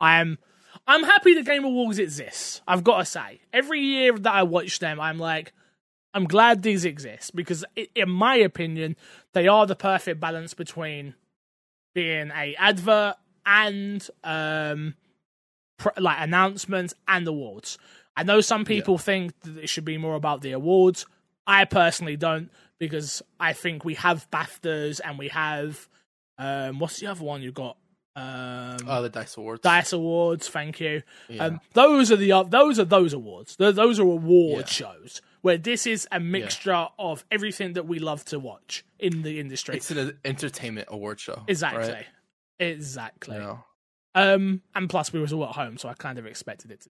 I 0.00 0.20
am 0.20 0.38
I'm 0.86 1.04
happy 1.04 1.34
the 1.34 1.42
Game 1.42 1.64
Awards 1.64 1.98
exists. 1.98 2.62
I've 2.66 2.82
got 2.82 2.98
to 2.98 3.04
say. 3.04 3.42
Every 3.52 3.80
year 3.80 4.16
that 4.16 4.34
I 4.34 4.42
watch 4.42 4.78
them, 4.78 4.98
I'm 4.98 5.18
like 5.18 5.52
I'm 6.14 6.24
glad 6.24 6.62
these 6.62 6.86
exist 6.86 7.36
because 7.36 7.62
in 7.94 8.08
my 8.08 8.36
opinion, 8.36 8.96
they 9.34 9.48
are 9.48 9.66
the 9.66 9.76
perfect 9.76 10.18
balance 10.18 10.54
between 10.54 11.14
being 11.94 12.30
a 12.34 12.54
advert 12.56 13.16
and 13.44 14.08
um 14.24 14.94
pr- 15.76 16.00
like 16.00 16.16
announcements 16.20 16.94
and 17.06 17.28
awards. 17.28 17.76
I 18.16 18.22
know 18.22 18.40
some 18.40 18.64
people 18.64 18.96
think 18.96 19.38
that 19.40 19.58
it 19.58 19.68
should 19.68 19.84
be 19.84 19.98
more 19.98 20.14
about 20.14 20.40
the 20.40 20.52
awards. 20.52 21.04
I 21.46 21.66
personally 21.66 22.16
don't 22.16 22.50
because 22.78 23.20
I 23.38 23.52
think 23.52 23.84
we 23.84 23.94
have 23.96 24.30
BAFTAs 24.30 25.02
and 25.04 25.18
we 25.18 25.28
have 25.28 25.86
um 26.38 26.78
what's 26.78 26.98
the 26.98 27.08
other 27.08 27.22
one 27.22 27.42
you 27.42 27.52
got? 27.52 27.76
Um 28.16 28.76
Uh, 28.86 29.00
the 29.00 29.08
Dice 29.08 29.36
Awards. 29.36 29.62
Dice 29.62 29.92
Awards, 29.92 30.48
thank 30.48 30.78
you. 30.80 31.02
Yeah. 31.28 31.44
Um, 31.46 31.60
those 31.72 32.12
are 32.12 32.16
the 32.16 32.30
uh, 32.32 32.42
those 32.44 32.78
are 32.78 32.84
those 32.84 33.12
awards. 33.12 33.56
Th- 33.56 33.74
Those 33.74 33.98
are 33.98 34.02
award 34.04 34.60
Yeah. 34.60 34.66
shows 34.66 35.20
where 35.40 35.58
this 35.58 35.86
is 35.86 36.06
a 36.12 36.20
mixture 36.20 36.86
of 36.98 37.24
everything 37.30 37.72
that 37.74 37.86
we 37.86 37.98
love 37.98 38.24
to 38.26 38.38
watch 38.38 38.84
in 38.98 39.22
the 39.22 39.38
industry. 39.40 39.76
it's 39.76 39.90
an 39.90 40.16
entertainment 40.24 40.88
award 40.90 41.18
show. 41.20 41.42
exactly, 41.48 41.92
Right? 41.92 42.06
exactly. 42.58 43.36
Know? 43.36 43.64
Um, 44.14 44.62
and 44.74 44.88
plus 44.88 45.12
we 45.12 45.20
was 45.20 45.32
all 45.32 45.44
at 45.44 45.50
home, 45.56 45.76
so 45.76 45.88
I 45.88 45.94
kind 45.94 46.18
of 46.18 46.24
expected 46.26 46.70
it. 46.70 46.86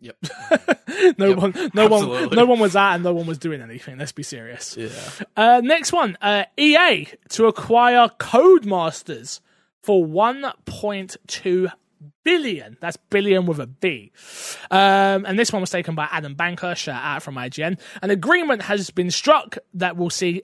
Yep. 0.00 0.16
no 1.18 1.28
Yep, 1.30 1.36
one, 1.38 1.70
no 1.72 1.86
one, 1.88 2.28
no 2.30 2.44
one 2.44 2.58
was 2.60 2.76
out, 2.76 2.94
and 2.96 3.02
no 3.04 3.14
one 3.14 3.26
was 3.26 3.38
doing 3.38 3.62
anything. 3.62 3.96
Let's 3.96 4.12
be 4.12 4.22
serious. 4.22 4.76
yeah. 4.76 4.90
Uh, 5.36 5.60
next 5.64 5.92
one, 5.92 6.18
uh, 6.20 6.44
EA 6.58 7.06
to 7.30 7.46
acquire 7.46 8.08
Codemasters 8.18 9.40
for 9.84 10.04
1.2 10.06 11.72
billion. 12.24 12.76
That's 12.80 12.96
billion 12.96 13.44
with 13.44 13.60
a 13.60 13.66
B. 13.66 14.12
Um, 14.70 15.26
and 15.26 15.38
this 15.38 15.52
one 15.52 15.60
was 15.60 15.70
taken 15.70 15.94
by 15.94 16.08
Adam 16.10 16.34
Banker, 16.34 16.74
shout 16.74 17.02
out 17.02 17.22
from 17.22 17.34
IGN. 17.34 17.78
An 18.00 18.10
agreement 18.10 18.62
has 18.62 18.90
been 18.90 19.10
struck 19.10 19.58
that 19.74 19.96
will 19.96 20.08
see 20.08 20.42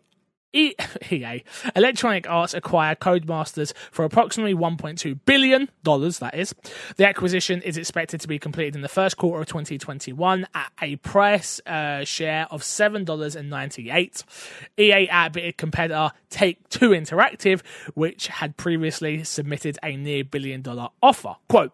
EA, 0.52 1.44
Electronic 1.76 2.28
Arts 2.28 2.54
acquire 2.54 2.94
Codemasters 2.94 3.72
for 3.90 4.04
approximately 4.04 4.54
1.2 4.54 5.18
billion 5.24 5.70
dollars. 5.82 6.18
That 6.18 6.34
is, 6.34 6.54
the 6.96 7.06
acquisition 7.06 7.62
is 7.62 7.76
expected 7.76 8.20
to 8.20 8.28
be 8.28 8.38
completed 8.38 8.74
in 8.74 8.82
the 8.82 8.88
first 8.88 9.16
quarter 9.16 9.42
of 9.42 9.46
2021 9.48 10.46
at 10.54 10.72
a 10.82 10.96
price 10.96 11.60
uh, 11.66 12.04
share 12.04 12.46
of 12.50 12.64
seven 12.64 13.04
dollars 13.04 13.36
and 13.36 13.48
98. 13.48 14.24
EA 14.78 15.08
outbid 15.10 15.56
competitor 15.56 16.10
Take 16.30 16.68
Two 16.68 16.90
Interactive, 16.90 17.62
which 17.94 18.26
had 18.26 18.56
previously 18.56 19.22
submitted 19.24 19.78
a 19.84 19.96
near 19.96 20.24
billion 20.24 20.62
dollar 20.62 20.88
offer. 21.02 21.36
Quote. 21.48 21.72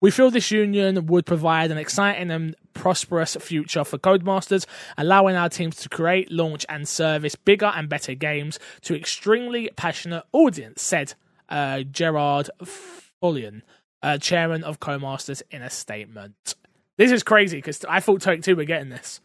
We 0.00 0.10
feel 0.10 0.30
this 0.30 0.50
union 0.50 1.06
would 1.06 1.26
provide 1.26 1.70
an 1.70 1.78
exciting 1.78 2.30
and 2.30 2.54
prosperous 2.74 3.36
future 3.40 3.84
for 3.84 3.98
Codemasters, 3.98 4.66
allowing 4.98 5.36
our 5.36 5.48
teams 5.48 5.76
to 5.76 5.88
create, 5.88 6.30
launch, 6.30 6.66
and 6.68 6.86
service 6.88 7.34
bigger 7.36 7.72
and 7.74 7.88
better 7.88 8.14
games 8.14 8.58
to 8.82 8.96
extremely 8.96 9.70
passionate 9.76 10.24
audience, 10.32 10.82
said 10.82 11.14
uh, 11.48 11.82
Gerard 11.82 12.50
Follian, 12.64 13.62
uh, 14.02 14.18
chairman 14.18 14.64
of 14.64 14.80
Codemasters, 14.80 15.42
in 15.50 15.62
a 15.62 15.70
statement. 15.70 16.54
This 16.96 17.10
is 17.10 17.22
crazy 17.22 17.58
because 17.58 17.84
I 17.88 18.00
thought 18.00 18.20
Take 18.20 18.42
Two 18.42 18.56
were 18.56 18.64
getting 18.64 18.88
this. 18.90 19.20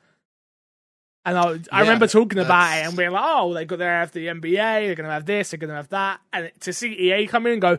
And 1.25 1.37
I, 1.37 1.59
I 1.71 1.81
Yeah, 1.81 1.81
remember 1.81 2.07
talking 2.07 2.39
about 2.39 2.77
it 2.77 2.87
and 2.87 2.95
being 2.97 3.11
like, 3.11 3.23
oh, 3.23 3.53
they're 3.53 3.65
going 3.65 3.79
to 3.79 3.85
have 3.85 4.11
the 4.13 4.27
NBA, 4.27 4.53
they're 4.53 4.95
going 4.95 5.05
to 5.07 5.13
have 5.13 5.25
this, 5.25 5.51
they're 5.51 5.57
going 5.59 5.69
to 5.69 5.75
have 5.75 5.89
that. 5.89 6.21
And 6.31 6.51
to 6.61 6.73
see 6.73 6.93
EA 6.93 7.27
come 7.27 7.45
in 7.45 7.53
and 7.53 7.61
go, 7.61 7.77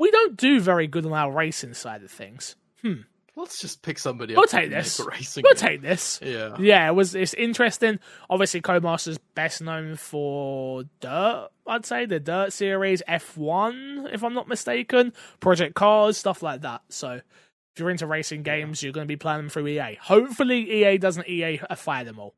we 0.00 0.10
don't 0.10 0.36
do 0.36 0.58
very 0.60 0.86
good 0.88 1.06
on 1.06 1.12
our 1.12 1.30
racing 1.30 1.74
side 1.74 2.02
of 2.02 2.10
things. 2.10 2.56
Hmm. 2.82 3.02
let's 3.36 3.60
just 3.60 3.82
pick 3.82 3.98
somebody. 3.98 4.34
We'll 4.34 4.44
up 4.44 4.50
take 4.50 4.70
this. 4.70 4.98
Racing 5.00 5.42
we'll 5.44 5.54
game. 5.54 5.60
take 5.60 5.82
this. 5.82 6.18
Yeah. 6.22 6.56
Yeah, 6.58 6.88
it 6.88 6.94
was. 6.94 7.14
It's 7.14 7.34
interesting. 7.34 7.98
Obviously, 8.28 8.60
Codemasters 8.62 9.18
best 9.34 9.60
known 9.62 9.96
for 9.96 10.84
Dirt. 11.00 11.48
I'd 11.66 11.86
say 11.86 12.06
the 12.06 12.18
Dirt 12.18 12.52
series, 12.52 13.02
F 13.06 13.36
one, 13.36 14.08
if 14.12 14.24
I'm 14.24 14.34
not 14.34 14.48
mistaken, 14.48 15.12
Project 15.38 15.74
Cars, 15.74 16.16
stuff 16.16 16.42
like 16.42 16.62
that. 16.62 16.82
So, 16.88 17.12
if 17.12 17.78
you're 17.78 17.90
into 17.90 18.06
racing 18.06 18.42
games, 18.42 18.82
you're 18.82 18.92
going 18.92 19.04
to 19.06 19.08
be 19.08 19.16
playing 19.16 19.38
them 19.42 19.48
through 19.50 19.68
EA. 19.68 19.96
Hopefully, 20.00 20.84
EA 20.84 20.98
doesn't 20.98 21.28
EA 21.28 21.60
fire 21.76 22.04
them 22.04 22.18
all. 22.18 22.34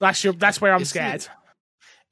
That's 0.00 0.22
your. 0.24 0.32
That's 0.34 0.60
where 0.60 0.74
I'm 0.74 0.82
Isn't 0.82 0.90
scared. 0.90 1.14
it- 1.22 1.28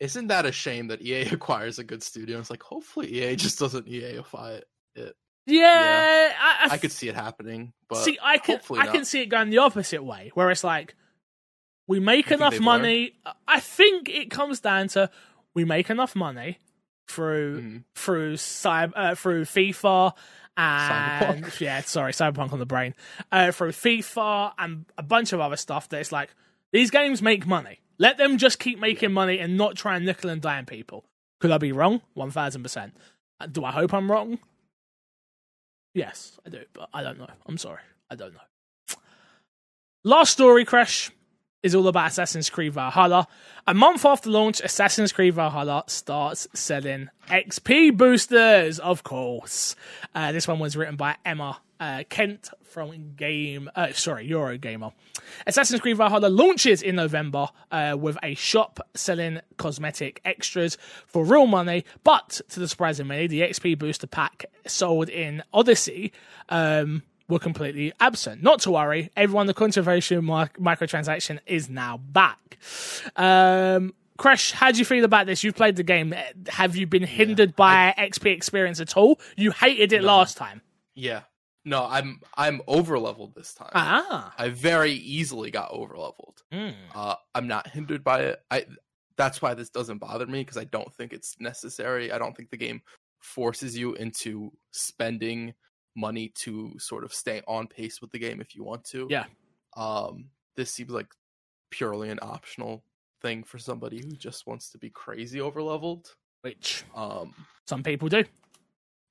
Isn't 0.03 0.27
that 0.29 0.45
a 0.47 0.53
shame 0.53 0.89
that 0.89 1.01
EA 1.01 1.23
acquires 1.33 1.79
a 1.79 1.85
good 1.85 2.03
studio? 2.03 2.39
It's 2.39 2.51
like 2.51 2.63
hopefully 2.63 3.09
EA 3.23 3.37
just 3.47 3.59
doesn't 3.59 3.87
EAify 3.87 4.63
it. 4.97 5.15
Yeah, 5.47 6.33
I, 6.41 6.69
I, 6.71 6.75
I 6.75 6.79
could 6.79 6.93
see 6.93 7.09
it 7.09 7.17
happening, 7.17 7.73
but 7.89 7.97
see. 7.99 8.17
I 8.23 8.39
can. 8.39 8.61
I 8.79 8.87
can 8.87 9.05
see 9.05 9.23
it 9.23 9.27
going 9.27 9.51
the 9.51 9.59
opposite 9.59 10.05
way, 10.05 10.31
where 10.35 10.51
it's 10.53 10.63
like 10.63 10.95
we 11.89 11.99
make 11.99 12.29
think 12.29 12.41
enough 12.41 12.61
money. 12.61 13.15
I 13.49 13.59
think 13.59 14.09
it 14.09 14.31
comes 14.31 14.61
down 14.61 14.87
to 14.89 15.11
we 15.55 15.65
make 15.65 15.91
enough 15.91 16.15
money 16.15 16.59
through 17.09 17.61
Mhm. 17.61 17.85
through 17.97 18.35
cyber 18.35 18.93
uh, 18.95 19.15
through 19.17 19.45
FIFA 19.47 20.13
and 20.57 21.45
Cyberpunk. 21.45 21.61
yeah, 21.61 21.81
sorry, 21.81 22.13
Cyberpunk 22.13 22.53
on 22.53 22.61
the 22.61 22.67
brain. 22.67 22.95
Uh, 23.33 23.51
through 23.51 23.73
FIFA 23.73 24.53
and 24.59 24.85
a 24.97 25.03
bunch 25.03 25.33
of 25.33 25.41
other 25.41 25.57
stuff 25.57 25.89
that 25.89 25.99
it's 26.01 26.13
like 26.13 26.31
these 26.73 26.93
games 26.93 27.21
make 27.21 27.49
money. 27.49 27.81
Let 28.03 28.19
them 28.19 28.37
just 28.37 28.59
keep 28.59 28.81
making 28.81 29.13
money 29.13 29.39
and 29.39 29.57
not 29.57 29.77
try 29.77 29.95
and 29.95 30.05
nickel 30.05 30.29
and 30.29 30.43
dime 30.43 30.67
people. 30.67 31.05
Could 31.41 31.53
I 31.53 31.59
be 31.59 31.71
wrong? 31.71 32.01
One 32.15 32.33
thousand 32.33 32.65
percent. 32.65 32.97
Uh, 33.39 33.47
Do 33.47 33.65
I 33.65 33.71
hope 33.71 33.95
I'm 33.95 34.11
wrong? 34.11 34.41
Yes, 35.95 36.41
I 36.45 36.51
do, 36.51 36.63
but 36.73 36.89
I 36.93 37.05
don't 37.05 37.17
know. 37.17 37.29
I'm 37.47 37.57
sorry, 37.57 37.79
I 38.11 38.17
don't 38.17 38.33
know. 38.35 38.97
Last 40.03 40.33
story, 40.33 40.65
Crash, 40.65 41.13
is 41.63 41.77
all 41.77 41.87
about 41.87 42.09
Assassin's 42.09 42.51
Creed 42.51 42.73
Valhalla. 42.73 43.29
A 43.69 43.75
month 43.75 44.05
after 44.05 44.31
launch, 44.31 44.61
Assassin's 44.61 45.13
Creed 45.13 45.35
Valhalla 45.35 45.85
starts 45.87 46.49
selling 46.55 47.09
XP 47.29 47.97
boosters, 47.97 48.81
of 48.81 49.05
course. 49.05 49.77
Uh, 50.13 50.33
this 50.33 50.49
one 50.49 50.59
was 50.59 50.77
written 50.77 50.97
by 50.97 51.15
Emma 51.25 51.61
uh, 51.83 52.05
Kent 52.09 52.51
from 52.63 53.15
Game, 53.17 53.69
uh, 53.75 53.93
sorry, 53.93 54.29
Eurogamer. 54.29 54.93
Assassin's 55.49 55.81
Creed 55.81 55.97
Valhalla 55.97 56.29
launches 56.29 56.81
in 56.81 56.95
November 56.95 57.49
uh, 57.73 57.97
with 57.99 58.17
a 58.23 58.35
shop 58.35 58.79
selling 58.95 59.41
cosmetic 59.57 60.21
extras 60.25 60.79
for 61.09 61.25
real 61.25 61.47
money, 61.47 61.85
but 62.05 62.41
to 62.51 62.61
the 62.61 62.69
surprise 62.69 63.01
of 63.01 63.09
many, 63.09 63.27
the 63.27 63.41
XP 63.41 63.77
booster 63.79 64.07
pack 64.07 64.45
sold 64.65 65.09
in 65.09 65.43
Odyssey 65.53 66.13
um, 66.51 67.03
were 67.29 67.41
completely 67.41 67.93
absent. 67.99 68.45
Not 68.45 68.61
to 68.61 68.71
worry, 68.71 69.11
everyone, 69.17 69.49
the 69.49 69.55
controversial 69.55 70.23
mic- 70.23 70.59
microtransaction 70.59 71.41
is 71.47 71.69
now 71.69 71.97
back. 71.97 72.59
Um, 73.17 73.93
Crash, 74.19 74.53
how 74.53 74.71
do 74.71 74.79
you 74.79 74.85
feel 74.85 75.05
about 75.05 75.27
this? 75.27 75.43
You've 75.43 75.57
played 75.57 75.75
the 75.75 75.83
game. 75.83 76.15
Have 76.47 76.77
you 76.77 76.87
been 76.87 77.03
hindered 77.03 77.57
by 77.57 77.93
XP 77.99 78.33
experience 78.33 78.79
at 78.81 78.97
all? 78.97 79.19
You 79.37 79.51
hated 79.51 79.93
it 79.93 80.05
last 80.05 80.37
time. 80.37 80.63
yeah, 80.95 81.23
no, 81.65 81.87
I'm 81.89 82.21
I'm 82.37 82.61
over 82.67 82.99
leveled 82.99 83.35
this 83.35 83.55
time. 83.55 83.71
Ah. 83.75 84.35
I 84.37 84.49
very 84.49 84.93
easily 84.93 85.51
got 85.51 85.71
over 85.71 85.97
leveled. 85.97 86.43
Mm. 86.53 86.75
Uh, 86.95 87.15
I'm 87.35 87.47
not 87.47 87.69
hindered 87.69 88.03
by 88.03 88.21
it. 88.23 88.43
I 88.51 88.67
that's 89.17 89.41
why 89.43 89.55
this 89.55 89.71
doesn't 89.71 89.99
bother 89.99 90.27
me 90.27 90.41
because 90.41 90.57
I 90.57 90.65
don't 90.65 90.93
think 90.95 91.13
it's 91.13 91.37
necessary. 91.39 92.11
I 92.11 92.19
don't 92.19 92.37
think 92.37 92.51
the 92.51 92.57
game 92.57 92.83
forces 93.21 93.77
you 93.77 93.95
into 93.95 94.53
spending 94.73 95.55
money 95.95 96.33
to 96.35 96.73
sort 96.79 97.05
of 97.05 97.13
stay 97.13 97.43
on 97.47 97.67
pace 97.67 98.01
with 98.01 98.11
the 98.11 98.19
game 98.19 98.41
if 98.41 98.55
you 98.55 98.65
want 98.65 98.85
to. 98.85 99.07
Yeah. 99.11 99.27
Um, 99.77 100.31
this 100.57 100.73
seems 100.73 100.91
like 100.91 101.09
purely 101.71 102.11
an 102.11 102.19
optional 102.23 102.85
thing 103.21 103.45
for 103.45 103.59
somebody 103.59 103.99
who 103.99 104.17
just 104.17 104.47
wants 104.47 104.71
to 104.71 104.79
be 104.79 104.91
crazy 104.91 105.41
over 105.41 105.63
leveled. 105.63 106.09
Which 106.41 106.85
Um, 106.95 107.35
some 107.69 107.83
people 107.83 108.09
do. 108.09 108.25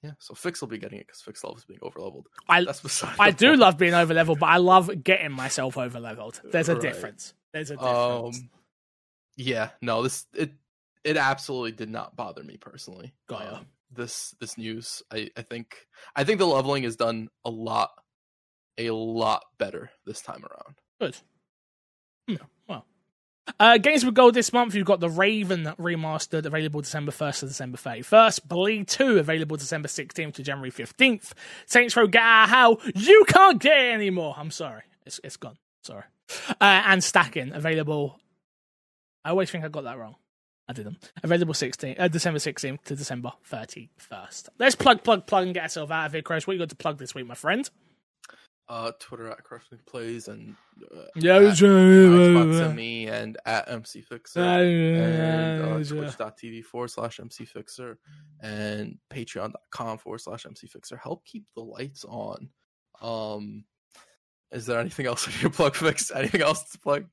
Yeah. 0.03 0.11
So 0.19 0.33
Fix 0.33 0.61
will 0.61 0.67
be 0.67 0.77
getting 0.77 0.99
it 0.99 1.07
because 1.07 1.21
Fix 1.21 1.43
loves 1.43 1.63
being 1.65 1.79
over 1.81 1.99
leveled. 1.99 2.27
I 2.49 2.63
That's 2.63 2.81
beside. 2.81 3.15
I 3.19 3.31
do 3.31 3.49
point. 3.49 3.59
love 3.59 3.77
being 3.77 3.93
over 3.93 4.13
leveled, 4.13 4.39
but 4.39 4.47
I 4.49 4.57
love 4.57 5.03
getting 5.03 5.31
myself 5.31 5.77
over 5.77 5.99
leveled. 5.99 6.41
There's 6.43 6.69
a 6.69 6.73
Right. 6.73 6.81
difference. 6.81 7.33
There's 7.53 7.71
a 7.71 7.75
difference. 7.75 8.37
Um, 8.39 8.49
yeah, 9.37 9.69
no, 9.81 10.03
this 10.03 10.25
it 10.33 10.51
it 11.03 11.17
absolutely 11.17 11.71
did 11.73 11.89
not 11.89 12.15
bother 12.15 12.43
me 12.43 12.57
personally. 12.57 13.13
Got. 13.27 13.53
Um, 13.53 13.65
this 13.93 14.33
this 14.39 14.57
news, 14.57 15.03
I 15.11 15.29
I 15.35 15.41
think 15.41 15.75
I 16.15 16.23
think 16.23 16.39
the 16.39 16.45
leveling 16.47 16.83
is 16.85 16.95
done 16.95 17.29
a 17.43 17.49
lot 17.49 17.91
a 18.77 18.89
lot 18.91 19.43
better 19.57 19.91
this 20.05 20.21
time 20.21 20.43
around. 20.45 20.75
Good. 20.99 21.17
Hmm, 22.29 22.35
Well. 22.35 22.49
Uh, 23.59 23.77
games 23.77 24.05
with 24.05 24.15
gold 24.15 24.33
this 24.33 24.53
month. 24.53 24.75
You've 24.75 24.85
got 24.85 24.99
the 24.99 25.09
Raven 25.09 25.63
remastered, 25.79 26.45
available 26.45 26.81
December 26.81 27.11
1st 27.11 27.39
to 27.39 27.47
December 27.47 27.77
31st. 27.77 28.47
Bleed 28.47 28.87
2, 28.87 29.17
available 29.17 29.57
December 29.57 29.87
16th 29.87 30.33
to 30.35 30.43
January 30.43 30.71
15th. 30.71 31.33
Saints 31.65 31.95
Row 31.95 32.07
Get 32.07 32.21
Out 32.21 32.81
you 32.95 33.25
can't 33.27 33.61
get 33.61 33.77
it 33.77 33.93
anymore. 33.93 34.35
I'm 34.37 34.51
sorry. 34.51 34.83
It's, 35.05 35.19
it's 35.23 35.37
gone. 35.37 35.57
Sorry. 35.83 36.03
Uh, 36.49 36.83
and 36.85 37.03
Stacking, 37.03 37.53
available. 37.53 38.19
I 39.25 39.29
always 39.31 39.49
think 39.49 39.65
I 39.65 39.67
got 39.67 39.83
that 39.83 39.97
wrong. 39.97 40.15
I 40.67 40.73
didn't. 40.73 41.11
Available 41.23 41.53
16, 41.53 41.95
uh, 41.99 42.07
December 42.07 42.39
16th 42.39 42.83
to 42.83 42.95
December 42.95 43.33
31st. 43.51 44.49
Let's 44.57 44.75
plug, 44.75 45.03
plug, 45.03 45.27
plug, 45.27 45.45
and 45.45 45.53
get 45.53 45.63
ourselves 45.63 45.91
out 45.91 46.05
of 46.05 46.13
here, 46.13 46.21
Chris. 46.21 46.47
What 46.47 46.53
you 46.53 46.59
got 46.59 46.69
to 46.69 46.75
plug 46.75 46.97
this 46.97 47.13
week, 47.13 47.25
my 47.27 47.33
friend? 47.33 47.69
Uh, 48.72 48.93
Twitter 48.99 49.28
at 49.30 49.43
Crushing 49.43 49.80
Plays 49.86 50.30
and 50.30 50.55
uh, 50.95 51.01
Yeah, 51.13 51.36
at 51.39 51.41
Xbox 51.57 52.65
and 52.67 52.76
me 52.76 53.07
and 53.07 53.38
at 53.45 53.69
MC 53.69 53.99
Fixer 53.99 54.39
and 54.39 55.61
Uh, 55.61 55.84
twitch.tv 55.84 56.63
forward 56.63 56.88
slash 56.88 57.19
MC 57.19 57.43
Fixer 57.43 57.99
and 58.41 58.97
patreon.com 59.11 59.97
forward 59.97 60.19
slash 60.19 60.45
MC 60.45 60.67
Fixer. 60.67 60.95
Help 60.95 61.26
keep 61.26 61.43
the 61.53 61.61
lights 61.61 62.05
on. 62.07 62.47
Um, 63.01 63.65
is 64.51 64.65
there 64.65 64.79
anything 64.79 65.05
else 65.05 65.27
I 65.27 65.31
need 65.31 65.41
to 65.41 65.49
plug? 65.49 65.75
Fix 65.75 66.11
anything 66.15 66.41
else 66.41 66.63
to 66.71 66.79
plug? 66.79 67.05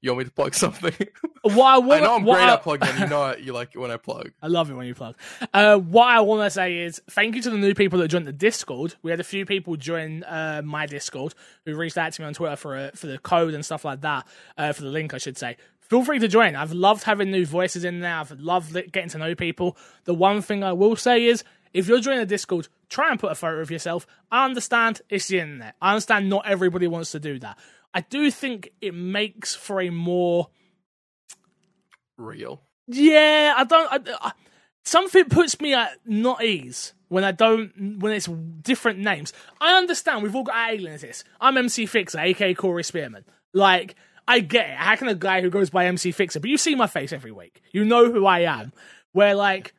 You 0.00 0.10
want 0.10 0.18
me 0.18 0.24
to 0.24 0.30
plug 0.30 0.54
something? 0.54 0.94
What 1.42 1.58
I, 1.58 1.96
I 1.96 2.00
know 2.00 2.16
I'm 2.16 2.24
great 2.24 2.36
I, 2.36 2.54
at 2.54 2.62
plugging. 2.62 2.98
You 2.98 3.06
know 3.06 3.36
you 3.36 3.52
like 3.52 3.74
it 3.74 3.78
when 3.78 3.90
I 3.90 3.96
plug. 3.98 4.32
I 4.42 4.46
love 4.46 4.70
it 4.70 4.74
when 4.74 4.86
you 4.86 4.94
plug. 4.94 5.16
Uh, 5.52 5.76
what 5.76 6.08
I 6.08 6.20
want 6.20 6.46
to 6.46 6.50
say 6.50 6.78
is 6.78 7.00
thank 7.10 7.34
you 7.34 7.42
to 7.42 7.50
the 7.50 7.58
new 7.58 7.74
people 7.74 7.98
that 7.98 8.08
joined 8.08 8.26
the 8.26 8.32
Discord. 8.32 8.94
We 9.02 9.10
had 9.10 9.20
a 9.20 9.24
few 9.24 9.44
people 9.44 9.76
join 9.76 10.22
uh, 10.24 10.62
my 10.64 10.86
Discord 10.86 11.34
who 11.64 11.76
reached 11.76 11.98
out 11.98 12.12
to 12.14 12.22
me 12.22 12.26
on 12.26 12.34
Twitter 12.34 12.56
for 12.56 12.76
a, 12.76 12.92
for 12.94 13.06
the 13.06 13.18
code 13.18 13.54
and 13.54 13.64
stuff 13.64 13.84
like 13.84 14.00
that, 14.00 14.26
uh, 14.56 14.72
for 14.72 14.82
the 14.82 14.90
link, 14.90 15.12
I 15.12 15.18
should 15.18 15.36
say. 15.36 15.56
Feel 15.80 16.04
free 16.04 16.18
to 16.18 16.26
join. 16.26 16.56
I've 16.56 16.72
loved 16.72 17.04
having 17.04 17.30
new 17.30 17.46
voices 17.46 17.84
in 17.84 18.00
there. 18.00 18.16
I've 18.16 18.32
loved 18.40 18.72
getting 18.90 19.10
to 19.10 19.18
know 19.18 19.34
people. 19.36 19.76
The 20.04 20.14
one 20.14 20.42
thing 20.42 20.64
I 20.64 20.72
will 20.72 20.96
say 20.96 21.26
is 21.26 21.44
if 21.76 21.88
you're 21.88 22.00
joining 22.00 22.20
the 22.20 22.26
Discord, 22.26 22.68
try 22.88 23.10
and 23.10 23.20
put 23.20 23.30
a 23.30 23.34
photo 23.34 23.60
of 23.60 23.70
yourself. 23.70 24.06
I 24.30 24.46
understand 24.46 25.02
it's 25.10 25.28
the 25.28 25.40
internet. 25.40 25.74
I 25.80 25.90
understand 25.90 26.30
not 26.30 26.48
everybody 26.48 26.86
wants 26.86 27.12
to 27.12 27.20
do 27.20 27.38
that. 27.40 27.58
I 27.92 28.00
do 28.00 28.30
think 28.30 28.72
it 28.80 28.94
makes 28.94 29.54
for 29.54 29.82
a 29.82 29.90
more 29.90 30.48
Real. 32.16 32.62
yeah, 32.86 33.52
I 33.58 33.64
don't. 33.64 33.92
I, 33.92 34.14
I, 34.22 34.32
something 34.84 35.26
puts 35.26 35.60
me 35.60 35.74
at 35.74 35.98
not 36.06 36.42
ease 36.42 36.94
when 37.08 37.24
I 37.24 37.32
don't 37.32 37.98
when 37.98 38.14
it's 38.14 38.26
different 38.26 39.00
names. 39.00 39.34
I 39.60 39.76
understand 39.76 40.22
we've 40.22 40.34
all 40.34 40.44
got 40.44 40.72
aliens. 40.72 41.02
This 41.02 41.24
I'm 41.42 41.58
MC 41.58 41.84
Fixer, 41.84 42.18
aka 42.18 42.54
Corey 42.54 42.84
Spearman. 42.84 43.26
Like 43.52 43.96
I 44.26 44.40
get 44.40 44.70
it. 44.70 44.76
How 44.76 44.96
can 44.96 45.08
a 45.08 45.14
guy 45.14 45.42
who 45.42 45.50
goes 45.50 45.68
by 45.68 45.84
MC 45.84 46.10
Fixer, 46.12 46.40
but 46.40 46.48
you 46.48 46.56
see 46.56 46.74
my 46.74 46.86
face 46.86 47.12
every 47.12 47.32
week, 47.32 47.60
you 47.70 47.84
know 47.84 48.10
who 48.10 48.24
I 48.24 48.40
am. 48.40 48.72
Where 49.12 49.34
like 49.34 49.74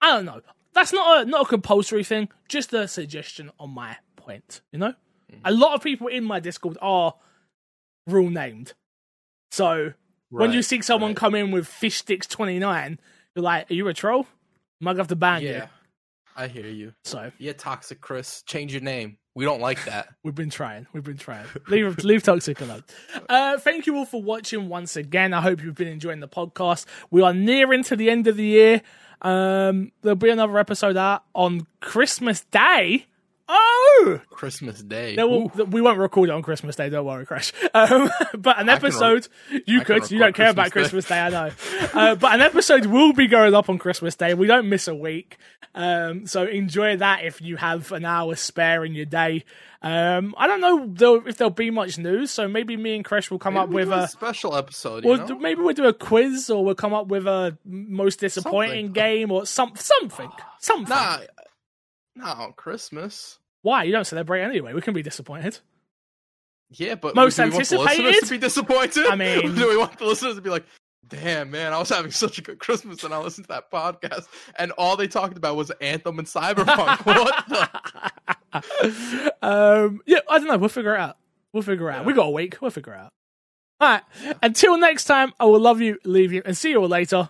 I 0.00 0.12
don't 0.12 0.24
know. 0.24 0.40
That's 0.74 0.92
not 0.92 1.22
a 1.22 1.24
not 1.24 1.42
a 1.42 1.48
compulsory 1.48 2.04
thing. 2.04 2.28
Just 2.48 2.72
a 2.72 2.88
suggestion 2.88 3.50
on 3.58 3.70
my 3.70 3.96
point. 4.16 4.60
You 4.72 4.78
know, 4.78 4.94
a 5.44 5.52
lot 5.52 5.74
of 5.74 5.82
people 5.82 6.08
in 6.08 6.24
my 6.24 6.40
Discord 6.40 6.76
are 6.82 7.14
rule 8.06 8.30
named. 8.30 8.74
So 9.50 9.92
when 10.38 10.52
you 10.52 10.62
see 10.62 10.82
someone 10.82 11.10
right. 11.10 11.16
come 11.16 11.34
in 11.34 11.50
with 11.50 11.66
fish 11.66 11.98
sticks 11.98 12.26
29 12.26 12.98
you're 13.34 13.42
like 13.42 13.70
are 13.70 13.74
you 13.74 13.86
a 13.88 13.94
troll 13.94 14.26
am 14.80 14.88
i 14.88 14.92
gonna 14.92 15.00
have 15.00 15.08
to 15.08 15.16
ban 15.16 15.42
you 15.42 15.48
Yeah, 15.48 15.66
I 16.36 16.48
hear 16.48 16.66
you. 16.66 16.94
so 17.04 17.30
Yeah, 17.38 17.52
toxic 17.52 18.00
Chris, 18.00 18.42
change 18.42 18.72
your 18.72 18.82
name. 18.82 19.18
We 19.36 19.44
don't 19.44 19.60
like 19.60 19.84
that. 19.84 20.08
we've 20.24 20.34
been 20.34 20.50
trying 20.50 20.86
we've 20.92 21.04
been 21.04 21.18
trying 21.18 21.46
leave 21.68 21.98
leave 22.04 22.22
toxic 22.22 22.60
alone 22.60 22.84
uh 23.28 23.58
thank 23.58 23.86
you 23.86 23.96
all 23.96 24.06
for 24.06 24.22
watching 24.22 24.68
once 24.68 24.96
again 24.96 25.32
i 25.32 25.40
hope 25.40 25.62
you've 25.62 25.74
been 25.74 25.88
enjoying 25.88 26.20
the 26.20 26.28
podcast 26.28 26.86
we 27.10 27.22
are 27.22 27.34
nearing 27.34 27.82
to 27.84 27.96
the 27.96 28.10
end 28.10 28.26
of 28.26 28.36
the 28.36 28.44
year 28.44 28.82
um 29.24 29.90
there'll 30.02 30.14
be 30.16 30.30
another 30.30 30.58
episode 30.58 30.96
out 30.96 31.24
on 31.34 31.66
christmas 31.80 32.42
day 32.52 33.06
Oh, 33.46 34.20
Christmas 34.30 34.82
Day. 34.82 35.14
no, 35.16 35.28
we'll, 35.28 35.66
we 35.66 35.80
won't 35.82 35.98
record 35.98 36.30
it 36.30 36.32
on 36.32 36.40
Christmas 36.42 36.76
Day. 36.76 36.88
Don't 36.88 37.04
worry, 37.04 37.26
Crash. 37.26 37.52
Um, 37.74 38.08
but 38.38 38.58
an 38.58 38.66
can 38.66 38.66
re- 38.68 38.72
episode 38.72 39.28
you 39.66 39.80
I 39.80 39.84
could. 39.84 40.10
You 40.10 40.18
don't 40.20 40.34
care 40.34 40.50
about 40.50 40.70
Christmas 40.70 41.04
Christmas 41.06 41.08
Day, 41.08 41.20
I 41.20 41.28
know. 41.28 41.50
Uh, 41.94 42.14
but 42.14 42.34
an 42.34 42.40
episode 42.40 42.86
will 42.86 43.12
be 43.12 43.26
going 43.26 43.54
up 43.54 43.68
on 43.68 43.78
Christmas 43.78 44.14
Day. 44.16 44.34
We 44.34 44.46
don't 44.46 44.68
miss 44.68 44.88
a 44.88 44.94
week, 44.94 45.36
um, 45.74 46.26
so 46.26 46.44
enjoy 46.46 46.96
that 46.96 47.24
if 47.24 47.40
you 47.42 47.56
have 47.56 47.92
an 47.92 48.04
hour 48.04 48.34
spare 48.36 48.84
in 48.84 48.94
your 48.94 49.04
day. 49.06 49.44
Um, 49.82 50.34
I 50.38 50.46
don't 50.46 50.60
know 50.60 51.20
if 51.26 51.36
there'll 51.36 51.50
be 51.50 51.70
much 51.70 51.98
news, 51.98 52.30
so 52.30 52.48
maybe 52.48 52.76
me 52.76 52.96
and 52.96 53.04
Crash 53.04 53.30
will 53.30 53.38
come 53.38 53.54
Maybe 53.54 53.62
up 53.64 53.68
with 53.70 53.88
do 53.88 53.94
a. 53.94 54.08
special 54.08 54.56
episode. 54.56 55.04
Well, 55.04 55.36
maybe 55.36 55.60
we'll 55.60 55.74
do 55.74 55.84
a 55.86 55.92
quiz, 55.92 56.48
or 56.48 56.64
we'll 56.64 56.74
come 56.74 56.94
up 56.94 57.08
with 57.08 57.26
a 57.26 57.58
most 57.66 58.20
disappointing 58.20 58.86
Something. 58.86 58.92
game, 58.92 59.30
or 59.30 59.44
some 59.46 59.72
something, 59.76 60.30
something. 60.58 60.88
Nah, 60.88 61.18
nah, 62.16 62.50
Christmas. 62.52 63.38
Why 63.62 63.84
you 63.84 63.92
don't 63.92 64.06
celebrate 64.06 64.42
anyway? 64.42 64.74
We 64.74 64.80
can 64.82 64.94
be 64.94 65.02
disappointed. 65.02 65.58
Yeah, 66.70 66.96
but 66.96 67.14
Most 67.14 67.36
do 67.36 67.44
we 67.44 67.50
want 67.50 67.54
the 67.54 67.76
listeners 67.78 67.98
anticipated? 67.98 68.24
to 68.26 68.30
be 68.30 68.38
disappointed? 68.38 69.06
I 69.06 69.16
mean- 69.16 69.54
do 69.54 69.68
we 69.68 69.76
want 69.76 69.98
the 69.98 70.06
listeners 70.06 70.34
to 70.36 70.40
be 70.40 70.50
like, 70.50 70.64
"Damn, 71.08 71.50
man, 71.50 71.72
I 71.72 71.78
was 71.78 71.88
having 71.88 72.10
such 72.10 72.38
a 72.38 72.42
good 72.42 72.58
Christmas 72.58 73.04
and 73.04 73.14
I 73.14 73.18
listened 73.18 73.46
to 73.46 73.54
that 73.54 73.70
podcast, 73.70 74.26
and 74.56 74.72
all 74.72 74.96
they 74.96 75.06
talked 75.06 75.36
about 75.36 75.56
was 75.56 75.70
Anthem 75.80 76.18
and 76.18 76.26
Cyberpunk." 76.26 77.06
what 77.06 77.44
the? 77.48 79.32
um, 79.42 80.00
yeah, 80.06 80.20
I 80.28 80.38
don't 80.38 80.48
know. 80.48 80.58
We'll 80.58 80.68
figure 80.68 80.94
it 80.94 81.00
out. 81.00 81.16
We'll 81.52 81.62
figure 81.62 81.90
it 81.90 81.94
out. 81.94 82.00
Yeah. 82.00 82.06
We 82.06 82.12
got 82.12 82.26
a 82.26 82.30
week. 82.30 82.58
We'll 82.60 82.70
figure 82.70 82.94
it 82.94 82.98
out. 82.98 83.10
All 83.80 83.88
right. 83.88 84.02
Until 84.42 84.78
next 84.78 85.04
time, 85.04 85.32
I 85.38 85.44
will 85.44 85.60
love 85.60 85.80
you, 85.80 85.98
leave 86.04 86.32
you, 86.32 86.42
and 86.44 86.56
see 86.56 86.70
you 86.70 86.80
all 86.80 86.88
later. 86.88 87.28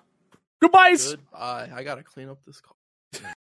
Goodbyes. 0.61 1.11
Goodbye. 1.11 1.71
I 1.75 1.83
gotta 1.83 2.03
clean 2.03 2.29
up 2.29 2.39
this 2.45 2.61
car. 2.61 2.75